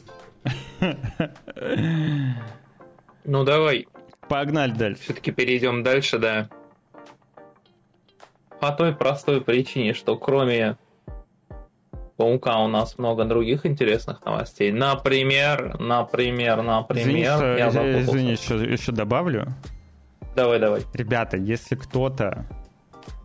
Ну, 3.23 3.43
давай. 3.43 3.87
Погнали 4.31 4.71
дальше. 4.71 5.01
Все-таки 5.01 5.31
перейдем 5.31 5.83
дальше, 5.83 6.17
да. 6.17 6.49
По 8.61 8.71
той 8.71 8.95
простой 8.95 9.41
причине, 9.41 9.93
что 9.93 10.17
кроме 10.17 10.77
Паука 12.15 12.59
у 12.59 12.69
нас 12.69 12.97
много 12.97 13.25
других 13.25 13.65
интересных 13.65 14.23
новостей. 14.23 14.71
Например, 14.71 15.77
например, 15.81 16.61
например... 16.61 17.07
Извини, 17.09 17.21
я 17.23 18.01
извини 18.01 18.31
еще, 18.31 18.55
еще 18.63 18.93
добавлю. 18.93 19.47
Давай, 20.33 20.59
давай. 20.59 20.83
Ребята, 20.93 21.35
если 21.35 21.75
кто-то 21.75 22.45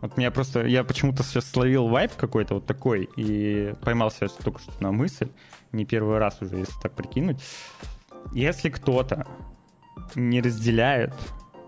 Вот 0.01 0.17
меня 0.17 0.33
просто... 0.33 0.67
Я 0.67 0.83
почему-то 0.83 1.23
сейчас 1.23 1.49
словил 1.49 1.87
вайп 1.87 2.17
какой-то 2.17 2.55
вот 2.55 2.67
такой 2.67 3.09
и 3.17 3.75
поймал 3.83 4.11
себя 4.11 4.27
только 4.43 4.61
что 4.61 4.73
на 4.81 4.91
мысль. 4.91 5.29
Не 5.71 5.85
первый 5.85 6.19
раз 6.19 6.39
уже, 6.41 6.57
если 6.57 6.75
так 6.83 6.95
прикинуть. 6.95 7.39
Если 8.33 8.71
кто-то 8.71 9.25
не 10.15 10.41
разделяет 10.41 11.15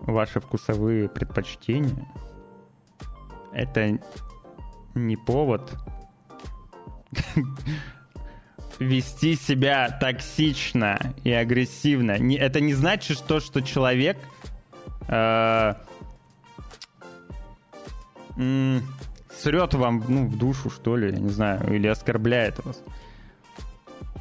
ваши 0.01 0.39
вкусовые 0.39 1.09
предпочтения, 1.09 2.07
это 3.51 3.99
не 4.95 5.15
повод 5.17 5.75
вести 8.79 9.35
себя 9.35 9.89
токсично 9.99 11.13
и 11.23 11.31
агрессивно. 11.31 12.17
Не, 12.17 12.37
это 12.37 12.61
не 12.61 12.73
значит, 12.73 13.17
что, 13.17 13.39
что 13.39 13.61
человек 13.61 14.17
э, 15.07 15.73
м, 18.37 18.81
срет 19.31 19.73
вам 19.73 20.03
ну, 20.07 20.27
в 20.27 20.37
душу, 20.37 20.69
что 20.69 20.95
ли, 20.95 21.11
я 21.11 21.17
не 21.17 21.29
знаю, 21.29 21.73
или 21.73 21.87
оскорбляет 21.87 22.63
вас. 22.63 22.81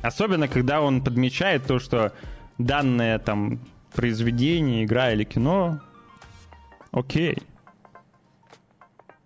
Особенно, 0.03 0.49
когда 0.49 0.81
он 0.81 1.03
подмечает 1.03 1.67
то, 1.67 1.79
что 1.79 2.13
данное 2.57 3.19
там 3.19 3.61
произведение, 3.95 4.85
игра 4.85 5.13
или 5.13 5.25
кино, 5.25 5.81
окей. 6.93 7.39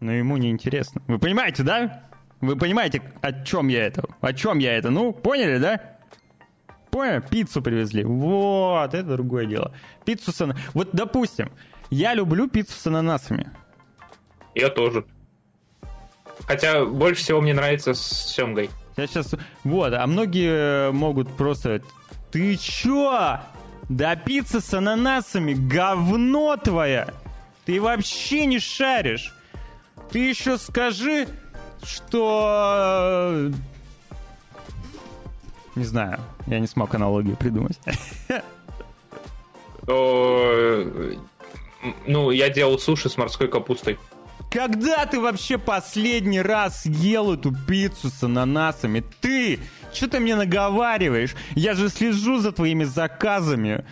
Но 0.00 0.12
ему 0.12 0.36
не 0.36 0.50
интересно. 0.50 1.02
Вы 1.06 1.18
понимаете, 1.18 1.62
да? 1.62 2.04
Вы 2.40 2.56
понимаете, 2.56 3.02
о 3.20 3.32
чем 3.44 3.68
я 3.68 3.86
это? 3.86 4.04
О 4.20 4.32
чем 4.32 4.58
я 4.58 4.76
это? 4.76 4.90
Ну, 4.90 5.12
поняли, 5.12 5.58
да? 5.58 5.80
Понял? 6.90 7.22
Пиццу 7.22 7.62
привезли. 7.62 8.04
Вот, 8.04 8.94
это 8.94 9.04
другое 9.04 9.46
дело. 9.46 9.72
Пиццу 10.04 10.32
с 10.32 10.40
ананасами. 10.40 10.70
Вот, 10.74 10.90
допустим, 10.92 11.52
я 11.90 12.14
люблю 12.14 12.48
пиццу 12.48 12.72
с 12.72 12.86
ананасами. 12.86 13.50
Я 14.54 14.68
тоже. 14.68 15.06
Хотя 16.46 16.84
больше 16.84 17.22
всего 17.22 17.40
мне 17.40 17.54
нравится 17.54 17.94
с 17.94 18.02
семгой. 18.34 18.70
Я 18.96 19.06
сейчас... 19.06 19.34
Вот, 19.64 19.92
а 19.94 20.06
многие 20.06 20.90
могут 20.90 21.28
просто... 21.36 21.80
Ты 22.30 22.56
чё? 22.56 23.38
Да 23.92 24.16
пицца 24.16 24.62
с 24.62 24.72
ананасами 24.72 25.52
говно 25.52 26.56
твоя! 26.56 27.12
Ты 27.66 27.78
вообще 27.78 28.46
не 28.46 28.58
шаришь! 28.58 29.34
Ты 30.10 30.30
еще 30.30 30.56
скажи, 30.56 31.28
что... 31.82 33.50
Не 35.74 35.84
знаю, 35.84 36.20
я 36.46 36.58
не 36.58 36.66
смог 36.66 36.94
аналогию 36.94 37.36
придумать. 37.36 37.78
Ну, 42.06 42.30
я 42.30 42.48
делал 42.48 42.78
суши 42.78 43.10
с 43.10 43.18
морской 43.18 43.48
капустой. 43.48 43.98
Когда 44.50 45.04
ты 45.04 45.20
вообще 45.20 45.58
последний 45.58 46.40
раз 46.40 46.86
ел 46.86 47.34
эту 47.34 47.54
пиццу 47.54 48.08
с 48.08 48.22
ананасами? 48.22 49.04
Ты! 49.20 49.60
Что 49.92 50.08
ты 50.08 50.20
мне 50.20 50.34
наговариваешь? 50.34 51.34
Я 51.54 51.74
же 51.74 51.88
слежу 51.88 52.38
за 52.38 52.52
твоими 52.52 52.84
заказами. 52.84 53.84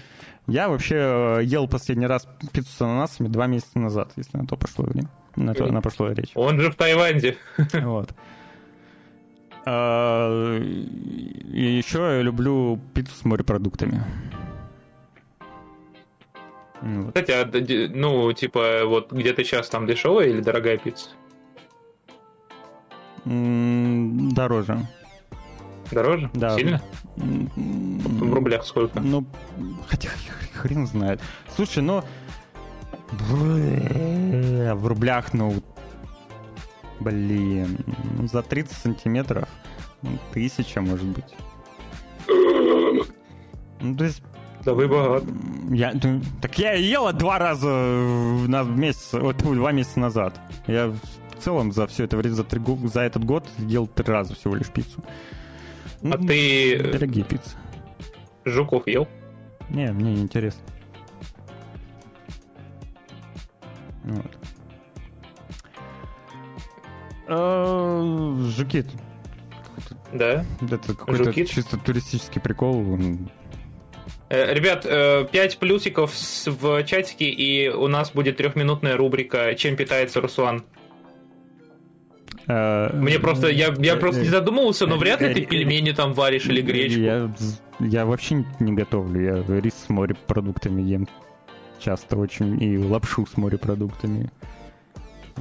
Я 0.47 0.69
вообще 0.69 0.97
э, 0.97 1.45
ел 1.45 1.69
последний 1.69 2.07
раз 2.07 2.27
пиццу 2.53 2.71
с 2.71 2.81
ананасами 2.81 3.29
два 3.29 3.47
месяца 3.47 3.79
назад, 3.79 4.13
если 4.17 4.37
на 4.39 4.47
то 4.47 4.57
прошло 4.57 4.85
время. 4.85 5.09
На, 5.37 5.55
то, 5.55 5.67
на 5.67 5.81
прошлое 5.81 6.15
речь. 6.15 6.33
Он 6.35 6.61
же 6.61 6.71
в 6.71 6.75
Таиланде. 6.75 7.37
Вот. 7.73 8.11
А, 9.67 10.59
и 10.59 11.63
еще 11.63 11.99
я 11.99 12.23
люблю 12.23 12.81
пиццу 12.95 13.15
с 13.15 13.25
морепродуктами. 13.25 14.03
Вот. 16.81 17.09
Кстати, 17.09 17.31
а, 17.31 17.91
ну, 17.95 18.33
типа, 18.33 18.87
вот 18.87 19.13
где 19.13 19.35
ты 19.35 19.45
сейчас, 19.45 19.69
там 19.69 19.87
дешевая 19.87 20.29
или 20.29 20.41
дорогая 20.41 20.79
пицца? 20.79 21.11
Дороже. 23.25 24.87
Дороже? 25.91 26.31
Да. 26.35 26.57
Сильно? 26.57 26.81
В 27.17 28.33
рублях 28.33 28.65
сколько? 28.65 29.01
Ну, 29.01 29.25
хотя 29.89 30.11
хрен 30.55 30.87
знает. 30.87 31.21
Слушай, 31.55 31.83
ну... 31.83 32.03
В 33.11 34.87
рублях, 34.87 35.33
ну... 35.33 35.55
Блин, 37.01 37.79
ну, 38.19 38.29
за 38.29 38.43
30 38.43 38.77
сантиметров 38.77 39.49
ну, 40.03 40.19
тысяча, 40.33 40.81
может 40.83 41.07
быть. 41.07 41.35
Ну, 42.29 43.97
то 43.97 44.05
есть... 44.05 44.23
Да 44.65 44.75
вы 44.75 44.87
богат. 44.89 45.25
Я, 45.71 45.93
ну, 46.03 46.21
так 46.43 46.59
я 46.59 46.75
ела 46.75 47.15
два 47.15 47.39
раза 47.39 47.69
на 47.69 48.63
месяц, 48.63 49.15
вот, 49.15 49.39
два 49.39 49.73
месяца 49.73 49.99
назад. 49.99 50.39
Я 50.67 50.89
в 50.89 51.43
целом 51.43 51.73
за 51.73 51.87
все 51.87 52.05
это 52.05 52.19
время, 52.19 52.35
за, 52.35 52.45
три, 52.45 52.61
за 52.85 53.01
этот 53.01 53.25
год 53.25 53.49
ел 53.57 53.87
три 53.87 54.05
раза 54.05 54.35
всего 54.35 54.55
лишь 54.55 54.69
пиццу. 54.69 55.03
А 56.03 56.07
ну, 56.07 56.27
ты... 56.27 56.79
Дорогие 56.93 57.25
пиццы. 57.25 57.57
Жуков 58.45 58.87
ел? 58.87 59.07
Не, 59.69 59.93
мне 59.93 60.15
не 60.15 60.23
интересно. 60.23 60.63
Вот. 64.05 64.39
А, 67.29 68.37
жуки. 68.57 68.85
Да? 70.13 70.45
Это 70.63 70.95
какой-то 70.95 71.33
чисто 71.33 71.77
туристический 71.77 72.41
прикол. 72.41 72.99
Э, 74.31 74.55
ребят, 74.55 74.83
5 74.83 74.87
э, 75.35 75.59
плюсиков 75.59 76.13
в 76.47 76.85
чатике, 76.85 77.27
и 77.27 77.69
у 77.69 77.89
нас 77.89 78.11
будет 78.13 78.39
трехминутная 78.39 78.97
рубрика 78.97 79.55
«Чем 79.55 79.77
питается 79.77 80.21
Руслан?». 80.21 80.65
А, 82.47 82.93
Мне 82.95 83.19
просто, 83.19 83.49
я, 83.49 83.75
я 83.79 83.97
просто 83.97 84.23
не 84.23 84.29
задумывался, 84.29 84.87
но 84.87 84.97
вряд 84.97 85.21
ли 85.21 85.35
ты 85.35 85.47
пельмени 85.47 85.93
там 85.93 86.15
варишь 86.15 86.47
или 86.47 86.63
гречку. 86.63 87.01
Я, 87.01 87.31
я 87.81 88.07
вообще 88.07 88.45
не 88.59 88.73
готовлю, 88.73 89.21
я 89.21 89.61
рис 89.61 89.75
с 89.87 89.89
морепродуктами 89.89 90.83
ем 90.83 91.09
часто 91.79 92.17
очень, 92.17 92.63
и 92.63 92.79
лапшу 92.79 93.27
с 93.27 93.37
морепродуктами. 93.37 94.31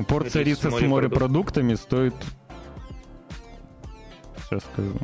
Порция 0.07 0.43
рис 0.43 0.63
риса 0.63 0.71
с 0.71 0.81
морепродуктами 0.81 1.75
стоит... 1.75 2.13
Сейчас 4.45 4.63
скажу. 4.73 4.97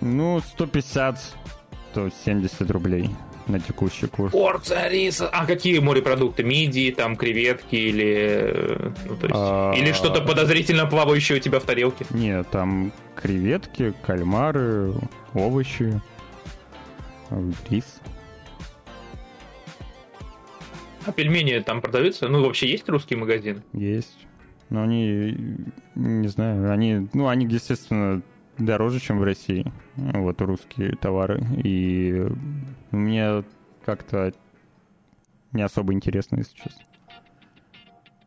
Ну, 0.00 0.38
150-170 0.38 2.72
рублей 2.72 3.10
на 3.46 3.60
текущий 3.60 4.06
курс. 4.06 4.32
Порция 4.32 4.88
риса. 4.88 5.28
А 5.28 5.46
какие 5.46 5.78
морепродукты? 5.78 6.42
Мидии, 6.42 6.90
там, 6.90 7.16
креветки 7.16 7.76
или... 7.76 8.92
Ну, 9.06 9.16
то 9.16 9.26
есть... 9.26 9.34
а... 9.34 9.72
Или 9.76 9.92
что-то 9.92 10.20
подозрительно 10.20 10.86
плавающее 10.86 11.38
у 11.38 11.40
тебя 11.40 11.60
в 11.60 11.64
тарелке? 11.64 12.06
Нет, 12.10 12.48
там 12.50 12.92
креветки, 13.16 13.94
кальмары, 14.06 14.94
овощи, 15.34 16.00
рис. 17.68 18.00
А 21.06 21.12
пельмени 21.12 21.58
там 21.60 21.80
продаются? 21.80 22.28
Ну, 22.28 22.42
вообще 22.44 22.68
есть 22.68 22.88
русские 22.88 23.18
магазины? 23.18 23.62
Есть. 23.72 24.26
Но 24.68 24.82
они, 24.82 25.36
не 25.96 26.28
знаю, 26.28 26.70
они, 26.70 27.08
ну, 27.12 27.26
они, 27.26 27.46
естественно, 27.46 28.22
дороже, 28.60 29.00
чем 29.00 29.18
в 29.18 29.24
России. 29.24 29.64
Вот 29.96 30.40
русские 30.40 30.96
товары. 30.96 31.42
И 31.64 32.26
мне 32.90 33.44
как-то 33.84 34.32
не 35.52 35.62
особо 35.62 35.92
интересно, 35.92 36.36
если 36.36 36.56
честно. 36.56 36.84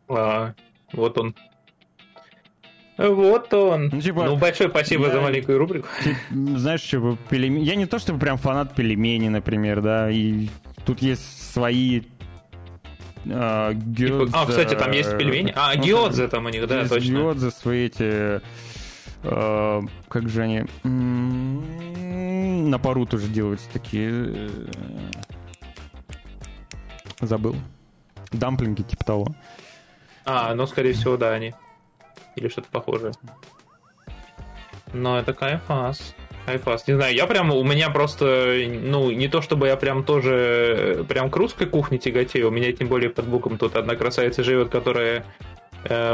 А, 0.09 0.53
вот 0.91 1.17
он. 1.17 1.35
Вот 2.97 3.53
он. 3.53 3.89
Ну, 3.91 4.01
типа, 4.01 4.25
ну 4.25 4.35
большое 4.35 4.69
спасибо 4.69 5.07
я, 5.07 5.13
за 5.13 5.21
маленькую 5.21 5.57
рубрику. 5.57 5.87
Типа, 6.03 6.17
знаешь, 6.57 6.81
что 6.81 7.17
пельмени... 7.29 7.63
Я 7.63 7.75
не 7.75 7.87
то 7.87 7.97
чтобы 7.97 8.19
прям 8.19 8.37
фанат 8.37 8.75
пельменей, 8.75 9.29
например, 9.29 9.81
да, 9.81 10.11
и 10.11 10.49
тут 10.85 11.01
есть 11.01 11.53
свои 11.53 12.03
а, 13.25 13.73
гёдзе... 13.73 14.31
А, 14.33 14.45
кстати, 14.45 14.75
там 14.75 14.91
есть 14.91 15.17
пельмени. 15.17 15.53
А, 15.55 15.73
ну, 15.75 15.83
гиодзе 15.83 16.27
там 16.27 16.45
у 16.45 16.49
них, 16.49 16.67
да, 16.67 16.87
точно. 16.87 17.07
Гиодзе 17.07 17.51
свои 17.51 17.85
эти 17.87 18.41
а, 19.23 19.81
как 20.09 20.29
же 20.29 20.41
они 20.41 20.63
на 20.83 22.79
пару 22.79 23.05
тоже 23.05 23.27
делаются 23.27 23.69
такие. 23.71 24.11
Э, 24.11 24.49
забыл. 27.21 27.55
Дамплинги 28.31 28.81
типа 28.81 29.05
того. 29.05 29.27
А, 30.25 30.53
ну, 30.55 30.65
скорее 30.65 30.93
всего, 30.93 31.17
да, 31.17 31.31
они. 31.33 31.53
Или 32.35 32.47
что-то 32.47 32.67
похожее. 32.69 33.13
Но 34.93 35.19
это 35.19 35.33
кайфас. 35.33 36.15
Кайфас. 36.45 36.87
Не 36.87 36.95
знаю, 36.95 37.15
я 37.15 37.25
прям, 37.25 37.51
у 37.51 37.63
меня 37.63 37.89
просто, 37.89 38.55
ну, 38.67 39.11
не 39.11 39.27
то 39.27 39.41
чтобы 39.41 39.67
я 39.67 39.77
прям 39.77 40.03
тоже, 40.03 40.97
э, 40.99 41.03
прям 41.03 41.29
к 41.29 41.35
русской 41.35 41.67
кухне 41.67 41.97
тяготею, 41.97 42.49
у 42.49 42.51
меня 42.51 42.71
тем 42.73 42.87
более 42.89 43.09
под 43.09 43.27
боком 43.27 43.57
тут 43.57 43.75
одна 43.75 43.95
красавица 43.95 44.43
живет, 44.43 44.69
которая 44.69 45.19
Э, 45.19 45.62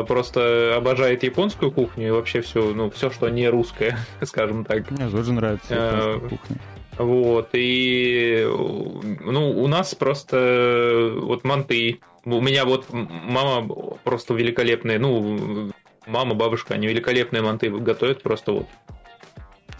просто 0.08 0.76
обожает 0.76 1.24
японскую 1.24 1.72
кухню 1.72 2.08
и 2.08 2.12
вообще 2.12 2.42
все, 2.42 2.74
ну, 2.74 2.90
все, 2.90 3.10
что 3.10 3.30
не 3.30 3.48
русское, 3.50 3.98
скажем 4.24 4.66
так. 4.66 4.90
Мне 4.92 5.10
тоже 5.10 5.34
нравится 5.34 5.68
э, 5.70 6.14
японская 6.14 6.30
кухня. 6.30 6.58
Вот, 6.98 7.50
и 7.54 8.46
ну, 8.46 9.52
у 9.52 9.68
нас 9.68 9.96
просто 9.96 11.14
вот 11.16 11.46
манты. 11.46 12.02
У 12.26 12.42
меня 12.42 12.66
вот 12.66 12.88
мама 12.92 13.66
просто 14.04 14.34
великолепная, 14.34 15.00
ну, 15.00 15.72
мама, 16.06 16.36
бабушка, 16.36 16.74
они 16.74 16.88
великолепные 16.88 17.42
манты 17.42 17.70
готовят 17.70 18.22
просто 18.22 18.52
вот 18.52 18.68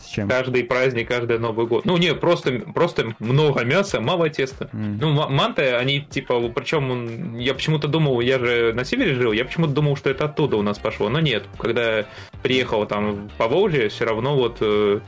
чем? 0.10 0.28
Каждый 0.28 0.64
праздник, 0.64 1.08
каждый 1.08 1.40
Новый 1.40 1.66
год. 1.66 1.86
Ну, 1.86 1.98
не, 1.98 2.14
просто, 2.14 2.60
просто 2.74 3.14
много 3.20 3.64
мяса, 3.64 4.02
мало 4.02 4.30
теста. 4.30 4.70
Mm. 4.74 4.98
Ну, 5.00 5.30
манты, 5.30 5.74
они 5.74 6.02
типа, 6.02 6.50
причем 6.50 7.38
я 7.38 7.54
почему-то 7.54 7.88
думал, 7.88 8.20
я 8.22 8.40
же 8.40 8.74
на 8.74 8.84
севере 8.84 9.16
жил, 9.16 9.32
я 9.32 9.46
почему-то 9.46 9.74
думал, 9.74 9.96
что 9.96 10.10
это 10.10 10.26
оттуда 10.26 10.58
у 10.58 10.62
нас 10.62 10.78
пошло. 10.80 11.10
Но 11.10 11.20
нет, 11.20 11.46
когда 11.58 12.06
приехал 12.44 12.86
там 12.86 13.30
по 13.38 13.48
Волжье, 13.48 13.90
все 13.90 14.06
равно 14.06 14.36
вот 14.36 14.58
э, 14.62 15.00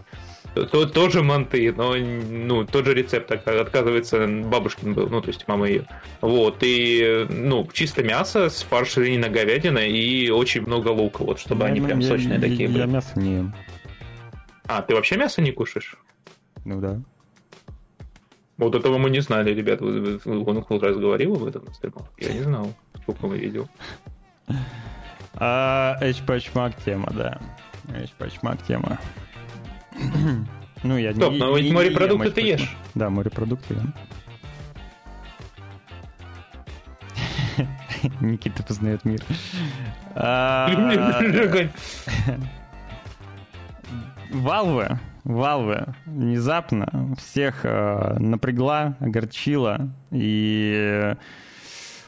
то, 0.54 0.86
тоже 0.86 1.24
манты, 1.24 1.72
но 1.72 1.95
ну, 1.95 2.66
тот 2.66 2.86
же 2.86 2.93
рецепт, 2.93 3.32
отказывается, 3.32 4.28
бабушкин 4.28 4.93
был, 4.93 5.08
ну, 5.08 5.22
то 5.22 5.30
есть 5.30 5.47
мама 5.47 5.68
ее. 5.68 5.86
Вот, 6.20 6.58
и, 6.62 7.26
ну, 7.30 7.68
чисто 7.72 8.04
мясо 8.04 8.49
с 8.49 8.64
фарширина 8.64 9.30
говядина 9.30 9.80
и 9.80 10.30
очень 10.30 10.62
много 10.62 10.89
лука, 10.89 11.24
вот, 11.24 11.39
чтобы 11.39 11.64
я, 11.64 11.68
они 11.68 11.82
прям 11.82 11.99
я, 11.99 12.08
сочные 12.08 12.36
я, 12.36 12.41
такие 12.41 12.68
были. 12.68 12.80
Я 12.80 12.86
мясо 12.86 13.12
не 13.16 13.36
ем. 13.36 13.54
А, 14.68 14.82
ты 14.82 14.95
вообще 14.95 15.18
мясо 15.18 15.41
не 15.41 15.51
кушаешь? 15.51 15.95
Ну 16.66 16.80
да. 16.80 17.01
Вот 18.57 18.76
этого 18.76 18.97
мы 18.97 19.09
не 19.09 19.22
знали, 19.22 19.53
ребят. 19.53 19.82
Он 19.82 20.62
хоть 20.62 20.84
раз 20.84 20.95
говорил 20.95 21.36
об 21.36 21.45
этом 21.45 21.66
на 21.66 21.74
стримах? 21.74 22.03
Я 22.20 22.34
не 22.34 22.41
знал, 22.41 22.74
сколько 23.01 23.28
мы 23.28 23.38
видел. 23.38 23.68
А, 25.34 25.97
H-Patchmark 25.99 26.76
тема, 26.86 27.12
да. 27.16 27.39
H-Patchmark 27.89 28.59
тема. 28.68 28.99
ну, 30.84 30.97
я 30.97 31.14
Стоп, 31.14 31.34
не, 31.34 31.39
но 31.39 31.57
не, 31.57 31.72
морепродукты 31.72 32.32
ты 32.32 32.41
ешь. 32.41 32.78
Да, 32.93 33.09
морепродукты, 33.09 33.74
да. 33.74 33.93
Никита 38.22 38.64
познает 38.64 39.03
мир. 39.05 39.22
А, 44.32 44.36
Valve, 44.36 44.97
Valve 45.25 45.93
внезапно 46.05 47.15
всех 47.17 47.61
э, 47.63 48.17
напрягла, 48.19 48.95
огорчила 48.99 49.89
и 50.11 51.15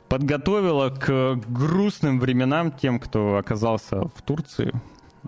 подготовила 0.10 0.90
к 0.90 1.36
грустным 1.48 2.20
временам 2.20 2.72
тем, 2.72 3.00
кто 3.00 3.38
оказался 3.38 4.08
в 4.08 4.22
Турции 4.24 4.72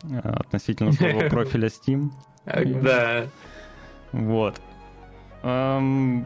э, 0.04 0.20
относительно 0.20 0.92
своего 0.92 1.22
профиля 1.30 1.70
Steam. 1.70 2.12
Да. 2.46 3.26
Вот. 4.12 4.62
Эм, 5.44 6.26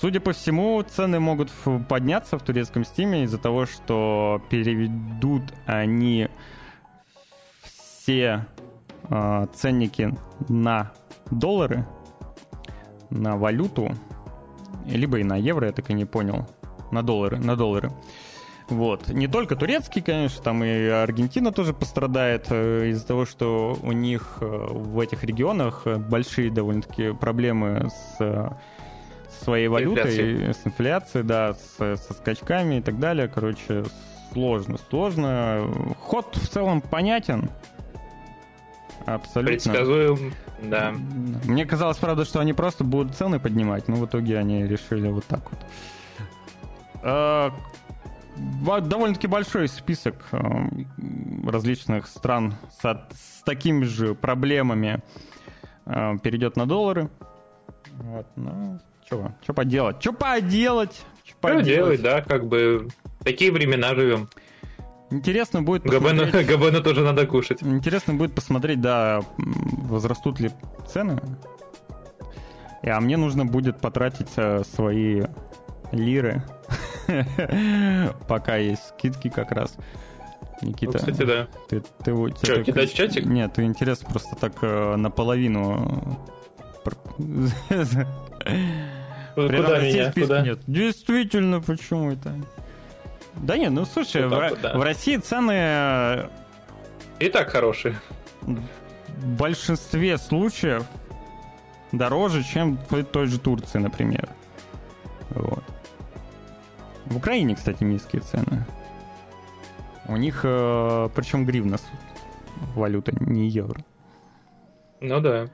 судя 0.00 0.20
по 0.20 0.32
всему, 0.32 0.82
цены 0.82 1.20
могут 1.20 1.50
подняться 1.88 2.38
в 2.38 2.42
турецком 2.42 2.84
стиме 2.84 3.24
из-за 3.24 3.38
того, 3.38 3.66
что 3.66 4.42
переведут 4.48 5.42
они 5.66 6.28
все 7.62 8.46
э, 9.10 9.46
ценники 9.54 10.14
на 10.48 10.92
доллары, 11.30 11.86
на 13.10 13.36
валюту, 13.36 13.92
либо 14.86 15.18
и 15.18 15.24
на 15.24 15.36
евро, 15.36 15.66
я 15.66 15.72
так 15.72 15.90
и 15.90 15.94
не 15.94 16.04
понял, 16.04 16.46
на 16.90 17.02
доллары, 17.02 17.38
на 17.38 17.56
доллары. 17.56 17.90
Вот. 18.68 19.08
Не 19.08 19.28
только 19.28 19.56
турецкий, 19.56 20.02
конечно, 20.02 20.42
там 20.42 20.62
и 20.62 20.86
Аргентина 20.88 21.52
тоже 21.52 21.72
пострадает 21.72 22.46
э, 22.50 22.88
из-за 22.90 23.06
того, 23.06 23.24
что 23.24 23.78
у 23.82 23.92
них 23.92 24.38
э, 24.40 24.44
в 24.44 25.00
этих 25.00 25.24
регионах 25.24 25.86
большие 25.86 26.50
довольно-таки 26.50 27.14
проблемы 27.14 27.88
с 28.18 28.52
своей 29.42 29.68
валютой, 29.68 30.02
Инфляции. 30.02 30.52
с 30.52 30.66
инфляцией, 30.66 31.24
да, 31.24 31.54
с, 31.54 31.96
со 31.96 32.12
скачками 32.12 32.76
и 32.76 32.80
так 32.82 32.98
далее. 32.98 33.28
Короче, 33.28 33.84
сложно, 34.32 34.78
сложно. 34.90 35.66
Ход 36.00 36.36
в 36.36 36.48
целом 36.48 36.80
понятен. 36.80 37.50
Абсолютно. 39.14 39.52
Предсказуем, 39.52 40.34
да. 40.62 40.92
Мне 41.44 41.64
казалось, 41.64 41.96
правда, 41.96 42.24
что 42.24 42.40
они 42.40 42.52
просто 42.52 42.84
будут 42.84 43.14
цены 43.14 43.40
поднимать, 43.40 43.88
но 43.88 43.96
в 43.96 44.04
итоге 44.04 44.38
они 44.38 44.66
решили 44.66 45.08
вот 45.08 45.24
так 45.24 45.40
вот. 45.50 45.60
А, 47.02 47.54
довольно-таки 48.80 49.26
большой 49.26 49.68
список 49.68 50.16
э, 50.32 50.38
различных 51.46 52.06
стран 52.06 52.54
с, 52.70 52.82
с 52.82 53.42
такими 53.44 53.84
же 53.84 54.14
проблемами 54.14 55.02
э, 55.86 56.18
перейдет 56.22 56.56
на 56.56 56.66
доллары. 56.66 57.08
Вот, 57.92 58.26
ну, 58.36 58.78
что, 59.06 59.32
что 59.42 59.54
поделать? 59.54 60.02
Что 60.02 60.12
поделать? 60.12 61.02
Что 61.24 61.36
поделать, 61.40 62.02
да, 62.02 62.20
как 62.20 62.46
бы 62.46 62.88
такие 63.24 63.52
времена 63.52 63.94
живем. 63.94 64.28
Интересно 65.10 65.62
будет 65.62 65.84
посмотреть... 65.84 66.32
Габена, 66.32 66.42
Габена 66.44 66.80
тоже 66.80 67.02
надо 67.02 67.26
кушать. 67.26 67.62
Интересно 67.62 68.14
будет 68.14 68.34
посмотреть, 68.34 68.80
да, 68.80 69.22
возрастут 69.36 70.40
ли 70.40 70.50
цены. 70.86 71.20
А 72.82 73.00
мне 73.00 73.16
нужно 73.16 73.44
будет 73.44 73.80
потратить 73.80 74.30
э, 74.36 74.62
свои 74.64 75.22
лиры, 75.92 76.42
пока 78.28 78.56
есть 78.56 78.88
скидки 78.88 79.28
как 79.28 79.52
раз. 79.52 79.76
Никита. 80.62 80.92
Ну, 80.92 80.98
кстати, 80.98 81.22
да. 81.24 81.48
Ты, 81.68 81.80
ты, 81.80 81.88
ты, 82.04 82.12
Что, 82.44 82.56
ты, 82.56 82.64
кидать 82.64 82.90
в 82.90 82.94
чатик? 82.94 83.26
Нет, 83.26 83.52
ты 83.54 83.64
интересно 83.64 84.08
просто 84.10 84.36
так 84.36 84.52
э, 84.62 84.96
наполовину... 84.96 86.18
Куда 87.18 88.06
меня? 89.80 90.12
Куда? 90.12 90.42
Нет, 90.42 90.60
действительно, 90.66 91.60
почему 91.60 92.12
это? 92.12 92.34
Да 93.42 93.56
нет, 93.56 93.72
ну 93.72 93.84
слушай, 93.84 94.26
вот 94.26 94.58
в, 94.58 94.60
да. 94.60 94.76
в 94.76 94.82
России 94.82 95.16
цены... 95.16 95.52
Э, 95.52 96.28
И 97.20 97.28
так 97.28 97.50
хорошие. 97.50 97.94
В 98.42 99.26
большинстве 99.36 100.18
случаев 100.18 100.84
дороже, 101.92 102.42
чем 102.42 102.78
в 102.90 103.04
той 103.04 103.26
же 103.26 103.38
Турции, 103.38 103.78
например. 103.78 104.28
Вот. 105.30 105.64
В 107.06 107.16
Украине, 107.16 107.54
кстати, 107.54 107.84
низкие 107.84 108.22
цены. 108.22 108.64
У 110.06 110.16
них, 110.16 110.40
э, 110.42 111.08
причем 111.14 111.44
гривна 111.44 111.78
валюта, 112.74 113.12
не 113.20 113.48
евро. 113.48 113.80
Ну 115.00 115.20
да. 115.20 115.46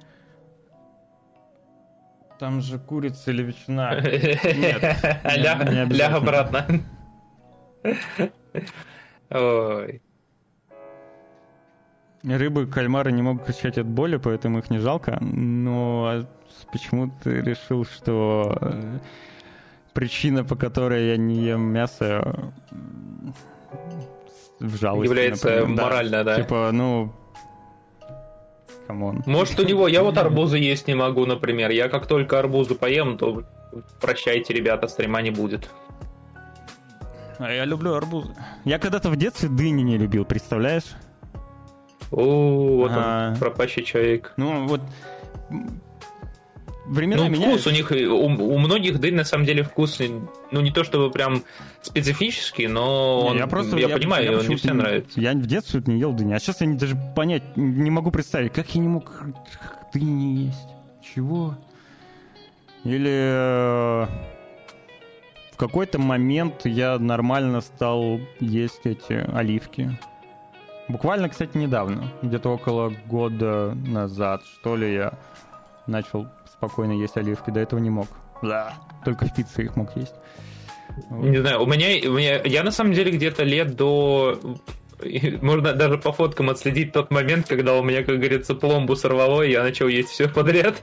Там 2.39 2.61
же 2.61 2.79
курица 2.79 3.31
или 3.31 3.43
ветчина. 3.43 4.01
Нет. 4.01 5.93
Ляг 5.93 6.13
обратно. 6.15 6.67
Ой. 9.31 10.01
Рыбы, 12.23 12.67
кальмары 12.67 13.13
не 13.13 13.23
могут 13.23 13.45
кричать 13.45 13.77
от 13.77 13.87
боли, 13.87 14.17
поэтому 14.17 14.59
их 14.59 14.71
не 14.71 14.79
жалко. 14.79 15.19
Но 15.21 16.25
почему 16.73 17.11
ты 17.23 17.43
решил, 17.43 17.85
что 17.85 18.57
э, 18.61 18.99
причина, 19.93 20.43
по 20.43 20.57
которой 20.57 21.09
я 21.09 21.17
не 21.19 21.35
ем 21.35 21.61
мясо, 21.61 22.53
в 24.59 24.77
жалости, 24.77 25.11
Является 25.11 25.51
например. 25.61 25.83
морально, 25.83 26.25
да. 26.25 26.37
Типа, 26.37 26.71
ну, 26.73 27.13
come 28.87 29.07
on. 29.07 29.23
Может, 29.27 29.61
у 29.61 29.65
него, 29.65 29.89
я 29.89 30.03
вот 30.03 30.17
арбузы 30.17 30.57
есть 30.59 30.89
не 30.89 30.95
могу, 30.95 31.27
например. 31.27 31.71
Я 31.71 31.89
как 31.89 32.07
только 32.07 32.39
арбузы 32.39 32.75
поем, 32.75 33.19
то 33.19 33.45
прощайте, 34.01 34.55
ребята, 34.55 34.89
стрима 34.89 35.21
не 35.23 35.31
будет. 35.31 35.69
А 37.39 37.53
я 37.53 37.65
люблю 37.65 37.95
арбузы. 37.95 38.35
Я 38.65 38.79
когда-то 38.79 39.11
в 39.11 39.17
детстве 39.17 39.49
дыни 39.49 39.83
не 39.83 39.99
любил, 39.99 40.25
представляешь? 40.25 40.85
О, 42.11 42.77
вот 42.77 42.93
а... 42.95 43.31
он, 43.31 43.39
пропащий 43.39 43.85
человек. 43.85 44.33
Ну, 44.37 44.67
вот 44.67 44.81
времена 46.87 47.25
ну, 47.25 47.31
меняются. 47.31 47.71
вкус 47.71 47.73
у 47.73 47.77
них, 47.77 47.91
у, 47.91 48.45
у 48.45 48.59
многих 48.59 49.01
дынь 49.01 49.15
на 49.15 49.25
самом 49.25 49.47
деле 49.47 49.63
вкус, 49.63 50.01
ну 50.51 50.61
не 50.61 50.71
то 50.71 50.85
чтобы 50.85 51.11
прям 51.11 51.43
специфический, 51.83 52.67
но 52.67 53.21
он, 53.27 53.39
я, 53.39 53.47
просто, 53.47 53.77
я, 53.77 53.89
я 53.89 53.97
понимаю, 53.97 54.25
я, 54.25 54.39
он 54.39 54.47
не 54.47 54.57
всем 54.57 54.79
нравится. 54.79 55.21
Я 55.21 55.33
в 55.33 55.47
детстве 55.47 55.83
не 55.87 55.99
ел 55.99 56.13
дыни, 56.13 56.33
а 56.33 56.39
сейчас 56.39 56.61
я 56.61 56.73
даже 56.75 56.97
понять 57.17 57.57
не 57.57 57.91
могу 57.91 58.11
представить, 58.11 58.53
как 58.53 58.69
я 58.75 58.81
не 58.81 58.89
мог 58.89 59.23
дыни 59.93 60.11
не 60.11 60.35
есть. 60.47 60.69
Чего? 61.15 61.57
Или 62.85 63.11
э, 63.11 64.07
в 65.55 65.57
какой-то 65.57 66.01
момент 66.01 66.63
я 66.65 66.99
нормально 66.99 67.61
стал 67.61 68.19
есть 68.41 68.81
эти 68.87 69.13
оливки. 69.13 69.97
Буквально, 70.89 71.29
кстати, 71.29 71.57
недавно, 71.57 72.13
где-то 72.23 72.51
около 72.51 72.93
года 73.07 73.73
назад, 73.87 74.43
что 74.45 74.75
ли, 74.75 74.93
я 74.93 75.13
начал 75.87 76.27
спокойно 76.53 76.93
есть 76.93 77.17
оливки. 77.17 77.51
До 77.51 77.61
этого 77.61 77.79
не 77.79 77.89
мог. 77.89 78.09
Да. 78.43 78.75
Только 79.05 79.27
в 79.27 79.35
пицце 79.35 79.63
их 79.63 79.77
мог 79.77 79.97
есть. 79.97 80.15
Вот. 81.09 81.25
Не 81.25 81.39
знаю, 81.39 81.63
у 81.63 81.67
меня, 81.67 82.11
у 82.11 82.15
меня, 82.15 82.43
я 82.43 82.65
на 82.65 82.73
самом 82.73 82.93
деле 82.93 83.13
где-то 83.13 83.45
лет 83.45 83.77
до 83.77 84.37
можно 85.43 85.73
даже 85.73 85.99
по 85.99 86.13
фоткам 86.13 86.51
отследить 86.51 86.93
тот 86.93 87.11
момент, 87.11 87.47
когда 87.49 87.75
у 87.75 87.83
меня, 87.83 88.03
как 88.03 88.19
говорится, 88.19 88.55
пломбу 88.55 88.97
сорвало, 88.97 89.43
и 89.43 89.53
я 89.53 89.63
начал 89.63 89.89
есть 89.89 90.11
все 90.11 90.29
подряд. 90.29 90.83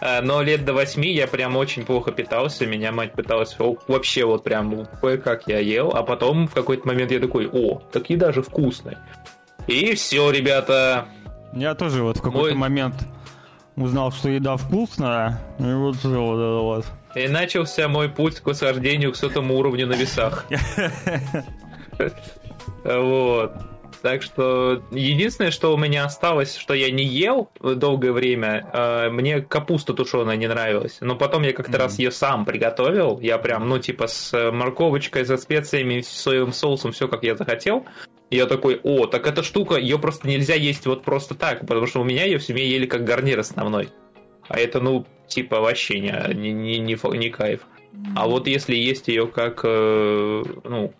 А, 0.00 0.20
но 0.22 0.42
лет 0.42 0.64
до 0.64 0.72
восьми 0.72 1.12
я 1.12 1.26
прям 1.26 1.56
очень 1.56 1.84
плохо 1.84 2.12
питался, 2.12 2.66
меня 2.66 2.92
мать 2.92 3.12
пыталась 3.12 3.56
вообще 3.86 4.24
вот 4.24 4.44
прям 4.44 4.86
кое-как 5.00 5.46
я 5.46 5.58
ел, 5.58 5.92
а 5.94 6.02
потом 6.02 6.48
в 6.48 6.54
какой-то 6.54 6.86
момент 6.86 7.12
я 7.12 7.20
такой, 7.20 7.48
о, 7.48 7.80
так 7.92 8.10
еда 8.10 8.32
же 8.32 8.42
вкусная. 8.42 8.98
И 9.66 9.94
все, 9.94 10.30
ребята. 10.30 11.06
Я 11.52 11.74
тоже 11.74 12.02
вот 12.02 12.18
в 12.18 12.22
какой-то 12.22 12.56
Мой... 12.56 12.68
момент 12.68 12.94
узнал, 13.76 14.12
что 14.12 14.28
еда 14.28 14.56
вкусная, 14.56 15.40
и 15.58 15.62
вот 15.62 15.96
все 15.96 16.08
вот 16.08 16.36
это 16.36 16.60
вот. 16.62 16.86
И 17.14 17.28
начался 17.28 17.88
мой 17.88 18.08
путь 18.08 18.40
к 18.40 18.46
восхождению 18.46 19.12
к 19.12 19.16
сотому 19.16 19.56
уровню 19.56 19.86
на 19.86 19.92
весах. 19.92 20.46
Вот. 22.84 23.52
Так 24.02 24.22
что 24.22 24.82
единственное, 24.90 25.52
что 25.52 25.72
у 25.72 25.76
меня 25.76 26.04
осталось, 26.04 26.56
что 26.56 26.74
я 26.74 26.90
не 26.90 27.04
ел 27.04 27.50
долгое 27.60 28.10
время, 28.10 28.68
э, 28.72 29.10
мне 29.10 29.40
капуста 29.40 29.94
тушеная 29.94 30.36
не 30.36 30.48
нравилась. 30.48 30.98
Но 31.00 31.14
потом 31.14 31.42
я 31.42 31.52
как-то 31.52 31.72
mm-hmm. 31.72 31.78
раз 31.78 31.98
ее 32.00 32.10
сам 32.10 32.44
приготовил. 32.44 33.20
Я 33.20 33.38
прям, 33.38 33.68
ну, 33.68 33.78
типа, 33.78 34.08
с 34.08 34.50
морковочкой, 34.50 35.24
со 35.24 35.36
специями, 35.36 36.00
с 36.00 36.08
соевым 36.08 36.52
соусом, 36.52 36.90
все 36.90 37.06
как 37.06 37.22
я 37.22 37.36
захотел. 37.36 37.86
И 38.30 38.36
я 38.36 38.46
такой, 38.46 38.80
о, 38.82 39.06
так 39.06 39.26
эта 39.26 39.44
штука, 39.44 39.76
ее 39.76 39.98
просто 39.98 40.26
нельзя 40.26 40.54
есть 40.54 40.86
вот 40.86 41.04
просто 41.04 41.34
так, 41.34 41.60
потому 41.60 41.86
что 41.86 42.00
у 42.00 42.04
меня 42.04 42.24
ее 42.24 42.38
в 42.38 42.42
семье 42.42 42.68
ели 42.68 42.86
как 42.86 43.04
гарнир 43.04 43.38
основной. 43.38 43.90
А 44.48 44.58
это, 44.58 44.80
ну, 44.80 45.06
типа, 45.28 45.60
вообще 45.60 46.00
не, 46.00 46.34
не, 46.34 46.52
не, 46.52 46.78
не, 46.78 47.18
не 47.18 47.30
кайф. 47.30 47.60
А 48.16 48.26
вот 48.26 48.48
если 48.48 48.74
есть 48.74 49.06
ее 49.08 49.26
как, 49.26 49.60
э, 49.64 50.42
ну, 50.64 50.92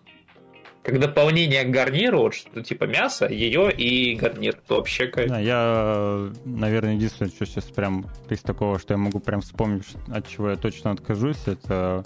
как 0.83 0.99
дополнение 0.99 1.65
к 1.65 1.71
гарниру, 1.71 2.23
вот 2.23 2.35
что 2.35 2.63
типа 2.63 2.85
мясо, 2.85 3.29
ее 3.29 3.73
и 3.73 4.17
гарнир, 4.17 4.55
то 4.67 4.77
вообще 4.77 5.07
кайф. 5.07 5.31
Да, 5.31 5.39
я, 5.39 6.31
наверное, 6.45 6.95
единственное, 6.95 7.31
что 7.31 7.47
сейчас 7.47 7.65
прям 7.65 8.07
из 8.29 8.41
такого, 8.41 8.79
что 8.79 8.95
я 8.95 8.99
могу 8.99 9.21
прям 9.21 9.41
вспомнить, 9.41 9.85
от 10.09 10.29
чего 10.29 10.51
я 10.51 10.57
точно 10.57 10.91
откажусь, 10.91 11.47
это 11.47 12.05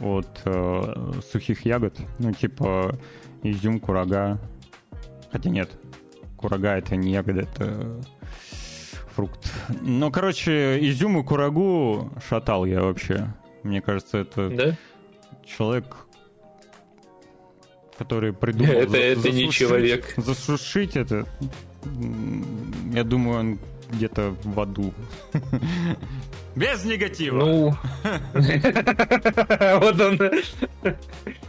от 0.00 0.40
э, 0.44 1.12
сухих 1.30 1.64
ягод, 1.64 1.98
ну, 2.18 2.32
типа 2.32 2.98
изюм, 3.42 3.78
курага. 3.78 4.40
Хотя 5.30 5.50
нет, 5.50 5.70
курага 6.36 6.76
это 6.76 6.96
не 6.96 7.12
ягода, 7.12 7.42
это 7.42 8.02
фрукт. 9.14 9.52
Ну, 9.82 10.10
короче, 10.10 10.78
изюм 10.80 11.18
и 11.18 11.22
курагу 11.22 12.10
шатал 12.28 12.64
я 12.64 12.82
вообще. 12.82 13.28
Мне 13.62 13.80
кажется, 13.82 14.18
это 14.18 14.48
да? 14.48 14.76
человек, 15.44 16.06
который 18.00 18.32
придумал... 18.32 18.72
Это, 18.72 18.96
это 18.96 19.20
засушить, 19.20 19.34
не 19.34 19.50
человек. 19.50 20.14
Засушить 20.16 20.96
это, 20.96 21.26
я 22.94 23.04
думаю, 23.04 23.40
он 23.40 23.58
где-то 23.90 24.34
в 24.42 24.58
аду. 24.58 24.94
Без 26.56 26.82
негатива. 26.86 27.38
Ну, 27.38 27.76
вот 28.02 30.00
он, 30.00 30.18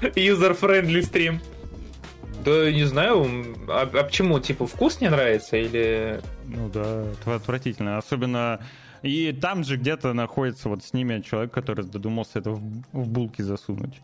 user-friendly 0.02 1.04
стрим. 1.04 1.40
Да 2.44 2.70
не 2.70 2.84
знаю, 2.84 3.46
а, 3.70 3.84
а 3.84 4.04
почему, 4.04 4.42
типа, 4.42 4.68
вкус 4.68 5.00
не 5.00 5.10
нравится 5.10 5.56
или... 5.56 6.20
Ну 6.48 6.68
да, 6.68 7.06
это 7.14 7.36
отвратительно. 7.36 7.98
Особенно 7.98 8.60
и 9.04 9.32
там 9.32 9.64
же 9.64 9.78
где-то 9.78 10.12
находится 10.12 10.68
вот 10.68 10.84
с 10.84 10.92
ними 10.92 11.22
человек, 11.22 11.54
который 11.54 11.86
додумался 11.86 12.40
это 12.40 12.52
в, 12.52 12.62
в 12.92 13.08
булки 13.08 13.42
засунуть. 13.42 14.02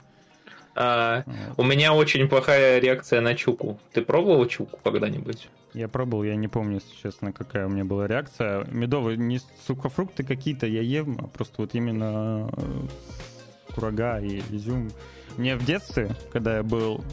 А. 0.79 1.23
У 1.57 1.63
меня 1.63 1.93
очень 1.93 2.27
плохая 2.27 2.79
реакция 2.79 3.19
на 3.19 3.33
чуку. 3.33 3.79
Ты 3.93 4.03
пробовал 4.03 4.45
чуку 4.45 4.79
когда-нибудь? 4.83 5.49
Я 5.73 5.87
пробовал, 5.87 6.23
я 6.23 6.35
не 6.35 6.47
помню, 6.47 6.75
если 6.75 6.95
честно, 7.01 7.33
какая 7.33 7.65
у 7.65 7.69
меня 7.69 7.83
была 7.83 8.05
реакция. 8.05 8.63
Медовые, 8.65 9.17
не 9.17 9.39
сухофрукты 9.65 10.23
какие-то 10.23 10.67
я 10.67 10.81
ем, 10.81 11.17
а 11.19 11.27
просто 11.27 11.55
вот 11.57 11.73
именно 11.73 12.49
э, 12.55 13.73
курага 13.73 14.19
и 14.19 14.43
изюм. 14.51 14.91
Мне 15.37 15.55
в 15.55 15.65
детстве, 15.65 16.11
когда 16.31 16.57
я 16.57 16.63
был, 16.63 17.03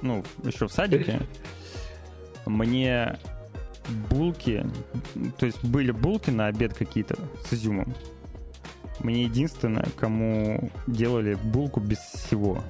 ну, 0.00 0.24
еще 0.44 0.68
в 0.68 0.72
садике, 0.72 1.20
мне 2.46 3.18
булки, 4.10 4.64
то 5.38 5.46
есть 5.46 5.62
были 5.64 5.90
булки 5.90 6.30
на 6.30 6.46
обед 6.46 6.72
какие-то 6.72 7.16
с 7.44 7.52
изюмом. 7.52 7.92
Мне 9.00 9.24
единственное, 9.24 9.88
кому 9.98 10.70
делали 10.86 11.34
булку 11.34 11.80
без 11.80 11.98
всего. 11.98 12.62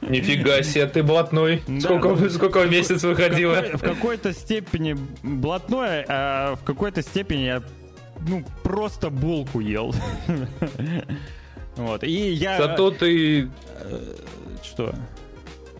Нифига 0.00 0.62
себе, 0.62 0.86
ты 0.86 1.02
блатной. 1.02 1.62
Да, 1.66 1.80
сколько, 1.80 2.08
ну, 2.08 2.28
сколько 2.30 2.60
в 2.60 2.70
месяц 2.70 3.02
выходило? 3.04 3.62
В, 3.74 3.80
какой-то 3.80 4.32
степени 4.32 4.96
блатной, 5.22 6.04
а 6.08 6.56
в 6.56 6.64
какой-то 6.64 7.02
степени 7.02 7.42
я 7.42 7.62
ну, 8.28 8.44
просто 8.62 9.10
булку 9.10 9.60
ел. 9.60 9.94
Вот. 11.76 12.04
И 12.04 12.30
я... 12.30 12.56
Зато 12.56 12.92
ты... 12.92 13.50
Э, 13.80 14.14
что? 14.62 14.94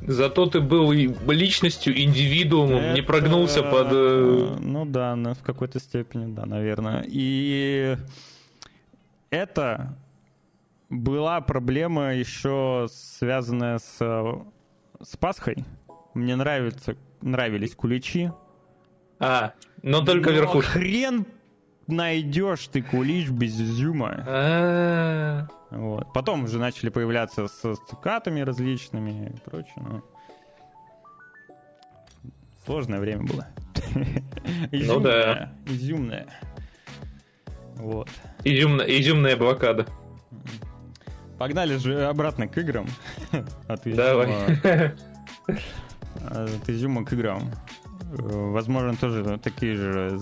Зато 0.00 0.46
ты 0.46 0.60
был 0.60 0.90
личностью, 0.90 1.96
индивидуумом, 1.96 2.82
Это... 2.82 2.94
не 2.94 3.02
прогнулся 3.02 3.62
под... 3.62 3.88
Э, 3.92 4.56
ну 4.58 4.84
да, 4.86 5.14
в 5.14 5.44
какой-то 5.44 5.78
степени, 5.78 6.34
да, 6.34 6.46
наверное. 6.46 7.04
И 7.06 7.96
это 9.30 9.96
была 10.90 11.40
проблема 11.40 12.14
еще 12.14 12.86
связанная 12.90 13.78
с, 13.78 13.98
с 15.00 15.16
Пасхой. 15.16 15.64
Мне 16.14 16.36
нравится, 16.36 16.96
нравились 17.20 17.74
куличи. 17.74 18.30
А, 19.18 19.52
но 19.82 20.04
только 20.04 20.30
но 20.30 20.36
верхушка. 20.36 20.72
хрен 20.72 21.26
найдешь 21.86 22.68
ты 22.68 22.82
кулич 22.82 23.30
без 23.30 23.60
изюма. 23.60 24.24
А. 24.26 25.46
Вот. 25.70 26.12
Потом 26.12 26.44
уже 26.44 26.58
начали 26.58 26.88
появляться 26.88 27.48
с 27.48 27.60
цукатами 27.88 28.40
различными 28.40 29.32
и 29.34 29.40
прочее. 29.50 29.74
Но... 29.76 30.02
Сложное 32.64 33.00
время 33.00 33.24
было. 33.24 33.46
Ну 34.72 35.00
да. 35.00 35.52
Изюмное. 35.66 36.26
Вот. 37.76 38.08
Изюмная, 38.44 38.86
изюмная 38.86 39.36
блокада. 39.36 39.86
Погнали 41.38 41.76
же 41.76 42.06
обратно 42.06 42.46
к 42.48 42.56
играм. 42.58 42.86
От 43.68 43.86
изюма, 43.86 43.96
Давай. 43.96 44.92
От 46.30 46.68
изюма 46.68 47.04
к 47.04 47.12
играм. 47.12 47.50
Возможно, 48.12 48.96
тоже 48.96 49.38
такие 49.42 49.74
же 49.74 50.20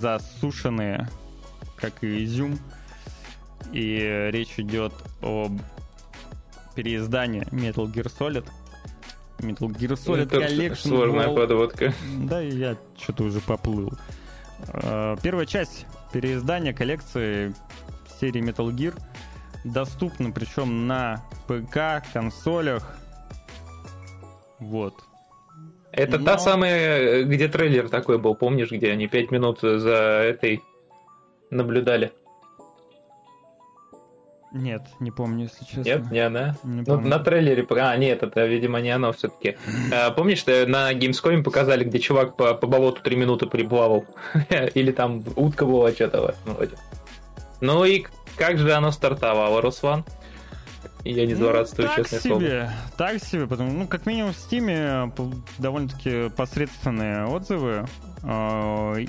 засушенные, 0.00 1.08
как 1.76 2.02
и 2.02 2.24
изюм. 2.24 2.58
И 3.72 4.28
речь 4.32 4.58
идет 4.58 4.92
об 5.22 5.60
переиздании 6.74 7.42
Metal 7.52 7.86
Gear 7.92 8.10
Solid. 8.18 8.46
Metal 9.38 9.68
Gear 9.68 9.92
Solid 9.92 10.28
Collection. 10.28 10.74
Сложная 10.74 11.28
Wall. 11.28 11.36
подводка. 11.36 11.94
Да, 12.18 12.40
я 12.40 12.76
что-то 12.98 13.24
уже 13.24 13.40
поплыл. 13.40 13.92
А, 14.68 15.16
первая 15.22 15.46
часть 15.46 15.86
переиздания 16.12 16.72
коллекции 16.72 17.54
серии 18.20 18.42
Metal 18.42 18.68
Gear 18.74 19.00
доступна, 19.64 20.30
причем 20.30 20.86
на 20.86 21.22
ПК, 21.46 22.02
консолях. 22.12 22.96
Вот. 24.58 24.94
Это 25.92 26.18
Но... 26.18 26.24
та 26.24 26.38
самая, 26.38 27.24
где 27.24 27.48
трейлер 27.48 27.88
такой 27.88 28.18
был, 28.18 28.34
помнишь, 28.34 28.70
где 28.70 28.92
они 28.92 29.08
пять 29.08 29.30
минут 29.30 29.60
за 29.60 29.94
этой 29.94 30.62
наблюдали? 31.50 32.12
Нет, 34.52 34.82
не 34.98 35.12
помню, 35.12 35.44
если 35.44 35.64
честно. 35.64 35.82
Нет, 35.82 36.10
не 36.10 36.18
она? 36.18 36.56
Не 36.64 36.82
ну, 36.84 37.00
на 37.00 37.20
трейлере... 37.20 37.64
А, 37.70 37.96
нет, 37.96 38.24
это, 38.24 38.46
видимо, 38.46 38.80
не 38.80 38.90
оно 38.90 39.12
все-таки. 39.12 39.56
А, 39.92 40.10
помнишь, 40.10 40.38
что 40.38 40.66
на 40.66 40.92
Gamescom 40.92 41.44
показали, 41.44 41.84
где 41.84 42.00
чувак 42.00 42.36
по, 42.36 42.54
по 42.54 42.66
болоту 42.66 43.00
три 43.00 43.14
минуты 43.14 43.46
приплавал? 43.46 44.06
Или 44.74 44.90
там 44.90 45.22
утка 45.36 45.66
была, 45.66 45.92
что-то 45.92 46.34
вроде. 46.44 46.76
Ну 47.60 47.84
и 47.84 48.06
как 48.40 48.56
же 48.56 48.72
оно 48.72 48.90
стартовало, 48.90 49.60
Руслан? 49.60 50.02
Я 51.04 51.26
не 51.26 51.34
злорадствую, 51.34 51.88
ну, 51.88 51.94
честное 51.94 52.20
себе, 52.20 52.30
слово. 52.30 52.72
Так 52.96 53.22
себе, 53.22 53.46
потому 53.46 53.70
ну, 53.70 53.86
как 53.86 54.06
минимум 54.06 54.32
в 54.32 54.36
Стиме 54.36 55.12
довольно-таки 55.58 56.30
посредственные 56.30 57.26
отзывы. 57.26 57.86
Э, 58.22 59.04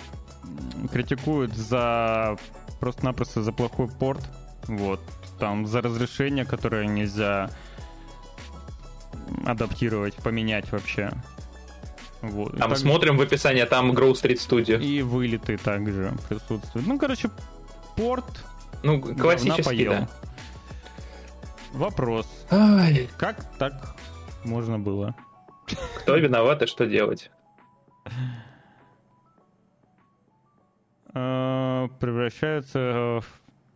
критикуют 0.92 1.54
за 1.54 2.38
просто-напросто 2.82 3.42
за 3.42 3.54
плохой 3.54 3.88
порт. 3.88 4.22
Вот 4.68 5.00
там 5.40 5.66
за 5.66 5.82
разрешение, 5.82 6.44
которое 6.44 6.86
нельзя 6.86 7.50
адаптировать, 9.46 10.16
поменять 10.16 10.72
вообще. 10.74 11.12
Вот. 12.22 12.58
Там 12.58 12.70
так... 12.70 12.80
смотрим 12.80 13.18
в 13.18 13.22
описании, 13.22 13.64
там 13.64 13.94
Grove 13.94 14.12
Street 14.12 14.40
Studio. 14.40 14.82
И 14.82 15.02
вылеты 15.02 15.58
также 15.58 16.12
присутствуют. 16.28 16.86
Ну, 16.86 17.00
короче, 17.00 17.30
порт. 17.96 18.44
Ну, 18.84 19.02
классический, 19.02 19.86
да. 19.86 20.08
Вопрос. 21.74 22.28
Ай. 22.50 23.10
Как 23.18 23.58
так 23.58 23.96
можно 24.44 24.80
было? 24.80 25.16
Кто 25.98 26.18
виноват 26.18 26.62
и 26.64 26.66
что 26.66 26.86
делать? 26.86 27.32
А, 31.14 31.88
превращаются 32.00 33.22
в 33.22 33.26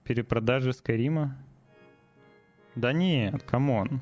перепродажи 0.04 0.74
Скайрима? 0.74 1.38
Да 2.76 2.92
нет, 2.92 3.44
come 3.44 3.77
on. 3.77 4.02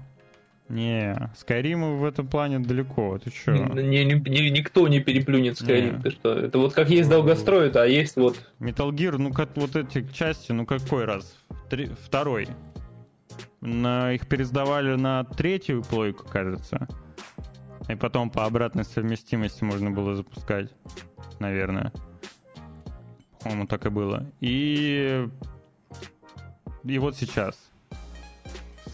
Не, 0.70 1.30
Скайриму 1.36 1.98
в 1.98 2.06
этом 2.06 2.28
плане 2.28 2.60
далеко, 2.60 3.20
ты 3.20 3.32
чё? 3.32 3.54
Не, 3.54 4.06
не, 4.06 4.14
не, 4.14 4.50
никто 4.50 4.88
не 4.88 5.02
переплюнет 5.02 5.60
Скайрим, 5.60 6.02
ты 6.02 6.10
что? 6.10 6.34
Это 6.34 6.58
вот 6.58 6.74
как 6.74 6.90
есть 6.90 7.10
долгострой, 7.10 7.70
а 7.72 7.86
есть 7.86 8.16
вот... 8.16 8.40
Metal 8.60 8.90
Gear, 8.92 9.18
ну 9.18 9.32
как 9.32 9.56
вот 9.56 9.76
эти 9.76 10.08
части, 10.14 10.52
ну 10.54 10.66
какой 10.66 11.06
раз? 11.06 11.38
Три, 11.70 11.90
второй. 12.06 12.48
На, 13.60 14.14
их 14.14 14.28
пересдавали 14.28 14.96
на 14.96 15.26
третью 15.26 15.84
плойку, 15.84 16.26
кажется. 16.28 16.88
И 17.90 17.96
потом 17.96 18.30
по 18.30 18.46
обратной 18.46 18.86
совместимости 18.86 19.64
можно 19.64 19.92
было 19.92 20.16
запускать, 20.16 20.72
наверное. 21.40 21.92
По-моему, 23.42 23.68
так 23.68 23.86
и 23.86 23.90
было. 23.90 24.26
И... 24.40 25.28
И 26.86 27.00
вот 27.00 27.18
сейчас. 27.18 27.73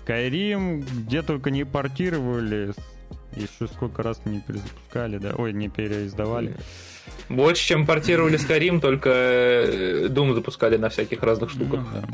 Skyrim, 0.09 0.83
где 1.05 1.21
только 1.21 1.51
не 1.51 1.65
портировали, 1.65 2.73
еще 3.35 3.67
сколько 3.67 4.01
раз 4.01 4.21
не 4.25 4.41
перезапускали, 4.41 5.17
да, 5.17 5.33
ой, 5.37 5.53
не 5.53 5.69
переиздавали. 5.69 6.55
Больше, 7.29 7.63
чем 7.63 7.85
портировали 7.85 8.39
Skyrim, 8.39 8.79
только 8.79 9.09
э, 9.09 10.07
Doom 10.07 10.33
запускали 10.33 10.77
на 10.77 10.89
всяких 10.89 11.21
разных 11.21 11.51
штуках. 11.51 11.81
Ну, 11.93 12.01
да. 12.01 12.07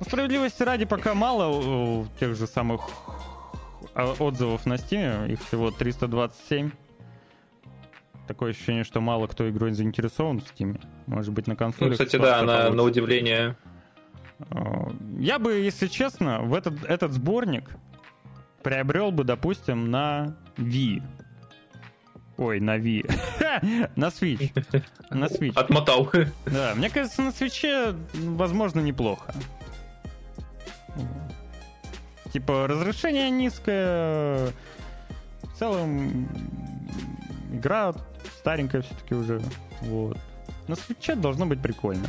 ну, 0.00 0.06
справедливости 0.06 0.62
ради 0.62 0.84
пока 0.84 1.14
мало 1.14 2.06
тех 2.20 2.36
же 2.36 2.46
самых 2.46 2.82
отзывов 3.94 4.66
на 4.66 4.74
Steam, 4.74 5.32
их 5.32 5.42
всего 5.46 5.70
327. 5.70 6.70
Такое 8.26 8.50
ощущение, 8.50 8.84
что 8.84 9.00
мало 9.00 9.26
кто 9.26 9.48
игрой 9.50 9.72
заинтересован 9.72 10.40
в 10.40 10.44
Steam. 10.44 10.80
Может 11.06 11.32
быть, 11.32 11.46
на 11.46 11.56
консоли. 11.56 11.88
Ну, 11.88 11.92
кстати, 11.92 12.16
да, 12.16 12.42
на, 12.42 12.70
на 12.70 12.82
удивление 12.82 13.56
я 15.18 15.38
бы, 15.38 15.54
если 15.54 15.86
честно, 15.86 16.42
в 16.42 16.54
этот, 16.54 16.84
этот 16.84 17.12
сборник 17.12 17.70
приобрел 18.62 19.10
бы, 19.10 19.24
допустим, 19.24 19.90
на 19.90 20.36
Wii. 20.56 21.02
Ой, 22.36 22.60
на 22.60 22.78
Wii. 22.78 23.90
на 23.96 24.06
Switch. 24.06 24.82
На 25.10 25.26
Switch. 25.26 25.54
Отмотал. 25.54 26.10
Да, 26.46 26.74
мне 26.74 26.90
кажется, 26.90 27.22
на 27.22 27.28
Switch, 27.28 27.96
возможно, 28.14 28.80
неплохо. 28.80 29.32
Типа, 32.32 32.66
разрешение 32.66 33.30
низкое. 33.30 34.52
В 35.42 35.58
целом, 35.58 36.28
игра 37.52 37.94
старенькая 38.40 38.82
все-таки 38.82 39.14
уже. 39.14 39.40
Вот. 39.82 40.18
На 40.66 40.72
Switch 40.74 41.14
должно 41.14 41.46
быть 41.46 41.62
прикольно. 41.62 42.08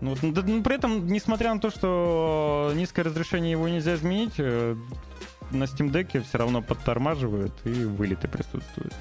Ну, 0.00 0.16
да, 0.22 0.42
ну, 0.42 0.62
при 0.62 0.76
этом, 0.76 1.06
несмотря 1.06 1.52
на 1.52 1.60
то, 1.60 1.70
что 1.70 2.72
низкое 2.74 3.04
разрешение 3.04 3.52
его 3.52 3.68
нельзя 3.68 3.94
изменить, 3.94 4.34
э, 4.38 4.74
на 5.50 5.64
Steam 5.64 5.90
Deck 5.90 6.22
все 6.22 6.38
равно 6.38 6.62
подтормаживают 6.62 7.52
и 7.64 7.84
вылеты 7.84 8.26
присутствуют. 8.26 8.94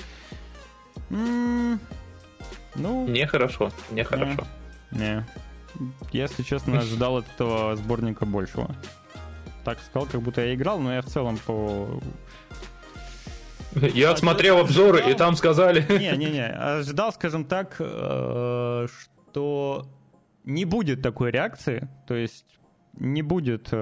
М-м- 1.10 1.80
ну... 2.76 3.08
Нехорошо, 3.08 3.72
нехорошо. 3.92 4.46
Не, 4.92 5.00
не. 5.00 5.26
Я, 6.12 6.24
если 6.24 6.44
честно, 6.44 6.80
ожидал 6.80 7.18
от 7.18 7.26
этого 7.34 7.76
сборника 7.78 8.26
большего. 8.26 8.76
Так 9.64 9.80
сказал, 9.82 10.08
как 10.08 10.22
будто 10.22 10.42
я 10.42 10.54
играл, 10.54 10.80
но 10.80 10.94
я 10.94 11.02
в 11.02 11.06
целом 11.06 11.38
по... 11.46 12.02
Я 13.76 14.18
смотрел 14.18 14.58
обзоры, 14.58 15.12
и 15.12 15.14
там 15.14 15.36
сказали... 15.36 15.86
Не-не-не, 15.88 16.48
ожидал, 16.48 17.14
скажем 17.14 17.46
так, 17.46 17.76
э, 17.80 18.88
что 18.90 19.86
не 20.50 20.66
будет 20.66 21.02
такой 21.02 21.32
реакции, 21.32 21.88
то 22.08 22.16
есть 22.16 22.46
не 22.94 23.22
будет 23.22 23.70
э, 23.72 23.78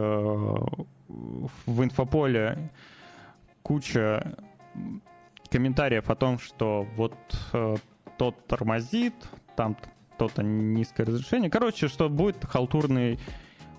в 1.08 1.84
инфополе 1.84 2.72
куча 3.64 4.36
комментариев 5.50 6.10
о 6.10 6.16
том, 6.16 6.40
что 6.40 6.86
вот 6.96 7.16
э, 7.54 7.76
тот 8.18 8.46
тормозит, 8.48 9.16
там 9.56 9.78
то-то 10.18 10.44
низкое 10.44 11.06
разрешение. 11.06 11.50
Короче, 11.50 11.88
что 11.88 12.10
будет 12.10 12.44
халтурный 12.44 13.20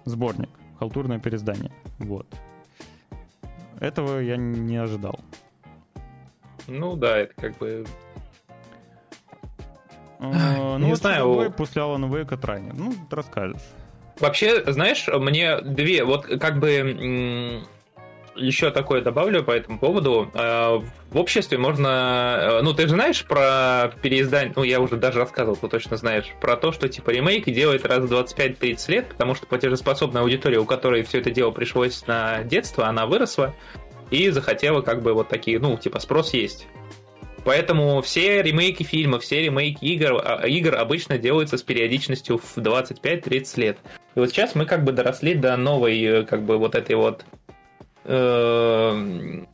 сборник, 0.05 0.51
халтурное 0.79 1.19
переиздание. 1.19 1.73
Вот. 1.99 2.27
Этого 3.81 4.19
я 4.19 4.37
не 4.37 4.77
ожидал. 4.77 5.21
Ну 6.67 6.97
да, 6.97 7.19
это 7.19 7.35
как 7.35 7.59
бы 7.59 7.87
ну, 10.21 10.79
не 10.79 10.91
вот 10.91 10.99
знаю. 10.99 11.53
после 11.57 11.83
Алана 11.83 12.07
Вейка 12.07 12.37
трайнер. 12.37 12.75
Ну, 12.75 12.95
расскажешь. 13.11 13.61
Вообще, 14.21 14.65
знаешь, 14.71 15.07
мне 15.07 15.61
две, 15.61 16.05
вот 16.05 16.27
как 16.27 16.59
бы 16.59 17.65
еще 18.39 18.71
такое 18.71 19.03
добавлю 19.03 19.43
по 19.43 19.51
этому 19.51 19.79
поводу. 19.79 20.31
А, 20.35 20.83
в 21.11 21.17
обществе 21.17 21.59
можно... 21.59 22.61
Ну, 22.63 22.73
ты 22.73 22.83
же 22.83 22.91
знаешь 22.91 23.25
про 23.25 23.93
переиздание... 24.03 24.53
Ну, 24.57 24.63
я 24.63 24.81
уже 24.81 24.97
даже 24.97 25.19
рассказывал, 25.19 25.57
ты 25.57 25.69
точно 25.69 25.97
знаешь. 25.97 26.27
Про 26.41 26.57
то, 26.57 26.73
что, 26.73 26.89
типа, 26.89 27.11
ремейки 27.11 27.51
делают 27.51 27.85
раз 27.85 28.05
в 28.05 28.13
25-30 28.13 28.91
лет, 28.91 29.09
потому 29.09 29.35
что 29.35 29.47
платежеспособная 29.47 30.23
аудитория, 30.23 30.59
у 30.59 30.65
которой 30.65 31.03
все 31.03 31.19
это 31.19 31.31
дело 31.31 31.51
пришлось 31.51 32.07
на 32.07 32.43
детство, 32.45 32.87
она 32.87 33.07
выросла 33.07 33.55
и 34.11 34.31
захотела 34.31 34.81
как 34.83 35.03
бы 35.03 35.13
вот 35.13 35.29
такие, 35.29 35.59
ну, 35.59 35.77
типа, 35.77 35.99
спрос 35.99 36.33
есть. 36.33 36.67
Поэтому 37.45 38.03
все 38.03 38.43
ремейки 38.43 38.83
фильмов, 38.83 39.23
все 39.23 39.43
ремейки 39.43 39.85
игр, 39.85 40.21
а, 40.25 40.47
игр 40.47 40.75
обычно 40.77 41.19
делаются 41.19 41.57
с 41.57 41.63
периодичностью 41.63 42.39
в 42.39 42.59
25-30 42.59 43.57
лет. 43.61 43.79
И 44.15 44.21
вот 44.21 44.31
сейчас 44.31 44.55
мы 44.55 44.67
как 44.67 44.85
бы 44.85 44.93
доросли 44.93 45.35
до 45.35 45.57
новой, 45.57 46.03
э, 46.03 46.23
как 46.25 46.43
бы 46.43 46.59
вот 46.59 46.75
этой 46.75 46.97
вот 46.97 47.25
э, 48.05 49.45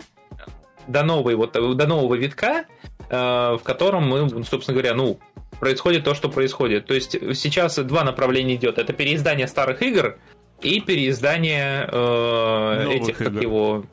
до 0.86 1.02
новой 1.02 1.34
вот 1.34 1.52
до 1.52 1.86
нового 1.86 2.14
витка, 2.14 2.64
э, 3.10 3.56
в 3.58 3.60
котором 3.62 4.08
мы, 4.08 4.44
собственно 4.44 4.74
говоря, 4.74 4.94
ну 4.94 5.18
происходит 5.60 6.04
то, 6.04 6.14
что 6.14 6.28
происходит. 6.28 6.86
То 6.86 6.94
есть 6.94 7.12
сейчас 7.12 7.76
два 7.78 8.04
направления 8.04 8.56
идет. 8.56 8.78
Это 8.78 8.92
переиздание 8.92 9.48
старых 9.48 9.82
игр 9.82 10.18
и 10.60 10.80
переиздание 10.80 11.88
э, 11.90 12.86
этих, 12.90 13.20
игр. 13.20 13.32
как 13.32 13.42
его 13.42 13.84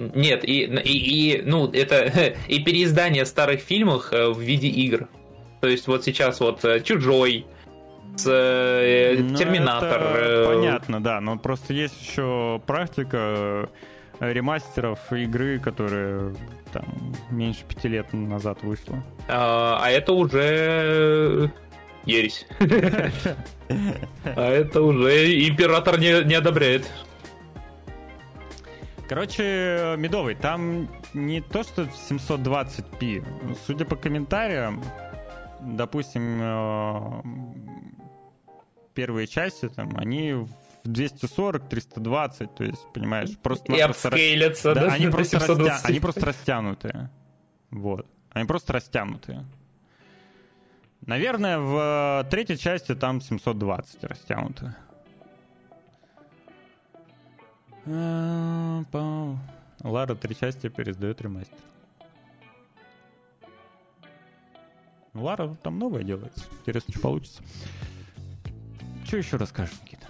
нет, 0.00 0.44
и, 0.44 0.62
и, 0.64 1.36
и 1.36 1.42
ну, 1.42 1.70
это 1.70 2.34
и 2.48 2.58
переиздание 2.60 3.26
старых 3.26 3.60
фильмов 3.60 4.12
э, 4.12 4.28
в 4.28 4.40
виде 4.40 4.68
игр. 4.68 5.08
То 5.60 5.68
есть 5.68 5.86
вот 5.86 6.04
сейчас 6.04 6.40
вот 6.40 6.64
э, 6.64 6.80
Чужой, 6.80 7.46
с, 8.16 8.26
э, 8.26 9.16
ну, 9.18 9.36
Терминатор. 9.36 10.02
Это 10.02 10.52
понятно, 10.54 11.02
да, 11.02 11.20
но 11.20 11.38
просто 11.38 11.74
есть 11.74 12.00
еще 12.00 12.60
практика 12.66 13.68
ремастеров 14.20 15.00
игры, 15.12 15.58
которые 15.58 16.34
там 16.72 16.84
меньше 17.30 17.64
пяти 17.68 17.88
лет 17.88 18.12
назад 18.12 18.62
вышла. 18.62 19.02
А, 19.28 19.80
а 19.82 19.90
это 19.90 20.12
уже 20.12 21.52
ересь. 22.04 22.46
А 24.24 24.50
это 24.50 24.82
уже 24.82 25.48
император 25.48 25.96
не 26.00 26.34
одобряет. 26.34 26.90
Короче, 29.10 29.96
Медовый, 29.98 30.36
там 30.36 30.88
не 31.14 31.40
то, 31.40 31.64
что 31.64 31.82
720p. 31.82 33.56
Судя 33.66 33.84
по 33.84 33.96
комментариям, 33.96 34.84
допустим, 35.60 36.38
э, 36.40 37.22
первые 38.94 39.26
части, 39.26 39.68
там, 39.68 39.96
они 39.96 40.34
в 40.34 40.48
240, 40.84 41.68
320, 41.68 42.54
то 42.54 42.62
есть, 42.62 42.86
понимаешь, 42.94 43.36
просто... 43.42 43.72
И 43.72 43.80
обскейлятся, 43.80 44.74
да? 44.76 44.86
да? 44.86 44.92
Они, 44.92 45.08
просто 45.10 45.40
растя... 45.40 45.80
они 45.82 45.98
просто 45.98 46.26
растянутые. 46.26 47.10
Вот. 47.72 48.06
Они 48.30 48.46
просто 48.46 48.74
растянутые. 48.74 49.44
Наверное, 51.04 51.58
в 51.58 52.28
третьей 52.30 52.58
части 52.58 52.94
там 52.94 53.20
720 53.20 54.04
растянутые. 54.04 54.76
А, 57.86 59.36
Лара 59.82 60.14
три 60.14 60.36
части 60.36 60.68
пересдает 60.68 61.20
ремастер. 61.22 61.56
Ну, 65.12 65.24
Лара 65.24 65.56
там 65.62 65.78
новое 65.78 66.02
делается. 66.04 66.44
Интересно, 66.60 66.92
что 66.92 67.02
получится. 67.02 67.42
Что 69.04 69.16
еще 69.16 69.36
расскажешь, 69.36 69.74
Никита? 69.82 70.06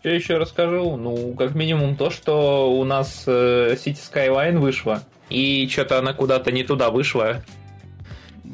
Что 0.00 0.08
еще 0.08 0.38
расскажу? 0.38 0.96
Ну, 0.96 1.34
как 1.34 1.54
минимум 1.54 1.96
то, 1.96 2.10
что 2.10 2.76
у 2.76 2.82
нас 2.84 3.24
э, 3.26 3.74
City 3.74 3.94
Skyline 3.94 4.58
вышла. 4.58 5.04
И 5.28 5.68
что-то 5.68 5.98
она 5.98 6.12
куда-то 6.12 6.50
не 6.50 6.64
туда 6.64 6.90
вышла, 6.90 7.44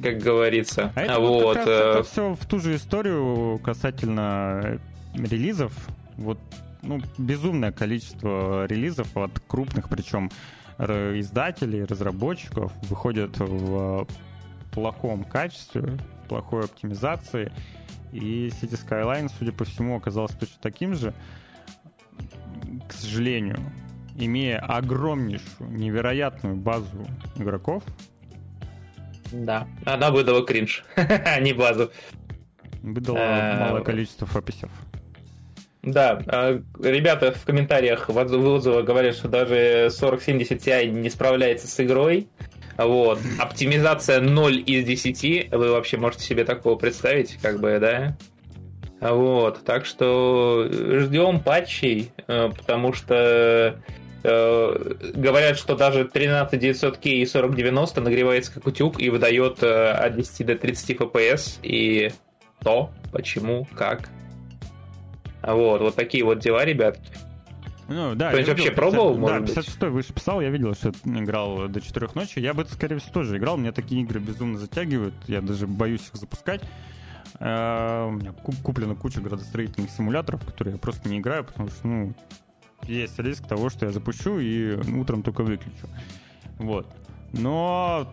как 0.03 0.19
говорится. 0.19 0.93
А 0.95 1.03
это 1.03 1.19
вот, 1.19 1.43
вот 1.43 1.57
как 1.57 1.67
раз 1.67 1.69
э... 1.69 1.91
это 1.91 2.03
все 2.03 2.35
в 2.35 2.47
ту 2.47 2.59
же 2.59 2.77
историю 2.77 3.59
касательно 3.65 4.79
релизов. 5.15 5.73
Вот 6.17 6.39
ну, 6.83 7.01
безумное 7.19 7.73
количество 7.73 8.67
релизов 8.67 9.17
от 9.17 9.39
крупных, 9.47 9.89
причем 9.89 10.31
издателей, 10.79 11.85
разработчиков 11.85 12.73
выходят 12.89 13.37
в 13.39 14.07
плохом 14.71 15.25
качестве, 15.25 15.99
плохой 16.29 16.65
оптимизации. 16.65 17.53
И 18.13 18.49
City 18.49 18.79
Skyline, 18.79 19.31
судя 19.39 19.53
по 19.53 19.65
всему, 19.65 19.97
оказался 19.97 20.39
точно 20.39 20.57
таким 20.63 20.95
же. 20.95 21.13
К 22.89 22.93
сожалению, 22.93 23.59
имея 24.17 24.61
огромнейшую, 24.61 25.71
невероятную 25.71 26.57
базу 26.57 27.07
игроков. 27.37 27.83
Да, 29.33 29.69
она 29.85 30.11
выдала 30.11 30.45
кринж, 30.45 30.85
а 30.97 31.39
не 31.41 31.53
базу. 31.53 31.91
Выдала 32.83 33.19
э, 33.19 33.61
малое 33.61 33.83
количество 33.83 34.27
фописов. 34.27 34.71
Да, 35.93 36.23
а, 36.27 36.61
ребята 36.83 37.33
в 37.33 37.45
комментариях 37.45 38.09
в 38.09 38.17
отзывах 38.17 38.85
говорят, 38.85 39.15
что 39.15 39.29
даже 39.29 39.91
4070 39.91 40.67
Ti 40.67 40.87
не 40.89 41.11
справляется 41.11 41.67
с 41.67 41.81
игрой. 41.81 42.29
Вот. 42.77 43.19
Оптимизация 43.39 44.21
0 44.21 44.63
из 44.65 44.85
10. 44.85 45.51
Вы 45.51 45.73
вообще 45.73 45.97
можете 45.97 46.25
себе 46.25 46.45
такого 46.45 46.77
представить, 46.77 47.37
как 47.43 47.61
бы, 47.61 47.79
да? 47.81 48.17
Вот. 49.01 49.65
Так 49.65 49.85
что 49.85 50.69
ждем 50.71 51.41
патчей, 51.41 52.13
э, 52.27 52.51
потому 52.57 52.93
что 52.93 53.81
э, 54.23 54.95
говорят, 55.15 55.59
что 55.59 55.77
даже 55.77 56.05
13900K 56.05 57.09
и 57.09 57.27
4090 57.27 58.01
нагревается 58.01 58.53
как 58.53 58.67
утюг 58.67 59.01
и 59.01 59.11
выдает 59.11 59.63
э, 59.63 59.91
от 59.91 60.17
10 60.17 60.47
до 60.47 60.55
30 60.57 60.91
FPS. 60.91 61.59
И 61.63 62.13
то, 62.63 62.91
почему, 63.13 63.67
как, 63.77 64.09
вот, 65.55 65.81
вот 65.81 65.95
такие 65.95 66.25
вот 66.25 66.41
дела, 66.41 66.65
ребят. 66.65 66.99
Ну, 67.89 68.15
да, 68.15 68.29
Кто-нибудь 68.29 68.49
вообще 68.51 68.71
пробовал, 68.71 69.15
да, 69.15 69.21
может 69.21 69.47
56 69.47 69.79
быть? 69.79 69.91
выше 69.91 70.13
писал, 70.13 70.43
я 70.43 70.51
видел, 70.51 70.75
что 70.75 70.93
играл 71.07 71.69
до 71.69 71.81
4 71.81 72.09
ночи. 72.15 72.39
Я 72.39 72.53
бы 72.53 72.63
это, 72.63 72.75
скорее 72.75 72.99
всего, 72.99 73.15
тоже 73.15 73.39
играл. 73.39 73.57
Меня 73.57 73.73
такие 73.73 74.03
игры 74.03 74.21
безумно 74.21 74.59
затягивают. 74.59 75.15
Я 75.27 75.41
даже 75.41 75.67
боюсь 75.67 76.07
их 76.07 76.17
запускать. 76.17 76.61
Э, 77.41 78.07
у 78.09 78.11
меня 78.11 78.33
куплена 78.33 78.95
куча 78.95 79.23
градостроительных 79.23 79.91
симуляторов, 79.91 80.45
которые 80.45 80.75
я 80.75 80.79
просто 80.79 81.09
не 81.09 81.19
играю, 81.19 81.45
потому 81.45 81.71
что, 81.71 81.87
ну, 81.87 82.15
есть 82.83 83.19
риск 83.19 83.47
того, 83.47 83.71
что 83.71 83.87
я 83.87 83.93
запущу 83.93 84.39
и 84.39 84.77
утром 84.93 85.23
только 85.23 85.43
выключу. 85.43 85.89
Вот. 86.59 86.87
Но 87.33 88.13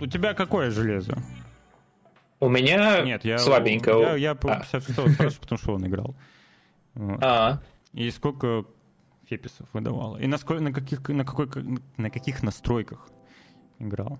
у 0.00 0.06
тебя 0.06 0.34
какое 0.34 0.70
железо? 0.70 1.16
У 2.38 2.48
меня 2.48 3.02
Нет, 3.02 3.24
я, 3.24 3.38
слабенько. 3.38 3.90
Я, 3.90 4.16
я 4.16 4.34
56 4.34 4.88
а. 4.90 4.92
спрашиваю, 4.92 5.40
потому 5.40 5.58
что 5.58 5.74
он 5.74 5.86
играл. 5.86 6.14
А. 6.94 7.60
И 7.92 8.10
сколько 8.10 8.64
феписов 9.24 9.66
выдавало? 9.72 10.18
И 10.18 10.26
на, 10.26 10.38
сколько, 10.38 10.62
на, 10.62 10.72
каких, 10.72 11.08
на, 11.08 11.24
какой, 11.24 11.48
на 11.96 12.10
каких 12.10 12.42
настройках 12.42 13.08
играл? 13.78 14.18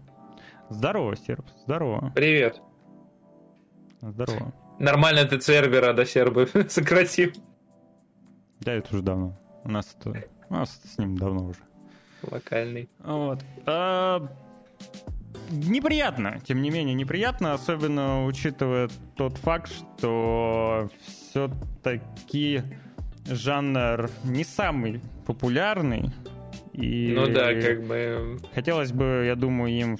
Здорово, 0.70 1.16
Серб, 1.16 1.46
здорово. 1.64 2.12
Привет. 2.14 2.60
Здорово. 4.00 4.52
Нормально 4.78 5.24
ты 5.24 5.40
сервера 5.40 5.92
до 5.92 6.04
сербы 6.04 6.48
сократил. 6.68 7.32
Да, 8.60 8.72
это 8.72 8.94
уже 8.94 9.02
давно. 9.02 9.34
У 9.64 9.70
нас 9.70 9.96
это... 9.98 10.24
У 10.48 10.54
нас 10.54 10.80
с 10.84 10.98
ним 10.98 11.16
давно 11.16 11.46
уже. 11.46 11.60
Локальный. 12.22 12.88
Вот. 12.98 13.44
А, 13.66 14.26
неприятно, 15.50 16.40
тем 16.46 16.62
не 16.62 16.70
менее 16.70 16.94
неприятно, 16.94 17.54
особенно 17.54 18.24
учитывая 18.26 18.88
тот 19.16 19.36
факт, 19.38 19.72
что 19.72 20.90
все-таки 21.06 22.62
жанр 23.26 24.10
не 24.24 24.44
самый 24.44 25.00
популярный. 25.26 26.10
И 26.72 27.12
ну 27.14 27.26
да, 27.26 27.54
как 27.54 27.84
бы... 27.84 28.38
Хотелось 28.54 28.92
бы, 28.92 29.24
я 29.26 29.34
думаю, 29.34 29.72
им 29.72 29.98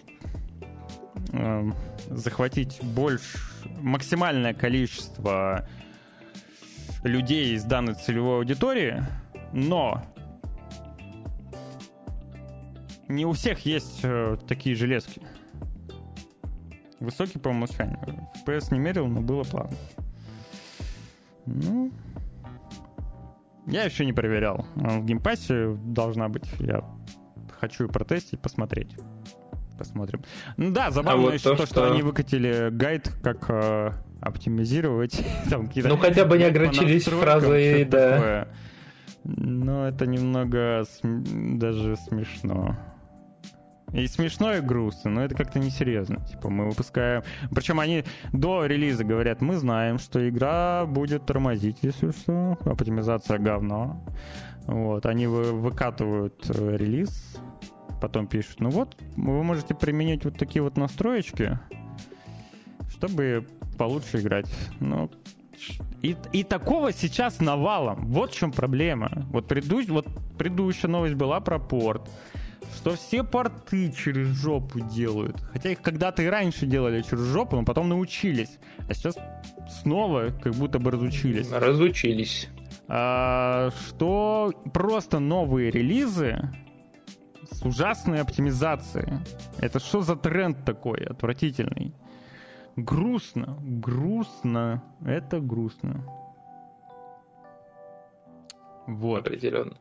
э, 1.32 1.70
захватить 2.10 2.78
больше, 2.82 3.38
максимальное 3.80 4.54
количество 4.54 5.66
людей 7.02 7.54
из 7.54 7.64
данной 7.64 7.94
целевой 7.94 8.38
аудитории, 8.38 9.02
но 9.52 10.02
не 13.08 13.24
у 13.24 13.32
всех 13.32 13.64
есть 13.64 14.00
э, 14.02 14.36
такие 14.48 14.74
железки. 14.74 15.22
Высокий 17.00 17.38
по 17.38 17.48
умолчанию. 17.48 17.98
FPS 18.46 18.72
не 18.72 18.78
мерил, 18.78 19.06
но 19.06 19.20
было 19.20 19.42
плавно. 19.42 19.76
Ну, 21.46 21.92
я 23.66 23.84
еще 23.84 24.04
не 24.06 24.12
проверял. 24.12 24.66
В 24.74 25.04
геймпассе 25.04 25.76
должна 25.84 26.28
быть. 26.28 26.48
Я 26.58 26.84
хочу 27.60 27.88
протестить, 27.88 28.40
посмотреть. 28.40 28.96
Посмотрим. 29.78 30.22
Ну 30.56 30.70
да, 30.70 30.90
забавно 30.90 31.20
а 31.20 31.24
вот 31.26 31.34
еще 31.34 31.50
то, 31.50 31.56
что... 31.56 31.66
что 31.66 31.92
они 31.92 32.02
выкатили 32.02 32.70
гайд, 32.70 33.12
как 33.22 33.44
э, 33.50 33.92
оптимизировать. 34.22 35.22
Там, 35.50 35.68
ну 35.74 35.96
хотя 35.98 36.24
бы 36.24 36.38
не 36.38 36.44
ограничились 36.44 37.04
фразой, 37.04 37.84
да. 37.84 38.16
Такое. 38.16 38.48
Но 39.24 39.88
это 39.88 40.06
немного 40.06 40.84
см... 40.88 41.58
даже 41.58 41.96
смешно. 41.96 42.76
И 43.92 44.06
смешно, 44.08 44.54
и 44.54 44.60
грустно, 44.60 45.10
но 45.10 45.24
это 45.24 45.34
как-то 45.34 45.58
несерьезно. 45.58 46.24
Типа, 46.26 46.50
мы 46.50 46.68
выпускаем... 46.68 47.22
Причем 47.54 47.80
они 47.80 48.04
до 48.32 48.66
релиза 48.66 49.04
говорят, 49.04 49.40
мы 49.40 49.56
знаем, 49.56 49.98
что 49.98 50.28
игра 50.28 50.84
будет 50.86 51.24
тормозить, 51.24 51.78
если 51.82 52.10
что. 52.10 52.58
Оптимизация 52.64 53.38
говно. 53.38 54.04
Вот, 54.66 55.06
они 55.06 55.28
вы, 55.28 55.52
выкатывают 55.52 56.50
э, 56.50 56.76
релиз, 56.76 57.38
потом 58.00 58.26
пишут, 58.26 58.58
ну 58.58 58.70
вот, 58.70 58.96
вы 59.16 59.44
можете 59.44 59.76
применить 59.76 60.24
вот 60.24 60.36
такие 60.36 60.60
вот 60.60 60.76
настроечки, 60.76 61.60
чтобы 62.90 63.46
получше 63.78 64.18
играть. 64.18 64.52
Ну, 64.80 65.08
и, 66.02 66.16
и 66.32 66.42
такого 66.42 66.92
сейчас 66.92 67.40
навалом. 67.40 68.06
Вот 68.06 68.32
в 68.32 68.36
чем 68.36 68.50
проблема. 68.50 69.26
Вот, 69.30 69.46
предыдущ, 69.46 69.86
вот 69.86 70.06
предыдущая 70.36 70.90
новость 70.90 71.14
была 71.14 71.40
про 71.40 71.58
порт 71.58 72.10
что 72.74 72.94
все 72.96 73.24
порты 73.24 73.92
через 73.92 74.28
жопу 74.28 74.80
делают. 74.80 75.40
Хотя 75.52 75.70
их 75.70 75.82
когда-то 75.82 76.22
и 76.22 76.26
раньше 76.26 76.66
делали 76.66 77.02
через 77.02 77.22
жопу, 77.22 77.56
но 77.56 77.64
потом 77.64 77.88
научились. 77.88 78.58
А 78.88 78.94
сейчас 78.94 79.16
снова 79.82 80.30
как 80.42 80.54
будто 80.54 80.78
бы 80.78 80.90
разучились. 80.90 81.50
Разучились. 81.50 82.48
А, 82.88 83.70
что 83.88 84.52
просто 84.72 85.18
новые 85.18 85.70
релизы 85.70 86.50
с 87.50 87.62
ужасной 87.64 88.20
оптимизацией. 88.20 89.20
Это 89.58 89.80
что 89.80 90.02
за 90.02 90.16
тренд 90.16 90.64
такой 90.64 91.04
отвратительный? 91.04 91.94
Грустно, 92.76 93.58
грустно. 93.62 94.82
Это 95.04 95.40
грустно. 95.40 96.04
Вот. 98.86 99.26
Определенно. 99.26 99.76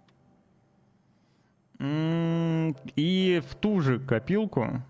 И 1.79 3.41
в 3.49 3.55
ту 3.55 3.81
же 3.81 3.99
копилку 3.99 4.81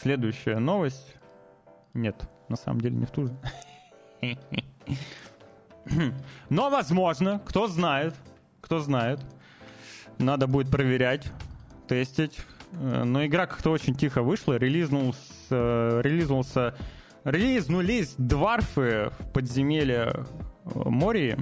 следующая 0.00 0.58
новость. 0.58 1.16
Нет, 1.94 2.28
на 2.48 2.56
самом 2.56 2.80
деле 2.80 2.96
не 2.96 3.06
в 3.06 3.10
ту 3.10 3.26
же. 3.26 3.36
Но, 6.50 6.70
возможно, 6.70 7.40
кто 7.44 7.68
знает, 7.68 8.14
кто 8.60 8.80
знает, 8.80 9.20
надо 10.18 10.46
будет 10.46 10.70
проверять, 10.70 11.30
тестить. 11.86 12.38
Э, 12.72 13.04
но 13.04 13.24
игра 13.24 13.46
как-то 13.46 13.70
очень 13.70 13.94
тихо 13.94 14.22
вышла, 14.22 14.54
релизнулся, 14.54 16.00
релизнулся, 16.02 16.74
релизнулись 17.24 18.14
дварфы 18.18 19.10
в 19.18 19.32
подземелье 19.32 20.12
э, 20.12 20.24
Мории. 20.74 21.38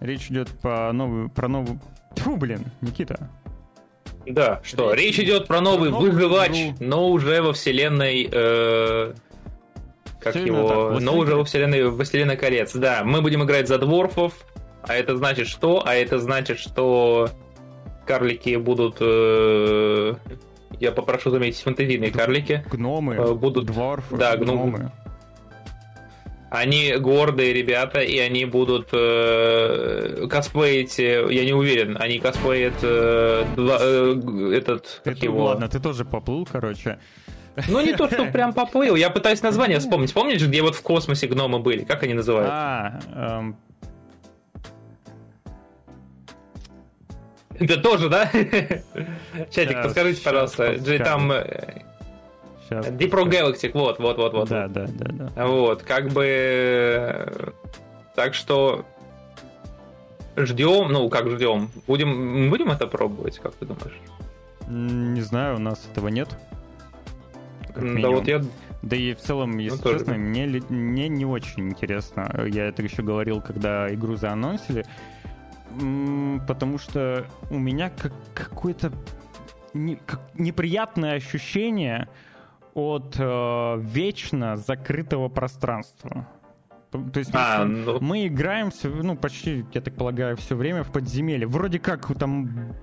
Речь 0.00 0.30
идет 0.30 0.48
по 0.60 0.92
новую, 0.92 1.30
про 1.30 1.48
новую, 1.48 1.80
Тьфу, 2.14 2.36
блин, 2.36 2.64
Никита. 2.80 3.30
Да, 4.26 4.60
что, 4.62 4.92
речь, 4.94 5.18
речь 5.18 5.26
идет 5.26 5.48
про 5.48 5.60
новый 5.60 5.90
про 5.90 5.98
выживач, 5.98 6.50
игру. 6.50 6.76
но 6.80 7.10
уже 7.10 7.42
во 7.42 7.52
вселенной... 7.52 8.28
Э, 8.30 9.14
как 10.20 10.34
Все 10.34 10.46
его? 10.46 10.92
Так, 10.92 11.00
но 11.00 11.16
уже 11.16 11.34
во 11.34 11.44
вселенной 11.44 11.88
Властелина 11.88 12.36
колец. 12.36 12.72
Да, 12.74 13.02
мы 13.04 13.20
будем 13.20 13.42
играть 13.42 13.66
за 13.66 13.78
дворфов, 13.78 14.34
а 14.82 14.94
это 14.94 15.16
значит 15.16 15.48
что? 15.48 15.82
А 15.84 15.94
это 15.94 16.18
значит, 16.18 16.58
что 16.58 17.30
карлики 18.06 18.56
будут... 18.56 18.96
Э, 19.00 20.14
я 20.78 20.92
попрошу 20.92 21.30
заметить 21.30 21.60
фантазийные 21.60 22.12
карлики. 22.12 22.64
Гномы, 22.70 23.14
э, 23.14 23.34
будут 23.34 23.66
дворфы, 23.66 24.16
да, 24.16 24.36
гномы. 24.36 24.78
гномы. 24.78 24.92
Они 26.52 26.92
гордые 26.98 27.54
ребята, 27.54 28.00
и 28.00 28.18
они 28.18 28.44
будут 28.44 28.90
э, 28.92 30.26
косплеить, 30.28 31.00
э, 31.00 31.26
я 31.30 31.46
не 31.46 31.54
уверен, 31.54 31.96
они 31.98 32.18
косплеят 32.18 32.74
э, 32.82 33.46
два, 33.56 33.78
э, 33.80 34.52
этот... 34.54 35.00
Как 35.02 35.16
его... 35.22 35.44
Ладно, 35.44 35.70
ты 35.70 35.80
тоже 35.80 36.04
поплыл, 36.04 36.46
короче. 36.52 36.98
Ну, 37.68 37.80
не 37.80 37.94
то, 37.94 38.06
что 38.06 38.26
прям 38.26 38.52
поплыл. 38.52 38.96
Я 38.96 39.08
пытаюсь 39.08 39.40
название 39.40 39.78
вспомнить. 39.78 40.12
Помнишь, 40.12 40.42
где 40.42 40.60
вот 40.60 40.74
в 40.74 40.82
космосе 40.82 41.26
гномы 41.26 41.58
были? 41.58 41.84
Как 41.84 42.02
они 42.02 42.12
называются? 42.12 42.54
А, 42.54 43.00
эм... 43.14 43.56
Это 47.58 47.78
тоже, 47.80 48.10
да? 48.10 48.26
Чатик, 49.50 49.82
подскажите, 49.82 50.20
пожалуйста, 50.22 50.76
там... 50.98 51.32
Сейчас. 52.80 52.94
Deep 52.94 53.10
Rock 53.10 53.30
Galactic, 53.30 53.70
вот, 53.74 53.98
вот, 53.98 54.18
вот, 54.18 54.32
вот. 54.32 54.48
Да, 54.48 54.68
да, 54.68 54.86
да, 54.86 55.30
да. 55.34 55.46
Вот, 55.46 55.82
как 55.82 56.08
бы... 56.08 57.52
Так 58.14 58.34
что 58.34 58.84
ждем, 60.36 60.92
ну 60.92 61.08
как 61.08 61.28
ждем, 61.30 61.70
будем, 61.86 62.50
будем 62.50 62.70
это 62.70 62.86
пробовать, 62.86 63.38
как 63.38 63.54
ты 63.54 63.66
думаешь? 63.66 64.00
Не 64.68 65.20
знаю, 65.20 65.56
у 65.56 65.58
нас 65.58 65.86
этого 65.90 66.08
нет. 66.08 66.28
Да 67.74 68.10
вот 68.10 68.26
я... 68.26 68.42
Да 68.82 68.96
и 68.96 69.14
в 69.14 69.18
целом, 69.18 69.58
если 69.58 69.80
ну, 69.84 69.92
честно, 69.92 70.14
мне, 70.14 70.60
мне 70.68 71.08
не 71.08 71.24
очень 71.24 71.68
интересно. 71.68 72.44
Я 72.48 72.66
это 72.66 72.82
еще 72.82 73.02
говорил, 73.02 73.40
когда 73.40 73.92
игру 73.94 74.16
заанонсили. 74.16 74.84
Потому 76.48 76.78
что 76.78 77.24
у 77.50 77.58
меня 77.58 77.90
как 77.90 78.12
какое-то 78.34 78.92
не, 79.72 79.96
как 79.96 80.20
неприятное 80.34 81.14
ощущение 81.14 82.08
от 82.74 83.16
э, 83.18 83.78
вечно 83.80 84.56
закрытого 84.56 85.28
пространства. 85.28 86.28
То 86.90 87.18
есть 87.18 87.30
а, 87.32 87.64
ну... 87.64 87.98
мы 88.00 88.26
играем, 88.26 88.70
ну, 88.84 89.16
почти, 89.16 89.64
я 89.72 89.80
так 89.80 89.94
полагаю, 89.94 90.36
все 90.36 90.54
время 90.54 90.82
в 90.82 90.92
подземелье. 90.92 91.46
Вроде 91.46 91.78
как 91.78 92.06
там 92.18 92.74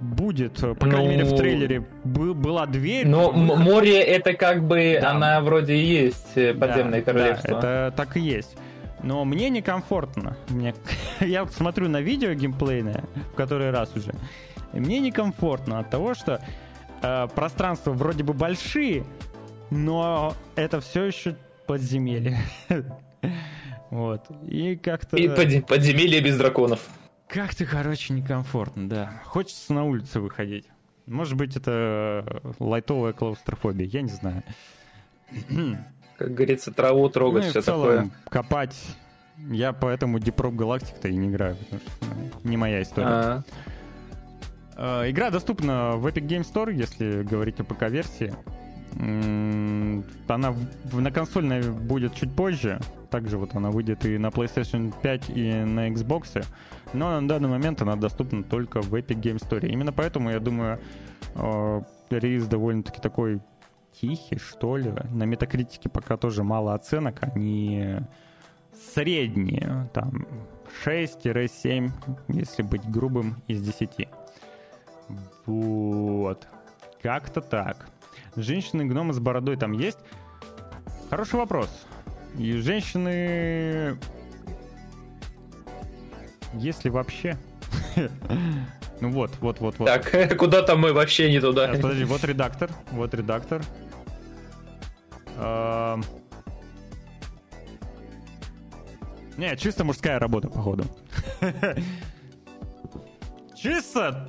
будет, 0.00 0.60
по 0.60 0.74
крайней 0.74 1.06
ну... 1.06 1.12
мере, 1.12 1.24
в 1.24 1.30
ну, 1.30 1.36
трейлере 1.36 1.86
был, 2.04 2.34
была 2.34 2.66
дверь. 2.66 3.06
Но 3.06 3.30
выход... 3.30 3.58
море 3.58 4.00
это 4.02 4.34
как 4.34 4.64
бы, 4.64 4.98
да. 5.00 5.12
она 5.12 5.40
вроде 5.40 5.74
и 5.74 5.84
есть 5.84 6.36
э, 6.36 6.52
подземное 6.52 7.00
да, 7.00 7.04
королевство. 7.12 7.60
Да, 7.60 7.86
это 7.86 7.94
так 7.96 8.16
и 8.16 8.20
есть. 8.20 8.56
Но 9.02 9.24
мне 9.24 9.50
некомфортно. 9.50 10.36
Мне... 10.48 10.74
я 11.20 11.46
смотрю 11.46 11.88
на 11.88 12.00
видео 12.00 12.32
геймплейное, 12.32 13.04
в 13.32 13.34
который 13.34 13.70
раз 13.70 13.94
уже. 13.96 14.14
И 14.72 14.80
мне 14.80 14.98
некомфортно 14.98 15.78
от 15.78 15.90
того, 15.90 16.14
что 16.14 16.40
э, 17.04 17.28
пространства 17.34 17.92
вроде 17.92 18.24
бы 18.24 18.32
большие, 18.32 19.04
но 19.70 20.34
это 20.56 20.80
все 20.80 21.04
еще 21.04 21.36
подземелье. 21.66 22.38
Вот. 23.90 24.26
И 24.48 24.74
как-то... 24.74 25.16
И 25.16 25.28
под, 25.28 25.68
подземелье 25.68 26.20
без 26.20 26.36
драконов. 26.36 26.80
Как-то, 27.28 27.64
короче, 27.64 28.12
некомфортно, 28.12 28.88
да. 28.88 29.22
Хочется 29.24 29.72
на 29.72 29.84
улицу 29.84 30.20
выходить. 30.20 30.66
Может 31.06 31.34
быть, 31.34 31.56
это 31.56 32.42
лайтовая 32.58 33.12
клаустрофобия, 33.12 33.86
я 33.86 34.02
не 34.02 34.08
знаю. 34.08 34.42
Как 36.18 36.34
говорится, 36.34 36.72
траву 36.72 37.08
трогать, 37.08 37.44
ну, 37.44 37.50
все 37.50 37.62
такое. 37.62 38.10
копать. 38.28 38.76
Я 39.50 39.72
поэтому 39.72 40.18
Deep 40.18 40.36
Rock 40.36 40.56
Galactic-то 40.56 41.08
и 41.08 41.14
не 41.16 41.28
играю, 41.28 41.56
потому 41.56 41.80
что 41.80 42.06
ну, 42.06 42.50
не 42.50 42.56
моя 42.56 42.82
история. 42.82 43.06
А-а-а. 43.06 43.44
Uh, 44.76 45.08
игра 45.08 45.30
доступна 45.30 45.92
в 45.92 46.06
Epic 46.06 46.26
Game 46.26 46.42
Store, 46.42 46.72
если 46.72 47.22
говорить 47.22 47.60
о 47.60 47.64
ПК-версии. 47.64 48.34
Она 48.96 50.54
на 50.92 51.10
консольной 51.10 51.70
будет 51.70 52.14
чуть 52.14 52.34
позже. 52.34 52.80
Также 53.10 53.38
вот 53.38 53.54
она 53.54 53.70
выйдет 53.70 54.04
и 54.04 54.18
на 54.18 54.28
PlayStation 54.28 54.92
5, 55.02 55.30
и 55.30 55.52
на 55.52 55.88
Xbox. 55.90 56.44
Но 56.92 57.20
на 57.20 57.28
данный 57.28 57.48
момент 57.48 57.82
она 57.82 57.96
доступна 57.96 58.42
только 58.42 58.80
в 58.80 58.94
Epic 58.94 59.20
Game 59.20 59.36
Store. 59.36 59.66
Именно 59.66 59.92
поэтому, 59.92 60.30
я 60.30 60.40
думаю, 60.40 60.80
э, 61.34 61.82
релиз 62.10 62.46
довольно-таки 62.46 63.00
такой 63.00 63.40
тихий, 64.00 64.38
что 64.38 64.76
ли. 64.76 64.92
На 65.10 65.24
метакритике 65.24 65.88
пока 65.88 66.16
тоже 66.16 66.44
мало 66.44 66.74
оценок. 66.74 67.18
Они 67.20 67.98
средние. 68.94 69.88
Там 69.92 70.26
6-7, 70.84 71.90
если 72.28 72.62
быть 72.62 72.88
грубым, 72.88 73.42
из 73.48 73.62
10. 73.62 74.08
Вот. 75.46 76.46
Как-то 77.02 77.40
так. 77.40 77.88
Женщины-гномы 78.36 79.12
с 79.12 79.18
бородой 79.18 79.56
там 79.56 79.72
есть? 79.72 79.98
Хороший 81.10 81.36
вопрос. 81.36 81.68
И 82.38 82.52
женщины... 82.54 83.98
Если 86.54 86.88
вообще... 86.88 87.36
Ну 89.00 89.10
вот, 89.10 89.32
вот, 89.40 89.58
вот, 89.60 89.78
вот. 89.78 89.86
Так, 89.86 90.38
куда 90.38 90.62
там 90.62 90.80
мы 90.80 90.92
вообще 90.92 91.30
не 91.30 91.40
туда? 91.40 91.66
Подожди, 91.68 92.04
вот 92.04 92.22
редактор, 92.24 92.70
вот 92.92 93.12
редактор. 93.12 93.60
Не, 99.36 99.56
чисто 99.56 99.84
мужская 99.84 100.20
работа, 100.20 100.48
походу. 100.48 100.84
Чисто 103.56 104.28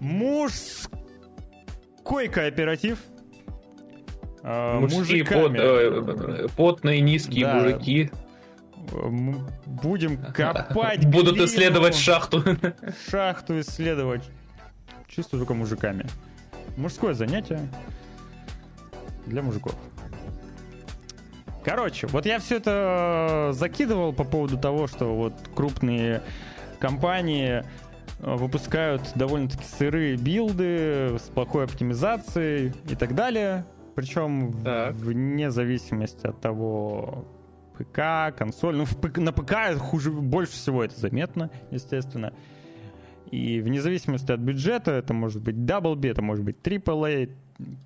мужской 0.00 0.90
кооператив. 2.28 2.98
А, 4.42 4.80
Мужские 4.80 5.24
пот, 5.24 5.52
э, 5.54 6.46
потные 6.56 7.00
низкие 7.00 7.44
да. 7.44 7.54
мужики. 7.54 8.10
Будем 9.66 10.16
копать 10.32 11.06
Будут 11.06 11.34
глину, 11.34 11.46
исследовать 11.46 11.94
шахту. 11.94 12.42
Шахту 13.10 13.60
исследовать. 13.60 14.24
Чисто 15.06 15.36
только 15.36 15.52
мужиками. 15.54 16.06
Мужское 16.76 17.12
занятие 17.12 17.60
для 19.26 19.42
мужиков. 19.42 19.74
Короче, 21.62 22.06
вот 22.06 22.24
я 22.24 22.38
все 22.38 22.56
это 22.56 23.50
закидывал 23.52 24.14
по 24.14 24.24
поводу 24.24 24.56
того, 24.56 24.86
что 24.86 25.14
вот 25.14 25.34
крупные 25.54 26.22
компании 26.78 27.62
э, 27.62 27.64
выпускают 28.22 29.12
довольно-таки 29.14 29.64
сырые 29.64 30.16
билды 30.16 31.16
с 31.18 31.30
плохой 31.34 31.64
оптимизацией 31.64 32.72
и 32.88 32.94
так 32.94 33.14
далее. 33.14 33.64
Причем 33.94 34.52
так. 34.62 34.94
вне 34.94 35.50
зависимости 35.50 36.26
от 36.26 36.40
того, 36.40 37.26
ПК, 37.76 38.36
консоль. 38.36 38.76
Ну, 38.76 38.86
ПК, 38.86 39.18
на 39.18 39.32
ПК 39.32 39.78
хуже, 39.78 40.10
больше 40.10 40.52
всего 40.52 40.84
это 40.84 40.98
заметно, 40.98 41.50
естественно. 41.70 42.32
И 43.30 43.60
вне 43.60 43.80
зависимости 43.80 44.32
от 44.32 44.40
бюджета, 44.40 44.92
это 44.92 45.14
может 45.14 45.42
быть 45.42 45.56
Double 45.56 45.94
B, 45.94 46.08
это 46.08 46.20
может 46.20 46.44
быть 46.44 46.56
AAA, 46.62 47.30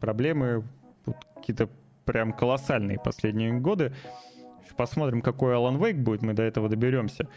проблемы 0.01 0.65
какие-то 1.35 1.69
прям 2.05 2.33
колоссальные 2.33 2.99
последние 2.99 3.53
годы. 3.53 3.93
Посмотрим, 4.77 5.23
какой 5.23 5.55
Alan 5.55 5.79
Wake 5.79 6.03
будет, 6.03 6.23
мы 6.23 6.33
до 6.33 6.43
этого 6.43 6.69
доберемся. 6.69 7.29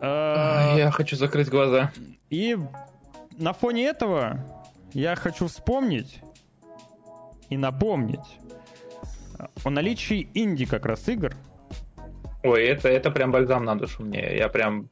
А, 0.00 0.74
я 0.76 0.90
хочу 0.90 1.16
закрыть 1.16 1.48
глаза. 1.48 1.92
И 2.30 2.56
на 3.38 3.52
фоне 3.52 3.86
этого 3.86 4.38
я 4.92 5.16
хочу 5.16 5.46
вспомнить 5.46 6.20
и 7.50 7.56
напомнить 7.56 8.38
о 9.64 9.70
наличии 9.70 10.28
инди 10.34 10.66
как 10.66 10.86
раз 10.86 11.08
игр. 11.08 11.34
Ой, 12.42 12.64
это, 12.64 12.88
это 12.88 13.10
прям 13.10 13.32
бальзам 13.32 13.64
на 13.64 13.76
душу 13.76 14.02
мне. 14.02 14.36
Я 14.36 14.48
прям... 14.48 14.88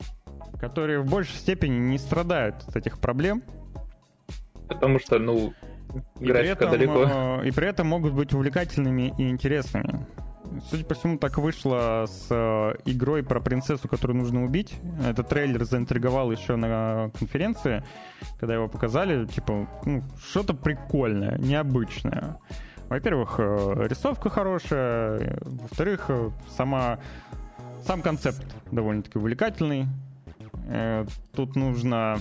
Которые 0.58 1.00
в 1.00 1.10
большей 1.10 1.34
степени 1.34 1.78
не 1.78 1.98
страдают 1.98 2.56
от 2.66 2.76
этих 2.76 2.98
проблем. 2.98 3.42
Потому 4.68 4.98
что, 4.98 5.18
ну, 5.18 5.52
и 6.20 6.24
графика 6.24 6.56
при 6.56 6.66
этом, 6.66 6.70
далеко. 6.70 7.04
Э, 7.04 7.46
и 7.46 7.50
при 7.50 7.68
этом 7.68 7.88
могут 7.88 8.12
быть 8.14 8.32
увлекательными 8.32 9.14
и 9.18 9.28
интересными. 9.28 10.06
Судя 10.68 10.84
по 10.84 10.94
всему, 10.94 11.18
так 11.18 11.38
вышло 11.38 12.06
с 12.06 12.26
э, 12.30 12.74
игрой 12.84 13.22
про 13.22 13.40
принцессу, 13.40 13.88
которую 13.88 14.18
нужно 14.18 14.44
убить. 14.44 14.74
Этот 15.06 15.28
трейлер 15.28 15.64
заинтриговал 15.64 16.30
еще 16.30 16.56
на 16.56 17.10
конференции, 17.18 17.84
когда 18.38 18.54
его 18.54 18.68
показали. 18.68 19.26
Типа, 19.26 19.68
ну, 19.84 20.02
что-то 20.24 20.54
прикольное, 20.54 21.38
необычное. 21.38 22.38
Во-первых, 22.88 23.36
э, 23.38 23.86
рисовка 23.88 24.30
хорошая. 24.30 25.38
Во-вторых, 25.42 26.06
э, 26.08 26.30
сама, 26.56 26.98
сам 27.86 28.02
концепт 28.02 28.44
довольно-таки 28.70 29.18
увлекательный. 29.18 29.86
Тут 31.34 31.56
нужно 31.56 32.18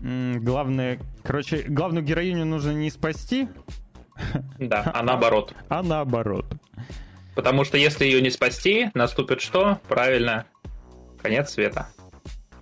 главное, 0.00 0.98
короче, 1.22 1.62
главную 1.68 2.04
героиню 2.04 2.46
нужно 2.46 2.70
не 2.70 2.90
спасти. 2.90 3.48
Да, 4.58 4.90
а 4.94 5.02
наоборот. 5.02 5.54
А 5.68 5.82
наоборот. 5.82 6.46
Потому 7.34 7.64
что 7.64 7.78
если 7.78 8.04
ее 8.04 8.20
не 8.20 8.30
спасти, 8.30 8.90
наступит 8.94 9.40
что? 9.40 9.78
Правильно, 9.88 10.46
конец 11.22 11.50
света. 11.50 11.88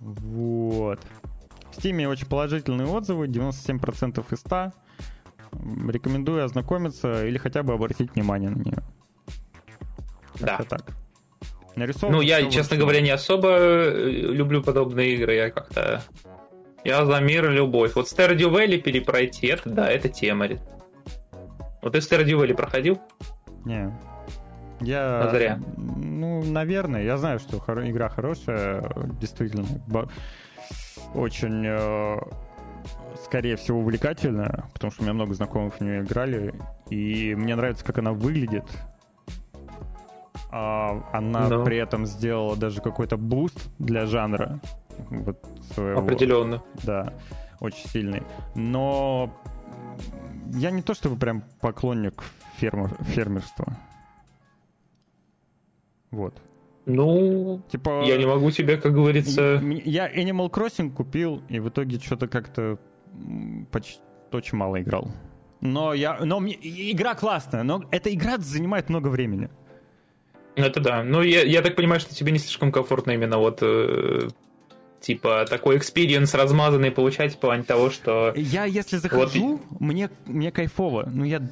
Вот. 0.01 1.01
В 1.73 1.79
Steam 1.79 2.07
очень 2.07 2.27
положительные 2.27 2.87
отзывы, 2.87 3.27
97% 3.27 4.25
из 4.31 4.39
100. 4.41 4.73
Рекомендую 5.89 6.45
ознакомиться 6.45 7.27
или 7.27 7.39
хотя 7.39 7.63
бы 7.63 7.73
обратить 7.73 8.15
внимание 8.15 8.51
на 8.51 8.59
нее. 8.59 8.79
Да. 10.39 10.59
так. 10.69 10.93
Нарисовано 11.75 12.19
ну, 12.19 12.23
я, 12.23 12.49
честно 12.51 12.77
говоря, 12.77 13.01
не 13.01 13.11
особо 13.11 13.49
э, 13.51 14.11
люблю 14.11 14.63
подобные 14.63 15.15
игры. 15.15 15.35
Я 15.35 15.51
как-то 15.51 16.03
я 16.85 17.05
за 17.05 17.21
мир 17.21 17.51
и 17.51 17.55
любовь. 17.55 17.95
Вот 17.95 18.07
Stardew 18.07 18.51
Valley 18.51 18.79
перепройти, 18.79 19.49
это 19.49 19.69
да, 19.69 19.91
это 19.91 20.09
тема. 20.09 20.49
Вот 21.83 21.93
ты 21.93 21.99
Stardew 21.99 22.55
проходил? 22.55 23.01
Не. 23.65 23.93
Я... 24.81 25.23
А 25.23 25.31
зря. 25.31 25.61
Ну, 25.77 26.43
наверное. 26.45 27.03
Я 27.03 27.17
знаю, 27.17 27.39
что 27.39 27.59
хор... 27.59 27.85
игра 27.85 28.09
хорошая, 28.09 28.91
действительно. 29.21 29.65
очень, 31.15 31.65
э, 31.67 32.19
скорее 33.25 33.57
всего, 33.57 33.81
увлекательная, 33.81 34.65
потому 34.73 34.93
что 34.93 35.03
у 35.03 35.05
меня 35.05 35.15
много 35.15 35.35
знакомых 35.35 35.75
в 35.75 35.81
нее 35.81 36.03
играли, 36.03 36.55
и 36.91 37.35
мне 37.35 37.57
нравится, 37.57 37.85
как 37.85 37.99
она 37.99 38.13
выглядит. 38.13 38.65
А, 40.51 41.03
она 41.13 41.49
Но. 41.49 41.65
при 41.65 41.77
этом 41.77 42.07
сделала 42.07 42.57
даже 42.57 42.81
какой-то 42.81 43.17
буст 43.17 43.69
для 43.79 44.07
жанра. 44.07 44.61
Вот 45.11 45.45
своего. 45.73 46.01
Определенно. 46.01 46.63
Да, 46.85 47.13
очень 47.61 47.89
сильный. 47.89 48.23
Но 48.55 49.31
я 50.55 50.71
не 50.71 50.83
то 50.83 50.95
чтобы 50.95 51.17
прям 51.17 51.45
поклонник 51.61 52.23
фермер, 52.57 52.97
фермерства. 53.05 53.77
Вот. 56.11 56.35
Ну, 56.87 57.61
типа, 57.71 58.03
я 58.07 58.17
не 58.17 58.27
могу 58.27 58.51
тебе, 58.51 58.79
как 58.79 58.95
говорится... 58.95 59.61
Я 59.85 60.11
Animal 60.11 60.51
Crossing 60.51 60.91
купил, 60.91 61.43
и 61.49 61.61
в 61.61 61.69
итоге 61.69 61.99
что-то 61.99 62.29
как-то 62.29 62.79
почти 63.71 64.01
очень 64.33 64.57
мало 64.57 64.81
играл. 64.81 65.11
Но 65.61 65.93
я, 65.93 66.19
но 66.25 66.41
мне, 66.41 66.55
игра 66.55 67.15
классная, 67.15 67.63
но 67.63 67.85
эта 67.91 68.13
игра 68.15 68.39
занимает 68.39 68.89
много 68.89 69.09
времени. 69.09 69.51
Это 70.55 70.81
да. 70.81 71.03
Ну, 71.03 71.21
я, 71.21 71.43
я 71.43 71.63
так 71.63 71.77
понимаю, 71.77 72.01
что 72.01 72.15
тебе 72.15 72.33
не 72.33 72.39
слишком 72.39 72.73
комфортно 72.73 73.11
именно 73.11 73.39
вот 73.39 73.59
э, 73.61 74.29
типа 75.01 75.47
такой 75.49 75.79
experience 75.79 76.35
размазанный 76.35 76.91
получать 76.91 77.35
в 77.35 77.39
плане 77.39 77.63
того, 77.63 77.91
что... 77.91 78.33
Я, 78.37 78.65
если 78.65 78.97
захожу, 78.97 79.61
вот... 79.71 79.81
мне, 79.81 80.11
мне 80.27 80.51
кайфово. 80.51 81.09
Ну, 81.13 81.25
я 81.25 81.43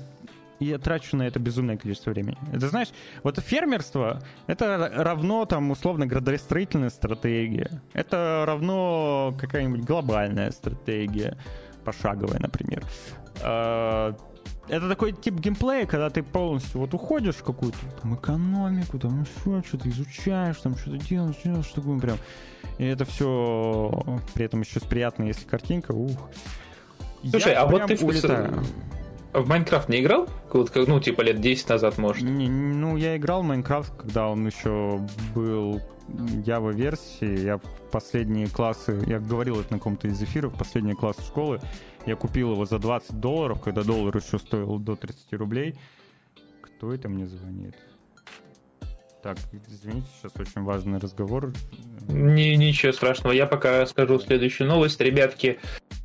я 0.59 0.79
трачу 0.79 1.17
на 1.17 1.27
это 1.27 1.39
безумное 1.39 1.77
количество 1.77 2.11
времени. 2.11 2.39
Это 2.53 2.69
знаешь, 2.69 2.89
вот 3.23 3.39
фермерство 3.41 4.23
это 4.47 4.91
равно 4.95 5.45
там 5.45 5.71
условно 5.71 6.07
градостроительная 6.07 6.91
стратегия. 6.91 7.83
Это 7.93 8.45
равно 8.47 9.37
какая-нибудь 9.39 9.83
глобальная 9.85 10.51
стратегия, 10.51 11.37
пошаговая, 11.85 12.41
например. 12.41 12.83
Это 14.69 14.89
такой 14.89 15.13
тип 15.13 15.35
геймплея, 15.35 15.87
когда 15.87 16.11
ты 16.11 16.23
полностью 16.23 16.81
вот 16.81 16.93
уходишь 16.93 17.37
в 17.37 17.45
какую-то 17.45 17.79
там 18.03 18.17
экономику, 18.17 18.99
там 18.99 19.23
еще 19.23 19.63
что-то 19.67 19.89
изучаешь, 19.89 20.57
там 20.57 20.77
что-то 20.77 20.99
делаешь, 20.99 21.37
делаешь, 21.45 21.67
что 21.67 21.81
такое 21.81 21.99
прям. 22.01 22.19
И 22.79 22.85
это 22.85 23.05
все 23.05 24.21
при 24.35 24.45
этом 24.45 24.63
еще 24.63 24.81
приятно, 24.81 25.25
если 25.25 25.47
картинка, 25.47 25.93
ух. 25.93 26.31
Слушай, 27.23 27.53
Я 27.53 27.63
а 27.63 27.67
вот 27.67 27.87
ты 27.87 28.05
улетаю. 28.05 28.65
В 29.33 29.47
Майнкрафт 29.49 29.89
не 29.89 30.01
играл? 30.01 30.29
Вот, 30.53 30.73
ну, 30.75 30.99
типа 30.99 31.21
лет 31.21 31.41
10 31.41 31.69
назад, 31.69 31.99
может? 31.99 32.23
Не, 32.23 32.49
ну, 32.49 32.97
я 32.97 33.17
играл 33.17 33.43
в 33.43 33.45
Майнкрафт, 33.45 33.95
когда 33.95 34.29
он 34.29 34.47
еще 34.47 35.01
был 35.35 35.81
Java 36.09 36.73
версии. 36.73 37.45
Я 37.45 37.59
в 37.59 37.91
последние 37.93 38.47
классы, 38.47 38.99
я 39.07 39.19
говорил 39.21 39.61
это 39.61 39.75
на 39.75 39.79
каком-то 39.79 40.09
из 40.09 40.23
эфиров, 40.23 40.55
последние 40.55 40.97
классы 40.97 41.23
школы, 41.23 41.61
я 42.07 42.17
купил 42.17 42.53
его 42.53 42.65
за 42.65 42.79
20 42.79 43.21
долларов, 43.21 43.61
когда 43.61 43.83
доллар 43.83 44.17
еще 44.17 44.39
стоил 44.39 44.79
до 44.79 44.97
30 44.97 45.33
рублей. 45.35 45.75
Кто 46.63 46.93
это 46.93 47.09
мне 47.09 47.27
звонит? 47.27 47.75
Так, 49.23 49.39
извините, 49.69 50.07
сейчас 50.21 50.33
очень 50.37 50.63
важный 50.63 50.99
разговор. 50.99 51.53
Не, 52.09 52.57
ничего 52.57 52.93
страшного. 52.93 53.33
Я 53.33 53.47
пока 53.47 53.85
скажу 53.87 54.21
следующую 54.21 54.69
новость. 54.69 55.01
Ребятки, 55.01 55.59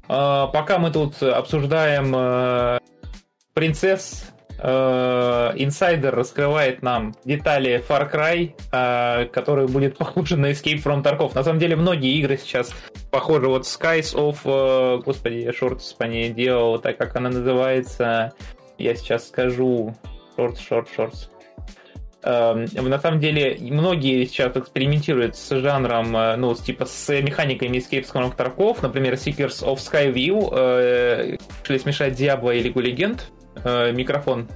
а, 0.07 0.47
пока 0.47 0.79
мы 0.79 0.91
тут 0.91 1.21
обсуждаем 1.21 2.13
э, 2.15 2.79
принцесс 3.53 4.30
инсайдер 4.63 6.13
раскрывает 6.13 6.81
нам 6.83 7.15
детали 7.25 7.83
Far 7.87 8.11
Cry, 8.11 8.53
э, 8.71 9.25
который 9.27 9.67
будет 9.67 9.97
похож 9.97 10.31
на 10.31 10.51
Escape 10.51 10.83
from 10.83 11.03
Tarkov. 11.03 11.33
На 11.33 11.43
самом 11.43 11.59
деле 11.59 11.75
многие 11.75 12.15
игры 12.19 12.37
сейчас 12.37 12.73
похожи. 13.09 13.47
Вот 13.47 13.63
Skies 13.63 14.15
of... 14.15 14.37
Э, 14.45 15.01
господи, 15.03 15.35
я 15.35 15.53
шортс 15.53 15.93
по 15.93 16.03
ней 16.03 16.29
делал, 16.29 16.77
так 16.79 16.97
как 16.97 17.15
она 17.15 17.29
называется. 17.29 18.33
Я 18.77 18.95
сейчас 18.95 19.27
скажу. 19.29 19.95
Шорт, 20.35 20.59
шорт, 20.59 20.87
шорт. 20.95 21.29
На 22.23 22.99
самом 22.99 23.19
деле, 23.19 23.57
многие 23.59 24.25
сейчас 24.25 24.55
экспериментируют 24.55 25.35
с 25.35 25.59
жанром, 25.59 26.11
ну, 26.39 26.53
типа 26.53 26.85
с 26.85 27.09
механиками 27.19 27.77
Escape 27.77 28.05
from 28.07 28.35
Tarkov, 28.37 28.77
например, 28.83 29.15
Seekers 29.15 29.65
of 29.65 29.77
Skyview, 29.77 30.49
э, 30.51 31.37
решили 31.63 31.77
смешать 31.79 32.13
Diablo 32.13 32.55
и 32.55 32.61
Лигу 32.61 32.79
Легенд, 32.79 33.31
э, 33.63 33.91
микрофон. 33.91 34.47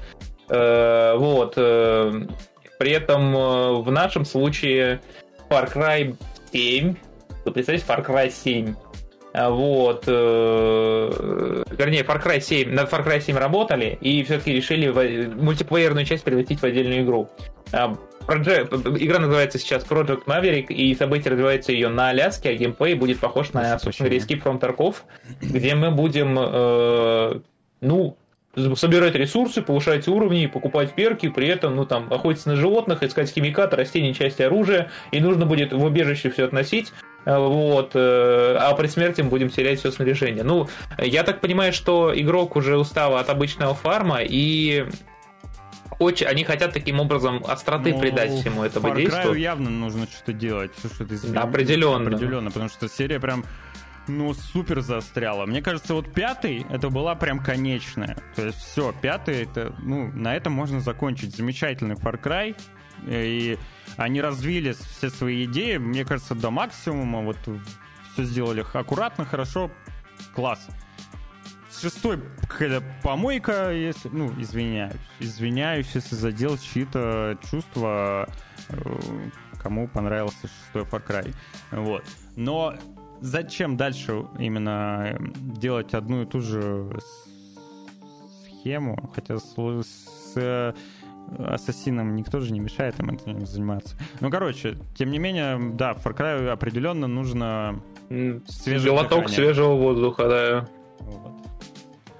Э, 0.49 1.15
вот. 1.17 1.53
Э, 1.57 2.11
при 2.77 2.91
этом 2.91 3.35
э, 3.35 3.81
в 3.81 3.91
нашем 3.91 4.26
случае 4.26 5.01
Far 5.49 5.72
Cry 5.73 6.15
7, 6.51 6.95
вы 7.45 7.51
представляете, 7.51 7.88
Far 7.88 8.05
Cry 8.05 8.30
7, 8.30 8.76
э, 9.34 9.49
вот, 9.49 10.07
вернее, 10.07 12.03
Far 12.03 12.23
Cry 12.23 12.39
7, 12.39 12.72
над 12.73 12.91
Far 12.91 13.05
Cry 13.05 13.22
7 13.22 13.38
работали 13.38 13.97
и 14.01 14.23
все-таки 14.23 14.53
решили 14.53 14.89
мультиплеерную 15.27 16.05
часть 16.05 16.23
превратить 16.23 16.59
в 16.59 16.63
отдельную 16.63 17.03
игру. 17.03 17.30
А, 17.72 17.95
Project, 18.27 18.97
игра 18.97 19.19
называется 19.19 19.59
сейчас 19.59 19.85
Project 19.85 20.26
Maverick, 20.26 20.67
и 20.67 20.95
событие 20.95 21.31
развивается 21.31 21.72
ее 21.72 21.89
на 21.89 22.09
Аляске, 22.09 22.49
а 22.49 22.53
геймплей 22.53 22.95
будет 22.95 23.19
похож 23.19 23.53
на, 23.53 23.77
собственно, 23.77 24.07
Escape 24.07 24.41
from 24.41 24.59
Tarkov, 24.59 24.95
где 25.41 25.76
мы 25.76 25.91
будем, 25.91 26.38
э, 26.39 27.39
ну, 27.81 28.17
собирать 28.76 29.15
ресурсы, 29.15 29.61
повышать 29.61 30.07
уровни, 30.07 30.45
покупать 30.45 30.94
перки, 30.94 31.30
при 31.30 31.48
этом, 31.48 31.76
ну, 31.76 31.86
там, 31.86 32.11
охотиться 32.11 32.49
на 32.49 32.56
животных, 32.56 33.03
искать 33.03 33.32
химикаты, 33.32 33.76
растения, 33.76 34.14
части 34.14 34.41
оружия, 34.41 34.91
и 35.11 35.19
нужно 35.19 35.45
будет 35.45 35.73
в 35.73 35.84
убежище 35.84 36.30
все 36.30 36.45
относить, 36.45 36.94
э, 37.26 37.38
вот, 37.38 37.91
э, 37.95 38.57
а 38.60 38.73
при 38.76 38.88
смерти 38.88 39.22
мы 39.22 39.30
будем 39.30 39.49
терять 39.49 39.80
все 39.80 39.91
снаряжение. 39.91 40.44
Ну, 40.44 40.69
я 40.98 41.23
так 41.23 41.41
понимаю, 41.41 41.73
что 41.73 42.14
игрок 42.15 42.56
уже 42.56 42.77
устал 42.77 43.18
от 43.18 43.30
обычного 43.30 43.73
фарма, 43.73 44.19
и 44.22 44.86
очень, 45.99 46.27
они 46.27 46.44
хотят 46.44 46.73
таким 46.73 46.99
образом 46.99 47.44
остроты 47.48 47.94
ну, 47.94 47.99
придать 47.99 48.32
всему 48.32 48.64
этому 48.64 48.90
Far 48.90 48.98
действию. 48.98 49.34
явно 49.36 49.69
нужно 49.69 50.07
что-то 50.07 50.34
делать, 50.34 50.72
что-то 50.77 51.15
изменить. 51.15 51.38
Определенно. 51.38 52.07
Определенно, 52.07 52.52
потому 52.52 52.69
что 52.69 52.90
серия 52.90 53.19
прям 53.19 53.45
ну, 54.07 54.34
супер 54.34 54.82
застряла. 54.82 55.45
Мне 55.45 55.61
кажется, 55.61 55.94
вот 55.94 56.14
пятый, 56.14 56.65
это 56.69 56.90
была 56.90 57.15
прям 57.15 57.40
конечная. 57.40 58.18
То 58.36 58.45
есть 58.45 58.57
все, 58.60 58.94
пятый, 59.02 59.44
это, 59.44 59.76
ну, 59.80 60.11
на 60.11 60.36
этом 60.36 60.53
можно 60.53 60.80
закончить. 60.80 61.36
Замечательный 61.36 61.95
Far 61.95 62.22
Cry. 62.22 62.56
И 63.07 63.57
они 63.98 64.22
развили 64.22 64.73
все 64.73 65.10
свои 65.10 65.45
идеи, 65.45 65.77
мне 65.77 66.06
кажется, 66.06 66.36
до 66.36 66.49
максимума. 66.49 67.22
Вот 67.22 67.38
все 68.14 68.23
сделали 68.23 68.65
аккуратно, 68.73 69.26
хорошо, 69.26 69.72
класс. 70.34 70.68
Шестой 71.82 72.22
какая-то 72.48 72.84
помойка, 73.03 73.72
если, 73.72 74.10
ну, 74.10 74.34
извиняюсь. 74.40 74.95
Извиняюсь, 75.19 75.91
если 75.94 76.15
задел 76.15 76.57
чьи-то 76.57 77.38
чувства, 77.52 78.30
э, 78.69 79.30
кому 79.61 79.88
понравился 79.88 80.48
шестой 80.48 80.84
Far 80.84 81.06
Cry. 81.06 81.36
Вот. 81.72 82.03
Но 82.38 82.76
зачем 83.22 83.78
дальше 83.78 84.26
именно 84.40 85.18
делать 85.40 85.94
одну 85.94 86.24
и 86.24 86.26
ту 86.26 86.42
же 86.42 86.90
схему, 88.66 89.10
хотя 89.14 89.38
с, 89.38 89.54
с 89.54 90.34
э, 90.36 90.74
ассасином 91.38 92.16
никто 92.16 92.40
же 92.40 92.52
не 92.52 92.60
мешает 92.60 93.00
им 93.00 93.12
этим 93.12 93.46
заниматься. 93.46 93.96
Ну, 94.20 94.30
короче, 94.30 94.78
тем 94.98 95.12
не 95.12 95.20
менее, 95.20 95.60
да, 95.74 95.94
Far 95.94 96.16
Cry 96.16 96.50
определенно 96.50 97.08
нужно 97.08 97.82
свежий 98.48 98.92
Глоток 98.92 99.30
свежего 99.30 99.76
воздуха, 99.76 100.28
да. 100.28 100.70
Вот. 101.00 101.32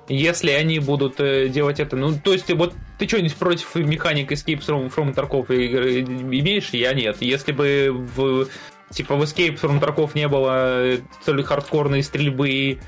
Если 0.08 0.52
они 0.52 0.80
будут 0.80 1.20
э, 1.20 1.50
делать 1.50 1.80
это, 1.80 1.96
ну, 1.96 2.14
то 2.24 2.34
есть, 2.34 2.52
вот 2.54 2.76
ты 3.00 3.08
что-нибудь 3.08 3.36
против 3.36 3.74
механик 3.76 4.32
Escape 4.32 4.60
from, 4.60 4.94
from 4.94 5.16
Tarkov 5.16 5.48
имеешь? 5.50 6.70
Я 6.70 6.94
нет. 6.94 7.22
Если 7.22 7.52
бы 7.52 7.90
в 7.92 8.48
Типа 8.96 9.18
в 9.18 9.24
Escape 9.24 9.60
from 9.60 9.82
Tarkov 9.82 10.12
не 10.16 10.30
было 10.30 10.98
столь 11.22 11.44
хардкорной 11.44 12.02
стрельбы. 12.02 12.80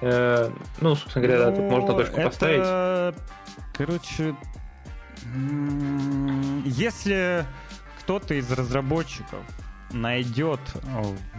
Э, 0.00 0.50
ну, 0.80 0.96
собственно 0.96 1.24
говоря, 1.24 1.44
ну, 1.44 1.50
да, 1.50 1.56
тут 1.56 1.70
можно 1.70 1.92
ну, 1.92 1.98
точку 1.98 2.16
это... 2.16 2.28
поставить. 2.28 3.14
Короче, 3.72 4.34
если 6.64 7.46
кто-то 8.00 8.34
из 8.34 8.50
разработчиков 8.50 9.38
найдет 9.92 10.58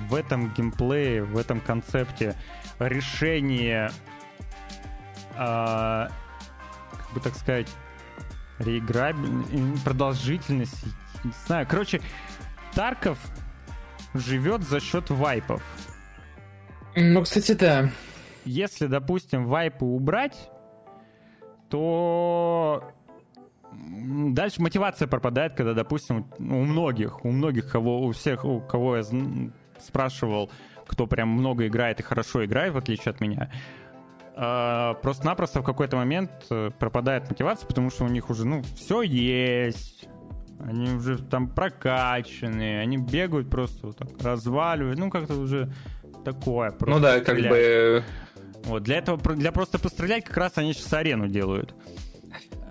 в 0.07 0.15
этом 0.15 0.53
геймплее, 0.53 1.23
в 1.23 1.37
этом 1.37 1.59
концепте 1.59 2.37
решение, 2.79 3.91
э, 5.35 5.37
как 5.37 7.13
бы 7.13 7.19
так 7.19 7.35
сказать, 7.35 7.67
реиграбельность, 8.59 9.83
продолжительность, 9.83 10.85
не 11.25 11.33
знаю. 11.45 11.67
Короче, 11.69 11.99
Тарков 12.73 13.17
живет 14.13 14.63
за 14.63 14.79
счет 14.79 15.09
вайпов. 15.09 15.61
Ну, 16.95 17.21
кстати, 17.23 17.53
да. 17.53 17.89
Если, 18.45 18.87
допустим, 18.87 19.45
вайпы 19.45 19.85
убрать, 19.85 20.49
то 21.69 22.91
дальше 23.71 24.61
мотивация 24.61 25.07
пропадает, 25.07 25.55
когда, 25.55 25.73
допустим, 25.73 26.27
у 26.37 26.43
многих, 26.43 27.25
у 27.25 27.31
многих, 27.31 27.71
кого, 27.71 28.05
у 28.05 28.11
всех, 28.11 28.45
у 28.45 28.61
кого 28.61 28.97
я 28.97 29.03
спрашивал 29.79 30.51
кто 30.87 31.07
прям 31.07 31.29
много 31.29 31.67
играет 31.67 31.99
и 31.99 32.03
хорошо 32.03 32.45
играет, 32.45 32.73
в 32.73 32.77
отличие 32.77 33.11
от 33.11 33.21
меня, 33.21 33.49
а, 34.35 34.95
просто-напросто 34.95 35.61
в 35.61 35.63
какой-то 35.63 35.95
момент 35.95 36.31
э, 36.49 36.71
пропадает 36.77 37.29
мотивация, 37.29 37.67
потому 37.67 37.91
что 37.91 38.05
у 38.05 38.07
них 38.07 38.29
уже, 38.29 38.47
ну, 38.47 38.63
все 38.75 39.01
есть, 39.03 40.07
они 40.59 40.91
уже 40.91 41.17
там 41.17 41.47
прокачанные, 41.47 42.81
они 42.81 42.97
бегают 42.97 43.49
просто 43.49 43.87
вот 43.87 43.97
так, 43.97 44.09
разваливают, 44.21 44.97
ну, 44.99 45.09
как-то 45.09 45.35
уже 45.35 45.71
такое. 46.23 46.73
Ну 46.81 46.99
да, 46.99 47.19
как 47.19 47.37
бы... 47.37 48.03
Вот, 48.65 48.83
для 48.83 48.97
этого, 48.97 49.17
для 49.35 49.51
просто 49.51 49.77
пострелять 49.77 50.23
как 50.23 50.37
раз 50.37 50.53
они 50.57 50.73
сейчас 50.73 50.93
арену 50.93 51.27
делают. 51.27 51.75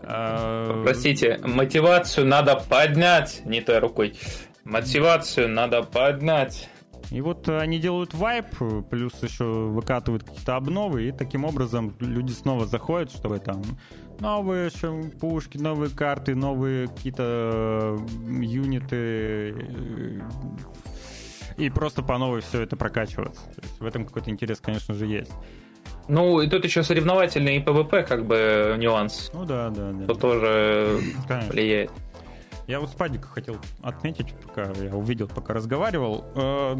А, 0.04 0.82
Простите, 0.82 1.38
мотивацию 1.44 2.26
надо 2.26 2.56
поднять, 2.56 3.42
не 3.44 3.60
той 3.60 3.78
рукой. 3.78 4.14
Мотивацию 4.64 5.48
надо 5.48 5.82
поднять. 5.82 6.68
И 7.12 7.20
вот 7.20 7.46
они 7.48 7.78
делают 7.78 8.14
вайп, 8.14 8.46
плюс 8.88 9.12
еще 9.22 9.44
выкатывают 9.44 10.24
какие-то 10.24 10.56
обновы, 10.56 11.08
и 11.08 11.12
таким 11.12 11.44
образом 11.44 11.92
люди 12.00 12.32
снова 12.32 12.64
заходят, 12.64 13.12
чтобы 13.12 13.38
там 13.38 13.62
новые 14.18 14.70
пушки, 15.20 15.58
новые 15.58 15.90
карты, 15.90 16.34
новые 16.34 16.88
какие-то 16.88 17.98
юниты, 18.40 19.54
и 21.58 21.68
просто 21.68 22.02
по 22.02 22.16
новой 22.16 22.40
все 22.40 22.62
это 22.62 22.76
прокачиваться. 22.76 23.42
То 23.42 23.60
есть 23.62 23.80
в 23.80 23.84
этом 23.84 24.06
какой-то 24.06 24.30
интерес, 24.30 24.60
конечно 24.60 24.94
же, 24.94 25.06
есть. 25.06 25.32
Ну, 26.08 26.40
и 26.40 26.48
тут 26.48 26.64
еще 26.64 26.82
соревновательный 26.82 27.58
и 27.58 27.60
PvP, 27.60 28.04
как 28.04 28.26
бы, 28.26 28.74
нюанс. 28.78 29.30
Ну 29.34 29.44
да, 29.44 29.68
да, 29.68 29.92
да. 29.92 30.04
Что 30.04 30.14
тоже 30.14 30.98
Конечно. 31.28 31.52
влияет. 31.52 31.90
Я 32.66 32.80
вот 32.80 32.90
Спадика 32.90 33.28
хотел 33.28 33.56
отметить, 33.82 34.34
пока 34.46 34.70
я 34.72 34.94
увидел, 34.94 35.28
пока 35.28 35.52
разговаривал, 35.52 36.24
э, 36.34 36.76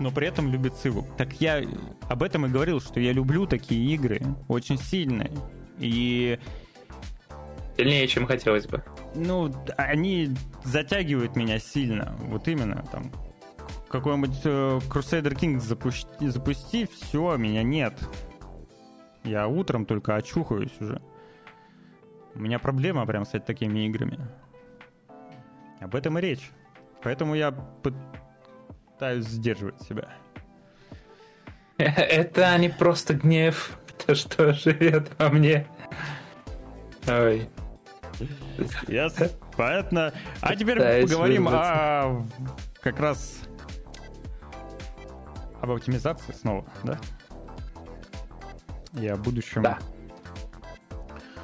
но 0.00 0.10
при 0.10 0.26
этом 0.26 0.50
любит 0.50 0.74
Civ 0.76 0.94
у. 0.94 1.06
Так 1.16 1.40
я 1.40 1.62
об 2.08 2.22
этом 2.22 2.46
и 2.46 2.48
говорил, 2.48 2.80
что 2.80 2.98
я 3.00 3.12
люблю 3.12 3.46
такие 3.46 3.94
игры 3.94 4.20
очень 4.48 4.78
сильные. 4.78 5.30
И... 5.78 6.38
Сильнее, 7.76 8.08
чем 8.08 8.26
хотелось 8.26 8.66
бы. 8.66 8.82
Ну, 9.14 9.52
они 9.76 10.34
затягивают 10.64 11.36
меня 11.36 11.58
сильно. 11.58 12.16
Вот 12.26 12.48
именно 12.48 12.84
там 12.90 13.12
какой-нибудь 13.88 14.40
э, 14.44 14.78
Crusader 14.88 15.34
Kings 15.34 15.60
запусти, 15.60 16.28
запусти, 16.28 16.86
все, 16.86 17.36
меня 17.36 17.62
нет. 17.62 17.94
Я 19.24 19.48
утром 19.48 19.84
только 19.84 20.16
очухаюсь 20.16 20.72
уже. 20.80 21.00
У 22.34 22.38
меня 22.38 22.58
проблема 22.58 23.04
прям 23.06 23.24
с 23.24 23.38
такими 23.40 23.86
играми. 23.86 24.18
Об 25.80 25.94
этом 25.94 26.18
и 26.18 26.20
речь. 26.20 26.50
Поэтому 27.02 27.34
я 27.34 27.52
пытаюсь 27.52 29.26
сдерживать 29.26 29.80
себя. 29.82 30.08
Это 31.78 32.56
не 32.58 32.68
просто 32.68 33.14
гнев, 33.14 33.78
то, 34.06 34.14
что 34.14 34.52
живет 34.52 35.10
во 35.18 35.30
мне. 35.30 35.66
Ой. 37.08 37.48
Ясно. 38.86 39.28
Понятно. 39.56 40.12
А 40.40 40.54
теперь 40.54 40.78
поговорим 41.02 41.48
о 41.48 42.26
как 42.82 43.00
раз 43.00 43.40
об 45.60 45.70
оптимизации 45.70 46.32
снова, 46.32 46.64
да? 46.84 46.98
И 49.00 49.06
о 49.06 49.16
будущем. 49.16 49.62
Да. 49.62 49.78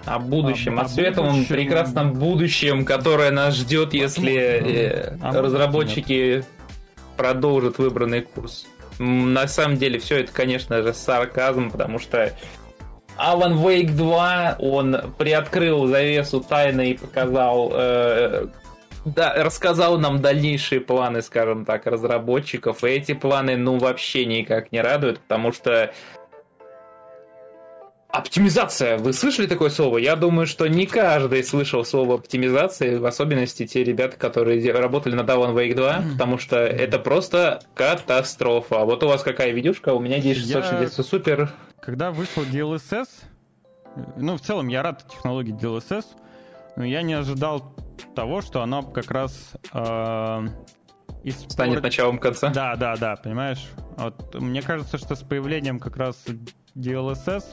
О 0.07 0.19
будущем, 0.19 0.79
о, 0.79 0.83
о 0.83 0.89
светлом, 0.89 1.33
будущем... 1.33 1.55
прекрасном 1.55 2.13
будущем, 2.15 2.85
которое 2.85 3.31
нас 3.31 3.57
ждет, 3.57 3.93
если 3.93 5.17
а 5.21 5.33
разработчики 5.33 6.45
продолжат 7.17 7.79
выбранный 7.79 8.23
курс. 8.23 8.67
На 8.99 9.47
самом 9.47 9.77
деле, 9.77 9.99
все 9.99 10.21
это, 10.21 10.33
конечно 10.33 10.83
же, 10.83 10.95
сарказм, 10.95 11.71
потому 11.71 11.99
что 11.99 12.33
Alan 13.19 13.63
Wake 13.63 13.93
2, 13.93 14.57
он 14.59 14.97
приоткрыл 15.19 15.87
завесу 15.87 16.41
тайны 16.41 16.91
и 16.91 16.97
показал 16.97 17.73
э, 17.75 18.47
да, 19.07 19.35
рассказал 19.37 19.99
нам 19.99 20.21
дальнейшие 20.21 20.81
планы, 20.81 21.23
скажем 21.23 21.65
так, 21.65 21.87
разработчиков. 21.87 22.83
И 22.83 22.89
эти 22.89 23.15
планы, 23.15 23.57
ну, 23.57 23.79
вообще 23.79 24.27
никак 24.27 24.73
не 24.73 24.81
радуют, 24.81 25.21
потому 25.21 25.53
что 25.53 25.93
Оптимизация. 28.17 28.97
Вы 28.97 29.13
слышали 29.13 29.47
такое 29.47 29.69
слово? 29.69 29.99
Я 29.99 30.17
думаю, 30.17 30.47
что 30.47 30.67
не 30.69 30.87
каждый 30.87 31.45
слышал 31.45 31.85
слово 31.85 32.15
оптимизация, 32.15 32.99
в 32.99 33.05
особенности 33.05 33.67
те 33.67 33.85
ребята, 33.85 34.17
которые 34.17 34.73
работали 34.73 35.15
на 35.15 35.21
Alan 35.21 35.55
Wake 35.55 35.75
2, 35.75 36.05
потому 36.13 36.39
что 36.39 36.57
это 36.57 36.99
просто 36.99 37.61
катастрофа. 37.75 38.81
А 38.81 38.85
вот 38.87 39.03
у 39.03 39.09
вас 39.09 39.23
какая 39.23 39.51
видюшка? 39.51 39.93
У 39.93 40.01
меня 40.01 40.17
1060 40.17 40.81
я... 40.81 41.03
супер. 41.05 41.53
Когда 41.79 42.11
вышел 42.11 42.43
DLSS, 42.43 43.07
ну, 44.17 44.39
в 44.39 44.41
целом, 44.41 44.69
я 44.69 44.83
рад 44.83 45.07
технологии 45.07 45.55
DLSS, 45.55 46.07
но 46.77 46.87
я 46.87 47.03
не 47.03 47.13
ожидал 47.13 47.75
того, 48.15 48.41
что 48.41 48.63
оно 48.63 48.83
как 48.83 49.11
раз 49.11 49.53
э, 49.75 50.49
испорт... 51.23 51.53
станет 51.53 51.83
началом 51.83 52.19
конца. 52.19 52.49
Да, 52.49 52.77
да, 52.77 52.97
да, 52.97 53.17
понимаешь? 53.17 53.69
Вот 53.99 54.35
мне 54.41 54.63
кажется, 54.63 54.97
что 54.97 55.15
с 55.15 55.21
появлением 55.21 55.79
как 55.79 55.99
раз 55.99 56.25
DLSS 56.75 57.45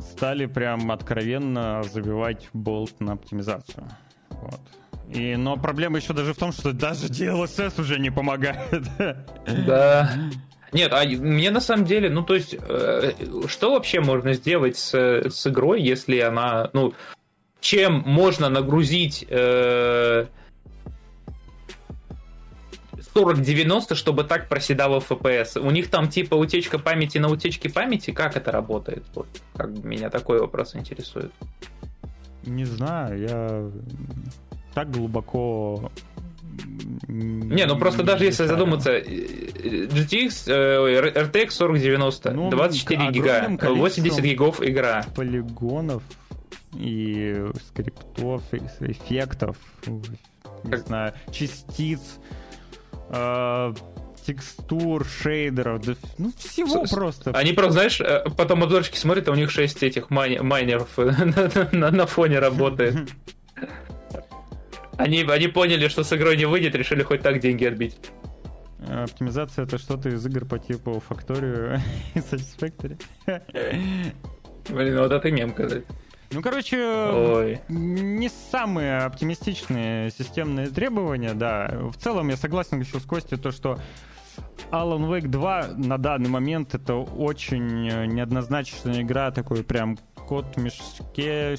стали 0.00 0.46
прям 0.46 0.90
откровенно 0.90 1.82
забивать 1.82 2.48
болт 2.52 3.00
на 3.00 3.12
оптимизацию. 3.12 3.88
Вот. 4.30 4.60
И, 5.08 5.36
но 5.36 5.56
проблема 5.56 5.98
еще 5.98 6.12
даже 6.12 6.34
в 6.34 6.36
том, 6.36 6.52
что 6.52 6.72
даже 6.72 7.06
DLSS 7.06 7.80
уже 7.80 7.98
не 7.98 8.10
помогает. 8.10 8.84
Да. 9.66 10.10
Нет, 10.72 10.92
а 10.92 11.04
мне 11.04 11.50
на 11.50 11.60
самом 11.60 11.84
деле, 11.84 12.10
ну 12.10 12.22
то 12.22 12.34
есть, 12.34 12.56
э, 12.58 13.12
что 13.46 13.72
вообще 13.72 14.00
можно 14.00 14.34
сделать 14.34 14.76
с, 14.76 14.92
с 14.94 15.46
игрой, 15.46 15.80
если 15.80 16.18
она, 16.18 16.70
ну, 16.72 16.92
чем 17.60 18.02
можно 18.04 18.48
нагрузить 18.48 19.24
э, 19.28 20.26
40-90, 23.16 23.94
чтобы 23.94 24.24
так 24.24 24.48
проседало 24.48 25.00
FPS. 25.00 25.58
У 25.58 25.70
них 25.70 25.88
там 25.88 26.08
типа 26.08 26.34
утечка 26.34 26.78
памяти 26.78 27.18
на 27.18 27.28
утечке 27.28 27.68
памяти. 27.70 28.10
Как 28.10 28.36
это 28.36 28.52
работает? 28.52 29.04
Вот, 29.14 29.26
как 29.54 29.72
бы 29.72 29.88
меня 29.88 30.10
такой 30.10 30.40
вопрос 30.40 30.76
интересует. 30.76 31.32
Не 32.44 32.64
знаю, 32.64 33.18
я 33.20 33.70
так 34.74 34.90
глубоко 34.90 35.90
не, 37.08 37.66
ну 37.66 37.78
просто 37.78 38.02
даже 38.02 38.24
если 38.24 38.46
задуматься, 38.46 38.98
GTX, 38.98 40.46
RTX 40.48 41.50
4090, 41.50 42.30
ну, 42.32 42.50
24 42.50 43.10
гига, 43.10 43.48
80 43.60 44.22
гигов 44.22 44.62
игра. 44.62 45.04
Полигонов 45.14 46.02
и 46.74 47.44
скриптов, 47.68 48.42
эффектов, 48.52 49.56
не 50.64 50.76
знаю, 50.76 51.14
частиц, 51.30 52.00
э, 53.10 53.74
текстур, 54.26 55.06
шейдеров, 55.06 55.84
да, 55.84 55.94
ну 56.18 56.32
всего 56.36 56.86
С, 56.86 56.90
просто. 56.90 57.30
Они 57.30 57.52
просто, 57.52 57.72
знаешь, 57.72 58.00
э, 58.00 58.24
потом 58.36 58.64
обзорщики 58.64 58.96
смотрят, 58.96 59.28
а 59.28 59.32
у 59.32 59.34
них 59.34 59.50
6 59.50 59.82
этих 59.82 60.10
май, 60.10 60.38
майнеров 60.40 60.88
на, 60.98 61.50
на, 61.72 61.90
на 61.90 62.06
фоне 62.06 62.38
работает. 62.38 63.08
Они, 64.98 65.20
они 65.24 65.48
поняли, 65.48 65.88
что 65.88 66.04
с 66.04 66.12
игрой 66.14 66.38
не 66.38 66.46
выйдет, 66.46 66.74
решили 66.74 67.02
хоть 67.02 67.20
так 67.20 67.38
деньги 67.38 67.66
отбить. 67.66 67.98
Оптимизация 68.88 69.66
это 69.66 69.76
что-то 69.76 70.08
из 70.08 70.24
игр 70.24 70.46
по 70.46 70.58
типу 70.58 71.02
Factorio 71.06 71.78
и 72.14 72.18
Satisfactory. 72.20 72.98
Блин, 74.70 74.98
вот 74.98 75.12
это 75.12 75.30
мем, 75.30 75.52
казать. 75.52 75.84
Ну, 76.30 76.42
короче, 76.42 76.78
Ой. 76.78 77.60
не 77.68 78.28
самые 78.28 78.98
оптимистичные 78.98 80.10
системные 80.10 80.68
требования, 80.68 81.34
да. 81.34 81.70
В 81.90 81.96
целом 81.96 82.28
я 82.28 82.36
согласен 82.36 82.80
еще 82.80 82.98
с 82.98 83.04
Костей, 83.04 83.38
то, 83.38 83.52
что 83.52 83.78
Alan 84.70 85.08
Wake 85.08 85.28
2 85.28 85.68
на 85.76 85.98
данный 85.98 86.28
момент 86.28 86.74
это 86.74 86.94
очень 86.94 87.84
неоднозначная 88.12 89.02
игра, 89.02 89.30
такой 89.30 89.62
прям 89.62 89.96
кот 90.26 90.56
в 90.56 90.60
мешке, 90.60 91.56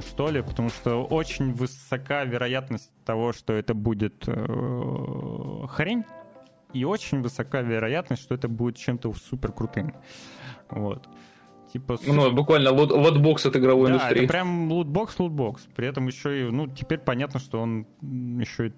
что 0.00 0.30
ли, 0.30 0.42
потому 0.42 0.70
что 0.70 1.04
очень 1.04 1.52
высока 1.52 2.24
вероятность 2.24 2.90
того, 3.04 3.32
что 3.32 3.52
это 3.52 3.74
будет 3.74 4.24
э, 4.26 5.66
хрень, 5.68 6.04
и 6.72 6.84
очень 6.84 7.20
высока 7.20 7.60
вероятность, 7.60 8.22
что 8.22 8.34
это 8.34 8.48
будет 8.48 8.76
чем-то 8.76 9.12
супер 9.12 9.52
крутым. 9.52 9.94
Вот. 10.70 11.06
Типа, 11.72 11.98
ну, 12.06 12.32
буквально 12.32 12.72
лут, 12.72 12.90
лутбокс 12.90 13.44
от 13.46 13.56
игровой 13.56 13.88
да, 13.88 13.94
индустрии. 13.94 14.24
Это 14.24 14.32
прям 14.32 14.72
лутбокс, 14.72 15.18
лутбокс. 15.18 15.62
При 15.76 15.86
этом 15.86 16.06
еще 16.06 16.48
и, 16.48 16.50
ну, 16.50 16.66
теперь 16.66 16.98
понятно, 16.98 17.40
что 17.40 17.60
он 17.60 17.86
еще 18.00 18.68
и 18.68 18.72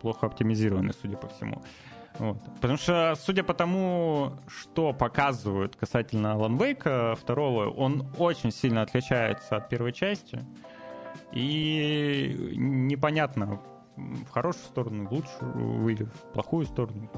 плохо 0.00 0.26
оптимизированный, 0.26 0.94
судя 1.00 1.16
по 1.16 1.28
всему. 1.28 1.62
Вот. 2.18 2.38
Потому 2.60 2.78
что, 2.78 3.14
судя 3.20 3.42
по 3.42 3.54
тому, 3.54 4.32
что 4.48 4.92
показывают 4.92 5.76
касательно 5.76 6.28
Alan 6.28 6.58
Wake 6.58 7.16
второго, 7.16 7.70
он 7.70 8.06
очень 8.18 8.50
сильно 8.50 8.82
отличается 8.82 9.56
от 9.56 9.68
первой 9.68 9.92
части. 9.92 10.40
И 11.32 12.54
непонятно, 12.56 13.60
в 13.96 14.30
хорошую 14.30 14.64
сторону, 14.64 15.08
в 15.08 15.12
лучшую 15.12 15.88
или 15.88 16.04
в 16.04 16.32
плохую 16.32 16.66
сторону. 16.66 17.10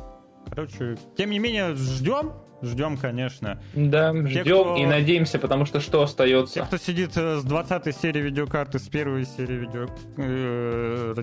Короче, 0.49 0.97
тем 1.17 1.31
не 1.31 1.39
менее, 1.39 1.75
ждем, 1.75 2.33
ждем, 2.63 2.97
конечно. 2.97 3.61
Да, 3.75 4.13
ждем 4.27 4.43
кто... 4.43 4.77
и 4.77 4.87
надеемся, 4.87 5.39
потому 5.39 5.65
что 5.67 5.81
что 5.81 6.03
остается? 6.03 6.55
Те, 6.55 6.63
кто 6.63 6.77
сидит 6.77 7.17
э, 7.17 7.39
с 7.39 7.45
20 7.45 7.97
серии 7.97 8.21
видеокарты, 8.21 8.79
с 8.79 8.89
первой 8.89 9.25
серии 9.25 9.55
видео... 9.55 9.87
Э, 10.17 11.15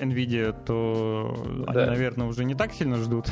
Nvidia, 0.00 0.54
то 0.64 1.34
да. 1.66 1.82
они, 1.82 1.90
наверное, 1.90 2.28
уже 2.28 2.44
не 2.44 2.54
так 2.54 2.72
сильно 2.72 2.98
ждут. 2.98 3.26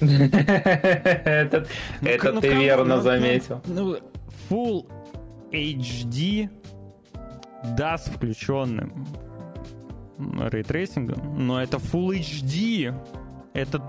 Это 0.00 1.66
ты 2.00 2.54
верно 2.54 3.02
заметил. 3.02 3.60
Ну, 3.66 3.98
Full 4.48 4.86
HD 5.52 6.48
да, 7.76 7.98
с 7.98 8.06
включенным 8.06 9.06
рейтрейсингом, 10.18 11.46
но 11.46 11.62
это 11.62 11.76
Full 11.78 12.20
HD. 12.20 12.94
Это 13.54 13.82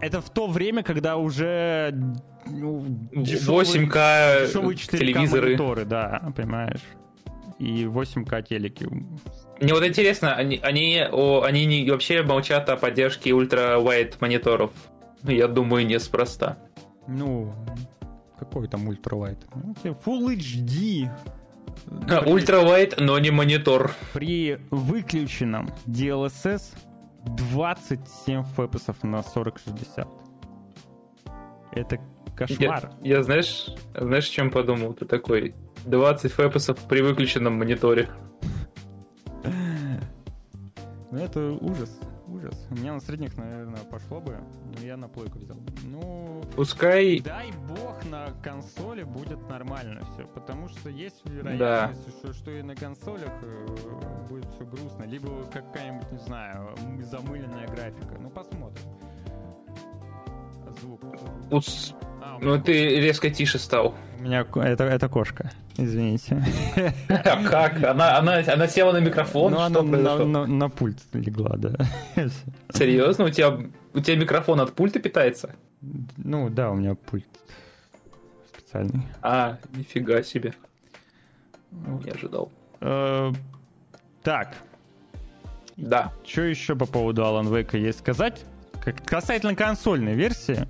это 0.00 0.20
в 0.20 0.30
то 0.30 0.46
время, 0.46 0.82
когда 0.82 1.16
уже 1.16 1.94
ну, 2.46 2.84
дешевые, 3.12 3.86
8К 3.86 4.46
дешевые 4.46 4.76
4К 4.76 4.98
телевизоры. 4.98 5.46
мониторы, 5.48 5.84
да, 5.84 6.32
понимаешь? 6.34 6.82
И 7.58 7.84
8К 7.84 8.42
телеки. 8.42 8.88
Мне 9.60 9.74
вот 9.74 9.84
интересно, 9.84 10.34
они, 10.34 10.58
они, 10.62 11.02
о, 11.10 11.42
они 11.42 11.66
не, 11.66 11.90
вообще 11.90 12.22
молчат 12.22 12.68
о 12.70 12.76
поддержке 12.76 13.32
ultra-wide 13.32 14.20
мониторов. 14.20 14.70
Я 15.22 15.48
думаю, 15.48 15.86
неспроста. 15.86 16.56
Ну, 17.06 17.54
какой 18.38 18.68
там 18.68 18.88
ultra-wide? 18.88 19.38
Full 19.84 20.36
HD. 20.36 21.10
Ultra-wide, 22.26 22.98
но 22.98 23.18
не 23.18 23.30
монитор. 23.30 23.94
При 24.14 24.58
выключенном 24.70 25.70
DLSS 25.86 26.62
27 27.24 28.42
FPS 28.42 28.78
ов 28.78 29.02
на 29.02 29.22
4060. 29.22 30.08
Это 31.72 31.98
кошмар. 32.36 32.92
Я, 33.02 33.16
я 33.16 33.22
знаешь, 33.22 33.66
знаешь, 33.94 34.26
чем 34.26 34.50
подумал? 34.50 34.94
Ты 34.94 35.04
такой 35.04 35.54
20 35.84 36.32
FPS 36.32 36.60
ов 36.60 36.78
при 36.88 37.00
выключенном 37.00 37.54
мониторе. 37.58 38.08
Ну 41.12 41.18
это 41.18 41.50
ужас 41.52 41.98
ужас. 42.30 42.66
У 42.70 42.74
меня 42.74 42.94
на 42.94 43.00
средних, 43.00 43.36
наверное, 43.36 43.82
пошло 43.84 44.20
бы, 44.20 44.38
но 44.76 44.86
я 44.86 44.96
на 44.96 45.08
плойку 45.08 45.38
взял. 45.38 45.56
Ну, 45.84 46.42
пускай... 46.56 47.20
Дай 47.20 47.50
бог 47.68 48.04
на 48.10 48.32
консоли 48.42 49.02
будет 49.02 49.48
нормально 49.48 50.00
все, 50.12 50.26
потому 50.26 50.68
что 50.68 50.88
есть 50.88 51.22
вероятность, 51.24 52.04
да. 52.04 52.10
что, 52.18 52.32
что 52.32 52.50
и 52.50 52.62
на 52.62 52.74
консолях 52.74 53.32
э, 53.42 54.26
будет 54.28 54.46
все 54.54 54.64
грустно, 54.64 55.04
либо 55.04 55.44
какая-нибудь, 55.52 56.10
не 56.12 56.18
знаю, 56.18 56.74
замыленная 57.02 57.66
графика. 57.66 58.16
Ну, 58.20 58.30
посмотрим. 58.30 58.82
Звук. 60.80 61.00
Ус... 61.50 61.94
А, 62.22 62.38
ну, 62.40 62.60
ты 62.60 63.00
резко 63.00 63.30
тише 63.30 63.58
стал. 63.58 63.94
У 64.18 64.22
меня 64.22 64.46
это, 64.54 64.84
это 64.84 65.08
кошка, 65.08 65.50
извините. 65.76 66.44
А 67.08 67.42
как? 67.42 67.82
Она, 67.82 68.18
она, 68.18 68.42
она 68.46 68.66
села 68.68 68.92
на 68.92 68.98
микрофон? 68.98 69.52
Ну, 69.52 69.60
она 69.60 69.82
на, 69.82 70.24
на, 70.24 70.46
на 70.46 70.68
пульт 70.68 70.98
легла, 71.12 71.56
да. 71.56 71.72
Серьезно? 72.72 73.24
У 73.24 73.30
тебя, 73.30 73.58
у 73.94 74.00
тебя 74.00 74.16
микрофон 74.16 74.60
от 74.60 74.74
пульта 74.74 74.98
питается? 74.98 75.54
Ну, 76.18 76.50
да, 76.50 76.70
у 76.70 76.74
меня 76.74 76.94
пульт 76.94 77.24
специальный. 78.70 79.02
А, 79.22 79.58
нифига 79.74 80.22
себе. 80.22 80.54
Не 81.70 82.10
ожидал. 82.10 82.50
Э, 82.80 83.32
так. 84.22 84.54
Да. 85.76 86.12
Что 86.24 86.42
еще 86.42 86.76
по 86.76 86.86
поводу 86.86 87.22
Alan 87.22 87.48
Wake 87.48 87.78
есть 87.78 88.00
сказать? 88.00 88.44
Касательно 89.04 89.54
консольной 89.54 90.14
версии, 90.14 90.66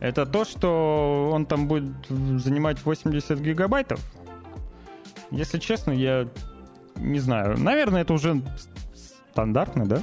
это 0.00 0.26
то, 0.26 0.44
что 0.44 1.30
он 1.32 1.46
там 1.46 1.68
будет 1.68 1.92
занимать 2.08 2.84
80 2.84 3.38
гигабайтов. 3.40 4.00
Если 5.30 5.58
честно, 5.58 5.92
я 5.92 6.28
не 6.96 7.18
знаю. 7.18 7.58
Наверное, 7.58 8.02
это 8.02 8.12
уже 8.12 8.42
стандартно, 9.32 9.86
да? 9.86 10.02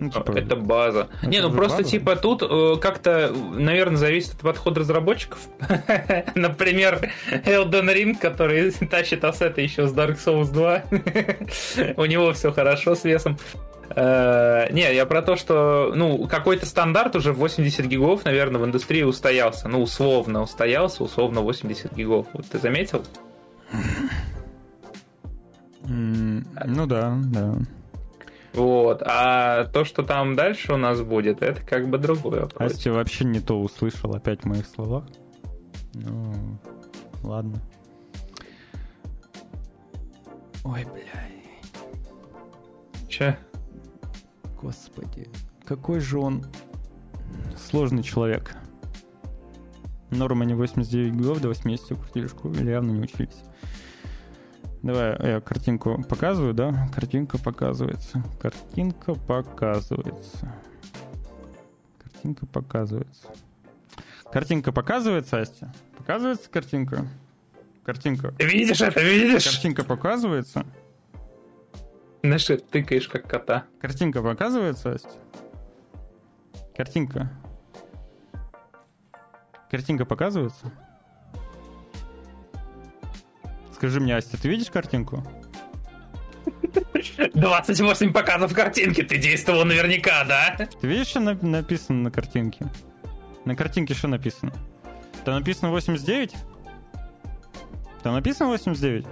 Ну, 0.00 0.08
типа, 0.08 0.32
это 0.32 0.56
база. 0.56 1.08
Это 1.20 1.26
не, 1.26 1.42
ну 1.42 1.52
просто 1.52 1.78
база? 1.78 1.90
типа 1.90 2.16
тут 2.16 2.42
э, 2.42 2.76
как-то, 2.80 3.34
наверное, 3.52 3.98
зависит 3.98 4.32
от 4.32 4.40
подхода 4.40 4.80
разработчиков. 4.80 5.38
Например, 6.34 7.10
Elden 7.30 7.94
Ring, 7.94 8.18
который 8.18 8.70
тащит 8.90 9.24
ассеты 9.24 9.60
еще 9.60 9.86
с 9.86 9.92
Dark 9.92 10.16
Souls 10.16 10.50
2. 10.52 11.94
У 11.98 12.04
него 12.06 12.32
все 12.32 12.50
хорошо 12.50 12.94
с 12.94 13.04
весом. 13.04 13.36
Э, 13.94 14.72
не, 14.72 14.94
я 14.94 15.04
про 15.04 15.22
то, 15.22 15.36
что 15.36 15.92
ну, 15.94 16.26
какой-то 16.28 16.64
стандарт 16.66 17.16
уже 17.16 17.32
80 17.32 17.86
гигов, 17.86 18.24
наверное, 18.24 18.60
в 18.60 18.64
индустрии 18.64 19.02
устоялся. 19.02 19.68
Ну, 19.68 19.82
условно 19.82 20.42
устоялся, 20.42 21.02
условно 21.02 21.40
80 21.40 21.94
гигов. 21.94 22.26
Вот 22.32 22.46
ты 22.46 22.58
заметил? 22.58 23.04
ну 25.84 26.86
да, 26.86 27.18
да. 27.24 27.54
Вот. 28.52 29.02
А 29.04 29.64
то, 29.66 29.84
что 29.84 30.02
там 30.02 30.36
дальше 30.36 30.72
у 30.72 30.76
нас 30.76 31.00
будет, 31.02 31.42
это 31.42 31.60
как 31.62 31.88
бы 31.88 31.98
другое. 31.98 32.48
Астя 32.58 32.92
вообще 32.92 33.24
не 33.24 33.40
то 33.40 33.60
услышал 33.60 34.14
опять 34.14 34.42
в 34.42 34.44
моих 34.44 34.66
словах. 34.66 35.04
Ну, 35.94 36.58
ладно. 37.22 37.60
Ой, 40.64 40.84
блядь. 40.84 41.08
Че? 43.08 43.36
Господи, 44.60 45.28
какой 45.64 46.00
же 46.00 46.18
он 46.18 46.44
сложный 47.56 48.02
человек. 48.02 48.54
Норма 50.10 50.44
не 50.44 50.54
89 50.54 51.14
гигов 51.14 51.40
до 51.40 51.48
80 51.48 51.98
крутили 51.98 52.26
школу, 52.26 52.54
явно 52.54 52.90
не 52.90 53.00
учились. 53.00 53.42
Давай 54.82 55.16
я 55.22 55.40
картинку 55.40 56.02
показываю, 56.08 56.52
да? 56.52 56.88
Картинка 56.94 57.38
показывается. 57.38 58.22
Картинка 58.40 59.14
показывается. 59.14 60.54
Картинка 62.02 62.46
показывается. 62.46 63.28
Картинка 64.32 64.72
показывается, 64.72 65.40
Астя? 65.40 65.72
Показывается 65.96 66.50
картинка? 66.50 67.06
Картинка. 67.84 68.34
Видишь 68.38 68.80
это, 68.80 69.02
видишь? 69.02 69.44
Картинка 69.44 69.84
показывается. 69.84 70.66
Знаешь, 72.22 72.44
ты 72.44 72.58
тыкаешь 72.58 73.08
как 73.08 73.26
кота. 73.26 73.64
Картинка 73.80 74.22
показывается? 74.22 75.00
Картинка. 76.76 77.30
Картинка 79.70 80.04
показывается? 80.04 80.72
Скажи 83.74 84.00
мне, 84.00 84.16
Астя, 84.16 84.36
ты 84.40 84.48
видишь 84.48 84.70
картинку? 84.70 85.24
28 87.34 88.12
показов 88.12 88.54
картинки, 88.54 89.02
ты 89.02 89.16
действовал 89.18 89.64
наверняка, 89.64 90.24
да? 90.24 90.56
Ты 90.80 90.86
видишь, 90.86 91.08
что 91.08 91.20
на- 91.20 91.34
написано 91.34 92.02
на 92.04 92.10
картинке? 92.10 92.66
На 93.44 93.56
картинке 93.56 93.94
что 93.94 94.08
написано? 94.08 94.52
Там 95.24 95.34
написано 95.38 95.70
89? 95.70 96.34
Там 98.02 98.14
написано 98.14 98.50
89? 98.50 99.06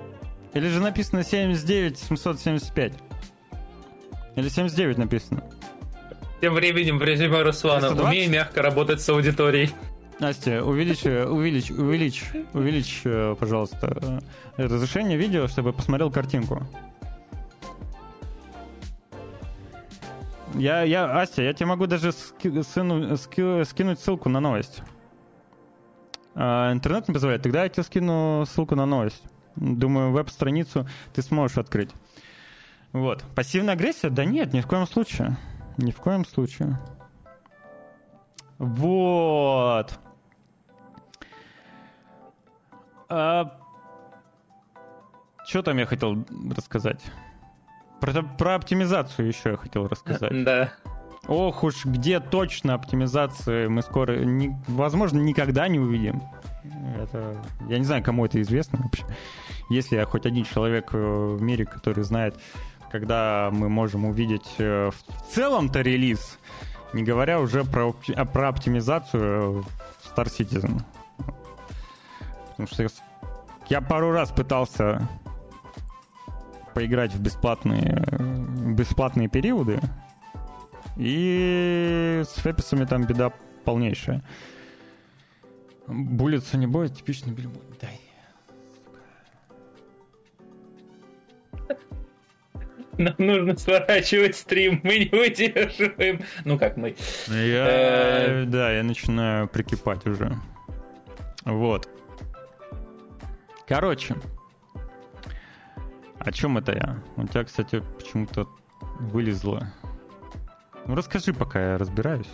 Или 0.54 0.68
же 0.68 0.80
написано 0.80 1.24
79 1.24 1.98
775? 1.98 2.92
Или 4.36 4.48
79 4.48 4.98
написано? 4.98 5.44
Тем 6.40 6.54
временем 6.54 6.98
в 6.98 7.02
резюме 7.02 7.42
Руслана 7.42 7.90
умей 7.90 8.28
мягко 8.28 8.62
работать 8.62 9.00
с 9.00 9.08
аудиторией. 9.08 9.70
Настя, 10.20 10.64
увеличь, 10.64 11.04
увеличь, 11.04 11.70
увеличь, 11.70 12.24
увеличь, 12.52 13.02
пожалуйста, 13.38 14.22
разрешение 14.56 15.16
видео, 15.16 15.46
чтобы 15.46 15.72
посмотрел 15.72 16.10
картинку. 16.10 16.66
Я, 20.54 20.82
я, 20.82 21.20
Астя, 21.20 21.42
я 21.42 21.52
тебе 21.52 21.66
могу 21.66 21.86
даже 21.86 22.10
ски, 22.12 22.62
сыну, 22.62 23.16
ски, 23.16 23.64
скинуть 23.64 24.00
ссылку 24.00 24.28
на 24.28 24.40
новость. 24.40 24.82
А, 26.34 26.72
интернет 26.72 27.06
не 27.06 27.14
позволяет, 27.14 27.42
тогда 27.42 27.62
я 27.62 27.68
тебе 27.68 27.82
скину 27.84 28.44
ссылку 28.46 28.74
на 28.74 28.86
новость. 28.86 29.22
Думаю, 29.60 30.12
веб-страницу 30.12 30.88
ты 31.12 31.22
сможешь 31.22 31.58
открыть. 31.58 31.90
Вот. 32.92 33.24
Пассивная 33.34 33.74
агрессия? 33.74 34.10
Да 34.10 34.24
нет, 34.24 34.52
ни 34.52 34.60
в 34.60 34.66
коем 34.66 34.86
случае. 34.86 35.36
Ни 35.76 35.90
в 35.90 35.96
коем 35.96 36.24
случае. 36.24 36.78
Вот. 38.58 39.98
А... 43.08 43.58
Что 45.46 45.62
там 45.62 45.78
я 45.78 45.86
хотел 45.86 46.24
рассказать? 46.54 47.00
Про, 48.00 48.22
про 48.22 48.54
оптимизацию 48.54 49.28
еще 49.28 49.50
я 49.50 49.56
хотел 49.56 49.88
рассказать. 49.88 50.44
Да. 50.44 50.72
Ох 51.28 51.62
уж, 51.62 51.84
где 51.84 52.20
точно 52.20 52.74
оптимизации 52.74 53.66
мы 53.68 53.82
скоро, 53.82 54.24
не, 54.24 54.56
возможно, 54.66 55.18
никогда 55.18 55.68
не 55.68 55.78
увидим. 55.78 56.22
Это, 56.96 57.36
я 57.68 57.78
не 57.78 57.84
знаю, 57.84 58.02
кому 58.02 58.24
это 58.24 58.40
известно 58.40 58.80
вообще. 58.82 59.04
Если 59.70 59.96
я 59.96 60.06
хоть 60.06 60.24
один 60.24 60.44
человек 60.44 60.90
э, 60.92 61.36
в 61.36 61.42
мире, 61.42 61.66
который 61.66 62.02
знает 62.02 62.34
когда 62.90 63.50
мы 63.52 63.68
можем 63.68 64.04
увидеть 64.04 64.54
э, 64.58 64.90
в 64.90 65.34
целом-то 65.34 65.80
релиз, 65.80 66.38
не 66.92 67.02
говоря 67.02 67.40
уже 67.40 67.64
про, 67.64 67.92
про 67.92 68.48
оптимизацию 68.48 69.62
в 69.62 69.66
Star 70.04 70.26
Citizen. 70.26 70.82
Потому 72.50 72.66
что 72.66 72.86
я 73.68 73.80
пару 73.80 74.10
раз 74.10 74.30
пытался 74.30 75.06
поиграть 76.74 77.12
в 77.12 77.20
бесплатные, 77.20 78.04
бесплатные 78.74 79.28
периоды, 79.28 79.80
и 80.98 82.22
с 82.24 82.40
феписами 82.40 82.84
там 82.84 83.06
беда 83.06 83.32
полнейшая. 83.64 84.22
Булица 85.86 86.58
не 86.58 86.66
будет, 86.66 86.96
типичный 86.96 87.32
бильбой. 87.32 87.62
Дай. 87.80 88.00
Нам 92.98 93.14
нужно 93.18 93.56
сворачивать 93.56 94.36
стрим, 94.36 94.80
мы 94.82 94.98
не 94.98 95.08
выдерживаем. 95.08 96.20
Ну 96.44 96.58
как 96.58 96.76
мы. 96.76 96.96
Я, 97.28 97.68
э, 97.68 98.44
да, 98.44 98.72
я 98.72 98.82
начинаю 98.82 99.46
прикипать 99.46 100.04
уже. 100.04 100.36
Вот. 101.44 101.88
Короче. 103.68 104.16
О 106.18 106.32
чем 106.32 106.58
это 106.58 106.72
я? 106.72 107.02
У 107.16 107.26
тебя, 107.26 107.44
кстати, 107.44 107.82
почему-то 107.98 108.48
вылезло. 108.98 109.72
Ну 110.88 110.94
расскажи, 110.94 111.34
пока 111.34 111.72
я 111.72 111.78
разбираюсь. 111.78 112.26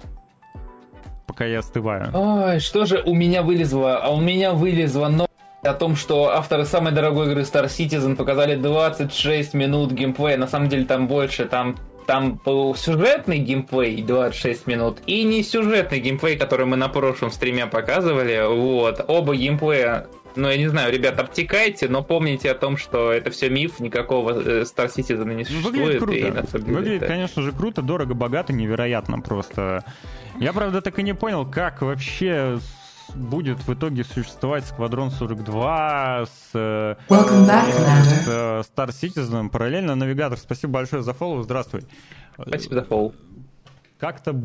Пока 1.26 1.44
я 1.44 1.58
остываю. 1.58 2.10
Ой, 2.14 2.60
что 2.60 2.86
же 2.86 3.02
у 3.04 3.12
меня 3.12 3.42
вылезло? 3.42 3.98
А 3.98 4.10
у 4.10 4.20
меня 4.20 4.52
вылезло 4.52 5.08
но 5.08 5.26
о 5.62 5.74
том, 5.74 5.96
что 5.96 6.28
авторы 6.28 6.64
самой 6.64 6.92
дорогой 6.92 7.26
игры 7.26 7.42
Star 7.42 7.64
Citizen 7.64 8.14
показали 8.14 8.54
26 8.54 9.54
минут 9.54 9.90
геймплея. 9.90 10.36
На 10.36 10.46
самом 10.46 10.68
деле 10.68 10.84
там 10.84 11.08
больше, 11.08 11.46
там 11.46 11.76
там 12.06 12.40
был 12.44 12.76
сюжетный 12.76 13.38
геймплей 13.38 14.02
26 14.02 14.66
минут 14.68 14.98
и 15.06 15.24
не 15.24 15.42
сюжетный 15.42 15.98
геймплей, 15.98 16.36
который 16.36 16.66
мы 16.66 16.76
на 16.76 16.88
прошлом 16.88 17.32
стриме 17.32 17.66
показывали. 17.66 18.46
Вот. 18.46 19.04
Оба 19.08 19.34
геймплея 19.34 20.06
ну, 20.36 20.48
я 20.48 20.56
не 20.56 20.68
знаю, 20.68 20.92
ребят, 20.92 21.18
обтекайте, 21.18 21.88
но 21.88 22.02
помните 22.02 22.50
о 22.50 22.54
том, 22.54 22.76
что 22.76 23.12
это 23.12 23.30
все 23.30 23.48
миф, 23.48 23.80
никакого 23.80 24.30
э, 24.30 24.62
Star 24.62 24.86
Citizen 24.86 25.34
не 25.34 25.44
существует. 25.44 26.00
Выглядит 26.00 26.02
круто. 26.02 26.58
И, 26.58 26.62
деле, 26.62 26.74
Выглядит, 26.74 27.02
это... 27.02 27.06
конечно 27.12 27.42
же, 27.42 27.52
круто, 27.52 27.82
дорого, 27.82 28.14
богато, 28.14 28.52
невероятно 28.52 29.20
просто. 29.20 29.84
Я, 30.38 30.52
правда, 30.52 30.80
так 30.80 30.98
и 30.98 31.02
не 31.02 31.14
понял, 31.14 31.48
как 31.48 31.82
вообще 31.82 32.58
будет 33.14 33.58
в 33.66 33.72
итоге 33.72 34.04
существовать 34.04 34.64
Сквадрон 34.66 35.10
42 35.10 36.26
с, 36.26 36.50
э, 36.54 36.96
back, 37.08 37.72
с 38.02 38.28
э, 38.28 38.62
Star 38.62 38.88
Citizen 38.88 39.50
параллельно. 39.50 39.94
Навигатор, 39.94 40.38
спасибо 40.38 40.74
большое 40.74 41.02
за 41.02 41.12
фоллоу, 41.12 41.42
здравствуй. 41.42 41.82
Спасибо 42.40 42.74
за 42.74 42.84
фоллоу. 42.84 43.14
Как-то, 43.98 44.42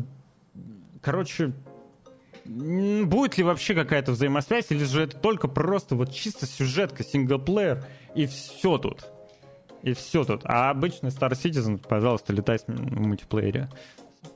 короче, 1.00 1.52
будет 2.50 3.38
ли 3.38 3.44
вообще 3.44 3.74
какая-то 3.74 4.12
взаимосвязь, 4.12 4.66
или 4.70 4.84
же 4.84 5.02
это 5.02 5.16
только 5.16 5.46
просто 5.48 5.94
вот 5.94 6.12
чисто 6.12 6.46
сюжетка, 6.46 7.04
синглплеер, 7.04 7.84
и 8.14 8.26
все 8.26 8.78
тут. 8.78 9.06
И 9.82 9.94
все 9.94 10.24
тут. 10.24 10.42
А 10.44 10.70
обычный 10.70 11.10
Star 11.10 11.30
Citizen, 11.30 11.78
пожалуйста, 11.78 12.32
летай 12.32 12.58
в 12.66 13.00
мультиплеере. 13.00 13.70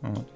Вот. 0.01 0.27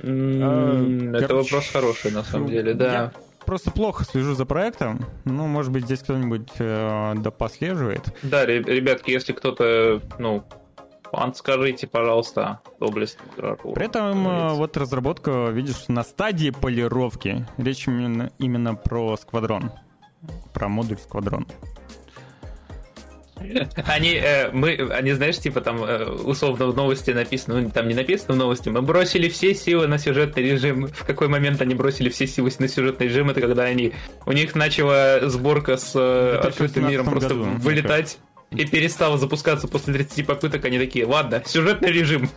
Mm, 0.00 0.40
а, 0.42 1.16
это 1.16 1.28
короче, 1.28 1.54
вопрос 1.54 1.70
хороший, 1.70 2.10
на 2.10 2.24
самом 2.24 2.48
деле, 2.48 2.74
да. 2.74 2.92
Я 2.92 3.12
просто 3.46 3.70
плохо 3.70 4.04
слежу 4.04 4.34
за 4.34 4.44
проектом. 4.44 5.06
Ну, 5.24 5.46
может 5.46 5.72
быть, 5.72 5.84
здесь 5.84 6.00
кто-нибудь 6.00 6.50
э, 6.58 7.14
да 7.16 7.30
послеживает. 7.30 8.02
Да, 8.22 8.44
ребятки, 8.44 9.10
если 9.10 9.32
кто-то, 9.32 10.02
ну, 10.18 10.44
скажите, 11.34 11.86
пожалуйста, 11.86 12.60
доблесть 12.80 13.18
При 13.36 13.84
этом 13.84 14.28
э, 14.28 14.54
вот 14.54 14.76
разработка, 14.76 15.48
видишь, 15.50 15.88
на 15.88 16.02
стадии 16.02 16.50
полировки. 16.50 17.46
Речь 17.56 17.86
именно, 17.86 18.30
именно 18.38 18.74
про 18.74 19.16
сквадрон. 19.16 19.72
Про 20.52 20.68
модуль 20.68 20.98
сквадрон. 20.98 21.46
Они, 23.86 24.14
э, 24.14 24.50
мы, 24.52 24.74
они, 24.90 25.12
знаешь, 25.12 25.38
типа 25.38 25.60
там 25.60 25.82
э, 25.84 26.04
условно 26.04 26.66
в 26.66 26.76
новости 26.76 27.10
написано, 27.10 27.60
ну 27.60 27.70
там 27.70 27.88
не 27.88 27.94
написано 27.94 28.34
в 28.34 28.36
новости, 28.36 28.68
мы 28.68 28.82
бросили 28.82 29.28
все 29.28 29.54
силы 29.54 29.86
на 29.86 29.98
сюжетный 29.98 30.42
режим. 30.42 30.88
В 30.88 31.04
какой 31.04 31.28
момент 31.28 31.60
они 31.60 31.74
бросили 31.74 32.08
все 32.08 32.26
силы 32.26 32.50
на 32.58 32.68
сюжетный 32.68 33.06
режим? 33.06 33.30
Это 33.30 33.40
когда 33.40 33.64
они, 33.64 33.92
у 34.26 34.32
них 34.32 34.54
начала 34.54 35.20
сборка 35.28 35.76
с 35.76 35.92
э, 35.94 36.40
открытым 36.42 36.88
миром 36.88 37.06
просто 37.06 37.28
году, 37.28 37.44
вылетать 37.58 38.18
и 38.50 38.64
перестала 38.64 39.18
запускаться 39.18 39.68
после 39.68 39.94
30 39.94 40.26
попыток. 40.26 40.64
Они 40.64 40.78
такие, 40.78 41.06
ладно, 41.06 41.42
сюжетный 41.44 41.90
режим. 41.90 42.28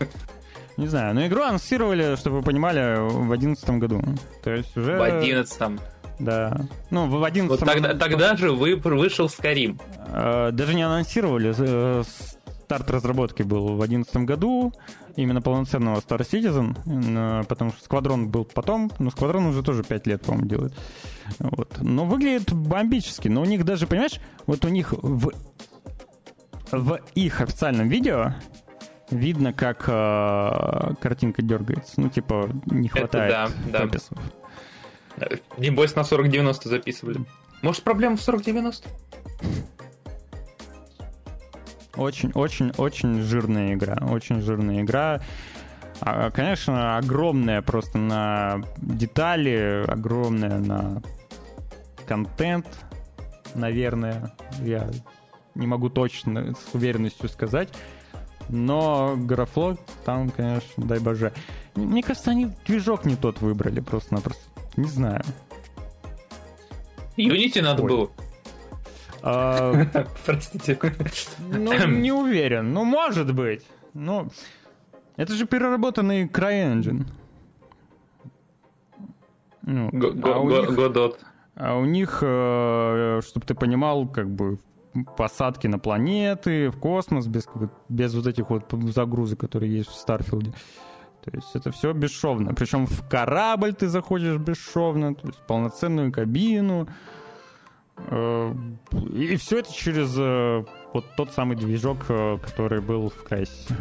Не 0.78 0.88
знаю, 0.88 1.14
но 1.14 1.26
игру 1.28 1.42
анонсировали, 1.42 2.16
чтобы 2.16 2.38
вы 2.38 2.44
понимали, 2.44 2.98
в 3.00 3.28
2011 3.28 3.70
году. 3.72 4.02
То 4.44 4.52
есть 4.52 4.76
уже... 4.78 4.96
В 4.96 5.04
2011 5.04 5.82
да. 6.22 6.62
Ну, 6.92 7.08
в 7.08 7.24
11 7.24 7.50
Вот 7.50 7.68
тогда, 7.68 7.96
тогда 7.96 8.36
же 8.36 8.52
вы, 8.52 8.76
вышел 8.76 9.26
Skyrim. 9.26 9.82
Э, 10.08 10.52
даже 10.52 10.76
не 10.76 10.84
анонсировали. 10.84 11.54
Э, 11.58 12.04
старт 12.64 12.92
разработки 12.92 13.42
был 13.42 13.70
в 13.70 13.78
2011 13.78 14.16
году. 14.18 14.72
Именно 15.16 15.42
полноценного 15.42 15.98
Star 15.98 16.20
Citizen. 16.20 16.78
Э, 16.86 17.44
потому 17.46 17.72
что 17.72 17.84
Сквадрон 17.84 18.30
был 18.30 18.46
потом. 18.46 18.92
Но 19.00 19.10
Сквадрон 19.10 19.46
уже 19.48 19.64
тоже 19.64 19.84
5 19.84 20.08
лет, 20.08 20.22
по-моему, 20.22 20.48
делает. 20.48 20.74
Вот. 21.40 21.78
Но 21.82 22.06
выглядит 22.06 22.54
бомбически. 22.54 23.28
Но 23.28 23.42
у 23.42 23.46
них 23.46 23.66
даже, 23.66 23.88
понимаешь, 23.88 24.20
вот 24.46 24.64
у 24.64 24.70
них 24.70 24.94
в, 24.94 25.32
в 26.72 27.00
их 27.16 27.42
официальном 27.42 27.90
видео 27.90 28.34
видно, 29.10 29.54
как 29.54 29.84
э, 29.88 30.94
картинка 31.02 31.42
дергается. 31.42 31.94
Ну, 31.98 32.10
типа, 32.10 32.50
не 32.66 32.88
хватает 32.88 33.32
Это 33.32 33.52
да, 33.68 33.90
да. 35.18 35.28
Небось 35.58 35.96
на 35.96 36.02
40-90 36.02 36.68
записывали. 36.68 37.20
Может, 37.62 37.84
проблема 37.84 38.18
в 38.18 38.28
40-90? 38.28 38.86
Очень-очень-очень 41.96 43.22
жирная 43.22 43.74
игра. 43.74 43.98
Очень 44.10 44.42
жирная 44.42 44.82
игра. 44.82 45.22
А, 46.00 46.32
конечно, 46.32 46.98
огромная 46.98 47.62
просто 47.62 47.98
на 47.98 48.62
детали, 48.78 49.84
огромная 49.88 50.58
на 50.58 51.04
контент, 52.08 52.66
наверное. 53.54 54.34
Я 54.62 54.90
не 55.56 55.68
могу 55.68 55.90
точно 55.90 56.54
с 56.54 56.74
уверенностью 56.74 57.30
сказать. 57.30 57.70
Но 58.50 59.16
графлог 59.18 59.80
там, 60.04 60.30
конечно, 60.30 60.86
дай 60.86 61.00
боже. 61.00 61.32
Мне 61.76 62.04
кажется, 62.04 62.32
они 62.32 62.52
движок 62.66 63.06
не 63.06 63.16
тот 63.16 63.40
выбрали 63.42 63.80
просто-напросто. 63.80 64.44
Не 64.76 64.88
знаю. 64.88 65.24
Unity 67.18 67.62
надо 67.62 67.84
Ой. 67.84 67.90
было. 67.90 68.12
А, 69.22 69.86
Простите. 70.26 70.78
Ну, 71.40 71.88
не 71.88 72.12
уверен. 72.12 72.74
Ну, 72.74 72.84
может 72.84 73.34
быть. 73.34 73.66
Ну, 73.94 74.30
это 75.18 75.34
же 75.34 75.46
переработанный 75.46 76.26
CryEngine. 76.26 77.06
Ну, 79.62 79.90
Годот. 79.92 81.20
А 81.56 81.78
у 81.78 81.86
них, 81.86 82.20
э, 82.22 83.22
чтобы 83.24 83.46
ты 83.46 83.54
понимал, 83.54 84.08
как 84.08 84.30
бы 84.30 84.58
посадки 85.18 85.68
на 85.68 85.80
планеты, 85.80 86.70
в 86.70 86.78
космос, 86.80 87.28
без, 87.28 87.48
без 87.90 88.14
вот 88.14 88.28
этих 88.28 88.50
вот 88.50 88.72
загрузок, 88.72 89.40
которые 89.40 89.78
есть 89.78 89.90
в 89.90 89.96
Старфилде. 89.96 90.54
То 91.24 91.32
есть 91.34 91.56
это 91.56 91.72
все 91.72 91.94
бесшовно. 91.94 92.54
Причем 92.54 92.88
в 92.88 93.08
корабль 93.08 93.74
ты 93.74 93.88
заходишь 93.88 94.38
бесшовно, 94.38 95.14
то 95.16 95.28
есть 95.28 95.40
полноценную 95.48 96.12
кабину. 96.12 96.88
Э, 97.98 98.54
и 99.14 99.36
все 99.36 99.60
это 99.60 99.72
через 99.72 100.16
э, 100.18 100.66
вот 100.94 101.06
тот 101.16 101.32
самый 101.32 101.56
движок, 101.56 102.06
э, 102.10 102.38
который 102.44 102.82
был 102.82 103.10
в 103.10 103.24
Крайсе. 103.24 103.76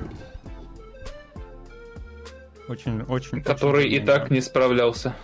Очень, 2.68 3.02
очень. 3.02 3.42
Который 3.42 3.86
очень, 3.86 3.94
и 3.94 4.00
так 4.00 4.30
не 4.30 4.40
справлялся. 4.40 5.14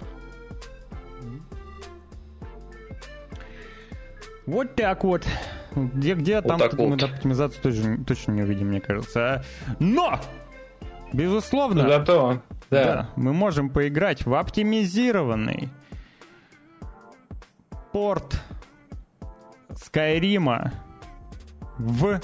Вот 4.46 4.74
так 4.74 5.04
вот. 5.04 5.22
Где, 5.76 6.14
где 6.14 6.36
вот 6.36 6.48
там 6.48 6.58
вот. 6.58 6.72
мы 6.78 6.94
оптимизацию 6.94 7.62
точно, 7.62 8.04
точно 8.04 8.32
не 8.32 8.42
увидим, 8.42 8.68
мне 8.68 8.80
кажется. 8.80 9.44
Но! 9.78 10.18
Безусловно. 11.12 11.88
Зато, 11.88 12.40
да. 12.70 12.84
да. 12.84 13.10
Мы 13.16 13.32
можем 13.32 13.70
поиграть 13.70 14.26
в 14.26 14.34
оптимизированный 14.34 15.68
порт 17.92 18.40
Скайрима 19.74 20.72
в 21.78 22.06
э, 22.06 22.20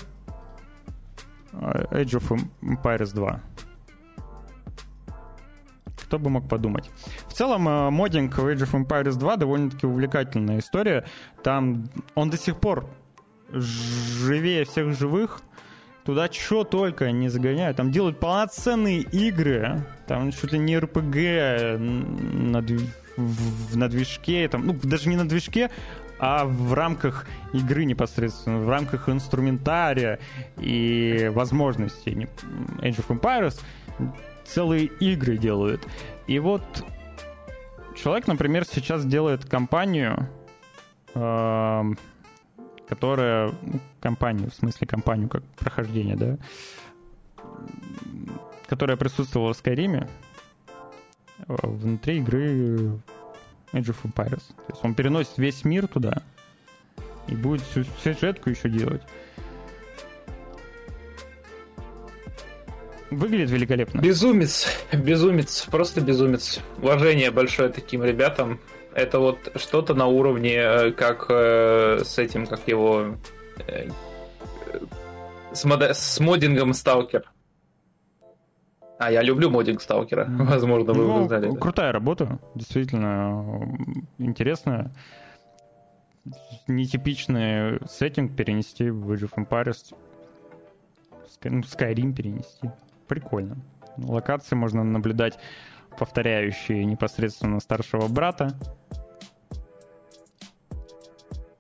Age 1.53 2.19
of 2.19 2.41
Empires 2.63 3.15
2. 3.15 3.41
Кто 5.97 6.19
бы 6.19 6.31
мог 6.31 6.49
подумать. 6.49 6.91
В 7.29 7.35
целом, 7.35 7.69
э, 7.69 7.91
моддинг 7.91 8.37
в 8.37 8.47
Age 8.47 8.65
of 8.65 8.87
Empires 8.87 9.15
2 9.15 9.37
довольно-таки 9.37 9.87
увлекательная 9.87 10.59
история. 10.59 11.05
Там 11.43 11.89
он 12.15 12.31
до 12.31 12.37
сих 12.37 12.59
пор 12.59 12.87
живее 13.53 14.65
всех 14.65 14.97
живых. 14.99 15.41
Туда 16.05 16.31
что 16.33 16.65
только 16.65 17.13
не 17.13 17.29
загоняют. 17.29 17.77
Там 17.77 17.93
делают 17.93 18.19
полноценные 18.19 19.03
игры. 19.03 19.85
Там 20.09 20.31
ли 20.31 20.59
не 20.59 20.79
РПГ 20.79 21.79
на, 21.79 22.65
на 23.75 23.89
движке. 23.89 24.49
Там, 24.49 24.67
ну, 24.67 24.77
даже 24.83 25.09
не 25.09 25.17
на 25.17 25.29
движке, 25.29 25.71
а 26.19 26.45
в 26.45 26.73
рамках 26.73 27.27
игры 27.53 27.85
непосредственно, 27.85 28.59
в 28.61 28.69
рамках 28.69 29.09
инструментария 29.09 30.21
и 30.57 31.29
возможностей 31.35 32.13
Age 32.79 33.05
of 33.05 33.09
Empires 33.09 33.61
целые 34.45 34.85
игры 34.85 35.37
делают. 35.37 35.87
И 36.29 36.39
вот 36.39 36.63
человек, 37.97 38.29
например, 38.29 38.65
сейчас 38.65 39.05
делает 39.05 39.45
компанию, 39.45 40.29
э, 41.15 41.83
которая... 42.93 43.55
Ну, 43.63 43.81
компанию, 44.01 44.51
в 44.51 44.55
смысле 44.55 44.87
компанию 44.87 45.29
как 45.31 45.43
прохождение, 45.57 46.15
да? 46.15 46.37
Которая 48.67 48.99
присутствовала 48.99 49.55
в 49.55 49.63
Skyrim 49.63 50.07
э, 51.39 51.45
внутри 51.49 52.19
игры 52.19 53.01
Age 53.73 53.95
of 53.95 53.97
Empires. 54.05 54.43
То 54.57 54.73
есть 54.73 54.85
он 54.85 54.95
переносит 54.95 55.39
весь 55.39 55.65
мир 55.65 55.87
туда 55.87 56.23
и 57.29 57.35
будет 57.35 57.63
всю 57.63 57.85
сюжетку 58.05 58.51
еще 58.51 58.69
делать. 58.69 59.03
Выглядит 63.11 63.51
великолепно. 63.51 64.01
Безумец, 64.01 64.67
безумец, 64.93 65.67
просто 65.71 66.03
безумец. 66.03 66.61
Уважение 66.77 67.31
большое 67.31 67.71
таким 67.71 68.05
ребятам. 68.05 68.61
Это 68.95 69.19
вот 69.19 69.53
что-то 69.57 69.95
на 69.95 70.07
уровне, 70.07 70.55
э, 70.57 70.91
как 70.93 71.27
э, 71.29 72.01
с 72.05 72.19
этим, 72.19 72.47
как 72.47 72.69
его... 72.69 73.17
Э, 73.67 73.89
с, 75.53 75.65
мод... 75.65 75.83
с 75.83 76.21
модингом 76.21 76.75
Сталкер. 76.75 77.31
А, 78.99 79.11
я 79.11 79.23
люблю 79.23 79.51
модинг 79.51 79.83
Сталкера, 79.83 80.27
возможно, 80.29 80.93
вы 80.93 81.05
ну, 81.05 81.27
знали. 81.27 81.51
Крутая 81.57 81.91
работа, 81.91 82.39
действительно 82.55 83.77
интересная. 84.19 84.93
Нетипичный 86.69 87.81
сеттинг 87.89 88.37
перенести 88.37 88.91
в 88.91 89.11
Age 89.11 89.29
of 89.29 89.33
Empires. 89.37 89.95
Ну, 91.45 91.61
Skyrim 91.61 92.15
перенести. 92.15 92.71
Прикольно. 93.09 93.57
Локации 93.97 94.55
можно 94.55 94.85
наблюдать 94.85 95.37
повторяющие 95.99 96.85
непосредственно 96.85 97.59
старшего 97.61 98.07
брата. 98.07 98.55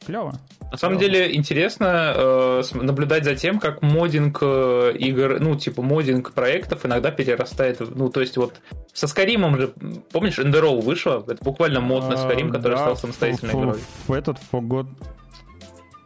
Клево. 0.07 0.35
На 0.71 0.79
самом 0.79 0.99
деле 0.99 1.35
интересно 1.35 2.15
э, 2.17 2.63
наблюдать 2.75 3.25
за 3.25 3.37
тем, 3.37 3.61
как 3.61 3.83
модинг 3.83 4.39
э, 4.41 4.95
игр, 4.99 5.39
ну, 5.39 5.55
типа 5.55 5.83
модинг 5.83 6.33
проектов 6.33 6.87
иногда 6.87 7.11
перерастает. 7.11 7.81
Ну, 7.95 8.09
то 8.09 8.21
есть 8.21 8.37
вот 8.37 8.55
со 8.93 9.07
Скаримом 9.07 9.59
же, 9.59 9.73
помнишь, 10.13 10.39
Enderroll 10.39 10.81
вышел? 10.81 11.21
Это 11.21 11.45
буквально 11.45 11.81
мод 11.81 12.09
на 12.09 12.17
Скарим, 12.17 12.51
а, 12.51 12.55
который 12.55 12.75
да, 12.75 12.79
стал 12.79 12.97
самостоятельной 12.97 13.53
игрой. 13.53 13.79
В 14.07 14.13
этот 14.13 14.39
Forgot... 14.51 14.87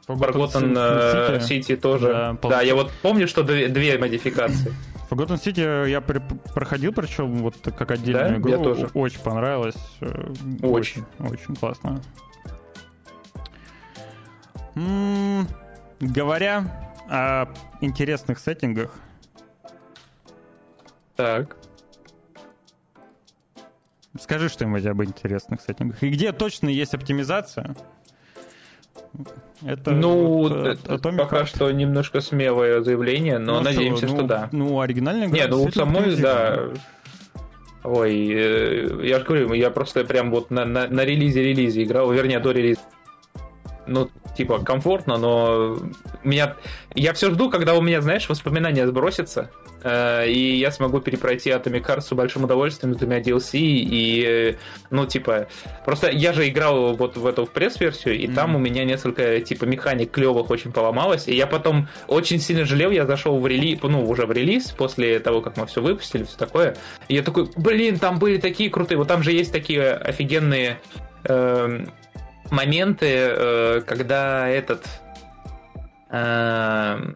Forgotten 0.08 1.40
City 1.40 1.76
тоже. 1.76 2.08
Да, 2.08 2.48
да, 2.48 2.62
я 2.62 2.74
вот 2.74 2.90
помню, 3.02 3.26
что 3.26 3.42
две, 3.42 3.68
две 3.68 3.98
модификации. 3.98 4.72
Forgotten 5.10 5.40
City 5.40 5.88
я 5.88 6.00
при, 6.00 6.20
проходил, 6.54 6.92
причем 6.92 7.36
вот 7.36 7.54
как 7.76 7.90
отдельную 7.90 8.30
да? 8.30 8.36
игру. 8.38 8.50
Я 8.50 8.58
тоже. 8.58 8.90
Очень 8.94 9.20
понравилось. 9.20 9.76
Э, 10.00 10.32
очень. 10.62 11.04
Очень, 11.18 11.34
очень 11.34 11.56
классно. 11.56 12.00
М-м, 14.76 15.48
говоря 16.00 16.92
о 17.08 17.46
интересных 17.80 18.38
сеттингах. 18.38 18.94
Так. 21.16 21.56
Скажи 24.20 24.48
что-нибудь 24.48 24.84
об 24.86 25.02
интересных 25.02 25.60
сеттингах. 25.62 26.02
И 26.02 26.10
где 26.10 26.32
точно 26.32 26.68
есть 26.68 26.94
оптимизация? 26.94 27.74
Это, 29.62 29.92
ну, 29.92 30.46
это, 30.46 30.94
это 30.94 31.12
пока 31.12 31.40
Heart. 31.40 31.46
что 31.46 31.70
немножко 31.70 32.20
смелое 32.20 32.82
заявление, 32.82 33.38
но 33.38 33.58
ну, 33.58 33.62
надеемся, 33.62 34.06
что, 34.06 34.16
ну, 34.16 34.26
да. 34.26 34.48
Ну, 34.52 34.80
оригинальная 34.80 35.26
игра. 35.26 35.38
Нет, 35.38 35.50
ну, 35.50 35.70
самой, 35.70 36.16
да. 36.16 36.68
Ой, 37.82 38.28
э, 38.30 39.06
я 39.06 39.20
же 39.20 39.24
говорю, 39.24 39.52
я 39.54 39.70
просто 39.70 40.04
прям 40.04 40.30
вот 40.30 40.50
на, 40.50 40.66
на, 40.66 40.88
на 40.88 41.04
релизе-релизе 41.04 41.84
играл, 41.84 42.10
вернее, 42.12 42.40
до 42.40 42.50
релиза 42.50 42.80
ну, 43.86 44.10
типа, 44.36 44.58
комфортно, 44.60 45.16
но 45.16 45.78
меня... 46.22 46.56
Я 46.94 47.12
все 47.12 47.30
жду, 47.30 47.50
когда 47.50 47.74
у 47.74 47.80
меня, 47.80 48.00
знаешь, 48.00 48.28
воспоминания 48.28 48.86
сбросятся, 48.86 49.50
э, 49.82 50.28
и 50.28 50.56
я 50.56 50.70
смогу 50.70 51.00
перепройти 51.00 51.50
Atomic 51.50 51.86
Heart 51.86 52.00
с 52.02 52.12
большим 52.12 52.44
удовольствием 52.44 52.94
с 52.94 52.96
двумя 52.96 53.20
DLC, 53.20 53.50
и, 53.54 54.56
ну, 54.90 55.06
типа, 55.06 55.48
просто 55.84 56.10
я 56.10 56.32
же 56.32 56.48
играл 56.48 56.94
вот 56.94 57.16
в 57.16 57.26
эту 57.26 57.46
пресс-версию, 57.46 58.18
и 58.18 58.26
mm-hmm. 58.26 58.34
там 58.34 58.56
у 58.56 58.58
меня 58.58 58.84
несколько, 58.84 59.40
типа, 59.40 59.64
механик 59.64 60.10
клевых 60.10 60.50
очень 60.50 60.72
поломалось, 60.72 61.28
и 61.28 61.34
я 61.34 61.46
потом 61.46 61.88
очень 62.08 62.40
сильно 62.40 62.64
жалел, 62.64 62.90
я 62.90 63.06
зашел 63.06 63.38
в 63.38 63.46
релиз, 63.46 63.80
ну, 63.82 64.08
уже 64.08 64.26
в 64.26 64.32
релиз, 64.32 64.70
после 64.70 65.18
того, 65.20 65.40
как 65.40 65.56
мы 65.56 65.66
все 65.66 65.80
выпустили, 65.80 66.24
все 66.24 66.36
такое, 66.36 66.76
и 67.08 67.14
я 67.14 67.22
такой, 67.22 67.48
блин, 67.56 67.98
там 67.98 68.18
были 68.18 68.38
такие 68.38 68.70
крутые, 68.70 68.98
вот 68.98 69.08
там 69.08 69.22
же 69.22 69.32
есть 69.32 69.52
такие 69.52 69.92
офигенные 69.92 70.80
эм, 71.24 71.90
моменты, 72.50 73.06
э, 73.08 73.82
когда 73.86 74.48
этот 74.48 74.86
э, 76.10 77.12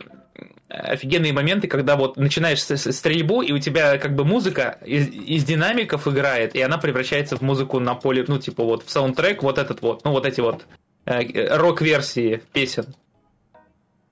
офигенные 0.69 1.33
моменты, 1.33 1.67
когда 1.67 1.97
вот 1.97 2.17
начинаешь 2.17 2.63
стрельбу, 2.63 3.43
и 3.43 3.53
у 3.53 3.59
тебя 3.59 3.99
как 3.99 4.15
бы 4.15 4.25
музыка 4.25 4.79
из, 4.85 5.09
из 5.09 5.45
динамиков 5.45 6.07
играет, 6.07 6.55
и 6.55 6.61
она 6.61 6.79
превращается 6.79 7.37
в 7.37 7.41
музыку 7.41 7.81
на 7.81 7.95
поле, 7.95 8.25
ну, 8.27 8.39
типа 8.39 8.65
вот 8.65 8.85
в 8.85 8.91
саундтрек, 8.91 9.43
вот 9.43 9.59
этот 9.59 9.83
вот, 9.83 10.05
ну, 10.05 10.13
вот 10.13 10.27
эти 10.27 10.41
вот 10.41 10.67
э, 11.07 11.57
рок-версии 11.57 12.43
песен. 12.53 12.87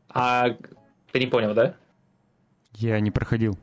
А 0.09 0.57
ты 1.13 1.21
не 1.21 1.27
понял, 1.27 1.55
да? 1.55 1.75
Я 2.75 2.99
не 3.01 3.11
проходил. 3.11 3.59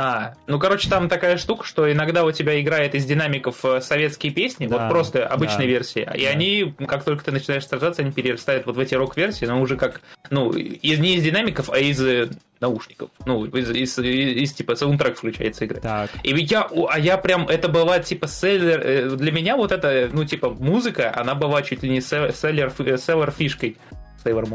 А, 0.00 0.34
ну, 0.46 0.60
короче, 0.60 0.88
там 0.88 1.08
такая 1.08 1.38
штука, 1.38 1.66
что 1.66 1.90
иногда 1.90 2.24
у 2.24 2.30
тебя 2.30 2.60
играет 2.60 2.94
из 2.94 3.04
динамиков 3.04 3.64
э, 3.64 3.80
советские 3.80 4.30
песни, 4.30 4.68
да, 4.68 4.78
вот 4.78 4.90
просто 4.90 5.26
обычные 5.26 5.66
да, 5.66 5.72
версии, 5.72 6.02
и 6.02 6.22
да. 6.22 6.30
они, 6.30 6.72
как 6.86 7.02
только 7.02 7.24
ты 7.24 7.32
начинаешь 7.32 7.66
сражаться, 7.66 8.02
они 8.02 8.12
перерастают 8.12 8.64
вот 8.66 8.76
в 8.76 8.78
эти 8.78 8.94
рок-версии, 8.94 9.44
но 9.44 9.60
уже 9.60 9.76
как, 9.76 10.00
ну, 10.30 10.52
из, 10.52 11.00
не 11.00 11.16
из 11.16 11.24
динамиков, 11.24 11.68
а 11.68 11.80
из 11.80 12.00
э, 12.00 12.28
наушников. 12.60 13.10
Ну, 13.26 13.46
из, 13.46 13.70
из, 13.70 13.98
из, 13.98 14.36
из 14.36 14.52
типа 14.52 14.76
саундтрек 14.76 15.16
включается 15.16 15.66
игра. 15.66 15.80
Так. 15.80 16.10
И 16.22 16.32
ведь 16.32 16.52
я, 16.52 16.68
а 16.88 16.96
я 16.96 17.18
прям, 17.18 17.48
это 17.48 17.66
была 17.66 17.98
типа 17.98 18.28
селлер, 18.28 18.80
э, 18.80 19.10
для 19.16 19.32
меня 19.32 19.56
вот 19.56 19.72
это, 19.72 20.10
ну, 20.12 20.24
типа, 20.24 20.50
музыка, 20.50 21.12
она 21.12 21.34
была 21.34 21.62
чуть 21.62 21.82
ли 21.82 21.90
не 21.90 22.00
селлер, 22.00 22.32
селлер 22.32 23.32
фишкой. 23.32 23.76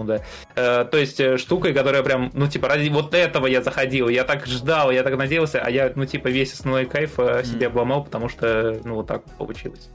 Да. 0.03 0.21
Э, 0.55 0.85
то 0.85 0.97
есть 0.97 1.19
э, 1.19 1.37
штукой, 1.37 1.73
которая 1.73 2.03
прям, 2.03 2.31
ну, 2.33 2.47
типа, 2.47 2.67
ради 2.67 2.89
вот 2.89 3.13
этого 3.13 3.47
я 3.47 3.61
заходил, 3.61 4.09
я 4.09 4.23
так 4.23 4.45
ждал, 4.45 4.91
я 4.91 5.03
так 5.03 5.17
надеялся, 5.17 5.61
а 5.61 5.69
я, 5.69 5.91
ну, 5.95 6.05
типа, 6.05 6.27
весь 6.27 6.53
основной 6.53 6.85
кайф 6.85 7.19
э, 7.19 7.43
себе 7.43 7.67
обломал, 7.67 8.03
потому 8.03 8.29
что, 8.29 8.79
ну, 8.83 8.95
вот 8.95 9.07
так 9.07 9.23
получилось. 9.37 9.89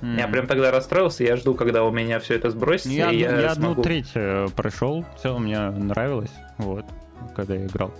Mm. 0.00 0.18
Я 0.18 0.28
прям 0.28 0.46
тогда 0.46 0.70
расстроился, 0.70 1.24
я 1.24 1.36
жду, 1.36 1.54
когда 1.54 1.84
у 1.84 1.90
меня 1.90 2.20
все 2.20 2.34
это 2.34 2.50
сбросится. 2.50 2.90
Я, 2.90 3.10
и 3.10 3.18
я, 3.18 3.40
я 3.40 3.54
смогу... 3.54 3.72
одну 3.72 3.82
треть 3.82 4.10
э, 4.14 4.46
прошел, 4.56 5.04
все 5.16 5.38
мне 5.38 5.70
нравилось, 5.70 6.32
вот, 6.58 6.84
когда 7.36 7.54
я 7.54 7.66
играл. 7.66 7.92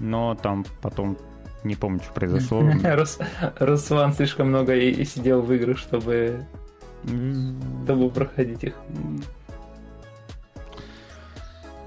Но 0.00 0.34
там 0.34 0.64
потом 0.80 1.16
не 1.62 1.76
помню, 1.76 2.00
что 2.02 2.12
произошло. 2.12 2.64
Руслан 3.60 4.12
слишком 4.12 4.48
много 4.48 4.74
и 4.74 5.04
сидел 5.04 5.42
в 5.42 5.52
играх, 5.52 5.78
чтобы 5.78 6.44
чтобы 7.84 8.10
проходить 8.10 8.64
их. 8.64 8.74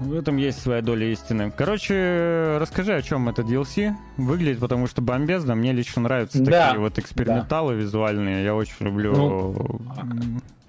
В 0.00 0.14
этом 0.14 0.36
есть 0.36 0.60
своя 0.60 0.82
доля 0.82 1.06
истины. 1.06 1.50
Короче, 1.56 2.58
расскажи, 2.60 2.94
о 2.94 3.00
чем 3.00 3.30
это 3.30 3.42
DLC 3.42 3.94
выглядит, 4.18 4.60
потому 4.60 4.86
что 4.86 5.00
бомбезно. 5.00 5.54
Мне 5.54 5.72
лично 5.72 6.02
нравятся 6.02 6.42
да. 6.42 6.66
такие 6.66 6.80
вот 6.80 6.98
эксперименталы 6.98 7.74
да. 7.74 7.80
визуальные. 7.80 8.44
Я 8.44 8.54
очень 8.54 8.74
люблю 8.80 9.12
ну, 9.14 9.80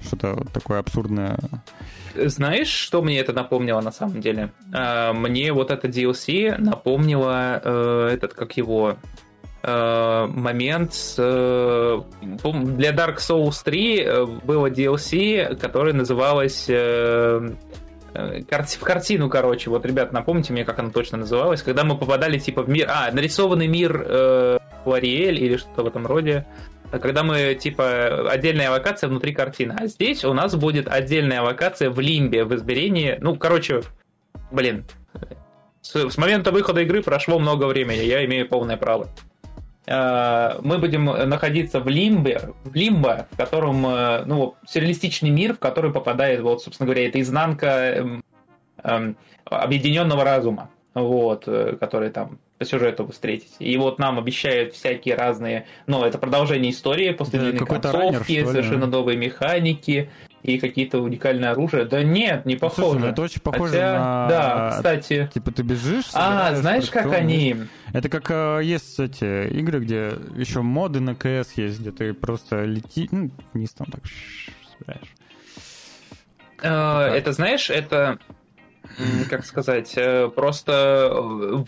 что-то 0.01 0.35
вот 0.35 0.51
такое 0.53 0.79
абсурдное. 0.79 1.37
Знаешь, 2.15 2.69
что 2.69 3.01
мне 3.01 3.19
это 3.19 3.33
напомнило 3.33 3.81
на 3.81 3.91
самом 3.91 4.21
деле? 4.21 4.51
А, 4.73 5.11
мне 5.11 5.51
вот 5.51 5.71
это 5.71 5.89
DLC 5.89 6.57
напомнило 6.57 7.61
э, 7.63 8.09
этот, 8.13 8.33
как 8.33 8.55
его, 8.55 8.95
э, 9.61 10.27
момент 10.27 10.93
с, 10.93 11.15
э, 11.17 12.01
для 12.21 12.91
Dark 12.91 13.17
Souls 13.17 13.61
3 13.63 14.25
было 14.45 14.69
DLC, 14.69 15.55
которое 15.57 15.93
называлось 15.93 16.69
в 18.17 18.79
картину, 18.79 19.29
короче, 19.29 19.69
вот, 19.69 19.85
ребят, 19.85 20.11
напомните 20.11 20.53
мне, 20.53 20.65
как 20.65 20.79
она 20.79 20.89
точно 20.89 21.19
называлась, 21.19 21.61
когда 21.61 21.83
мы 21.83 21.97
попадали, 21.97 22.39
типа, 22.39 22.63
в 22.63 22.69
мир... 22.69 22.87
А, 22.89 23.11
нарисованный 23.11 23.67
мир 23.67 24.03
э, 24.07 24.59
Лариэль 24.85 25.43
или 25.43 25.57
что-то 25.57 25.83
в 25.83 25.87
этом 25.87 26.07
роде. 26.07 26.45
Когда 26.89 27.23
мы, 27.23 27.53
типа, 27.55 28.29
отдельная 28.31 28.71
локация 28.71 29.09
внутри 29.09 29.33
картины. 29.33 29.75
А 29.77 29.87
здесь 29.87 30.23
у 30.23 30.33
нас 30.33 30.55
будет 30.55 30.87
отдельная 30.87 31.41
локация 31.41 31.89
в 31.89 31.99
Лимбе, 31.99 32.45
в 32.45 32.55
измерении... 32.55 33.17
Ну, 33.19 33.35
короче, 33.35 33.81
блин, 34.51 34.85
С, 35.81 36.09
с 36.09 36.17
момента 36.17 36.51
выхода 36.51 36.81
игры 36.81 37.01
прошло 37.01 37.39
много 37.39 37.65
времени, 37.65 38.01
я 38.01 38.25
имею 38.25 38.47
полное 38.47 38.77
право. 38.77 39.07
Э, 39.87 40.59
мы 40.61 40.79
будем 40.79 41.05
находиться 41.05 41.79
в 41.79 41.87
лимбе, 41.87 42.53
в 42.65 42.75
лимбо, 42.75 43.27
в 43.31 43.37
котором, 43.37 43.85
э, 43.87 44.25
ну, 44.25 44.55
сюрреалистичный 44.67 45.29
мир, 45.29 45.53
в 45.53 45.59
который 45.59 45.91
попадает, 45.93 46.41
вот, 46.41 46.61
собственно 46.61 46.87
говоря, 46.87 47.07
это 47.07 47.21
изнанка 47.21 47.67
эм, 47.67 48.23
эм, 48.83 49.17
объединенного 49.45 50.25
разума, 50.25 50.69
вот, 50.93 51.43
э, 51.47 51.77
который 51.79 52.09
там 52.09 52.37
по 52.57 52.65
сюжету 52.65 53.05
вы 53.05 53.13
встретите. 53.13 53.55
И 53.59 53.77
вот 53.77 53.99
нам 53.99 54.17
обещают 54.17 54.73
всякие 54.73 55.15
разные, 55.15 55.67
ну, 55.85 56.03
это 56.03 56.17
продолжение 56.17 56.71
истории 56.71 57.11
после 57.11 57.39
да, 57.39 57.45
длинной 57.45 57.65
концовки, 57.65 58.33
раннер, 58.33 58.47
совершенно 58.51 58.87
новые 58.87 59.17
механики, 59.17 60.09
и 60.47 60.57
какие-то 60.59 60.99
уникальные 60.99 61.51
оружия. 61.51 61.83
Да 61.83 62.03
нет, 62.03 62.45
не 62.45 62.55
похоже. 62.55 62.81
Слушай, 62.81 62.99
ну 63.01 63.07
это 63.07 63.21
очень 63.21 63.41
похоже 63.41 63.73
Хотя, 63.73 63.93
на... 63.93 64.27
Да, 64.29 64.73
кстати. 64.77 65.29
Типа 65.33 65.51
ты 65.51 65.61
бежишь... 65.61 66.05
А, 66.13 66.55
знаешь, 66.55 66.89
как 66.89 67.11
они... 67.11 67.57
Это 67.91 68.07
как 68.07 68.31
э, 68.31 68.61
есть 68.63 68.97
эти 68.97 69.49
игры, 69.49 69.79
где 69.79 70.13
еще 70.35 70.61
моды 70.61 71.01
на 71.01 71.15
КС 71.15 71.51
есть, 71.57 71.81
где 71.81 71.91
ты 71.91 72.13
просто 72.13 72.63
лети... 72.63 73.09
Ну, 73.11 73.29
вниз 73.53 73.71
там 73.71 73.87
так 73.87 74.01
собираешь. 74.71 75.13
Э, 76.61 77.13
это, 77.13 77.33
знаешь, 77.33 77.69
это... 77.69 78.17
Как 79.29 79.45
сказать, 79.45 79.93
э, 79.97 80.29
просто 80.33 81.65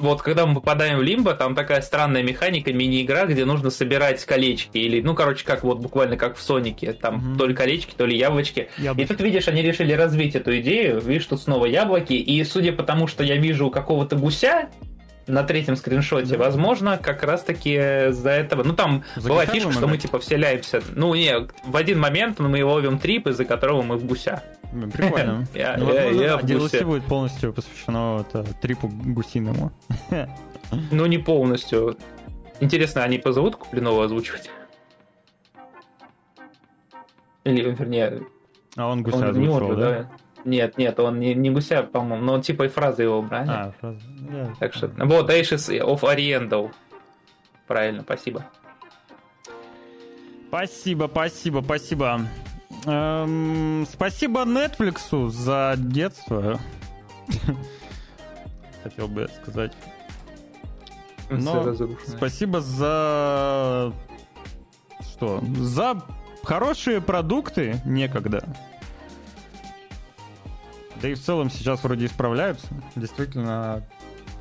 вот 0.00 0.22
когда 0.22 0.46
мы 0.46 0.54
попадаем 0.54 0.98
в 0.98 1.02
Лимбо, 1.02 1.34
там 1.34 1.54
такая 1.54 1.82
странная 1.82 2.22
механика, 2.22 2.72
мини-игра, 2.72 3.26
где 3.26 3.44
нужно 3.44 3.70
собирать 3.70 4.24
колечки. 4.24 4.78
Или, 4.78 5.00
ну, 5.00 5.14
короче, 5.14 5.44
как 5.44 5.62
вот 5.62 5.78
буквально 5.78 6.16
как 6.16 6.36
в 6.36 6.42
Сонике. 6.42 6.92
Там 6.92 7.16
угу. 7.16 7.38
то 7.38 7.46
ли 7.46 7.54
колечки, 7.54 7.94
то 7.96 8.06
ли 8.06 8.16
яблочки. 8.16 8.68
Яблочки. 8.78 9.12
И 9.12 9.14
тут, 9.14 9.24
видишь, 9.24 9.48
они 9.48 9.62
решили 9.62 9.92
развить 9.92 10.34
эту 10.34 10.58
идею. 10.60 11.00
Видишь, 11.00 11.26
тут 11.26 11.40
снова 11.40 11.66
яблоки. 11.66 12.14
И 12.14 12.42
судя 12.44 12.72
по 12.72 12.82
тому, 12.82 13.06
что 13.06 13.22
я 13.22 13.36
вижу 13.36 13.70
какого-то 13.70 14.16
гуся, 14.16 14.70
на 15.30 15.44
третьем 15.44 15.76
скриншоте, 15.76 16.36
да. 16.36 16.38
возможно, 16.38 16.98
как 16.98 17.22
раз-таки 17.22 18.10
за 18.10 18.30
этого... 18.30 18.62
Ну, 18.62 18.74
там 18.74 19.04
за 19.16 19.28
была 19.28 19.46
фишка, 19.46 19.72
что 19.72 19.86
мы, 19.86 19.98
типа, 19.98 20.18
вселяемся... 20.18 20.82
Ну, 20.94 21.14
не, 21.14 21.48
в 21.64 21.76
один 21.76 21.98
момент 21.98 22.38
мы 22.38 22.64
ловим 22.64 22.98
трип, 22.98 23.28
из-за 23.28 23.44
которого 23.44 23.82
мы 23.82 23.96
в 23.96 24.04
гуся. 24.04 24.42
Прикольно. 24.92 25.46
Я, 25.54 25.76
ну, 25.76 25.92
я, 25.92 26.04
я 26.10 26.36
в 26.36 26.44
DLC 26.44 26.84
будет 26.84 27.04
полностью 27.04 27.52
посвящено 27.52 28.24
это, 28.28 28.44
трипу 28.60 28.88
гусиному. 28.88 29.72
Ну, 30.92 31.06
не 31.06 31.18
полностью. 31.18 31.96
Интересно, 32.60 33.02
они 33.02 33.18
позовут 33.18 33.56
Куплинова 33.56 34.04
озвучивать? 34.04 34.50
Или, 37.42 37.70
вернее... 37.70 38.22
А 38.76 38.86
он 38.88 39.02
гуся 39.02 39.30
озвучивал, 39.30 39.74
да? 39.74 39.90
да? 39.90 40.10
Нет, 40.44 40.78
нет, 40.78 40.98
он 41.00 41.20
не, 41.20 41.34
не 41.34 41.50
гуся, 41.50 41.82
по-моему, 41.82 42.24
но 42.24 42.40
типа 42.40 42.64
и 42.64 42.68
фразы 42.68 43.02
его 43.02 43.18
убрали. 43.18 43.48
А, 43.48 43.72
фразы. 43.80 44.00
Yeah. 44.30 44.54
Так 44.58 44.74
что... 44.74 44.88
Вот, 44.96 45.30
Ashes 45.30 45.68
of 45.80 46.00
Oriental. 46.00 46.72
Правильно, 47.66 48.02
спасибо. 48.02 48.46
Спасибо, 50.48 51.08
спасибо, 51.10 51.62
спасибо. 51.62 52.20
Эм, 52.86 53.86
спасибо 53.90 54.40
Netflix 54.40 55.28
за 55.30 55.74
детство. 55.76 56.58
Хотел 58.82 59.08
бы 59.08 59.28
сказать. 59.40 59.72
Но 61.28 61.74
спасибо 62.06 62.60
за... 62.60 63.92
Что? 65.00 65.40
За 65.58 66.02
хорошие 66.42 67.00
продукты 67.00 67.80
некогда. 67.84 68.42
Да 71.00 71.08
и 71.08 71.14
в 71.14 71.20
целом 71.20 71.50
сейчас 71.50 71.82
вроде 71.82 72.06
исправляются. 72.06 72.66
Действительно, 72.96 73.82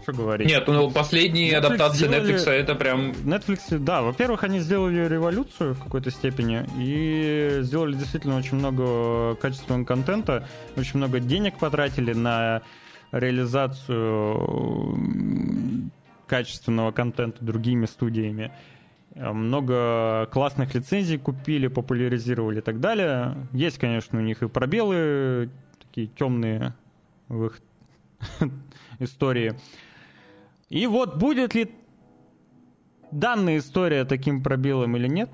что 0.03 0.13
говорить. 0.13 0.47
Нет, 0.47 0.67
ну 0.67 0.91
последние 0.91 1.51
Netflix 1.53 1.57
адаптации 1.57 2.07
сделали... 2.07 2.33
Netflix 2.33 2.49
это 2.49 2.75
прям... 2.75 3.11
Netflix, 3.11 3.79
да, 3.79 4.01
во-первых, 4.01 4.43
они 4.43 4.59
сделали 4.59 5.07
революцию 5.07 5.73
в 5.75 5.83
какой-то 5.83 6.11
степени 6.11 6.65
и 6.77 7.59
сделали 7.61 7.93
действительно 7.93 8.37
очень 8.37 8.57
много 8.57 9.35
качественного 9.35 9.85
контента, 9.85 10.47
очень 10.75 10.97
много 10.97 11.19
денег 11.19 11.57
потратили 11.57 12.13
на 12.13 12.61
реализацию 13.11 14.97
качественного 16.27 16.91
контента 16.91 17.43
другими 17.43 17.85
студиями. 17.85 18.51
Много 19.15 20.27
классных 20.31 20.75
лицензий 20.75 21.17
купили, 21.17 21.67
популяризировали 21.67 22.59
и 22.59 22.61
так 22.61 22.79
далее. 22.79 23.35
Есть, 23.51 23.79
конечно, 23.79 24.19
у 24.19 24.21
них 24.21 24.43
и 24.43 24.47
пробелы, 24.47 25.49
такие 25.99 26.07
темные 26.07 26.73
в 27.27 27.45
их 27.45 27.59
истории. 28.99 29.55
И 30.69 30.87
вот 30.87 31.17
будет 31.17 31.55
ли 31.55 31.71
данная 33.11 33.57
история 33.57 34.05
таким 34.05 34.41
пробелом 34.43 34.95
или 34.95 35.07
нет? 35.07 35.29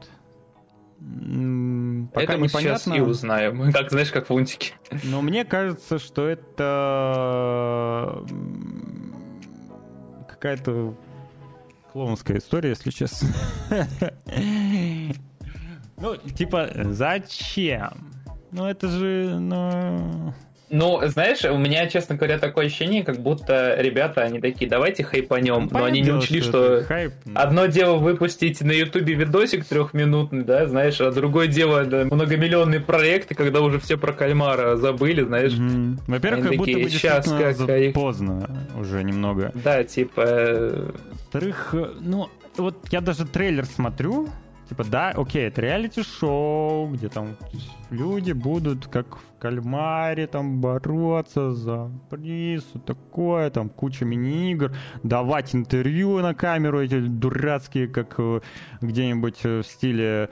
Пока 0.98 2.24
это 2.24 2.38
мы 2.38 2.48
непонятно. 2.48 2.80
сейчас 2.80 2.88
и 2.88 3.02
узнаем. 3.02 3.72
Как 3.74 3.92
знаешь, 3.92 4.12
как 4.12 4.28
фунтики. 4.28 4.74
Но 5.04 5.22
мне 5.22 5.44
кажется, 5.44 6.00
что 6.00 6.26
это 6.28 8.24
какая-то 10.30 10.96
клоунская 11.92 12.38
история, 12.38 12.70
если 12.70 12.92
честно. 12.92 13.30
Ну, 15.98 16.18
типа, 16.18 16.70
зачем? 16.92 18.12
Ну, 18.52 18.66
это 18.66 18.88
же, 18.88 19.38
ну... 19.40 20.34
Ну, 20.70 21.00
знаешь, 21.06 21.44
у 21.46 21.58
меня, 21.58 21.88
честно 21.88 22.16
говоря, 22.16 22.40
такое 22.40 22.66
ощущение, 22.66 23.04
как 23.04 23.20
будто 23.20 23.76
ребята, 23.80 24.24
они 24.24 24.40
такие, 24.40 24.70
давайте 24.70 25.04
хайпанем, 25.04 25.70
ну, 25.72 25.80
но 25.80 25.86
они 25.86 26.02
не 26.02 26.12
учли, 26.12 26.42
что, 26.42 26.80
что 26.80 26.88
хайп, 26.88 27.14
но... 27.26 27.40
одно 27.40 27.66
дело 27.68 27.98
выпустить 27.98 28.62
на 28.62 28.72
Ютубе 28.72 29.14
видосик 29.14 29.66
трехминутный, 29.66 30.44
да, 30.44 30.68
знаешь, 30.68 31.00
а 31.02 31.12
другое 31.12 31.48
дело 31.48 31.86
да, 31.86 32.06
многомиллионные 32.06 32.80
проекты, 32.80 33.36
когда 33.36 33.62
уже 33.62 33.80
все 33.80 33.98
про 33.98 34.12
кальмара 34.14 34.76
забыли, 34.76 35.24
знаешь. 35.24 35.54
Mm-hmm. 35.54 36.00
Во-первых, 36.08 36.42
как 36.42 36.58
такие, 36.58 36.76
будто 36.76 36.84
бы 36.86 36.90
сейчас 36.90 37.26
как 37.28 37.94
поздно 37.94 38.50
уже 38.80 39.04
немного. 39.04 39.52
Да, 39.54 39.84
типа... 39.84 40.24
Э, 40.26 40.92
Во-вторых, 41.12 41.76
ну, 42.00 42.30
вот 42.58 42.88
я 42.92 43.02
даже 43.02 43.26
трейлер 43.26 43.66
смотрю, 43.66 44.30
Типа, 44.70 44.84
да, 44.84 45.12
окей, 45.12 45.48
это 45.48 45.62
реалити-шоу, 45.62 46.90
где 46.90 47.08
там 47.08 47.36
люди 47.92 48.32
будут, 48.32 48.88
как 48.88 49.18
в 49.18 49.40
кальмаре, 49.40 50.26
там 50.26 50.60
бороться 50.60 51.52
за 51.52 51.92
приз, 52.10 52.64
такое, 52.86 53.52
там 53.52 53.70
куча 53.70 54.06
мини-игр, 54.06 54.72
давать 55.04 55.54
интервью 55.54 56.18
на 56.20 56.34
камеру, 56.34 56.82
эти 56.82 57.00
дурацкие, 57.00 57.88
как 57.88 58.16
э, 58.18 58.42
где-нибудь 58.82 59.44
в 59.44 59.64
стиле 59.64 60.30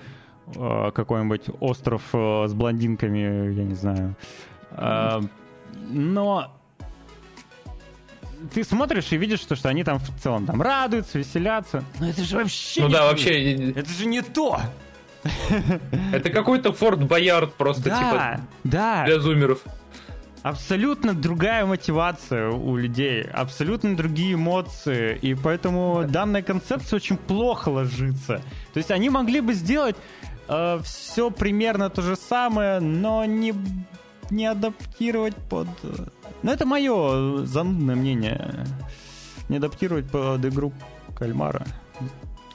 э, 0.55 0.91
какой-нибудь 0.95 1.49
остров 1.59 2.01
э, 2.13 2.47
с 2.47 2.53
блондинками, 2.55 3.53
я 3.53 3.63
не 3.63 3.75
знаю. 3.75 4.15
Э, 4.71 5.21
но 5.91 6.51
ты 8.53 8.63
смотришь 8.63 9.11
и 9.11 9.17
видишь, 9.17 9.39
что, 9.39 9.55
что 9.55 9.69
они 9.69 9.83
там 9.83 9.99
в 9.99 10.21
целом 10.21 10.45
там 10.45 10.61
радуются, 10.61 11.19
веселятся. 11.19 11.83
Но 11.99 12.09
это 12.09 12.23
же 12.23 12.37
вообще 12.37 12.81
Ну 12.81 12.89
да, 12.89 13.05
вообще... 13.05 13.71
Это 13.71 13.89
же 13.91 14.05
не 14.05 14.21
то! 14.21 14.59
Это 16.11 16.29
какой-то 16.29 16.73
Форт 16.73 17.03
Боярд 17.03 17.53
просто, 17.53 17.89
да, 17.89 17.97
типа, 17.97 18.41
да. 18.63 19.05
для 19.05 19.19
зумеров. 19.19 19.61
Абсолютно 20.41 21.13
другая 21.13 21.65
мотивация 21.65 22.49
у 22.49 22.75
людей, 22.75 23.23
абсолютно 23.23 23.95
другие 23.95 24.33
эмоции, 24.33 25.17
и 25.21 25.35
поэтому 25.35 26.03
данная 26.05 26.41
концепция 26.41 26.97
очень 26.97 27.15
плохо 27.15 27.69
ложится. 27.69 28.41
То 28.73 28.77
есть 28.77 28.91
они 28.91 29.09
могли 29.09 29.39
бы 29.39 29.53
сделать 29.53 29.95
э, 30.49 30.79
все 30.83 31.31
примерно 31.31 31.89
то 31.89 32.01
же 32.01 32.17
самое, 32.17 32.81
но 32.81 33.23
не, 33.23 33.53
не 34.29 34.45
адаптировать 34.45 35.35
под 35.49 35.69
ну, 36.43 36.51
это 36.51 36.65
мое 36.65 37.45
занудное 37.45 37.95
мнение. 37.95 38.65
Не 39.49 39.57
адаптировать 39.57 40.09
под 40.09 40.45
игру 40.45 40.73
кальмара. 41.15 41.65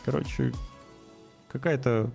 Короче, 0.04 0.52
какая-то 1.50 2.10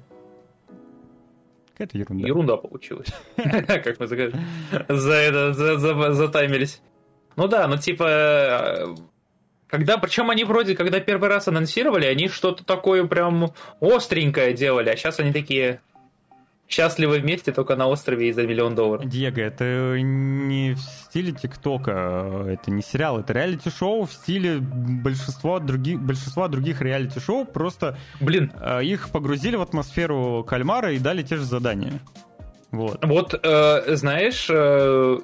какая-то 1.73 1.97
ерунда. 1.97 2.27
Ерунда 2.27 2.57
получилась. 2.57 3.07
Как 3.35 3.99
мы 3.99 4.07
за 4.07 5.13
это 5.13 6.13
затаймились. 6.13 6.81
Ну 7.35 7.47
да, 7.47 7.67
ну 7.67 7.77
типа 7.77 8.95
когда, 9.73 9.97
причем 9.97 10.29
они 10.29 10.43
вроде, 10.43 10.75
когда 10.75 10.99
первый 10.99 11.29
раз 11.29 11.47
анонсировали, 11.47 12.05
они 12.05 12.27
что-то 12.27 12.63
такое 12.63 13.05
прям 13.05 13.53
остренькое 13.81 14.53
делали, 14.53 14.89
а 14.91 14.95
сейчас 14.95 15.19
они 15.19 15.33
такие, 15.33 15.81
счастливы 16.73 17.19
вместе 17.19 17.51
только 17.51 17.75
на 17.75 17.87
острове 17.87 18.29
и 18.29 18.31
за 18.31 18.43
миллион 18.47 18.75
долларов. 18.75 19.07
Диего, 19.07 19.39
это 19.39 19.97
не 19.99 20.73
в 20.73 20.79
стиле 20.79 21.31
ТикТока, 21.31 22.45
это 22.47 22.71
не 22.71 22.81
сериал, 22.81 23.19
это 23.19 23.33
реалити-шоу 23.33 24.05
в 24.05 24.13
стиле 24.13 24.57
большинства 24.59 25.59
других, 25.59 25.99
большинства 25.99 26.47
других 26.47 26.81
реалити-шоу, 26.81 27.45
просто 27.45 27.97
Блин. 28.19 28.51
Э, 28.59 28.83
их 28.83 29.09
погрузили 29.09 29.55
в 29.55 29.61
атмосферу 29.61 30.43
кальмара 30.47 30.91
и 30.93 30.99
дали 30.99 31.21
те 31.21 31.35
же 31.35 31.43
задания. 31.43 31.99
Вот. 32.71 33.05
Вот, 33.05 33.39
э, 33.43 33.95
знаешь, 33.95 34.47
э, 34.49 35.19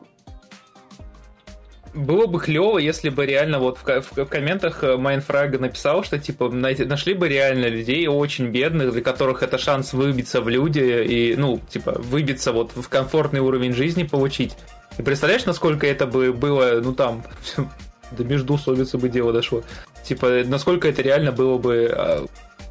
было 1.93 2.27
бы 2.27 2.39
клево, 2.39 2.77
если 2.77 3.09
бы 3.09 3.25
реально 3.25 3.59
вот 3.59 3.77
в, 3.77 3.83
в, 3.83 4.17
в 4.17 4.25
комментах 4.25 4.83
Майнфраг 4.83 5.59
написал, 5.59 6.03
что 6.03 6.17
типа 6.19 6.49
нашли 6.49 7.13
бы 7.13 7.27
реально 7.27 7.67
людей 7.67 8.07
очень 8.07 8.47
бедных, 8.47 8.93
для 8.93 9.01
которых 9.01 9.43
это 9.43 9.57
шанс 9.57 9.93
выбиться 9.93 10.41
в 10.41 10.49
люди 10.49 10.79
и, 10.79 11.35
ну, 11.35 11.59
типа, 11.69 11.93
выбиться 11.99 12.51
вот 12.51 12.71
в 12.75 12.87
комфортный 12.89 13.39
уровень 13.39 13.73
жизни 13.73 14.03
получить. 14.03 14.55
И 14.97 15.01
представляешь, 15.01 15.45
насколько 15.45 15.87
это 15.87 16.05
бы 16.05 16.33
было, 16.33 16.81
ну 16.83 16.93
там, 16.93 17.23
до 18.11 18.23
междусовицы 18.23 18.97
бы 18.97 19.09
дело 19.09 19.31
дошло. 19.33 19.63
Типа, 20.03 20.43
насколько 20.45 20.87
это 20.87 21.01
реально 21.01 21.31
было 21.31 21.57
бы 21.57 21.89
а, 21.91 22.25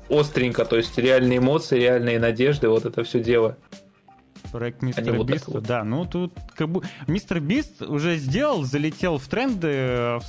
остренько, 0.09 0.65
то 0.65 0.77
есть 0.77 0.99
реальные 0.99 1.39
эмоции, 1.39 1.81
реальные 1.81 2.19
надежды, 2.19 2.69
вот 2.69 2.85
это 2.85 3.05
все 3.05 3.21
дело. 3.21 3.57
Проект 4.53 4.83
Мистер 4.83 5.17
вот 5.17 5.27
Бист, 5.27 5.47
вот. 5.47 5.63
да, 5.65 5.85
ну 5.85 6.07
тут 6.07 6.33
как 6.55 6.69
бы 6.69 6.83
Мистер 7.07 7.41
Бист 7.41 7.83
уже 7.83 8.17
сделал, 8.17 8.65
залетел 8.65 9.19
в 9.19 9.27
тренды, 9.27 10.21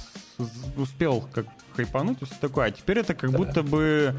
успел 0.77 1.27
как 1.33 1.45
хайпануть 1.75 2.21
и 2.21 2.25
все 2.25 2.35
такое, 2.41 2.67
а 2.67 2.71
теперь 2.71 2.99
это 2.99 3.13
как 3.13 3.31
да. 3.31 3.37
будто 3.37 3.63
бы, 3.63 4.15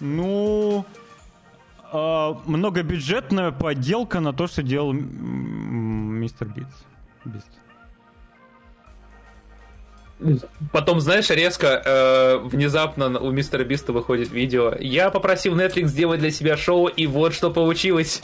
ну, 0.00 0.84
э, 1.92 2.34
многобюджетная 2.46 3.52
подделка 3.52 4.20
на 4.20 4.32
то, 4.32 4.46
что 4.46 4.62
делал 4.62 4.92
Мистер 4.92 6.48
Бист. 6.48 6.86
Бист. 7.24 7.48
Потом, 10.72 11.00
знаешь, 11.00 11.30
резко, 11.30 11.80
э, 11.84 12.38
внезапно 12.38 13.20
у 13.20 13.30
Мистера 13.30 13.62
Биста 13.62 13.92
выходит 13.92 14.32
видео. 14.32 14.74
Я 14.80 15.10
попросил 15.10 15.56
Netflix 15.56 15.86
сделать 15.86 16.18
для 16.18 16.32
себя 16.32 16.56
шоу, 16.56 16.88
и 16.88 17.06
вот 17.06 17.34
что 17.34 17.52
получилось. 17.52 18.22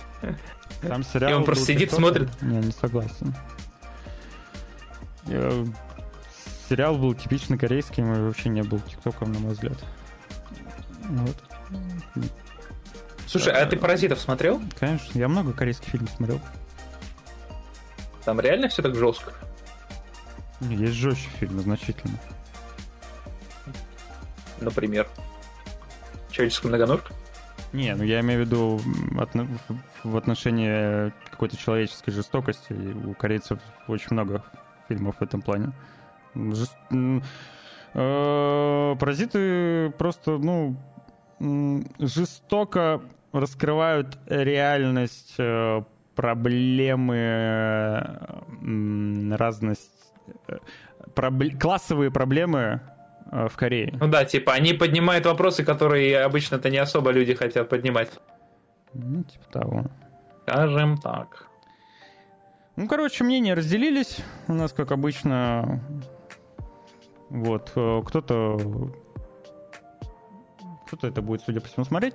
Там 0.89 1.02
сериал 1.02 1.31
и 1.31 1.35
он 1.35 1.44
просто 1.44 1.65
сидит, 1.65 1.93
смотрит. 1.93 2.31
Не, 2.43 2.59
не 2.59 2.73
согласен. 2.73 3.35
Я... 5.27 5.66
Сериал 6.69 6.97
был 6.97 7.15
типично 7.15 7.59
корейским 7.59 8.12
и 8.12 8.20
вообще 8.20 8.48
не 8.48 8.62
был 8.62 8.81
тиктоком, 8.81 9.32
на 9.32 9.39
мой 9.39 9.52
взгляд. 9.52 9.78
Вот. 11.02 11.36
Слушай, 13.27 13.52
а 13.52 13.66
ты 13.66 13.77
«Паразитов» 13.77 14.20
смотрел? 14.20 14.62
Конечно, 14.78 15.19
я 15.19 15.28
много 15.28 15.52
корейских 15.52 15.89
фильмов 15.89 16.11
смотрел. 16.16 16.40
Там 18.24 18.40
реально 18.40 18.69
все 18.69 18.82
так 18.82 18.94
жестко? 18.94 19.32
Есть 20.61 20.94
жестче 20.94 21.28
фильмы, 21.39 21.62
значительно. 21.62 22.19
Например? 24.61 25.06
Человеческая 26.31 26.69
многоножка? 26.69 27.12
Не, 27.73 27.94
ну 27.94 28.05
я 28.05 28.20
имею 28.20 28.43
в 28.43 28.47
виду 28.47 28.81
в 30.05 30.16
отношении 30.16 31.12
какой-то 31.31 31.56
человеческой 31.56 32.12
жестокости. 32.12 32.72
У 32.72 33.14
корейцев 33.14 33.59
очень 33.89 34.09
много 34.10 34.44
фильмов 34.89 35.16
в 35.18 35.22
этом 35.22 35.43
плане. 35.43 35.72
Жест... 36.35 36.76
Э, 37.97 38.97
паразиты 38.98 39.90
просто, 39.98 40.39
ну, 40.39 40.76
жестоко 41.98 43.02
раскрывают 43.32 44.18
реальность 44.26 45.35
э, 45.39 45.82
проблемы 46.14 47.26
разность 49.36 49.90
пробл... 51.14 51.51
классовые 51.59 52.10
проблемы 52.10 52.81
э, 53.31 53.48
в 53.48 53.56
Корее. 53.56 53.97
Ну 54.01 54.09
да, 54.09 54.24
типа 54.24 54.52
они 54.52 54.72
поднимают 54.72 55.26
вопросы, 55.26 55.64
которые 55.64 56.20
обычно-то 56.20 56.70
не 56.70 56.78
особо 56.78 57.10
люди 57.10 57.35
хотят 57.35 57.68
поднимать. 57.68 58.10
Ну, 58.95 59.23
типа 59.25 59.45
того. 59.51 59.85
Скажем 60.43 60.99
так. 60.99 61.49
Ну, 62.77 62.89
короче, 62.89 63.25
мнения 63.25 63.55
разделились. 63.55 64.19
У 64.49 64.53
нас, 64.53 64.73
как 64.73 64.93
обычно, 64.93 65.81
вот, 67.31 67.73
э, 67.77 68.03
кто-то 68.05 68.93
кто-то 70.87 71.07
это 71.09 71.23
будет, 71.23 71.43
судя 71.43 71.61
по 71.61 71.69
всему, 71.69 71.85
смотреть. 71.85 72.15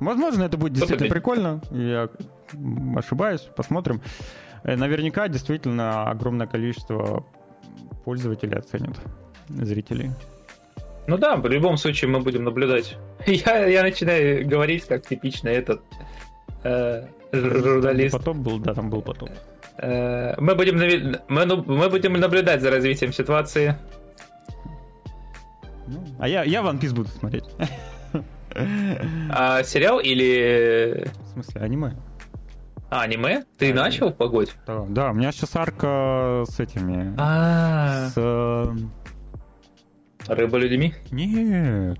Возможно, 0.00 0.44
это 0.44 0.56
будет 0.56 0.74
действительно 0.74 1.10
прикольно. 1.10 1.60
Я 1.70 2.08
ошибаюсь, 2.96 3.40
посмотрим. 3.56 4.00
Э, 4.62 4.76
наверняка 4.76 5.28
действительно 5.28 6.08
огромное 6.10 6.46
количество 6.46 7.24
пользователей 8.04 8.58
оценят, 8.58 8.96
зрителей. 9.48 10.10
Ну 11.06 11.18
да, 11.18 11.36
в 11.36 11.46
любом 11.46 11.76
случае 11.76 12.10
мы 12.10 12.20
будем 12.20 12.44
наблюдать. 12.44 12.96
Я, 13.26 13.66
я 13.66 13.82
начинаю 13.82 14.46
говорить, 14.46 14.84
как 14.84 15.06
типично 15.06 15.48
этот 15.48 15.82
э, 16.64 17.06
журналист. 17.32 18.16
Потом 18.16 18.42
был, 18.42 18.58
да, 18.58 18.74
там 18.74 18.90
был 18.90 19.02
потом. 19.02 19.28
Э, 19.78 20.34
мы, 20.38 20.54
будем, 20.54 20.78
мы, 21.28 21.44
ну, 21.44 21.62
мы 21.64 21.88
будем 21.88 22.14
наблюдать 22.14 22.60
за 22.60 22.70
развитием 22.70 23.12
ситуации. 23.12 23.76
Ну, 25.86 26.04
а 26.18 26.28
я, 26.28 26.44
я 26.44 26.60
One 26.60 26.80
Piece 26.80 26.94
буду 26.94 27.08
смотреть. 27.08 27.44
А 29.30 29.62
сериал 29.62 30.00
или... 30.00 31.06
В 31.22 31.32
смысле, 31.32 31.60
аниме? 31.60 31.96
А, 32.90 33.02
аниме? 33.02 33.44
Ты 33.58 33.70
а, 33.70 33.74
начал 33.74 34.10
погодь? 34.10 34.56
Да, 34.66 34.84
да, 34.88 35.10
у 35.10 35.14
меня 35.14 35.30
сейчас 35.30 35.54
арка 35.54 36.44
с 36.48 36.58
этими. 36.58 37.14
А. 37.18 38.08
С. 38.08 38.14
Э, 38.16 38.74
Рыба-людьми? 40.26 40.94
Нет. 41.10 41.98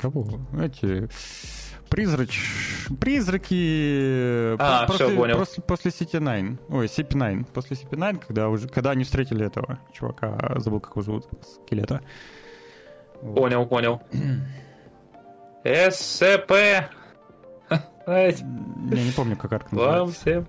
Кого? 0.00 0.26
Эти. 0.58 1.08
Призрач... 1.90 2.40
Призраки... 3.00 4.54
А, 4.58 4.86
после, 4.86 5.06
все, 5.06 5.16
понял. 5.16 5.38
После, 5.38 5.62
после 5.62 5.90
CT9. 5.90 6.58
Ой, 6.68 6.86
CP9. 6.86 7.46
После 7.52 7.76
CP9, 7.76 8.22
когда, 8.26 8.48
уже, 8.48 8.68
когда 8.68 8.90
они 8.90 9.02
встретили 9.02 9.44
этого 9.44 9.80
чувака, 9.92 10.54
забыл, 10.58 10.78
как 10.78 10.92
его 10.92 11.02
зовут, 11.02 11.26
скелета. 11.42 12.00
Понял, 13.20 13.66
понял. 13.66 14.00
СЦП. 15.64 16.52
Я 18.06 18.32
не 18.36 19.12
помню, 19.14 19.36
как 19.36 19.52
арка 19.52 19.74
называется. 19.74 20.46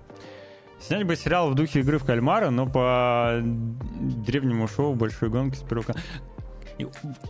Снять 0.80 1.04
бы 1.04 1.14
сериал 1.14 1.50
в 1.50 1.54
духе 1.54 1.80
игры 1.80 1.98
в 1.98 2.04
кальмара, 2.04 2.50
но 2.50 2.66
по 2.66 3.40
древнему 3.42 4.66
шоу 4.66 4.94
«Большой 4.94 5.28
гонки» 5.28 5.56
с 5.56 5.62
первого 5.62 5.94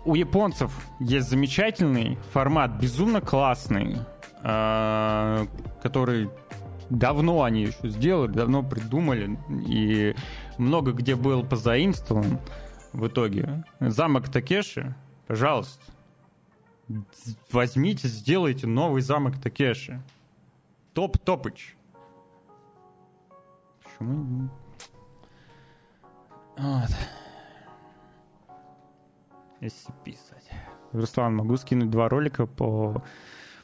У 0.04 0.14
японцев 0.14 0.72
есть 1.00 1.28
замечательный 1.28 2.18
формат, 2.32 2.72
безумно 2.72 3.20
классный, 3.20 3.98
а, 4.42 5.46
который 5.82 6.30
давно 6.90 7.42
они 7.42 7.62
еще 7.62 7.88
сделали, 7.88 8.32
давно 8.32 8.62
придумали, 8.62 9.38
и 9.66 10.14
много 10.58 10.92
где 10.92 11.16
был 11.16 11.44
позаимствован 11.44 12.38
в 12.92 13.06
итоге. 13.06 13.64
Замок 13.80 14.28
Такеши, 14.28 14.94
пожалуйста, 15.26 15.82
возьмите, 17.50 18.08
сделайте 18.08 18.66
новый 18.66 19.02
замок 19.02 19.40
Такеши. 19.40 20.02
Топ-топыч. 20.94 21.74
Почему? 23.82 24.50
Вот. 26.58 26.90
Если 29.62 29.92
писать. 30.04 30.50
Руслан, 30.92 31.36
могу 31.36 31.56
скинуть 31.56 31.88
два 31.88 32.08
ролика 32.08 32.46
по, 32.46 33.00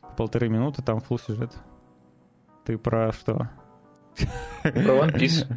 по 0.01 0.09
полторы 0.17 0.49
минуты, 0.49 0.81
там 0.81 1.01
фул 1.01 1.19
сюжет. 1.19 1.53
Ты 2.65 2.79
про 2.79 3.11
что? 3.13 3.51
Про 4.63 4.71
One 4.71 5.13
Piece. 5.13 5.53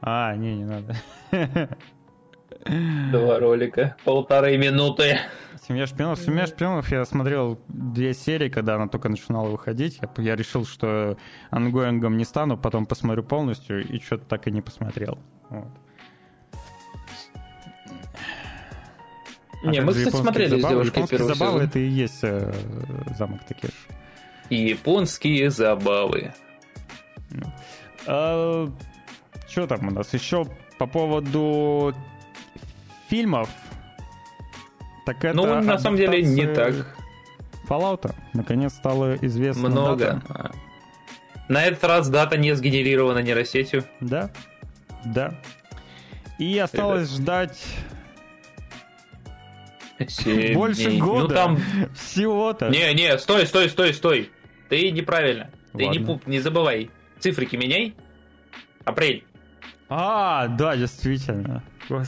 А, 0.00 0.34
не, 0.34 0.56
не 0.56 0.64
надо. 0.64 0.96
Два 3.12 3.38
ролика, 3.38 3.96
полторы 4.04 4.58
минуты. 4.58 5.18
Семья 5.62 5.86
шпионов. 5.86 6.18
Семья 6.18 6.48
шпионов 6.48 6.90
я 6.90 7.04
смотрел 7.04 7.60
две 7.68 8.14
серии, 8.14 8.48
когда 8.48 8.74
она 8.74 8.88
только 8.88 9.08
начинала 9.08 9.48
выходить. 9.48 10.00
Я, 10.02 10.10
я 10.24 10.34
решил, 10.34 10.64
что 10.64 11.16
онгоингом 11.50 12.16
не 12.16 12.24
стану, 12.24 12.58
потом 12.58 12.84
посмотрю 12.84 13.22
полностью, 13.22 13.86
и 13.86 14.00
что-то 14.00 14.24
так 14.24 14.48
и 14.48 14.50
не 14.50 14.60
посмотрел. 14.60 15.18
Вот. 15.50 15.68
Не, 19.62 19.78
а 19.78 19.82
мы, 19.82 19.92
кстати, 19.92 20.16
смотрели 20.16 20.60
забавы, 20.60 20.66
с 20.66 20.68
девушкой 20.68 21.08
первый 21.08 21.34
забавы 21.34 21.58
сезон. 21.58 21.68
это 21.68 21.78
и 21.78 21.88
есть 21.88 22.18
э, 22.22 22.52
замок 23.18 23.40
Такеши. 23.46 23.72
Японские 24.48 25.50
забавы. 25.50 26.32
Ну. 27.30 27.52
А, 28.06 28.72
что 29.48 29.66
там 29.66 29.88
у 29.88 29.90
нас? 29.90 30.12
Еще 30.14 30.46
по 30.78 30.86
поводу 30.86 31.94
фильмов 33.08 33.48
так 35.10 35.24
это 35.24 35.36
ну, 35.36 35.60
на 35.60 35.78
самом 35.78 35.96
деле, 35.96 36.22
не 36.22 36.46
так. 36.46 36.74
Fallout 37.68 38.14
наконец 38.32 38.74
стало 38.74 39.16
известно. 39.16 39.68
Много. 39.68 40.22
Дата. 40.28 40.52
На 41.48 41.64
этот 41.64 41.82
раз 41.82 42.08
дата 42.08 42.36
не 42.36 42.54
сгенерирована 42.54 43.18
нейросетью. 43.18 43.84
Да, 44.00 44.30
да. 45.04 45.34
И 46.38 46.56
осталось 46.58 47.08
Ребят. 47.08 47.20
ждать 47.20 47.66
больше 50.54 50.84
дней. 50.84 51.00
года. 51.00 51.22
Ну 51.22 51.28
там 51.28 51.58
всего-то. 51.94 52.68
Не, 52.68 52.92
не, 52.94 53.18
стой, 53.18 53.46
стой, 53.46 53.68
стой, 53.68 53.94
стой. 53.94 54.30
Ты 54.68 54.90
неправильно. 54.90 55.50
Ты 55.76 55.86
не, 55.86 55.98
пуп, 55.98 56.26
не 56.26 56.40
забывай. 56.40 56.90
Цифрики 57.18 57.56
меняй. 57.56 57.94
Апрель. 58.84 59.24
А, 59.88 60.46
да, 60.48 60.76
действительно. 60.76 61.62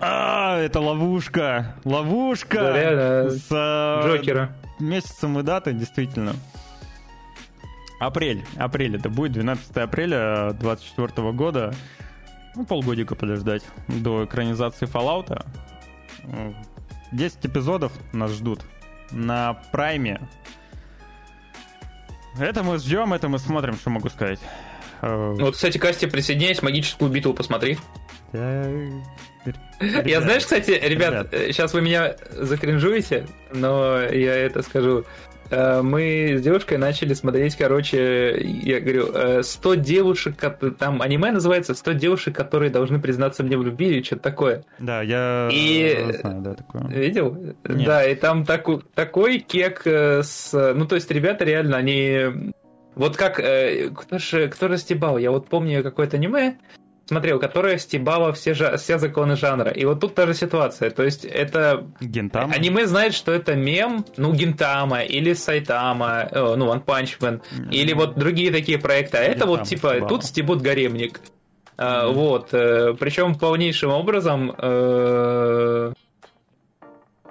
А, 0.00 0.58
это 0.58 0.80
ловушка. 0.80 1.76
Ловушка. 1.84 2.58
Да, 2.58 2.72
реально. 2.78 3.30
С 3.30 3.46
э, 3.50 4.06
Джокера. 4.06 4.54
месяцем 4.78 5.38
и 5.38 5.42
датой, 5.42 5.72
действительно. 5.72 6.34
Апрель. 8.00 8.44
Апрель. 8.58 8.96
Это 8.96 9.08
будет 9.08 9.32
12 9.32 9.74
апреля 9.78 10.50
2024 10.60 11.32
года. 11.32 11.74
Ну, 12.54 12.64
полгодика 12.64 13.14
подождать 13.14 13.62
до 13.88 14.24
экранизации 14.24 14.86
Fallout. 14.86 15.44
10 17.12 17.46
эпизодов 17.46 17.92
нас 18.12 18.30
ждут 18.32 18.60
на 19.10 19.54
прайме. 19.72 20.20
Это 22.38 22.62
мы 22.62 22.78
ждем, 22.78 23.12
это 23.12 23.28
мы 23.28 23.38
смотрим, 23.38 23.74
что 23.74 23.90
могу 23.90 24.08
сказать. 24.08 24.40
Э, 25.02 25.34
Вот, 25.38 25.54
кстати, 25.54 25.78
Касти, 25.78 26.06
присоединяйся, 26.06 26.64
магическую 26.64 27.10
битву 27.10 27.32
посмотри. 27.34 27.78
я- 28.32 30.02
Я, 30.04 30.20
знаешь, 30.20 30.42
кстати, 30.44 30.70
ребят, 30.72 31.30
Ребят. 31.32 31.54
сейчас 31.54 31.74
вы 31.74 31.82
меня 31.82 32.16
закринжуете, 32.30 33.26
но 33.52 34.00
я 34.00 34.34
это 34.34 34.62
скажу. 34.62 35.04
Э, 35.50 35.82
Мы 35.82 36.36
с 36.38 36.42
девушкой 36.42 36.78
начали 36.78 37.14
смотреть, 37.14 37.56
короче, 37.56 38.36
я 38.40 38.80
говорю, 38.80 39.08
э, 39.12 39.42
100 39.42 39.74
девушек, 39.74 40.36
кото- 40.36 40.70
там 40.70 41.02
аниме 41.02 41.32
называется 41.32 41.72
«100 41.74 41.94
девушек, 41.94 42.34
которые 42.34 42.70
должны 42.70 43.00
признаться 43.00 43.42
мне 43.44 43.56
в 43.56 43.62
любви» 43.62 43.88
или 43.88 44.02
что-то 44.02 44.22
такое. 44.22 44.64
Да, 44.78 45.02
я 45.02 45.48
И- 45.52 45.94
э, 45.96 46.12
знаю, 46.20 46.40
да, 46.42 46.54
такое. 46.54 46.86
Видел? 46.88 47.34
Нет. 47.68 47.84
Да, 47.86 48.04
и 48.04 48.14
там 48.14 48.44
таку- 48.44 48.82
такой 48.94 49.38
кек 49.38 49.82
э, 49.86 50.22
с... 50.22 50.72
Ну, 50.74 50.86
то 50.86 50.94
есть 50.94 51.10
ребята 51.10 51.44
реально, 51.44 51.76
они... 51.76 52.52
Вот 52.94 53.16
как... 53.16 53.38
э, 53.40 53.90
Кто 53.90 54.18
же, 54.18 54.48
кто 54.48 54.68
же 54.68 54.78
стебал? 54.78 55.18
Я 55.18 55.30
вот 55.30 55.48
помню 55.48 55.82
какое-то 55.82 56.16
аниме, 56.16 56.56
смотрел, 57.06 57.38
которое 57.38 57.78
стебало 57.78 58.32
все, 58.32 58.52
жа- 58.52 58.76
все 58.76 58.98
законы 58.98 59.36
жанра. 59.36 59.70
И 59.70 59.84
вот 59.84 60.00
тут 60.00 60.14
та 60.14 60.26
же 60.26 60.34
ситуация. 60.34 60.90
То 60.90 61.02
есть 61.02 61.24
это... 61.24 61.84
Гентама? 62.00 62.54
Аниме 62.54 62.86
знает, 62.86 63.14
что 63.14 63.32
это 63.32 63.54
мем, 63.54 64.04
ну, 64.16 64.32
Гинтама 64.32 65.02
или 65.02 65.34
Сайтама, 65.34 66.28
э, 66.30 66.54
ну, 66.56 66.72
One 66.72 66.84
Punch 66.84 67.18
Man, 67.20 67.42
или 67.70 67.92
вот 67.92 68.16
другие 68.16 68.50
такие 68.52 68.78
проекты. 68.78 69.18
А 69.18 69.20
это 69.20 69.46
вот, 69.46 69.64
типа, 69.64 69.88
стебало. 69.90 70.08
тут 70.08 70.24
стебут 70.24 70.62
гаремник. 70.62 71.20
А, 71.76 72.08
Вот. 72.08 72.50
Причем 72.50 73.34
полнейшим 73.34 73.90
образом... 73.90 74.54
э, 74.56 75.92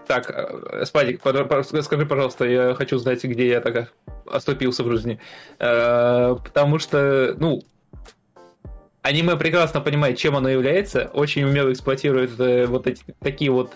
Так, 0.07 0.29
э, 0.29 0.85
Спадик, 0.85 1.21
скажи, 1.83 2.05
пожалуйста, 2.05 2.45
я 2.45 2.73
хочу 2.75 2.97
знать, 2.97 3.23
где 3.23 3.47
я 3.47 3.61
так 3.61 3.91
оступился 4.29 4.83
в 4.83 4.91
жизни. 4.91 5.17
Э, 5.59 6.35
Потому 6.43 6.77
что, 6.79 7.33
ну, 7.39 7.61
аниме 9.03 9.35
прекрасно 9.35 9.81
понимает, 9.81 10.17
чем 10.17 10.35
оно 10.35 10.49
является, 10.49 11.11
очень 11.13 11.43
умело 11.43 11.71
эксплуатирует 11.71 12.39
э, 12.39 12.65
вот 12.65 12.87
эти 12.87 13.03
такие 13.19 13.51
вот 13.51 13.71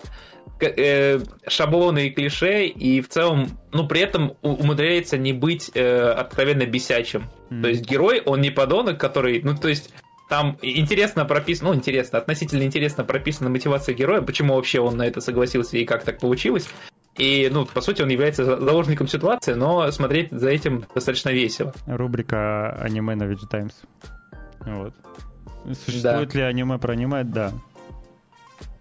э, 0.60 1.20
шаблоны 1.46 2.08
и 2.08 2.10
клише, 2.10 2.66
и 2.66 3.00
в 3.00 3.08
целом, 3.08 3.48
ну, 3.72 3.86
при 3.86 4.00
этом 4.00 4.34
умудряется 4.42 5.16
не 5.16 5.32
быть 5.32 5.70
э, 5.74 6.10
откровенно 6.10 6.66
бесячим. 6.66 7.26
Мгм. 7.50 7.62
То 7.62 7.68
есть 7.68 7.88
герой, 7.88 8.20
он 8.24 8.40
не 8.40 8.50
подонок, 8.50 8.98
который, 8.98 9.40
ну, 9.42 9.54
то 9.54 9.68
есть 9.68 9.92
там 10.28 10.58
интересно 10.62 11.24
прописано, 11.24 11.70
ну, 11.70 11.76
интересно, 11.76 12.18
относительно 12.18 12.62
интересно 12.62 13.04
прописана 13.04 13.50
мотивация 13.50 13.94
героя, 13.94 14.22
почему 14.22 14.54
вообще 14.54 14.80
он 14.80 14.96
на 14.96 15.06
это 15.06 15.20
согласился 15.20 15.76
и 15.76 15.84
как 15.84 16.04
так 16.04 16.18
получилось. 16.18 16.68
И, 17.16 17.48
ну, 17.52 17.66
по 17.66 17.80
сути, 17.80 18.02
он 18.02 18.08
является 18.08 18.44
за- 18.44 18.58
заложником 18.58 19.08
ситуации, 19.08 19.54
но 19.54 19.90
смотреть 19.90 20.30
за 20.30 20.50
этим 20.50 20.84
достаточно 20.94 21.30
весело. 21.30 21.74
Рубрика 21.86 22.70
аниме 22.80 23.16
на 23.16 23.24
Veg 23.24 23.40
Times. 23.50 23.72
Вот. 24.60 24.94
Существует 25.74 26.34
ли 26.34 26.42
аниме 26.42 26.78
про 26.78 26.92
аниме? 26.92 27.24
Да. 27.24 27.52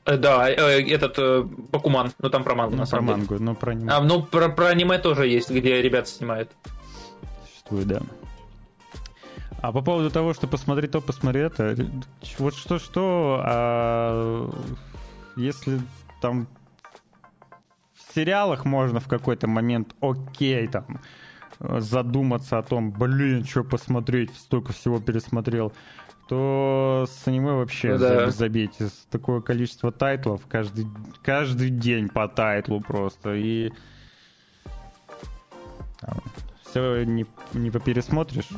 Э, 0.06 0.18
Да, 0.18 0.50
э, 0.50 0.54
этот 0.90 1.16
э, 1.20 1.44
Бакуман, 1.72 2.12
ну 2.20 2.30
там 2.30 2.44
про 2.44 2.56
мангу, 2.56 2.72
Ну, 2.76 2.78
на 2.82 2.84
про 2.86 2.90
самом 2.90 3.06
деле. 3.08 3.18
мангу, 3.18 3.44
но 3.44 3.56
про 3.56 3.72
аниме 3.72 3.92
А, 3.92 4.02
ну, 4.02 4.24
про, 4.24 4.50
про 4.50 4.68
аниме 4.68 4.98
тоже 5.00 5.28
есть, 5.28 5.50
где 5.52 5.82
ребята 5.82 6.08
снимают. 6.10 6.50
существует, 7.46 7.88
да. 7.88 8.02
А 9.62 9.72
по 9.72 9.82
поводу 9.82 10.10
того, 10.12 10.34
что 10.34 10.48
посмотри 10.48 10.88
то, 10.88 11.02
посмотри 11.02 11.42
это, 11.42 11.76
вот 12.38 12.56
что-что, 12.56 13.42
а 13.44 14.50
если 15.36 15.80
там 16.22 16.48
в 17.96 18.14
сериалах 18.14 18.66
можно 18.66 19.00
в 19.00 19.08
какой-то 19.08 19.48
момент, 19.48 19.96
окей, 20.00 20.68
там, 20.68 21.02
задуматься 21.60 22.60
о 22.60 22.64
том, 22.64 22.92
блин, 22.92 23.44
что 23.46 23.64
посмотреть, 23.64 24.30
столько 24.38 24.74
всего 24.74 25.00
пересмотрел, 25.00 25.74
то 26.28 27.06
с 27.10 27.28
аниме 27.28 27.54
вообще 27.54 27.94
Ну 27.94 27.98
да. 28.00 28.26
заб- 28.28 28.32
забейте. 28.32 28.90
Такое 29.10 29.42
количество 29.42 29.92
тайтлов 29.92 30.42
каждый, 30.48 30.88
каждый 31.24 31.70
день 31.70 32.10
по 32.10 32.28
тайтлу 32.28 32.82
просто. 32.82 33.34
И 33.36 33.72
все 36.70 37.04
не, 37.04 37.26
не 37.54 37.72
попересмотришь. 37.72 38.50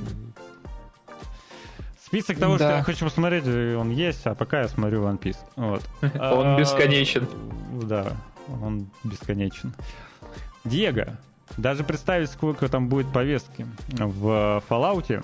Список 2.04 2.40
того, 2.40 2.56
что 2.56 2.68
Да. 2.68 2.78
я 2.78 2.84
хочу 2.84 3.06
посмотреть, 3.06 3.44
э, 3.46 3.76
он 3.76 3.92
есть, 3.92 4.26
а 4.26 4.34
пока 4.34 4.62
я 4.62 4.68
смотрю 4.68 5.04
One 5.04 5.20
Piece. 5.20 5.38
Вот. 5.56 5.84
Он 6.02 6.48
А, 6.56 6.60
бесконечен. 6.60 7.28
Да, 7.84 8.14
он 8.64 8.90
бесконечен. 9.04 9.74
Диего, 10.66 11.18
даже 11.58 11.84
представить, 11.84 12.32
сколько 12.32 12.68
там 12.68 12.90
будет 12.90 13.14
повестки 13.14 13.68
в 13.90 14.64
Fallout, 14.68 15.24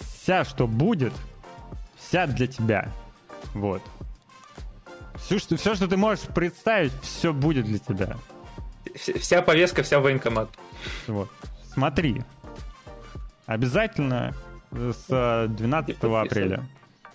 вся, 0.00 0.44
что 0.44 0.66
будет, 0.66 1.12
вся 2.12 2.26
для 2.26 2.46
тебя. 2.46 2.92
Вот. 3.54 3.80
Все, 5.14 5.38
что, 5.38 5.56
все, 5.56 5.74
что 5.74 5.88
ты 5.88 5.96
можешь 5.96 6.26
представить, 6.26 6.92
все 7.00 7.32
будет 7.32 7.64
для 7.64 7.78
тебя. 7.78 8.18
Вся- 8.94 9.40
повестка, 9.40 9.82
вся 9.82 9.98
военкомат. 9.98 10.50
Вот. 11.06 11.30
Смотри. 11.72 12.22
Обязательно 13.46 14.34
с 14.72 15.06
э, 15.08 15.46
12 15.48 15.96
подписан. 15.96 16.26
апреля. 16.26 16.64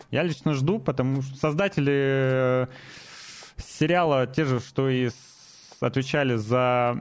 Я 0.09 0.23
лично 0.23 0.55
жду, 0.55 0.79
потому 0.79 1.21
что 1.21 1.37
создатели 1.37 1.93
э, 1.93 2.67
сериала 3.57 4.25
те 4.25 4.45
же, 4.45 4.59
что 4.59 4.89
и 4.89 5.11
отвечали 5.79 6.37
за 6.37 6.97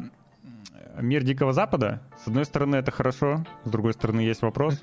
Мир 1.01 1.23
Дикого 1.23 1.55
Запада. 1.55 2.03
С 2.23 2.27
одной 2.27 2.45
стороны, 2.45 2.77
это 2.77 2.91
хорошо, 2.91 3.47
с 3.65 3.71
другой 3.71 3.95
стороны, 3.95 4.21
есть 4.21 4.43
вопрос. 4.43 4.83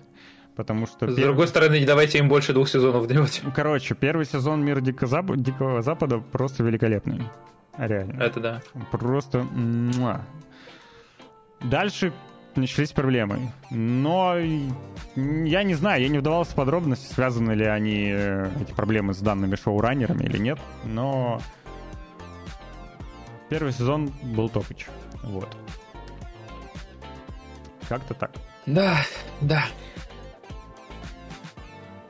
Потому 0.56 0.86
что... 0.86 1.10
С 1.10 1.16
пер- 1.16 1.26
другой 1.26 1.48
стороны, 1.48 1.84
давайте 1.86 2.20
им 2.20 2.30
больше 2.30 2.54
двух 2.54 2.70
сезонов 2.70 3.08
делать. 3.08 3.42
Короче, 3.56 3.96
первый 3.96 4.26
сезон 4.26 4.64
Мира 4.64 4.82
Дико 4.82 5.06
Зап- 5.06 5.36
Дикого 5.36 5.82
Запада 5.82 6.20
просто 6.20 6.64
великолепный. 6.64 7.24
Реально. 7.78 8.22
Это 8.22 8.40
да. 8.40 8.62
Просто... 8.92 9.42
муа. 9.44 10.22
Дальше 11.62 12.14
начались 12.56 12.92
проблемы. 12.92 13.52
Но 13.72 14.38
я 14.38 15.64
не 15.64 15.74
знаю, 15.74 16.04
я 16.04 16.10
не 16.10 16.20
вдавался 16.20 16.52
в 16.52 16.56
подробности, 16.56 17.12
связаны 17.12 17.54
ли 17.54 17.66
они, 17.66 18.12
э, 18.14 18.52
эти 18.62 18.74
проблемы 18.74 19.14
с 19.14 19.20
данными 19.20 19.56
шоураннерами 19.56 20.24
или 20.26 20.38
нет, 20.38 20.60
но 20.84 21.42
первый 23.50 23.74
сезон 23.74 24.12
был 24.22 24.50
топыч. 24.50 24.88
Вот. 25.24 25.50
Как-то 27.90 28.14
так. 28.14 28.32
Да, 28.66 28.98
да. 29.42 29.66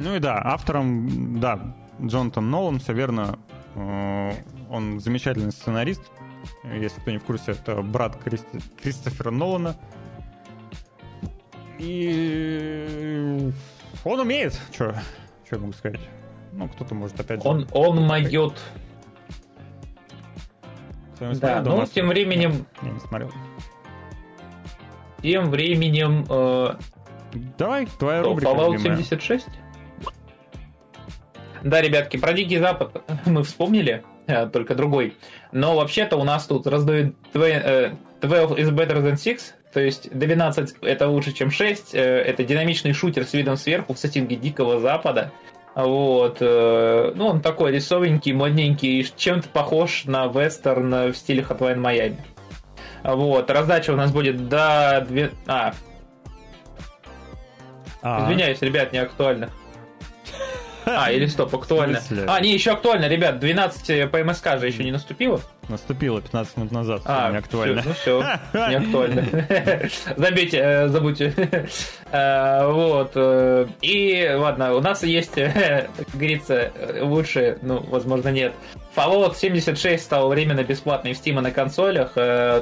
Ну 0.04 0.16
и 0.16 0.20
да, 0.20 0.42
автором, 0.44 1.40
да, 1.40 1.76
Джонатан 2.02 2.50
Нолан, 2.52 2.80
все 2.80 2.92
верно. 2.94 3.40
Э, 3.76 4.34
Он 4.70 5.00
замечательный 5.00 5.52
сценарист. 5.54 6.02
Если 6.66 7.00
кто 7.00 7.12
не 7.12 7.20
в 7.20 7.24
курсе, 7.24 7.54
это 7.54 7.82
брат 7.82 8.18
Кристи- 8.24 8.62
Кристофера 8.82 9.32
Нолана. 9.32 9.78
И 11.80 13.50
он 14.04 14.20
умеет. 14.20 14.60
Что 14.74 14.94
я 15.52 15.58
могу 15.58 15.72
сказать? 15.72 16.02
Ну, 16.52 16.68
кто-то 16.68 16.96
может 16.96 17.18
опять 17.20 17.42
же... 17.42 17.48
Он, 17.48 17.68
он 17.72 18.06
моет. 18.06 18.60
Кто-нибудь 21.16 21.40
Да, 21.40 21.62
смотрел 21.62 21.78
ну, 21.78 21.86
тем 21.86 22.08
временем, 22.10 22.66
Я 22.82 22.90
не 22.90 23.00
смотрел. 23.00 23.32
тем 25.22 25.50
временем 25.50 26.26
э, 26.30 26.76
Давай, 27.58 27.86
твоя 27.86 28.22
рубрика. 28.24 28.52
Fallout 28.52 28.74
любимая. 28.74 29.62
76? 31.64 31.69
Да, 31.69 31.81
ребятки, 31.81 32.18
про 32.18 32.34
Дикий 32.34 32.57
Запад 32.60 33.02
мы 33.26 33.44
вспомнили, 33.44 34.03
э, 34.27 34.48
только 34.48 34.76
другой. 34.76 35.15
Но 35.52 35.76
вообще-то 35.76 36.18
у 36.18 36.23
нас 36.23 36.45
тут 36.45 36.68
раздают 36.68 37.15
две- 37.34 37.61
э, 37.64 37.91
12 38.22 38.57
is 38.60 38.69
better 38.72 39.02
than 39.02 39.18
6, 39.22 39.56
то 39.73 39.80
есть 39.80 40.10
12 40.18 40.76
это 40.81 41.07
лучше, 41.07 41.31
чем 41.31 41.49
6. 41.52 41.94
э, 41.95 41.99
Это 41.99 42.44
динамичный 42.44 42.94
шутер 42.94 43.26
с 43.26 43.34
видом 43.34 43.57
сверху 43.57 43.94
в 43.94 43.98
сеттинге 43.99 44.35
Дикого 44.35 44.80
Запада. 44.80 45.31
Вот. 45.76 46.40
Ну, 46.40 47.26
он 47.27 47.41
такой 47.41 47.72
рисовенький, 47.72 48.31
модненький, 48.31 49.11
чем-то 49.18 49.49
похож 49.49 50.06
на 50.06 50.27
вестерн 50.27 51.11
в 51.11 51.15
стиле 51.15 51.41
Hotline 51.41 51.80
Miami. 51.80 52.18
Вот. 53.03 53.49
Раздача 53.49 53.90
у 53.91 53.95
нас 53.95 54.11
будет 54.11 54.48
до... 54.49 55.03
две- 55.10 55.31
А, 55.48 55.73
А, 58.03 58.26
извиняюсь, 58.26 58.61
ребят, 58.61 58.94
не 58.94 58.99
актуально. 58.99 59.49
А, 60.86 61.12
или 61.12 61.26
стоп, 61.26 61.56
актуально. 61.56 62.02
А, 62.28 62.40
не, 62.40 62.54
еще 62.54 62.72
актуально, 62.72 63.08
ребят, 63.08 63.40
12 63.40 64.12
по 64.12 64.24
МСК 64.24 64.60
же 64.60 64.68
еще 64.68 64.84
не 64.84 64.92
наступило? 64.92 65.42
Наступило 65.70 66.22
15 66.22 66.58
минут 66.58 66.72
назад, 66.72 67.02
а, 67.06 67.30
не 67.32 67.38
актуально. 67.38 67.82
Все, 67.82 68.22
ну 68.22 68.24
все, 68.54 68.70
не 68.70 68.76
актуально. 68.76 69.26
Забейте, 70.18 70.58
э, 70.58 70.88
забудьте. 70.88 71.34
Э, 72.16 72.68
вот. 72.68 73.14
Э, 73.16 73.66
и, 73.82 74.30
ладно, 74.36 74.76
у 74.76 74.82
нас 74.82 75.02
есть, 75.02 75.34
как 75.36 75.90
говорится, 76.14 76.72
лучше, 77.02 77.58
ну, 77.64 77.84
возможно, 77.90 78.30
нет. 78.30 78.54
Fallout 78.96 79.36
76 79.36 80.04
стал 80.04 80.30
временно 80.30 80.64
бесплатной 80.64 81.14
в 81.14 81.18
Steam 81.20 81.42
на 81.42 81.50
консолях. 81.50 82.14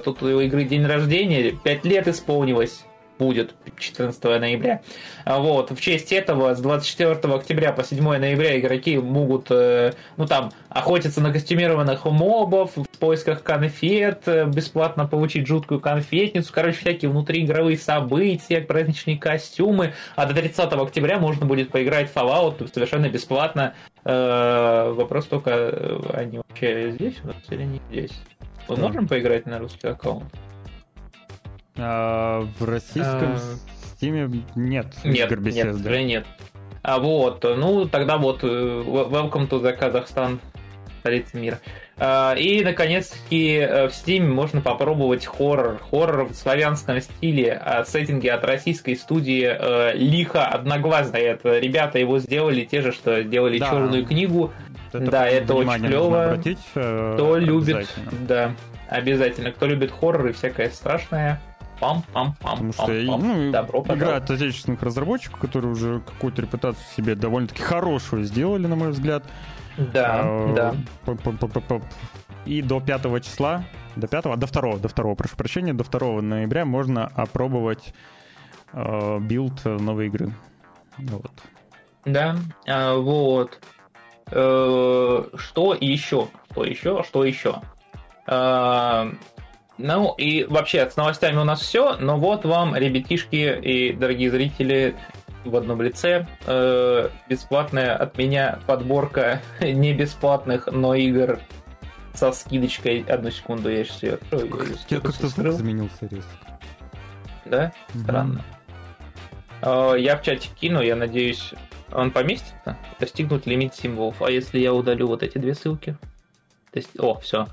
Тут 0.04 0.24
у 0.24 0.40
игры 0.40 0.64
день 0.64 0.86
рождения, 0.86 1.52
5 1.52 1.86
лет 1.86 2.08
исполнилось 2.08 2.86
будет 3.22 3.54
14 3.78 4.24
ноября. 4.24 4.82
А 5.26 5.38
вот, 5.38 5.70
в 5.70 5.80
честь 5.80 6.12
этого 6.12 6.56
с 6.56 6.60
24 6.60 7.34
октября 7.36 7.72
по 7.72 7.84
7 7.84 8.04
ноября 8.04 8.60
игроки 8.60 8.98
могут, 8.98 9.52
э, 9.52 9.94
ну 10.18 10.26
там, 10.26 10.52
охотиться 10.70 11.22
на 11.22 11.32
костюмированных 11.32 12.06
мобов, 12.06 12.72
в 12.76 12.98
поисках 12.98 13.44
конфет, 13.44 14.24
э, 14.26 14.46
бесплатно 14.46 15.06
получить 15.06 15.46
жуткую 15.46 15.80
конфетницу, 15.80 16.52
короче, 16.52 16.80
всякие 16.80 17.12
внутриигровые 17.12 17.78
события, 17.78 18.60
праздничные 18.60 19.20
костюмы. 19.20 19.94
А 20.16 20.26
до 20.26 20.34
30 20.34 20.82
октября 20.82 21.20
можно 21.20 21.46
будет 21.46 21.70
поиграть 21.70 22.12
в 22.12 22.16
Fallout 22.16 22.74
совершенно 22.74 23.08
бесплатно. 23.08 23.76
Э, 24.04 24.92
вопрос 24.96 25.26
только, 25.26 26.00
они 26.14 26.40
вообще 26.40 26.92
здесь 26.94 27.18
у 27.24 27.28
нас 27.28 27.38
или 27.52 27.64
не 27.64 27.82
здесь? 27.92 28.20
Мы 28.68 28.78
можем 28.78 29.08
поиграть 29.08 29.46
на 29.46 29.60
русский 29.60 29.90
аккаунт? 29.90 30.34
А, 31.78 32.48
в 32.60 32.66
российском 32.66 33.34
а... 33.34 33.40
стиме 33.96 34.30
нет. 34.56 34.88
Нет, 35.04 35.32
нет, 35.40 35.76
уже 35.76 36.04
нет. 36.04 36.26
А 36.84 37.00
вот, 37.00 37.44
ну 37.44 37.86
тогда 37.88 38.18
вот, 38.18 38.44
э, 38.44 38.48
welcome 38.48 39.48
to 39.48 39.62
the 39.62 39.78
Kazakhstan, 39.78 40.40
столица 41.02 41.38
мира. 41.38 41.60
А, 41.98 42.34
и, 42.34 42.64
наконец-таки, 42.64 43.58
э, 43.58 43.88
в 43.88 43.92
Steam 43.92 44.28
можно 44.28 44.62
попробовать 44.62 45.26
хоррор. 45.26 45.80
Хоррор 45.92 46.26
в 46.26 46.34
славянском 46.34 47.00
стиле, 47.00 47.54
а, 47.54 47.84
сеттинге 47.86 48.32
от 48.32 48.44
российской 48.44 48.96
студии 48.96 49.44
э, 49.46 49.96
Лиха 49.96 50.48
Одноглазая. 50.48 51.34
Это 51.34 51.60
ребята 51.60 52.00
его 52.00 52.18
сделали, 52.18 52.66
те 52.66 52.82
же, 52.82 52.92
что 52.92 53.24
делали 53.24 53.60
да. 53.60 53.70
Черную 53.70 54.06
книгу. 54.06 54.52
Это 54.92 55.12
да, 55.12 55.28
это 55.28 55.54
очень 55.54 55.86
клево. 55.86 56.42
Кто 57.14 57.38
любит, 57.38 57.88
да, 58.28 58.56
обязательно. 58.90 59.52
Кто 59.52 59.68
любит 59.68 59.92
хоррор 59.92 60.28
и 60.28 60.32
всякое 60.34 60.70
страшное, 60.70 61.40
пам-пам-пам. 61.82 62.34
Потому 62.40 62.74
что 62.74 62.88
ну, 62.88 63.52
Добро 63.52 63.84
игра 63.90 64.18
от 64.18 64.30
отечественных 64.30 64.82
разработчиков, 64.84 65.40
которые 65.40 65.72
уже 65.72 66.00
какую-то 66.02 66.44
репутацию 66.44 66.86
себе 66.96 67.16
довольно-таки 67.16 67.64
хорошую 67.64 68.24
сделали, 68.24 68.68
на 68.68 68.76
мой 68.76 68.92
взгляд. 68.92 69.24
Да, 69.78 70.22
а, 70.24 70.54
да. 70.54 70.76
И 72.46 72.62
до 72.62 72.80
5 72.80 73.24
числа, 73.24 73.64
до 73.96 74.08
5, 74.08 74.24
до 74.24 74.48
2, 74.48 74.78
до 74.78 74.90
2, 74.90 75.16
прошу 75.16 75.36
прощения, 75.36 75.74
до 75.74 75.84
2 75.84 76.22
ноября 76.22 76.66
можно 76.66 77.08
опробовать 77.08 77.94
э, 78.74 79.20
build 79.20 79.66
новой 79.66 80.08
игры. 80.08 80.34
Вот. 80.98 81.32
Да, 82.06 82.36
а, 82.68 82.96
вот. 82.98 83.60
Э, 84.32 85.24
что 85.36 85.74
еще? 85.80 86.28
Что 86.52 86.64
еще? 86.64 87.04
Что 87.04 87.26
еще? 87.26 87.62
А, 88.28 89.12
ну 89.78 90.14
и 90.18 90.44
вообще 90.44 90.90
с 90.90 90.96
новостями 90.96 91.38
у 91.38 91.44
нас 91.44 91.62
все, 91.62 91.98
но 91.98 92.18
вот 92.18 92.46
вам, 92.46 92.76
ребятишки 92.76 93.60
и 93.60 93.94
дорогие 93.94 94.30
зрители, 94.30 94.96
в 95.46 95.56
одном 95.56 95.82
лице 95.82 96.28
э, 96.46 97.10
бесплатная 97.28 97.96
от 97.96 98.18
меня 98.18 98.60
подборка 98.68 99.42
не 99.62 99.94
бесплатных, 99.94 100.68
но 100.68 100.94
игр 100.94 101.40
со 102.14 102.32
скидочкой. 102.32 103.02
Одну 103.02 103.32
секунду, 103.32 103.70
я 103.70 103.84
сейчас 103.84 104.04
ее 104.04 104.14
открою. 104.16 104.78
Я 104.90 105.00
как-то 105.00 105.28
звук 105.28 105.48
изменился 105.48 106.08
резко. 106.08 106.30
Да? 107.46 107.72
Странно. 107.96 108.44
Э, 109.62 109.96
я 109.98 110.18
в 110.18 110.24
чате 110.24 110.50
кину, 110.60 110.82
я 110.82 110.96
надеюсь, 110.96 111.54
он 111.92 112.12
поместится. 112.12 112.78
Достигнут 113.00 113.46
лимит 113.46 113.74
символов. 113.74 114.22
А 114.22 114.30
если 114.30 114.60
я 114.60 114.74
удалю 114.74 115.08
вот 115.08 115.24
эти 115.24 115.38
две 115.38 115.56
ссылки? 115.56 115.98
То 116.72 116.78
есть, 116.78 116.92
о, 117.00 117.16
все, 117.16 117.48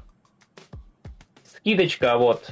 скидочка, 1.68 2.16
вот. 2.16 2.50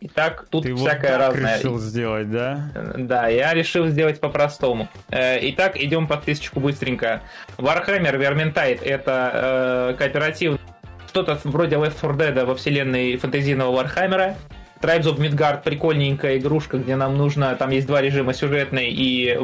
Итак, 0.00 0.46
тут 0.48 0.62
Ты 0.62 0.76
всякое 0.76 1.18
вот 1.18 1.34
разное. 1.34 1.58
решил 1.58 1.78
сделать, 1.78 2.30
да? 2.30 2.70
Да, 2.96 3.26
я 3.26 3.52
решил 3.52 3.88
сделать 3.88 4.20
по-простому. 4.20 4.88
Э, 5.10 5.38
итак, 5.50 5.76
идем 5.76 6.06
по 6.06 6.16
тысячку 6.16 6.60
быстренько. 6.60 7.22
Warhammer 7.56 8.16
Vermintide— 8.16 8.80
это 8.84 9.30
э, 9.90 9.94
кооператив, 9.98 10.60
что-то 11.08 11.40
вроде 11.42 11.76
Left 11.76 12.00
4 12.00 12.14
Dead 12.14 12.44
во 12.44 12.54
вселенной 12.54 13.16
фэнтезийного 13.16 13.82
Warhammer. 13.82 14.36
Tribes 14.80 15.06
of 15.06 15.18
Midgard— 15.18 15.62
прикольненькая 15.64 16.38
игрушка, 16.38 16.78
где 16.78 16.94
нам 16.94 17.16
нужно... 17.16 17.56
Там 17.56 17.70
есть 17.70 17.88
два 17.88 18.00
режима, 18.00 18.34
сюжетный 18.34 18.90
и 18.90 19.36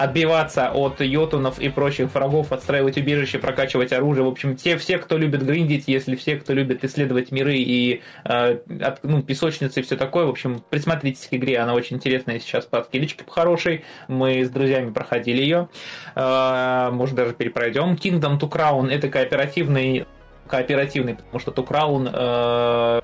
отбиваться 0.00 0.70
от 0.70 1.00
йотунов 1.00 1.58
и 1.58 1.68
прочих 1.68 2.14
врагов, 2.14 2.52
отстраивать 2.52 2.96
убежище, 2.96 3.38
прокачивать 3.38 3.92
оружие. 3.92 4.24
В 4.24 4.28
общем, 4.28 4.56
те 4.56 4.78
все, 4.78 4.98
кто 4.98 5.18
любит 5.18 5.44
гриндить, 5.44 5.84
если 5.88 6.16
все, 6.16 6.36
кто 6.36 6.54
любит 6.54 6.82
исследовать 6.84 7.30
миры 7.32 7.56
и 7.56 8.00
э, 8.24 8.58
от, 8.80 9.04
ну, 9.04 9.22
песочницы 9.22 9.80
и 9.80 9.82
все 9.82 9.96
такое, 9.96 10.24
в 10.24 10.30
общем, 10.30 10.62
присмотритесь 10.70 11.26
к 11.26 11.34
игре, 11.34 11.58
она 11.58 11.74
очень 11.74 11.96
интересная 11.96 12.40
сейчас 12.40 12.64
по 12.64 12.82
скидочке 12.82 13.24
хорошей. 13.28 13.84
Мы 14.08 14.42
с 14.42 14.48
друзьями 14.48 14.90
проходили 14.90 15.42
ее. 15.42 15.68
Э, 16.14 16.90
может, 16.90 17.14
даже 17.14 17.34
перепройдем. 17.34 17.94
Kingdom 17.94 18.38
to 18.38 18.50
Crown 18.50 18.90
это 18.90 19.08
кооперативный 19.08 20.06
кооперативный, 20.46 21.14
потому 21.14 21.38
что 21.38 21.52
To 21.52 21.64
Crown 21.64 23.02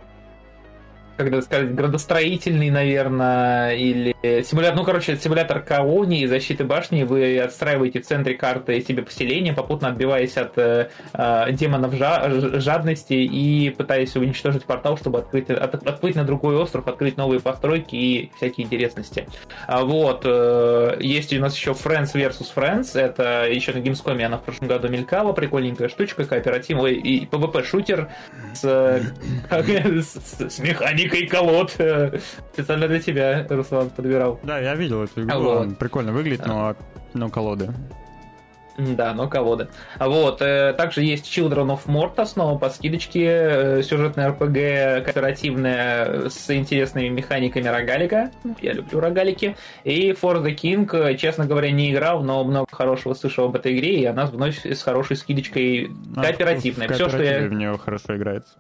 э, 1.17 1.25
когда 1.25 1.43
сказать, 1.43 1.75
градостроительный, 1.75 2.71
наверное, 2.71 3.75
или 3.75 4.15
симулятор, 4.43 4.77
ну, 4.77 4.85
короче, 4.85 5.17
симулятор 5.17 5.61
колонии, 5.61 6.27
защиты 6.27 6.65
башни, 6.65 7.03
вы 7.03 7.39
отстраиваете 7.39 8.01
в 8.01 8.07
центре 8.07 8.35
карты 8.35 8.81
себе 8.83 9.03
поселение, 9.03 9.53
попутно 9.53 9.89
отбиваясь 9.89 10.37
от 10.37 10.57
э, 10.59 10.91
э 11.15 11.53
демонов 11.53 11.95
жа- 11.95 12.61
жадности 12.61 13.15
и 13.15 13.71
пытаясь 13.71 14.15
уничтожить 14.17 14.65
портал, 14.65 14.97
чтобы 14.97 15.19
открыть, 15.19 15.51
от, 15.51 15.75
отплыть 15.75 16.17
на 16.17 16.25
другой 16.25 16.57
остров, 16.57 16.87
открыть 16.89 17.17
новые 17.17 17.41
постройки 17.41 17.95
и 17.95 18.31
всякие 18.37 18.67
интересности. 18.67 19.27
А 19.67 19.85
вот, 19.85 20.23
э, 20.25 20.97
есть 21.01 21.33
у 21.33 21.41
нас 21.41 21.57
еще 21.57 21.73
Friends 21.73 22.15
vs. 22.15 22.47
Friends, 22.55 22.99
это 22.99 23.47
еще 23.49 23.73
на 23.73 23.79
Gamescom 23.79 24.23
она 24.23 24.39
в 24.39 24.43
прошлом 24.43 24.69
году 24.69 24.89
мелькала, 24.89 25.33
прикольненькая 25.33 25.89
штучка, 25.89 26.25
кооперативный 26.25 26.95
и 26.95 27.27
PvP-шутер 27.27 28.09
с, 28.55 28.63
с, 28.63 30.51
с 30.51 30.59
механикой 30.59 31.06
великой 31.07 31.27
колод. 31.29 31.71
Специально 32.53 32.89
для 32.89 33.01
тебя, 33.01 33.47
Руслан, 33.49 33.91
подбирал. 33.91 34.41
Да, 34.43 34.59
я 34.59 34.75
видел 34.75 35.05
эту 35.05 35.23
игру. 35.23 35.41
Вот. 35.41 35.79
Прикольно 35.79 36.13
выглядит, 36.13 36.47
но, 36.47 36.77
но 37.15 37.29
колоды. 37.29 37.73
Да, 38.79 39.15
но 39.15 39.29
колоды. 39.29 39.69
Вот. 39.99 40.43
Э, 40.43 40.75
также 40.75 41.03
есть 41.03 41.27
Children 41.27 41.79
of 41.79 41.87
Morta, 41.87 42.27
снова 42.27 42.59
по 42.59 42.69
скидочке. 42.69 43.25
Э, 43.25 43.83
сюжетная 43.83 44.31
RPG 44.31 45.03
кооперативная 45.03 46.29
с 46.29 46.55
интересными 46.55 47.09
механиками 47.09 47.69
рогалика. 47.69 48.31
Я 48.61 48.75
люблю 48.75 49.01
рогалики. 49.01 49.57
И 49.85 50.11
For 50.11 50.43
the 50.45 50.55
King, 50.55 51.17
честно 51.17 51.47
говоря, 51.47 51.71
не 51.71 51.93
играл, 51.93 52.23
но 52.23 52.45
много 52.45 52.67
хорошего 52.71 53.15
слышал 53.15 53.47
об 53.47 53.57
этой 53.57 53.77
игре, 53.79 54.01
и 54.01 54.05
она 54.05 54.27
вновь 54.27 54.67
с 54.67 54.83
хорошей 54.83 55.17
скидочкой 55.17 55.91
кооперативная. 56.15 56.89
А, 56.89 56.93
Все, 56.93 57.09
что 57.09 57.23
я... 57.23 57.49
в 57.49 57.53
нее 57.53 57.79
хорошо 57.79 58.17
играется. 58.17 58.57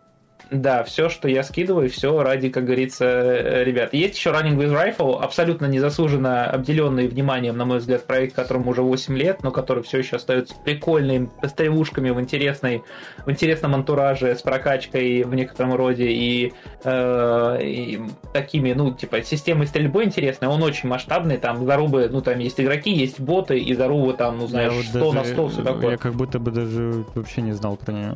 Да, 0.51 0.85
все, 0.85 1.09
что 1.09 1.28
я 1.28 1.43
скидываю, 1.43 1.90
все 1.90 2.23
ради, 2.23 2.51
как 2.51 2.66
говорится, 2.66 3.05
э, 3.05 3.64
ребят. 3.64 3.93
Есть 3.93 4.16
еще 4.16 4.31
Running 4.31 4.56
with 4.56 4.73
Rifle, 4.73 5.20
абсолютно 5.20 5.66
незаслуженно 5.66 6.48
обделенный 6.48 7.09
вниманием, 7.09 7.56
на 7.56 7.64
мой 7.64 7.78
взгляд, 7.78 8.05
проект, 8.05 8.36
которому 8.36 8.70
уже 8.70 8.82
8 8.82 9.16
лет, 9.16 9.43
но 9.43 9.51
который 9.51 9.82
все 9.82 9.98
еще 9.98 10.16
остается 10.16 10.55
прикольным, 10.64 11.32
стрелушками 11.44 12.10
в, 12.10 12.20
интересной, 12.20 12.85
в 13.24 13.31
интересном 13.31 13.74
антураже, 13.74 14.36
с 14.36 14.43
прокачкой 14.43 15.24
в 15.24 15.35
некотором 15.35 15.74
роде 15.74 16.06
и, 16.12 16.52
э, 16.85 17.59
и 17.62 18.01
такими, 18.32 18.73
ну, 18.73 18.94
типа, 18.94 19.23
системой 19.23 19.66
стрельбы 19.66 20.05
интересной. 20.05 20.47
Он 20.47 20.62
очень 20.62 20.89
масштабный, 20.89 21.39
там 21.39 21.66
зарубы, 21.66 22.09
ну, 22.09 22.20
там 22.20 22.39
есть 22.39 22.60
игроки, 22.60 22.90
есть 22.90 23.18
боты, 23.18 23.59
и 23.59 23.74
зарубы 23.74 24.12
там, 24.12 24.39
ну, 24.39 24.47
знаешь, 24.47 24.73
я 24.73 24.82
100 24.82 24.98
вот 25.01 25.14
даже, 25.14 25.28
на 25.28 25.35
100, 25.35 25.48
все 25.48 25.62
такое. 25.62 25.90
Я 25.90 25.97
как 25.97 26.14
будто 26.14 26.39
бы 26.39 26.52
даже 26.52 27.05
вообще 27.16 27.43
не 27.43 27.52
знал 27.52 27.77
про 27.77 27.93
нее. 27.93 28.14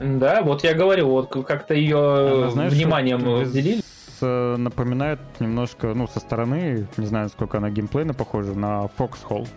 Да, 0.00 0.42
вот 0.42 0.64
я 0.64 0.74
говорю, 0.74 1.08
вот 1.08 1.44
как-то 1.46 1.74
ее 1.74 2.42
Она, 2.42 2.50
знаешь, 2.50 2.72
вниманием 2.72 3.26
уделили. 3.26 3.82
Напоминает 4.20 5.18
немножко, 5.40 5.94
ну, 5.94 6.06
со 6.06 6.20
стороны, 6.20 6.86
не 6.96 7.06
знаю, 7.06 7.28
сколько 7.28 7.58
она 7.58 7.70
геймплейно 7.70 8.14
похожа, 8.14 8.52
на 8.54 8.88
Foxhole. 8.98 9.48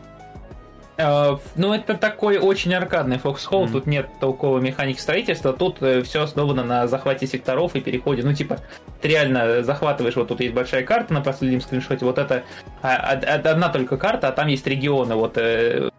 Uh, 0.98 1.42
ну, 1.58 1.74
это 1.74 1.96
такой 1.96 2.38
очень 2.38 2.74
аркадный 2.74 3.18
Foxhole, 3.18 3.66
mm-hmm. 3.66 3.72
тут 3.72 3.86
нет 3.86 4.08
толковой 4.22 4.62
механики 4.62 4.98
строительства, 4.98 5.52
тут 5.52 5.82
э, 5.82 6.04
все 6.04 6.24
основано 6.24 6.64
на 6.64 6.88
захвате 6.88 7.28
секторов 7.28 7.76
и 7.76 7.82
переходе. 7.82 8.24
Ну, 8.24 8.34
типа, 8.34 8.60
ты 9.02 9.10
реально 9.10 9.62
захватываешь, 9.62 10.16
вот 10.16 10.30
тут 10.30 10.40
есть 10.40 10.54
большая 10.54 10.84
карта 10.84 11.14
на 11.14 11.20
последнем 11.20 11.60
скриншоте, 11.60 12.06
вот 12.06 12.18
это 12.18 12.44
а, 12.82 12.96
а, 12.96 13.52
одна 13.52 13.68
только 13.68 13.98
карта, 13.98 14.30
а 14.30 14.32
там 14.32 14.48
есть 14.48 14.66
регионы, 14.68 15.16
вот 15.16 15.38
э, 15.38 15.90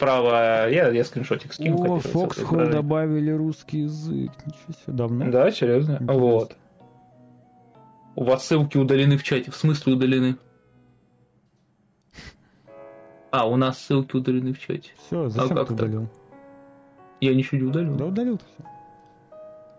справа. 0.00 0.68
Я, 0.70 0.88
я 0.88 1.04
скриншотик 1.04 1.52
скину. 1.52 1.96
О, 1.96 1.98
Foxhole 1.98 2.70
добавили 2.70 3.30
русский 3.30 3.80
язык. 3.80 4.32
Ничего 4.46 4.72
себе, 4.72 4.96
давно. 4.96 5.30
Да, 5.30 5.50
серьезно? 5.50 5.92
Интересно. 5.92 6.14
Вот. 6.14 6.56
У 8.16 8.24
вас 8.24 8.46
ссылки 8.46 8.78
удалены 8.78 9.18
в 9.18 9.22
чате. 9.22 9.50
В 9.50 9.56
смысле 9.56 9.94
удалены? 9.94 10.36
А, 13.30 13.46
у 13.46 13.56
нас 13.56 13.78
ссылки 13.78 14.16
удалены 14.16 14.52
в 14.52 14.58
чате. 14.58 14.90
Все, 15.06 15.28
зачем 15.28 15.58
а 15.58 15.64
ты 15.64 15.74
удалил? 15.74 16.08
Я 17.20 17.34
ничего 17.34 17.60
не 17.60 17.66
удалил. 17.68 17.94
Да 17.96 18.06
удалил 18.06 18.38
ты 18.38 18.44
все. 18.54 18.64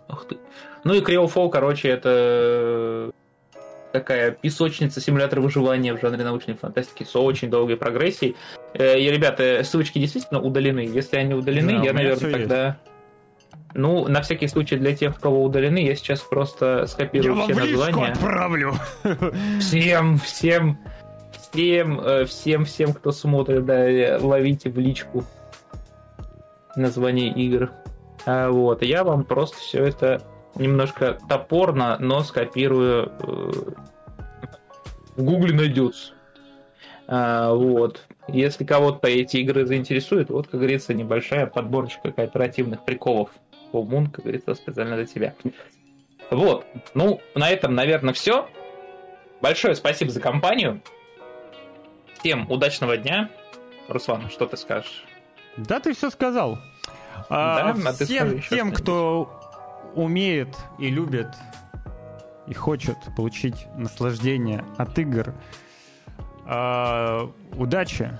Ах 0.07 0.26
ты. 0.27 0.38
Ну 0.84 0.93
и 0.93 1.02
Криофол, 1.02 1.49
короче, 1.49 1.89
это 1.89 3.11
такая 3.91 4.31
песочница 4.31 5.01
симулятор 5.01 5.39
выживания 5.41 5.93
в 5.93 6.01
жанре 6.01 6.23
научной 6.23 6.55
фантастики 6.55 7.03
с 7.03 7.15
очень 7.15 7.49
долгой 7.49 7.77
прогрессией. 7.77 8.35
Э, 8.73 8.99
и, 8.99 9.09
ребята, 9.09 9.61
ссылочки 9.63 9.99
действительно 9.99 10.41
удалены. 10.41 10.80
Если 10.81 11.18
они 11.18 11.34
удалены, 11.34 11.77
да, 11.77 11.84
я, 11.84 11.93
наверное, 11.93 12.31
тогда... 12.31 12.65
Есть. 12.65 12.77
Ну, 13.73 14.07
на 14.07 14.22
всякий 14.22 14.47
случай 14.47 14.76
для 14.76 14.93
тех, 14.95 15.19
кого 15.19 15.43
удалены, 15.43 15.77
я 15.77 15.95
сейчас 15.95 16.19
просто 16.19 16.85
скопирую 16.88 17.38
я 17.38 17.43
все 17.43 17.53
названия. 17.53 18.11
отправлю. 18.11 18.73
Всем, 19.59 20.18
всем, 20.19 20.77
всем, 21.31 22.01
э, 22.01 22.26
всем, 22.26 22.65
всем, 22.65 22.93
кто 22.93 23.11
смотрит, 23.11 23.65
да, 23.65 24.18
ловите 24.19 24.69
в 24.69 24.77
личку 24.77 25.23
название 26.76 27.30
игр. 27.30 27.72
А, 28.26 28.49
вот, 28.49 28.84
я 28.84 29.03
вам 29.03 29.23
просто 29.23 29.57
все 29.57 29.85
это 29.85 30.22
немножко 30.56 31.18
топорно, 31.28 31.98
но 31.99 32.23
скопирую. 32.23 33.11
Э, 33.19 33.52
в 35.15 35.23
гугле 35.23 35.53
найдется. 35.53 36.14
А, 37.07 37.53
вот. 37.53 38.06
Если 38.28 38.64
кого-то 38.64 39.07
эти 39.07 39.38
игры 39.38 39.65
заинтересуют, 39.65 40.30
вот, 40.30 40.48
как 40.48 40.60
говорится, 40.60 40.94
небольшая 40.94 41.45
подборочка 41.45 42.11
кооперативных 42.11 42.86
приколов. 42.86 43.32
Full 43.73 44.11
как 44.11 44.23
говорится, 44.23 44.56
специально 44.56 44.95
для 44.95 45.06
тебя. 45.06 45.34
Вот. 46.30 46.65
Ну, 46.94 47.22
на 47.36 47.49
этом, 47.49 47.76
наверное, 47.76 48.14
все. 48.14 48.49
Большое 49.41 49.76
спасибо 49.76 50.11
за 50.11 50.22
компанию. 50.22 50.82
Всем 52.19 52.49
удачного 52.49 52.95
дня. 52.95 53.30
Руслан, 53.88 54.30
что 54.30 54.45
ты 54.45 54.56
скажешь? 54.56 55.03
Да, 55.57 55.80
ты 55.80 55.94
все 55.94 56.10
сказал. 56.10 56.60
А, 57.30 57.73
да, 57.73 57.91
всем 57.94 58.41
тем, 58.41 58.72
кто 58.72 59.40
умеет 59.95 60.55
и 60.80 60.89
любит 60.89 61.27
и 62.47 62.53
хочет 62.53 62.97
получить 63.15 63.68
наслаждение 63.76 64.65
от 64.77 64.97
игр, 64.99 65.34
а, 66.45 67.31
удачи, 67.55 68.11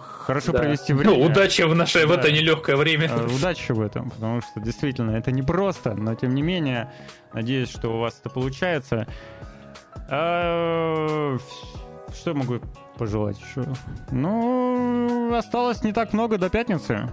хорошо 0.00 0.52
да. 0.52 0.58
провести 0.58 0.92
время. 0.92 1.16
Ну, 1.16 1.24
удачи 1.24 1.62
в 1.62 1.74
наше 1.74 2.00
да. 2.00 2.06
в 2.08 2.10
это 2.12 2.30
нелегкое 2.30 2.76
время. 2.76 3.08
А, 3.10 3.26
удачи 3.26 3.72
в 3.72 3.80
этом, 3.80 4.10
потому 4.10 4.42
что 4.42 4.60
действительно 4.60 5.12
это 5.12 5.32
непросто, 5.32 5.94
но 5.94 6.14
тем 6.14 6.34
не 6.34 6.42
менее, 6.42 6.92
надеюсь, 7.32 7.70
что 7.70 7.96
у 7.96 8.00
вас 8.00 8.18
это 8.20 8.30
получается. 8.30 9.06
А, 10.10 11.38
что 12.12 12.30
я 12.30 12.36
могу 12.36 12.60
пожелать 12.98 13.38
еще? 13.40 13.64
Ну, 14.10 15.34
осталось 15.34 15.82
не 15.82 15.92
так 15.92 16.12
много 16.12 16.36
до 16.36 16.50
пятницы. 16.50 17.08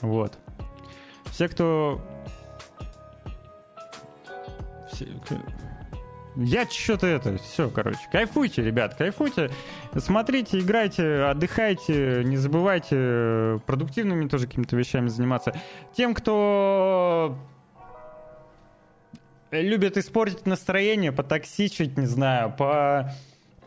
Вот. 0.00 0.38
Все, 1.30 1.48
кто... 1.48 2.00
Я 6.36 6.66
что-то 6.66 7.06
это, 7.06 7.36
все, 7.38 7.68
короче. 7.68 7.98
Кайфуйте, 8.12 8.62
ребят, 8.62 8.94
кайфуйте. 8.94 9.50
Смотрите, 9.96 10.60
играйте, 10.60 11.22
отдыхайте, 11.22 12.22
не 12.24 12.36
забывайте 12.36 13.60
продуктивными 13.66 14.28
тоже 14.28 14.46
какими-то 14.46 14.76
вещами 14.76 15.08
заниматься. 15.08 15.52
Тем, 15.96 16.14
кто 16.14 17.36
любит 19.50 19.96
испортить 19.96 20.46
настроение, 20.46 21.10
потоксичить, 21.10 21.98
не 21.98 22.06
знаю, 22.06 22.54
по 22.56 23.12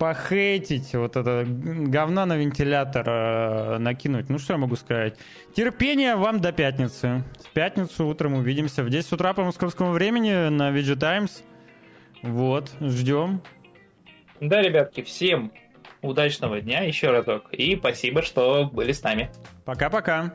похейтить, 0.02 0.96
вот 0.96 1.16
это 1.16 1.46
говна 1.46 2.26
на 2.26 2.36
вентилятор 2.36 3.06
э, 3.08 3.78
накинуть. 3.78 4.30
Ну, 4.30 4.40
что 4.40 4.54
я 4.54 4.58
могу 4.58 4.76
сказать? 4.76 5.16
Терпение 5.54 6.16
вам 6.16 6.42
до 6.42 6.52
пятницы. 6.52 7.24
В 7.48 7.54
пятницу 7.54 8.08
утром 8.08 8.34
увидимся 8.34 8.84
в 8.84 8.90
10 8.90 9.12
утра 9.12 9.36
по 9.36 9.44
московскому 9.44 9.92
времени 9.92 10.50
на 10.50 10.72
VG 10.72 10.96
Times. 10.96 11.44
Вот, 12.24 12.72
ждем. 12.82 13.44
Да, 14.40 14.64
ребятки, 14.64 15.04
всем 15.04 15.52
удачного 16.02 16.62
дня 16.62 16.82
еще 16.82 17.12
разок. 17.12 17.54
И 17.54 17.76
спасибо, 17.76 18.24
что 18.24 18.72
были 18.74 18.94
с 18.94 19.04
нами. 19.04 19.30
Пока-пока. 19.66 20.34